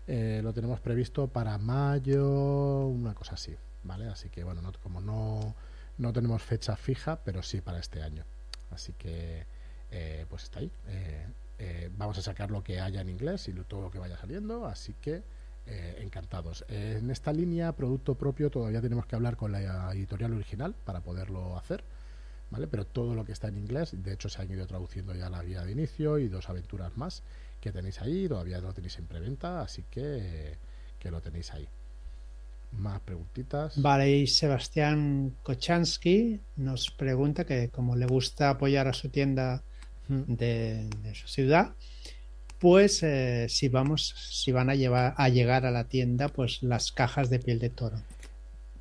eh, 0.07 0.39
lo 0.41 0.53
tenemos 0.53 0.79
previsto 0.79 1.27
para 1.27 1.57
mayo, 1.57 2.87
una 2.87 3.13
cosa 3.13 3.35
así, 3.35 3.53
¿vale? 3.83 4.07
Así 4.07 4.29
que 4.29 4.45
bueno, 4.45 4.61
como 4.81 5.01
no, 5.01 5.55
no 5.97 6.13
tenemos 6.13 6.41
fecha 6.41 6.77
fija, 6.77 7.19
pero 7.21 7.43
sí 7.43 7.59
para 7.59 7.79
este 7.79 8.01
año. 8.01 8.23
Así 8.69 8.93
que 8.93 9.45
eh, 9.91 10.25
pues 10.29 10.43
está 10.43 10.59
ahí. 10.59 10.71
vamos 11.97 12.17
a 12.17 12.21
sacar 12.21 12.49
lo 12.49 12.63
que 12.63 12.79
haya 12.79 13.01
en 13.01 13.09
inglés 13.09 13.49
y 13.49 13.51
todo 13.51 13.81
lo 13.81 13.91
que 13.91 13.99
vaya 13.99 14.15
saliendo, 14.15 14.65
así 14.65 14.93
que 15.01 15.23
eh, 15.67 15.99
encantados. 16.01 16.65
en 16.69 17.11
esta 17.11 17.33
línea, 17.33 17.73
producto 17.73 18.15
propio, 18.15 18.49
todavía 18.49 18.81
tenemos 18.81 19.05
que 19.05 19.15
hablar 19.15 19.35
con 19.35 19.51
la 19.51 19.91
editorial 19.93 20.33
original 20.33 20.75
para 20.85 21.01
poderlo 21.01 21.57
hacer, 21.57 21.83
¿vale? 22.49 22.67
Pero 22.67 22.85
todo 22.85 23.15
lo 23.15 23.25
que 23.25 23.33
está 23.33 23.49
en 23.49 23.57
inglés, 23.57 23.91
de 23.93 24.13
hecho 24.13 24.29
se 24.29 24.41
han 24.41 24.51
ido 24.51 24.65
traduciendo 24.65 25.13
ya 25.13 25.29
la 25.29 25.43
guía 25.43 25.63
de 25.63 25.71
inicio 25.71 26.17
y 26.19 26.27
dos 26.27 26.49
aventuras 26.49 26.95
más 26.97 27.23
que 27.59 27.71
tenéis 27.71 28.01
ahí, 28.01 28.27
todavía 28.27 28.59
lo 28.59 28.73
tenéis 28.73 28.97
en 28.99 29.07
preventa, 29.07 29.61
así 29.61 29.83
que, 29.89 30.57
que 30.99 31.11
lo 31.11 31.21
tenéis 31.21 31.51
ahí. 31.53 31.67
Más 32.71 32.99
preguntitas. 33.01 33.81
Vale, 33.81 34.09
y 34.09 34.27
Sebastián 34.27 35.35
Kochansky 35.43 36.39
nos 36.57 36.91
pregunta 36.91 37.45
que 37.45 37.69
como 37.69 37.95
le 37.95 38.05
gusta 38.05 38.49
apoyar 38.49 38.87
a 38.87 38.93
su 38.93 39.09
tienda 39.09 39.63
de, 40.07 40.89
de 41.01 41.15
su 41.15 41.27
ciudad, 41.27 41.73
pues 42.59 43.03
eh, 43.03 43.47
si 43.49 43.69
vamos, 43.69 44.13
si 44.31 44.51
van 44.51 44.69
a 44.69 44.75
llevar 44.75 45.13
a 45.17 45.29
llegar 45.29 45.65
a 45.65 45.71
la 45.71 45.85
tienda, 45.85 46.29
pues 46.29 46.63
las 46.63 46.91
cajas 46.91 47.29
de 47.29 47.39
piel 47.39 47.59
de 47.59 47.69
toro. 47.69 47.97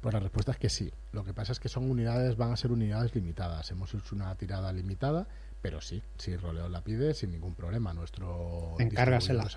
Pues 0.00 0.14
la 0.14 0.20
respuesta 0.20 0.52
es 0.52 0.58
que 0.58 0.68
sí. 0.68 0.92
Lo 1.12 1.24
que 1.24 1.34
pasa 1.34 1.52
es 1.52 1.60
que 1.60 1.68
son 1.68 1.90
unidades, 1.90 2.36
van 2.36 2.52
a 2.52 2.56
ser 2.56 2.72
unidades 2.72 3.14
limitadas. 3.14 3.70
Hemos 3.70 3.92
hecho 3.92 4.14
una 4.14 4.34
tirada 4.36 4.72
limitada, 4.72 5.26
pero 5.62 5.80
sí, 5.80 6.02
si 6.18 6.36
Roleo 6.36 6.68
la 6.68 6.82
pide, 6.82 7.14
sin 7.14 7.30
ningún 7.30 7.54
problema. 7.54 7.92
Nuestro 7.92 8.76
Encárgasela. 8.78 9.48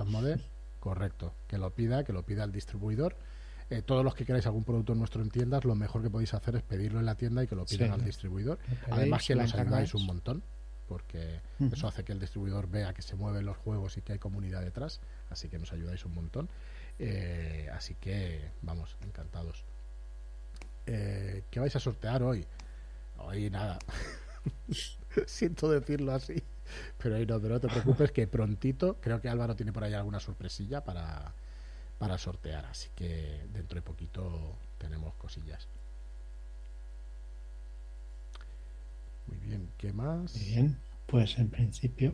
correcto, 0.80 1.34
que 1.48 1.58
lo 1.58 1.72
pida, 1.72 2.04
que 2.04 2.14
lo 2.14 2.24
pida 2.24 2.44
el 2.44 2.52
distribuidor. 2.52 3.16
Eh, 3.70 3.84
todos 3.84 4.04
los 4.04 4.16
que 4.16 4.26
queráis 4.26 4.48
algún 4.48 4.64
producto 4.64 4.96
nuestro 4.96 5.22
en 5.22 5.30
tiendas, 5.30 5.64
lo 5.64 5.76
mejor 5.76 6.02
que 6.02 6.10
podéis 6.10 6.34
hacer 6.34 6.56
es 6.56 6.64
pedirlo 6.64 7.00
en 7.00 7.06
la 7.06 7.16
tienda 7.16 7.44
y 7.44 7.48
que 7.48 7.56
lo 7.56 7.66
pidan 7.66 7.92
al 7.92 8.04
distribuidor. 8.04 8.58
Además 8.90 9.28
que 9.28 9.36
nos 9.36 9.54
ayudáis 9.54 9.94
un 9.94 10.08
montón 10.08 10.44
porque 10.90 11.40
eso 11.72 11.88
hace 11.88 12.04
que 12.04 12.12
el 12.12 12.20
distribuidor 12.20 12.68
vea 12.68 12.96
que 12.96 13.04
se 13.04 13.16
mueven 13.16 13.46
los 13.46 13.56
juegos 13.58 13.96
y 13.98 14.02
que 14.02 14.14
hay 14.14 14.20
comunidad 14.20 14.62
detrás, 14.62 15.00
así 15.30 15.48
que 15.48 15.60
nos 15.60 15.72
ayudáis 15.72 16.04
un 16.04 16.16
montón. 16.16 16.50
Eh, 16.98 17.70
así 17.72 17.94
que, 17.94 18.52
vamos, 18.64 18.98
encantados. 19.02 19.64
Eh, 20.88 21.44
¿Qué 21.52 21.60
vais 21.60 21.76
a 21.76 21.80
sortear 21.80 22.24
hoy? 22.24 22.44
Hoy 23.18 23.52
nada. 23.52 23.78
Siento 25.28 25.70
decirlo 25.70 26.12
así, 26.12 26.44
pero 26.98 27.18
hoy 27.18 27.28
no, 27.28 27.40
pero 27.40 27.54
no 27.54 27.60
te 27.60 27.68
preocupes 27.68 28.12
que 28.12 28.26
prontito, 28.26 28.98
creo 29.00 29.22
que 29.22 29.30
Álvaro 29.30 29.56
tiene 29.56 29.72
por 29.72 29.84
ahí 29.84 29.94
alguna 29.94 30.20
sorpresilla 30.20 30.84
para, 30.84 31.36
para 32.00 32.18
sortear, 32.18 32.66
así 32.66 32.90
que 32.96 33.48
dentro 33.54 33.76
de 33.76 33.84
poquito 33.84 34.58
tenemos 34.80 35.14
cosillas. 35.16 35.68
Muy 39.30 39.38
bien, 39.38 39.70
¿qué 39.78 39.94
más? 39.94 40.34
Bien, 40.34 40.78
pues 41.06 41.38
en 41.38 41.50
principio 41.50 42.14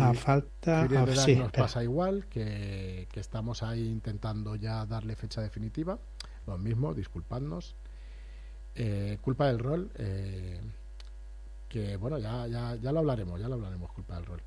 a 0.00 0.14
falta 0.14 0.82
ah, 0.82 0.88
nos 0.88 1.52
pasa 1.52 1.82
igual 1.82 2.26
que, 2.26 3.06
estamos 3.14 3.62
ahí 3.62 3.86
intentando 3.86 4.56
ya 4.56 4.86
darle 4.86 5.14
fecha 5.14 5.42
definitiva. 5.42 5.98
Lo 6.46 6.56
mismo 6.56 6.94
disculpadnos. 6.94 7.76
Eh, 8.74 9.18
culpa 9.20 9.48
del 9.48 9.58
rol 9.58 9.90
eh, 9.96 10.60
que 11.68 11.96
bueno 11.96 12.18
ya, 12.18 12.46
ya, 12.46 12.76
ya 12.76 12.92
lo 12.92 13.00
hablaremos 13.00 13.40
ya 13.40 13.48
lo 13.48 13.54
hablaremos 13.54 13.90
culpa 13.92 14.14
del 14.16 14.26
rol. 14.26 14.40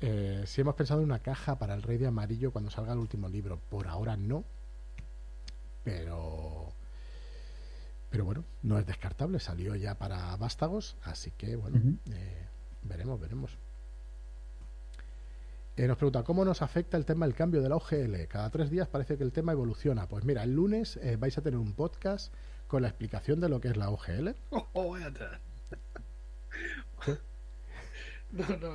Eh, 0.00 0.44
si 0.46 0.60
hemos 0.60 0.74
pensado 0.74 1.00
en 1.00 1.06
una 1.06 1.18
caja 1.20 1.58
para 1.58 1.74
el 1.74 1.82
rey 1.82 1.98
de 1.98 2.06
amarillo 2.06 2.52
cuando 2.52 2.70
salga 2.70 2.92
el 2.92 2.98
último 2.98 3.28
libro 3.28 3.58
por 3.70 3.88
ahora 3.88 4.16
no 4.16 4.44
pero 5.82 6.72
pero 8.10 8.24
bueno, 8.24 8.44
no 8.62 8.78
es 8.78 8.86
descartable, 8.86 9.38
salió 9.40 9.74
ya 9.74 9.96
para 9.96 10.36
vástagos, 10.36 10.96
así 11.02 11.30
que 11.32 11.56
bueno, 11.56 11.78
eh, 12.10 12.46
veremos, 12.82 13.20
veremos. 13.20 13.58
Eh, 15.76 15.86
nos 15.86 15.96
pregunta, 15.96 16.24
¿cómo 16.24 16.44
nos 16.44 16.60
afecta 16.62 16.96
el 16.96 17.04
tema 17.04 17.26
del 17.26 17.36
cambio 17.36 17.62
de 17.62 17.68
la 17.68 17.76
OGL? 17.76 18.26
Cada 18.26 18.50
tres 18.50 18.68
días 18.70 18.88
parece 18.88 19.16
que 19.16 19.22
el 19.22 19.30
tema 19.30 19.52
evoluciona. 19.52 20.08
Pues 20.08 20.24
mira, 20.24 20.42
el 20.42 20.52
lunes 20.52 20.96
eh, 20.96 21.16
vais 21.16 21.38
a 21.38 21.42
tener 21.42 21.58
un 21.58 21.72
podcast 21.74 22.34
con 22.66 22.82
la 22.82 22.88
explicación 22.88 23.38
de 23.38 23.48
lo 23.48 23.60
que 23.60 23.68
es 23.68 23.76
la 23.76 23.90
OGL. 23.90 24.34
Oh, 24.72 24.96
No, 28.30 28.46
no, 28.46 28.74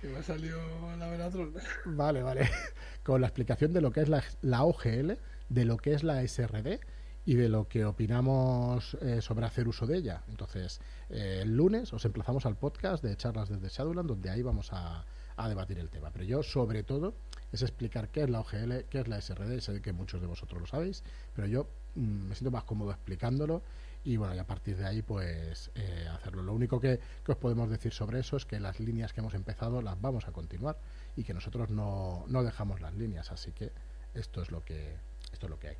que 0.00 0.08
me 0.08 0.18
ha 0.18 0.22
salido 0.22 0.58
la 0.98 1.08
velatrona. 1.08 1.62
Vale, 1.84 2.22
vale. 2.22 2.50
Con 3.02 3.20
la 3.20 3.28
explicación 3.28 3.72
de 3.72 3.80
lo 3.80 3.92
que 3.92 4.00
es 4.00 4.08
la, 4.08 4.24
la 4.42 4.64
OGL, 4.64 5.18
de 5.48 5.64
lo 5.64 5.76
que 5.76 5.94
es 5.94 6.02
la 6.02 6.26
SRD 6.26 6.80
y 7.26 7.34
de 7.34 7.48
lo 7.48 7.68
que 7.68 7.84
opinamos 7.84 8.94
eh, 9.00 9.20
sobre 9.22 9.46
hacer 9.46 9.66
uso 9.66 9.86
de 9.86 9.98
ella. 9.98 10.22
Entonces, 10.28 10.80
eh, 11.08 11.40
el 11.42 11.56
lunes 11.56 11.92
os 11.92 12.04
emplazamos 12.04 12.44
al 12.46 12.56
podcast 12.56 13.02
de 13.02 13.16
charlas 13.16 13.48
desde 13.48 13.68
Shadowland, 13.68 14.08
donde 14.08 14.30
ahí 14.30 14.42
vamos 14.42 14.70
a, 14.72 15.04
debatir 15.48 15.78
el 15.78 15.90
tema. 15.90 16.10
Pero 16.12 16.24
yo, 16.24 16.42
sobre 16.42 16.84
todo, 16.84 17.14
es 17.50 17.62
explicar 17.62 18.08
qué 18.10 18.22
es 18.22 18.30
la 18.30 18.40
OGL, 18.40 18.84
qué 18.88 19.00
es 19.00 19.08
la 19.08 19.20
SRD, 19.20 19.60
sé 19.60 19.82
que 19.82 19.92
muchos 19.92 20.20
de 20.20 20.28
vosotros 20.28 20.60
lo 20.60 20.66
sabéis, 20.66 21.02
pero 21.34 21.48
yo 21.48 21.68
mm, 21.96 22.28
me 22.28 22.34
siento 22.36 22.52
más 22.52 22.64
cómodo 22.64 22.92
explicándolo 22.92 23.62
y 24.04 24.16
bueno, 24.16 24.34
y 24.34 24.38
a 24.38 24.46
partir 24.46 24.76
de 24.76 24.86
ahí, 24.86 25.02
pues 25.02 25.70
eh, 25.74 26.06
hacerlo. 26.12 26.42
Lo 26.42 26.52
único 26.52 26.78
que, 26.78 27.00
os 27.26 27.36
podemos 27.36 27.70
decir 27.70 27.92
sobre 27.92 28.20
eso 28.20 28.36
es 28.36 28.44
que 28.44 28.60
las 28.60 28.78
líneas 28.78 29.12
que 29.12 29.20
hemos 29.20 29.34
empezado 29.34 29.80
las 29.80 30.00
vamos 30.00 30.28
a 30.28 30.32
continuar 30.32 30.78
y 31.16 31.24
que 31.24 31.32
nosotros 31.32 31.70
no, 31.70 32.24
no 32.28 32.44
dejamos 32.44 32.80
las 32.80 32.94
líneas, 32.94 33.32
así 33.32 33.52
que 33.52 33.72
esto 34.12 34.42
es 34.42 34.50
lo 34.50 34.62
que, 34.62 34.98
esto 35.32 35.46
es 35.46 35.50
lo 35.50 35.58
que 35.58 35.68
hay. 35.68 35.76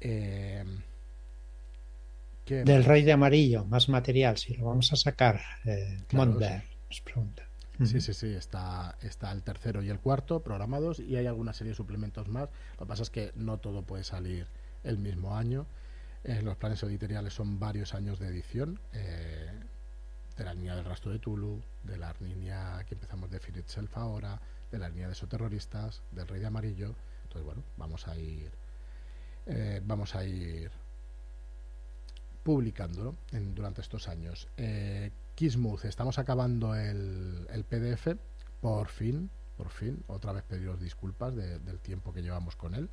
Eh, 0.00 0.64
Del 2.46 2.84
Rey 2.84 3.02
de 3.02 3.12
Amarillo, 3.12 3.64
más 3.64 3.88
material, 3.88 4.36
si 4.38 4.54
lo 4.54 4.66
vamos 4.66 4.92
a 4.92 4.96
sacar. 4.96 5.40
Eh, 5.64 5.98
nos 6.12 7.00
pregunta. 7.02 7.42
Sí, 7.84 8.00
sí, 8.00 8.14
sí, 8.14 8.28
está, 8.28 8.96
está 9.02 9.32
el 9.32 9.42
tercero 9.42 9.82
y 9.82 9.90
el 9.90 9.98
cuarto 10.00 10.40
programados 10.40 10.98
y 10.98 11.16
hay 11.16 11.26
alguna 11.26 11.52
serie 11.52 11.72
de 11.72 11.76
suplementos 11.76 12.28
más. 12.28 12.48
Lo 12.78 12.86
que 12.86 12.88
pasa 12.88 13.02
es 13.02 13.10
que 13.10 13.32
no 13.34 13.58
todo 13.58 13.82
puede 13.82 14.02
salir 14.02 14.46
el 14.82 14.96
mismo 14.96 15.36
año 15.36 15.66
eh, 16.26 16.42
los 16.42 16.56
planes 16.56 16.82
editoriales 16.82 17.34
son 17.34 17.60
varios 17.60 17.94
años 17.94 18.18
de 18.18 18.26
edición, 18.26 18.80
eh, 18.92 19.48
de 20.36 20.44
la 20.44 20.54
línea 20.54 20.74
del 20.74 20.84
rastro 20.84 21.12
de 21.12 21.20
Tulu, 21.20 21.62
de 21.84 21.98
la 21.98 22.12
línea 22.18 22.84
que 22.84 22.94
empezamos 22.94 23.30
de 23.30 23.38
Fear 23.38 23.58
Itself 23.58 23.96
ahora, 23.96 24.40
de 24.72 24.78
la 24.80 24.88
línea 24.88 25.06
de 25.06 25.14
Soterroristas, 25.14 26.02
del 26.10 26.26
Rey 26.26 26.40
de 26.40 26.46
Amarillo. 26.46 26.96
Entonces, 27.22 27.44
bueno, 27.44 27.62
vamos 27.76 28.08
a 28.08 28.18
ir, 28.18 28.50
eh, 29.46 29.80
vamos 29.84 30.14
a 30.14 30.24
ir 30.24 30.70
publicándolo 32.42 33.16
durante 33.54 33.80
estos 33.80 34.08
años. 34.08 34.48
Eh, 34.56 35.10
Kismuth, 35.34 35.84
estamos 35.84 36.18
acabando 36.18 36.74
el, 36.74 37.46
el, 37.50 37.64
PDF, 37.64 38.16
por 38.60 38.88
fin, 38.88 39.30
por 39.56 39.70
fin, 39.70 40.02
otra 40.06 40.32
vez 40.32 40.44
pediros 40.44 40.80
disculpas 40.80 41.34
del 41.34 41.78
tiempo 41.80 42.12
que 42.12 42.22
llevamos 42.22 42.56
con 42.56 42.74
él. 42.74 42.88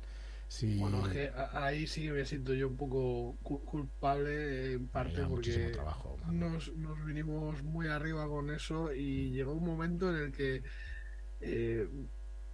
Bueno, 0.78 1.10
que 1.10 1.32
ahí 1.52 1.86
sí 1.86 2.08
me 2.10 2.24
siento 2.24 2.54
yo 2.54 2.68
un 2.68 2.76
poco 2.76 3.36
culpable 3.42 4.74
en 4.74 4.86
parte 4.86 5.24
porque 5.26 5.76
nos, 6.30 6.72
nos, 6.76 7.04
vinimos 7.04 7.62
muy 7.62 7.88
arriba 7.88 8.28
con 8.28 8.50
eso 8.50 8.92
y 8.92 9.30
llegó 9.30 9.54
un 9.54 9.64
momento 9.64 10.14
en 10.14 10.22
el 10.22 10.32
que 10.32 10.62
eh, 11.40 11.88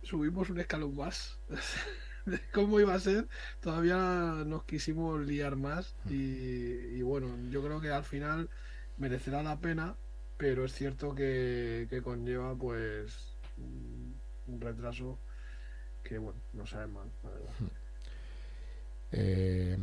subimos 0.03 0.49
un 0.51 0.61
escalón 0.61 0.97
más. 0.97 1.39
cómo 2.53 2.81
iba 2.81 2.95
a 2.95 3.01
ser, 3.01 3.29
todavía 3.61 3.97
nos 4.47 4.65
quisimos 4.65 5.21
liar 5.21 5.57
más 5.57 5.95
y, 6.09 7.03
bueno, 7.03 7.29
yo 7.51 7.63
creo 7.63 7.81
que 7.81 7.91
al 7.91 8.05
final 8.05 8.49
merecerá 8.99 9.43
la 9.43 9.59
pena, 9.59 9.95
pero 10.37 10.65
es 10.65 10.73
cierto 10.73 11.15
que, 11.15 11.87
que 11.91 12.03
conlleva 12.03 12.55
pues 12.55 13.35
un 13.59 14.61
retraso 14.61 15.19
que 16.03 16.19
bueno, 16.19 16.41
no 16.53 16.67
sabe 16.67 16.87
mal, 16.87 17.09
la 17.23 17.31
verdad. 17.31 17.53
Eh, 19.13 19.77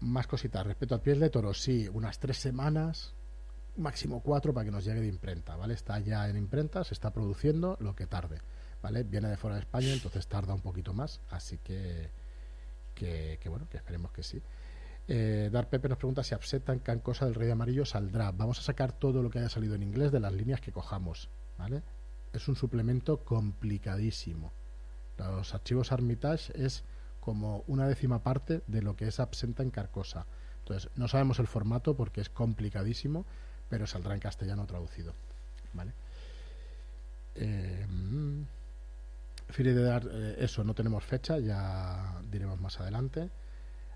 más 0.00 0.26
cositas. 0.26 0.66
Respecto 0.66 0.94
al 0.94 1.00
piel 1.00 1.20
de 1.20 1.30
toro, 1.30 1.54
sí, 1.54 1.88
unas 1.92 2.18
tres 2.18 2.36
semanas, 2.36 3.14
máximo 3.76 4.20
cuatro 4.22 4.52
para 4.52 4.64
que 4.64 4.70
nos 4.70 4.84
llegue 4.84 5.00
de 5.00 5.08
imprenta, 5.08 5.56
¿vale? 5.56 5.74
Está 5.74 5.98
ya 6.00 6.28
en 6.28 6.36
imprenta, 6.36 6.84
se 6.84 6.94
está 6.94 7.12
produciendo 7.12 7.76
lo 7.80 7.94
que 7.94 8.06
tarde, 8.06 8.40
¿vale? 8.86 9.02
Viene 9.02 9.26
de 9.28 9.36
fuera 9.36 9.56
de 9.56 9.62
España, 9.62 9.92
entonces 9.92 10.28
tarda 10.28 10.54
un 10.54 10.60
poquito 10.60 10.94
más, 10.94 11.20
así 11.30 11.58
que, 11.58 12.08
que, 12.94 13.36
bueno, 13.48 13.66
que 13.68 13.78
esperemos 13.78 14.12
que 14.12 14.22
sí. 14.22 14.40
Eh, 15.08 15.50
Dar 15.50 15.68
Pepe 15.68 15.88
nos 15.88 15.98
pregunta 15.98 16.22
si 16.22 16.34
Absetan 16.34 16.78
Cosa 17.00 17.24
del 17.24 17.34
Rey 17.34 17.50
Amarillo 17.50 17.84
saldrá. 17.84 18.30
Vamos 18.30 18.60
a 18.60 18.62
sacar 18.62 18.92
todo 18.92 19.24
lo 19.24 19.30
que 19.30 19.40
haya 19.40 19.48
salido 19.48 19.74
en 19.74 19.82
inglés 19.82 20.12
de 20.12 20.20
las 20.20 20.32
líneas 20.32 20.60
que 20.60 20.70
cojamos, 20.70 21.28
¿vale? 21.58 21.82
Es 22.32 22.46
un 22.46 22.54
suplemento 22.54 23.24
complicadísimo. 23.24 24.52
Los 25.18 25.52
archivos 25.52 25.90
Armitage 25.90 26.52
es 26.54 26.84
como 27.18 27.64
una 27.66 27.88
décima 27.88 28.22
parte 28.22 28.62
de 28.68 28.82
lo 28.82 28.94
que 28.94 29.08
es 29.08 29.18
Absenta 29.18 29.64
en 29.64 29.70
Carcosa. 29.70 30.26
Entonces, 30.60 30.92
no 30.94 31.08
sabemos 31.08 31.40
el 31.40 31.48
formato 31.48 31.96
porque 31.96 32.20
es 32.20 32.28
complicadísimo, 32.28 33.26
pero 33.68 33.84
saldrá 33.88 34.14
en 34.14 34.20
castellano 34.20 34.64
traducido. 34.64 35.12
¿Vale? 35.72 35.92
Eh, 37.34 37.84
de 39.48 39.82
dar 39.82 40.06
eh, 40.10 40.36
eso, 40.40 40.64
no 40.64 40.74
tenemos 40.74 41.04
fecha, 41.04 41.38
ya 41.38 42.20
diremos 42.30 42.60
más 42.60 42.78
adelante. 42.80 43.30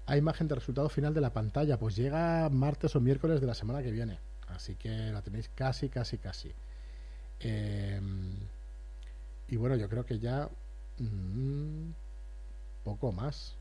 Hay 0.07 0.19
imagen 0.19 0.49
de 0.49 0.55
resultado 0.55 0.89
final 0.89 1.15
de 1.15 1.21
la 1.21 1.33
pantalla, 1.33 1.79
pues 1.79 1.95
llega 1.97 2.49
martes 2.49 2.97
o 2.97 3.01
miércoles 3.01 3.41
de 3.41 3.47
la 3.47 3.55
semana 3.55 3.83
que 3.83 3.91
viene. 3.91 4.19
Así 4.49 4.75
que 4.75 4.89
la 4.89 5.23
tenéis 5.23 5.49
casi, 5.55 5.89
casi, 5.89 6.19
casi. 6.19 6.53
Eh, 7.41 8.01
y 9.49 9.57
bueno, 9.57 9.77
yo 9.77 9.89
creo 9.89 10.05
que 10.05 10.19
ya. 10.19 10.49
Mm, 10.99 11.93
poco 12.85 13.13
más. 13.13 13.57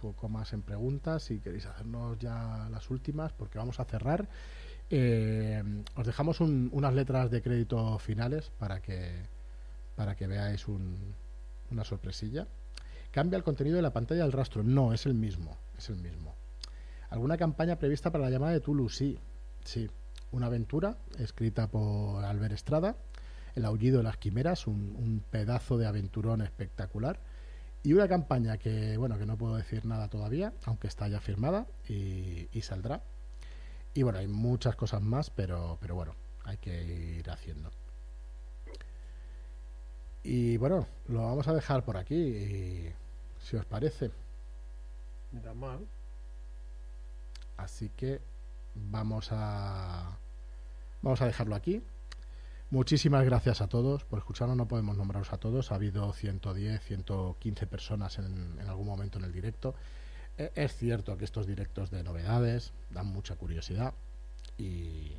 Poco 0.00 0.28
más 0.28 0.52
en 0.52 0.62
preguntas. 0.62 1.24
Si 1.24 1.38
queréis 1.40 1.66
hacernos 1.66 2.18
ya 2.18 2.68
las 2.70 2.90
últimas, 2.90 3.32
porque 3.32 3.58
vamos 3.58 3.80
a 3.80 3.84
cerrar. 3.84 4.28
Eh, 4.90 5.62
os 5.96 6.06
dejamos 6.06 6.40
unas 6.40 6.94
letras 6.94 7.30
de 7.30 7.42
crédito 7.42 7.98
finales 7.98 8.50
para 8.58 8.80
que 8.80 9.26
para 9.98 10.14
que 10.14 10.28
veáis 10.28 10.68
una 10.68 11.82
sorpresilla. 11.82 12.46
Cambia 13.10 13.36
el 13.36 13.42
contenido 13.42 13.74
de 13.74 13.82
la 13.82 13.92
pantalla 13.92 14.22
del 14.22 14.30
rastro. 14.30 14.62
No, 14.62 14.92
es 14.92 15.06
el 15.06 15.14
mismo. 15.14 15.56
Es 15.76 15.88
el 15.88 15.96
mismo. 15.96 16.36
¿Alguna 17.10 17.36
campaña 17.36 17.80
prevista 17.80 18.12
para 18.12 18.22
la 18.22 18.30
llamada 18.30 18.52
de 18.52 18.60
Tulu? 18.60 18.88
Sí, 18.90 19.18
sí. 19.64 19.90
Una 20.30 20.46
aventura 20.46 20.98
escrita 21.18 21.66
por 21.66 22.24
Albert 22.24 22.54
Estrada. 22.54 22.94
El 23.56 23.64
aullido 23.64 23.98
de 23.98 24.04
las 24.04 24.18
quimeras, 24.18 24.68
un, 24.68 24.94
un 24.96 25.20
pedazo 25.28 25.78
de 25.78 25.88
aventurón 25.88 26.42
espectacular 26.42 27.18
y 27.82 27.92
una 27.92 28.06
campaña 28.06 28.56
que, 28.56 28.96
bueno, 28.98 29.18
que 29.18 29.26
no 29.26 29.36
puedo 29.36 29.56
decir 29.56 29.84
nada 29.84 30.06
todavía, 30.06 30.52
aunque 30.64 30.86
está 30.86 31.08
ya 31.08 31.20
firmada 31.20 31.66
y, 31.88 32.48
saldrá. 32.62 33.02
Y 33.94 34.04
bueno, 34.04 34.20
hay 34.20 34.28
muchas 34.28 34.76
cosas 34.76 35.02
más, 35.02 35.30
pero, 35.30 35.76
pero 35.80 35.96
bueno, 35.96 36.14
hay 36.44 36.58
que 36.58 36.84
ir 37.18 37.28
haciendo. 37.30 37.72
Y 40.22 40.56
bueno, 40.56 40.86
lo 41.08 41.22
vamos 41.22 41.48
a 41.48 41.54
dejar 41.54 41.84
por 41.84 41.96
aquí, 41.96 42.92
si 43.40 43.56
os 43.56 43.64
parece. 43.64 44.10
da 45.32 45.54
mal. 45.54 45.86
Así 47.56 47.90
que 47.90 48.20
vamos 48.74 49.28
a 49.32 50.18
vamos 51.02 51.20
a 51.20 51.26
dejarlo 51.26 51.54
aquí. 51.54 51.82
Muchísimas 52.70 53.24
gracias 53.24 53.62
a 53.62 53.68
todos 53.68 54.04
por 54.04 54.18
escucharnos. 54.18 54.56
No 54.56 54.68
podemos 54.68 54.96
nombraros 54.96 55.32
a 55.32 55.38
todos. 55.38 55.72
Ha 55.72 55.76
habido 55.76 56.12
110, 56.12 56.82
115 56.82 57.66
personas 57.66 58.18
en, 58.18 58.60
algún 58.68 58.86
momento 58.86 59.18
en 59.18 59.24
el 59.24 59.32
directo. 59.32 59.74
E, 60.36 60.52
es 60.54 60.76
cierto 60.76 61.16
que 61.16 61.24
estos 61.24 61.46
directos 61.46 61.90
de 61.90 62.02
novedades 62.02 62.74
dan 62.90 63.06
mucha 63.06 63.36
curiosidad 63.36 63.94
y 64.58 65.16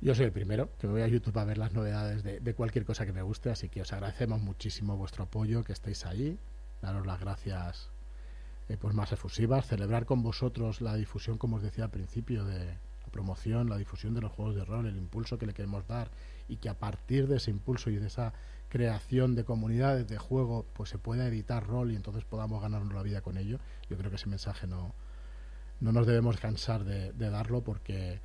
yo 0.00 0.14
soy 0.14 0.26
el 0.26 0.32
primero 0.32 0.70
que 0.78 0.86
me 0.86 0.94
voy 0.94 1.02
a 1.02 1.08
YouTube 1.08 1.36
a 1.38 1.44
ver 1.44 1.58
las 1.58 1.72
novedades 1.72 2.22
de, 2.22 2.54
cualquier 2.54 2.84
cosa 2.84 3.06
que 3.06 3.12
me 3.12 3.22
guste, 3.22 3.50
así 3.50 3.68
que 3.68 3.82
os 3.82 3.92
agradecemos 3.92 4.40
muchísimo 4.40 4.96
vuestro 4.96 5.24
apoyo, 5.24 5.64
que 5.64 5.72
estéis 5.72 6.06
ahí, 6.06 6.38
daros 6.82 7.06
las 7.06 7.20
gracias 7.20 7.90
eh, 8.68 8.76
pues 8.78 8.94
más 8.94 9.12
efusivas, 9.12 9.66
celebrar 9.66 10.06
con 10.06 10.22
vosotros 10.22 10.80
la 10.80 10.94
difusión, 10.94 11.38
como 11.38 11.56
os 11.56 11.62
decía 11.62 11.84
al 11.84 11.90
principio, 11.90 12.44
de, 12.44 12.76
promoción, 13.08 13.68
la 13.68 13.76
difusión 13.76 14.14
de 14.14 14.20
los 14.20 14.32
juegos 14.32 14.54
de 14.54 14.64
rol, 14.64 14.86
el 14.86 14.96
impulso 14.96 15.38
que 15.38 15.46
le 15.46 15.54
queremos 15.54 15.86
dar 15.86 16.10
y 16.46 16.56
que 16.56 16.68
a 16.68 16.78
partir 16.78 17.26
de 17.26 17.36
ese 17.36 17.50
impulso 17.50 17.90
y 17.90 17.96
de 17.96 18.06
esa 18.06 18.32
creación 18.68 19.34
de 19.34 19.44
comunidades 19.44 20.06
de 20.08 20.18
juego, 20.18 20.66
pues 20.74 20.90
se 20.90 20.98
pueda 20.98 21.26
editar 21.26 21.66
rol 21.66 21.90
y 21.90 21.96
entonces 21.96 22.24
podamos 22.24 22.62
ganarnos 22.62 22.94
la 22.94 23.02
vida 23.02 23.22
con 23.22 23.38
ello. 23.38 23.58
Yo 23.88 23.96
creo 23.96 24.10
que 24.10 24.16
ese 24.16 24.28
mensaje 24.28 24.66
no, 24.66 24.94
no 25.80 25.92
nos 25.92 26.06
debemos 26.06 26.38
cansar 26.38 26.84
de, 26.84 27.12
darlo 27.12 27.62
porque 27.62 28.20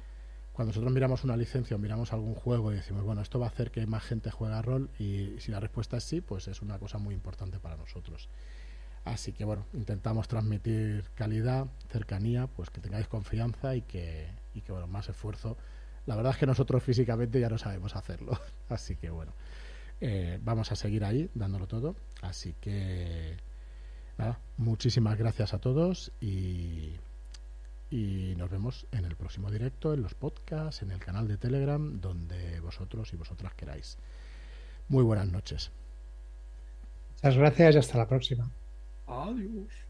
cuando 0.53 0.69
nosotros 0.69 0.93
miramos 0.93 1.23
una 1.23 1.35
licencia 1.35 1.75
o 1.75 1.79
miramos 1.79 2.13
algún 2.13 2.35
juego 2.35 2.71
y 2.71 2.75
decimos, 2.75 3.03
bueno, 3.03 3.21
esto 3.21 3.39
va 3.39 3.47
a 3.47 3.49
hacer 3.49 3.71
que 3.71 3.85
más 3.87 4.03
gente 4.03 4.29
juegue 4.29 4.53
a 4.53 4.61
rol 4.61 4.91
y 4.99 5.35
si 5.39 5.51
la 5.51 5.59
respuesta 5.59 5.97
es 5.97 6.03
sí, 6.03 6.21
pues 6.21 6.47
es 6.47 6.61
una 6.61 6.77
cosa 6.77 6.99
muy 6.99 7.15
importante 7.15 7.59
para 7.59 7.75
nosotros. 7.75 8.29
Así 9.03 9.33
que 9.33 9.45
bueno, 9.45 9.65
intentamos 9.73 10.27
transmitir 10.27 11.05
calidad, 11.15 11.67
cercanía, 11.89 12.47
pues 12.47 12.69
que 12.69 12.81
tengáis 12.81 13.07
confianza 13.07 13.75
y 13.75 13.81
que, 13.81 14.27
y 14.53 14.61
que 14.61 14.71
bueno, 14.71 14.87
más 14.87 15.09
esfuerzo. 15.09 15.57
La 16.05 16.15
verdad 16.15 16.33
es 16.33 16.37
que 16.37 16.45
nosotros 16.45 16.83
físicamente 16.83 17.39
ya 17.39 17.49
no 17.49 17.57
sabemos 17.57 17.95
hacerlo. 17.95 18.39
Así 18.69 18.95
que 18.95 19.09
bueno, 19.09 19.33
eh, 20.01 20.39
vamos 20.43 20.71
a 20.71 20.75
seguir 20.75 21.03
ahí 21.03 21.31
dándolo 21.33 21.67
todo. 21.67 21.95
Así 22.21 22.53
que 22.61 23.37
nada, 24.19 24.39
muchísimas 24.57 25.17
gracias 25.17 25.55
a 25.55 25.59
todos 25.59 26.11
y, 26.21 26.93
y 27.93 28.33
nos 28.37 28.49
vemos 28.49 28.87
en 28.91 29.05
el 29.05 29.15
próximo 29.15 29.51
directo, 29.51 29.93
en 29.93 30.01
los 30.01 30.15
podcasts, 30.15 30.81
en 30.81 30.89
el 30.89 30.97
canal 30.97 31.27
de 31.27 31.37
Telegram, 31.37 32.01
donde 32.01 32.59
vosotros 32.59 33.13
y 33.13 33.17
vosotras 33.17 33.53
queráis. 33.53 33.99
Muy 34.87 35.03
buenas 35.03 35.31
noches. 35.31 35.69
Muchas 37.17 37.37
gracias 37.37 37.75
y 37.75 37.77
hasta 37.77 37.99
la 37.99 38.07
próxima. 38.07 38.49
Adiós. 39.05 39.82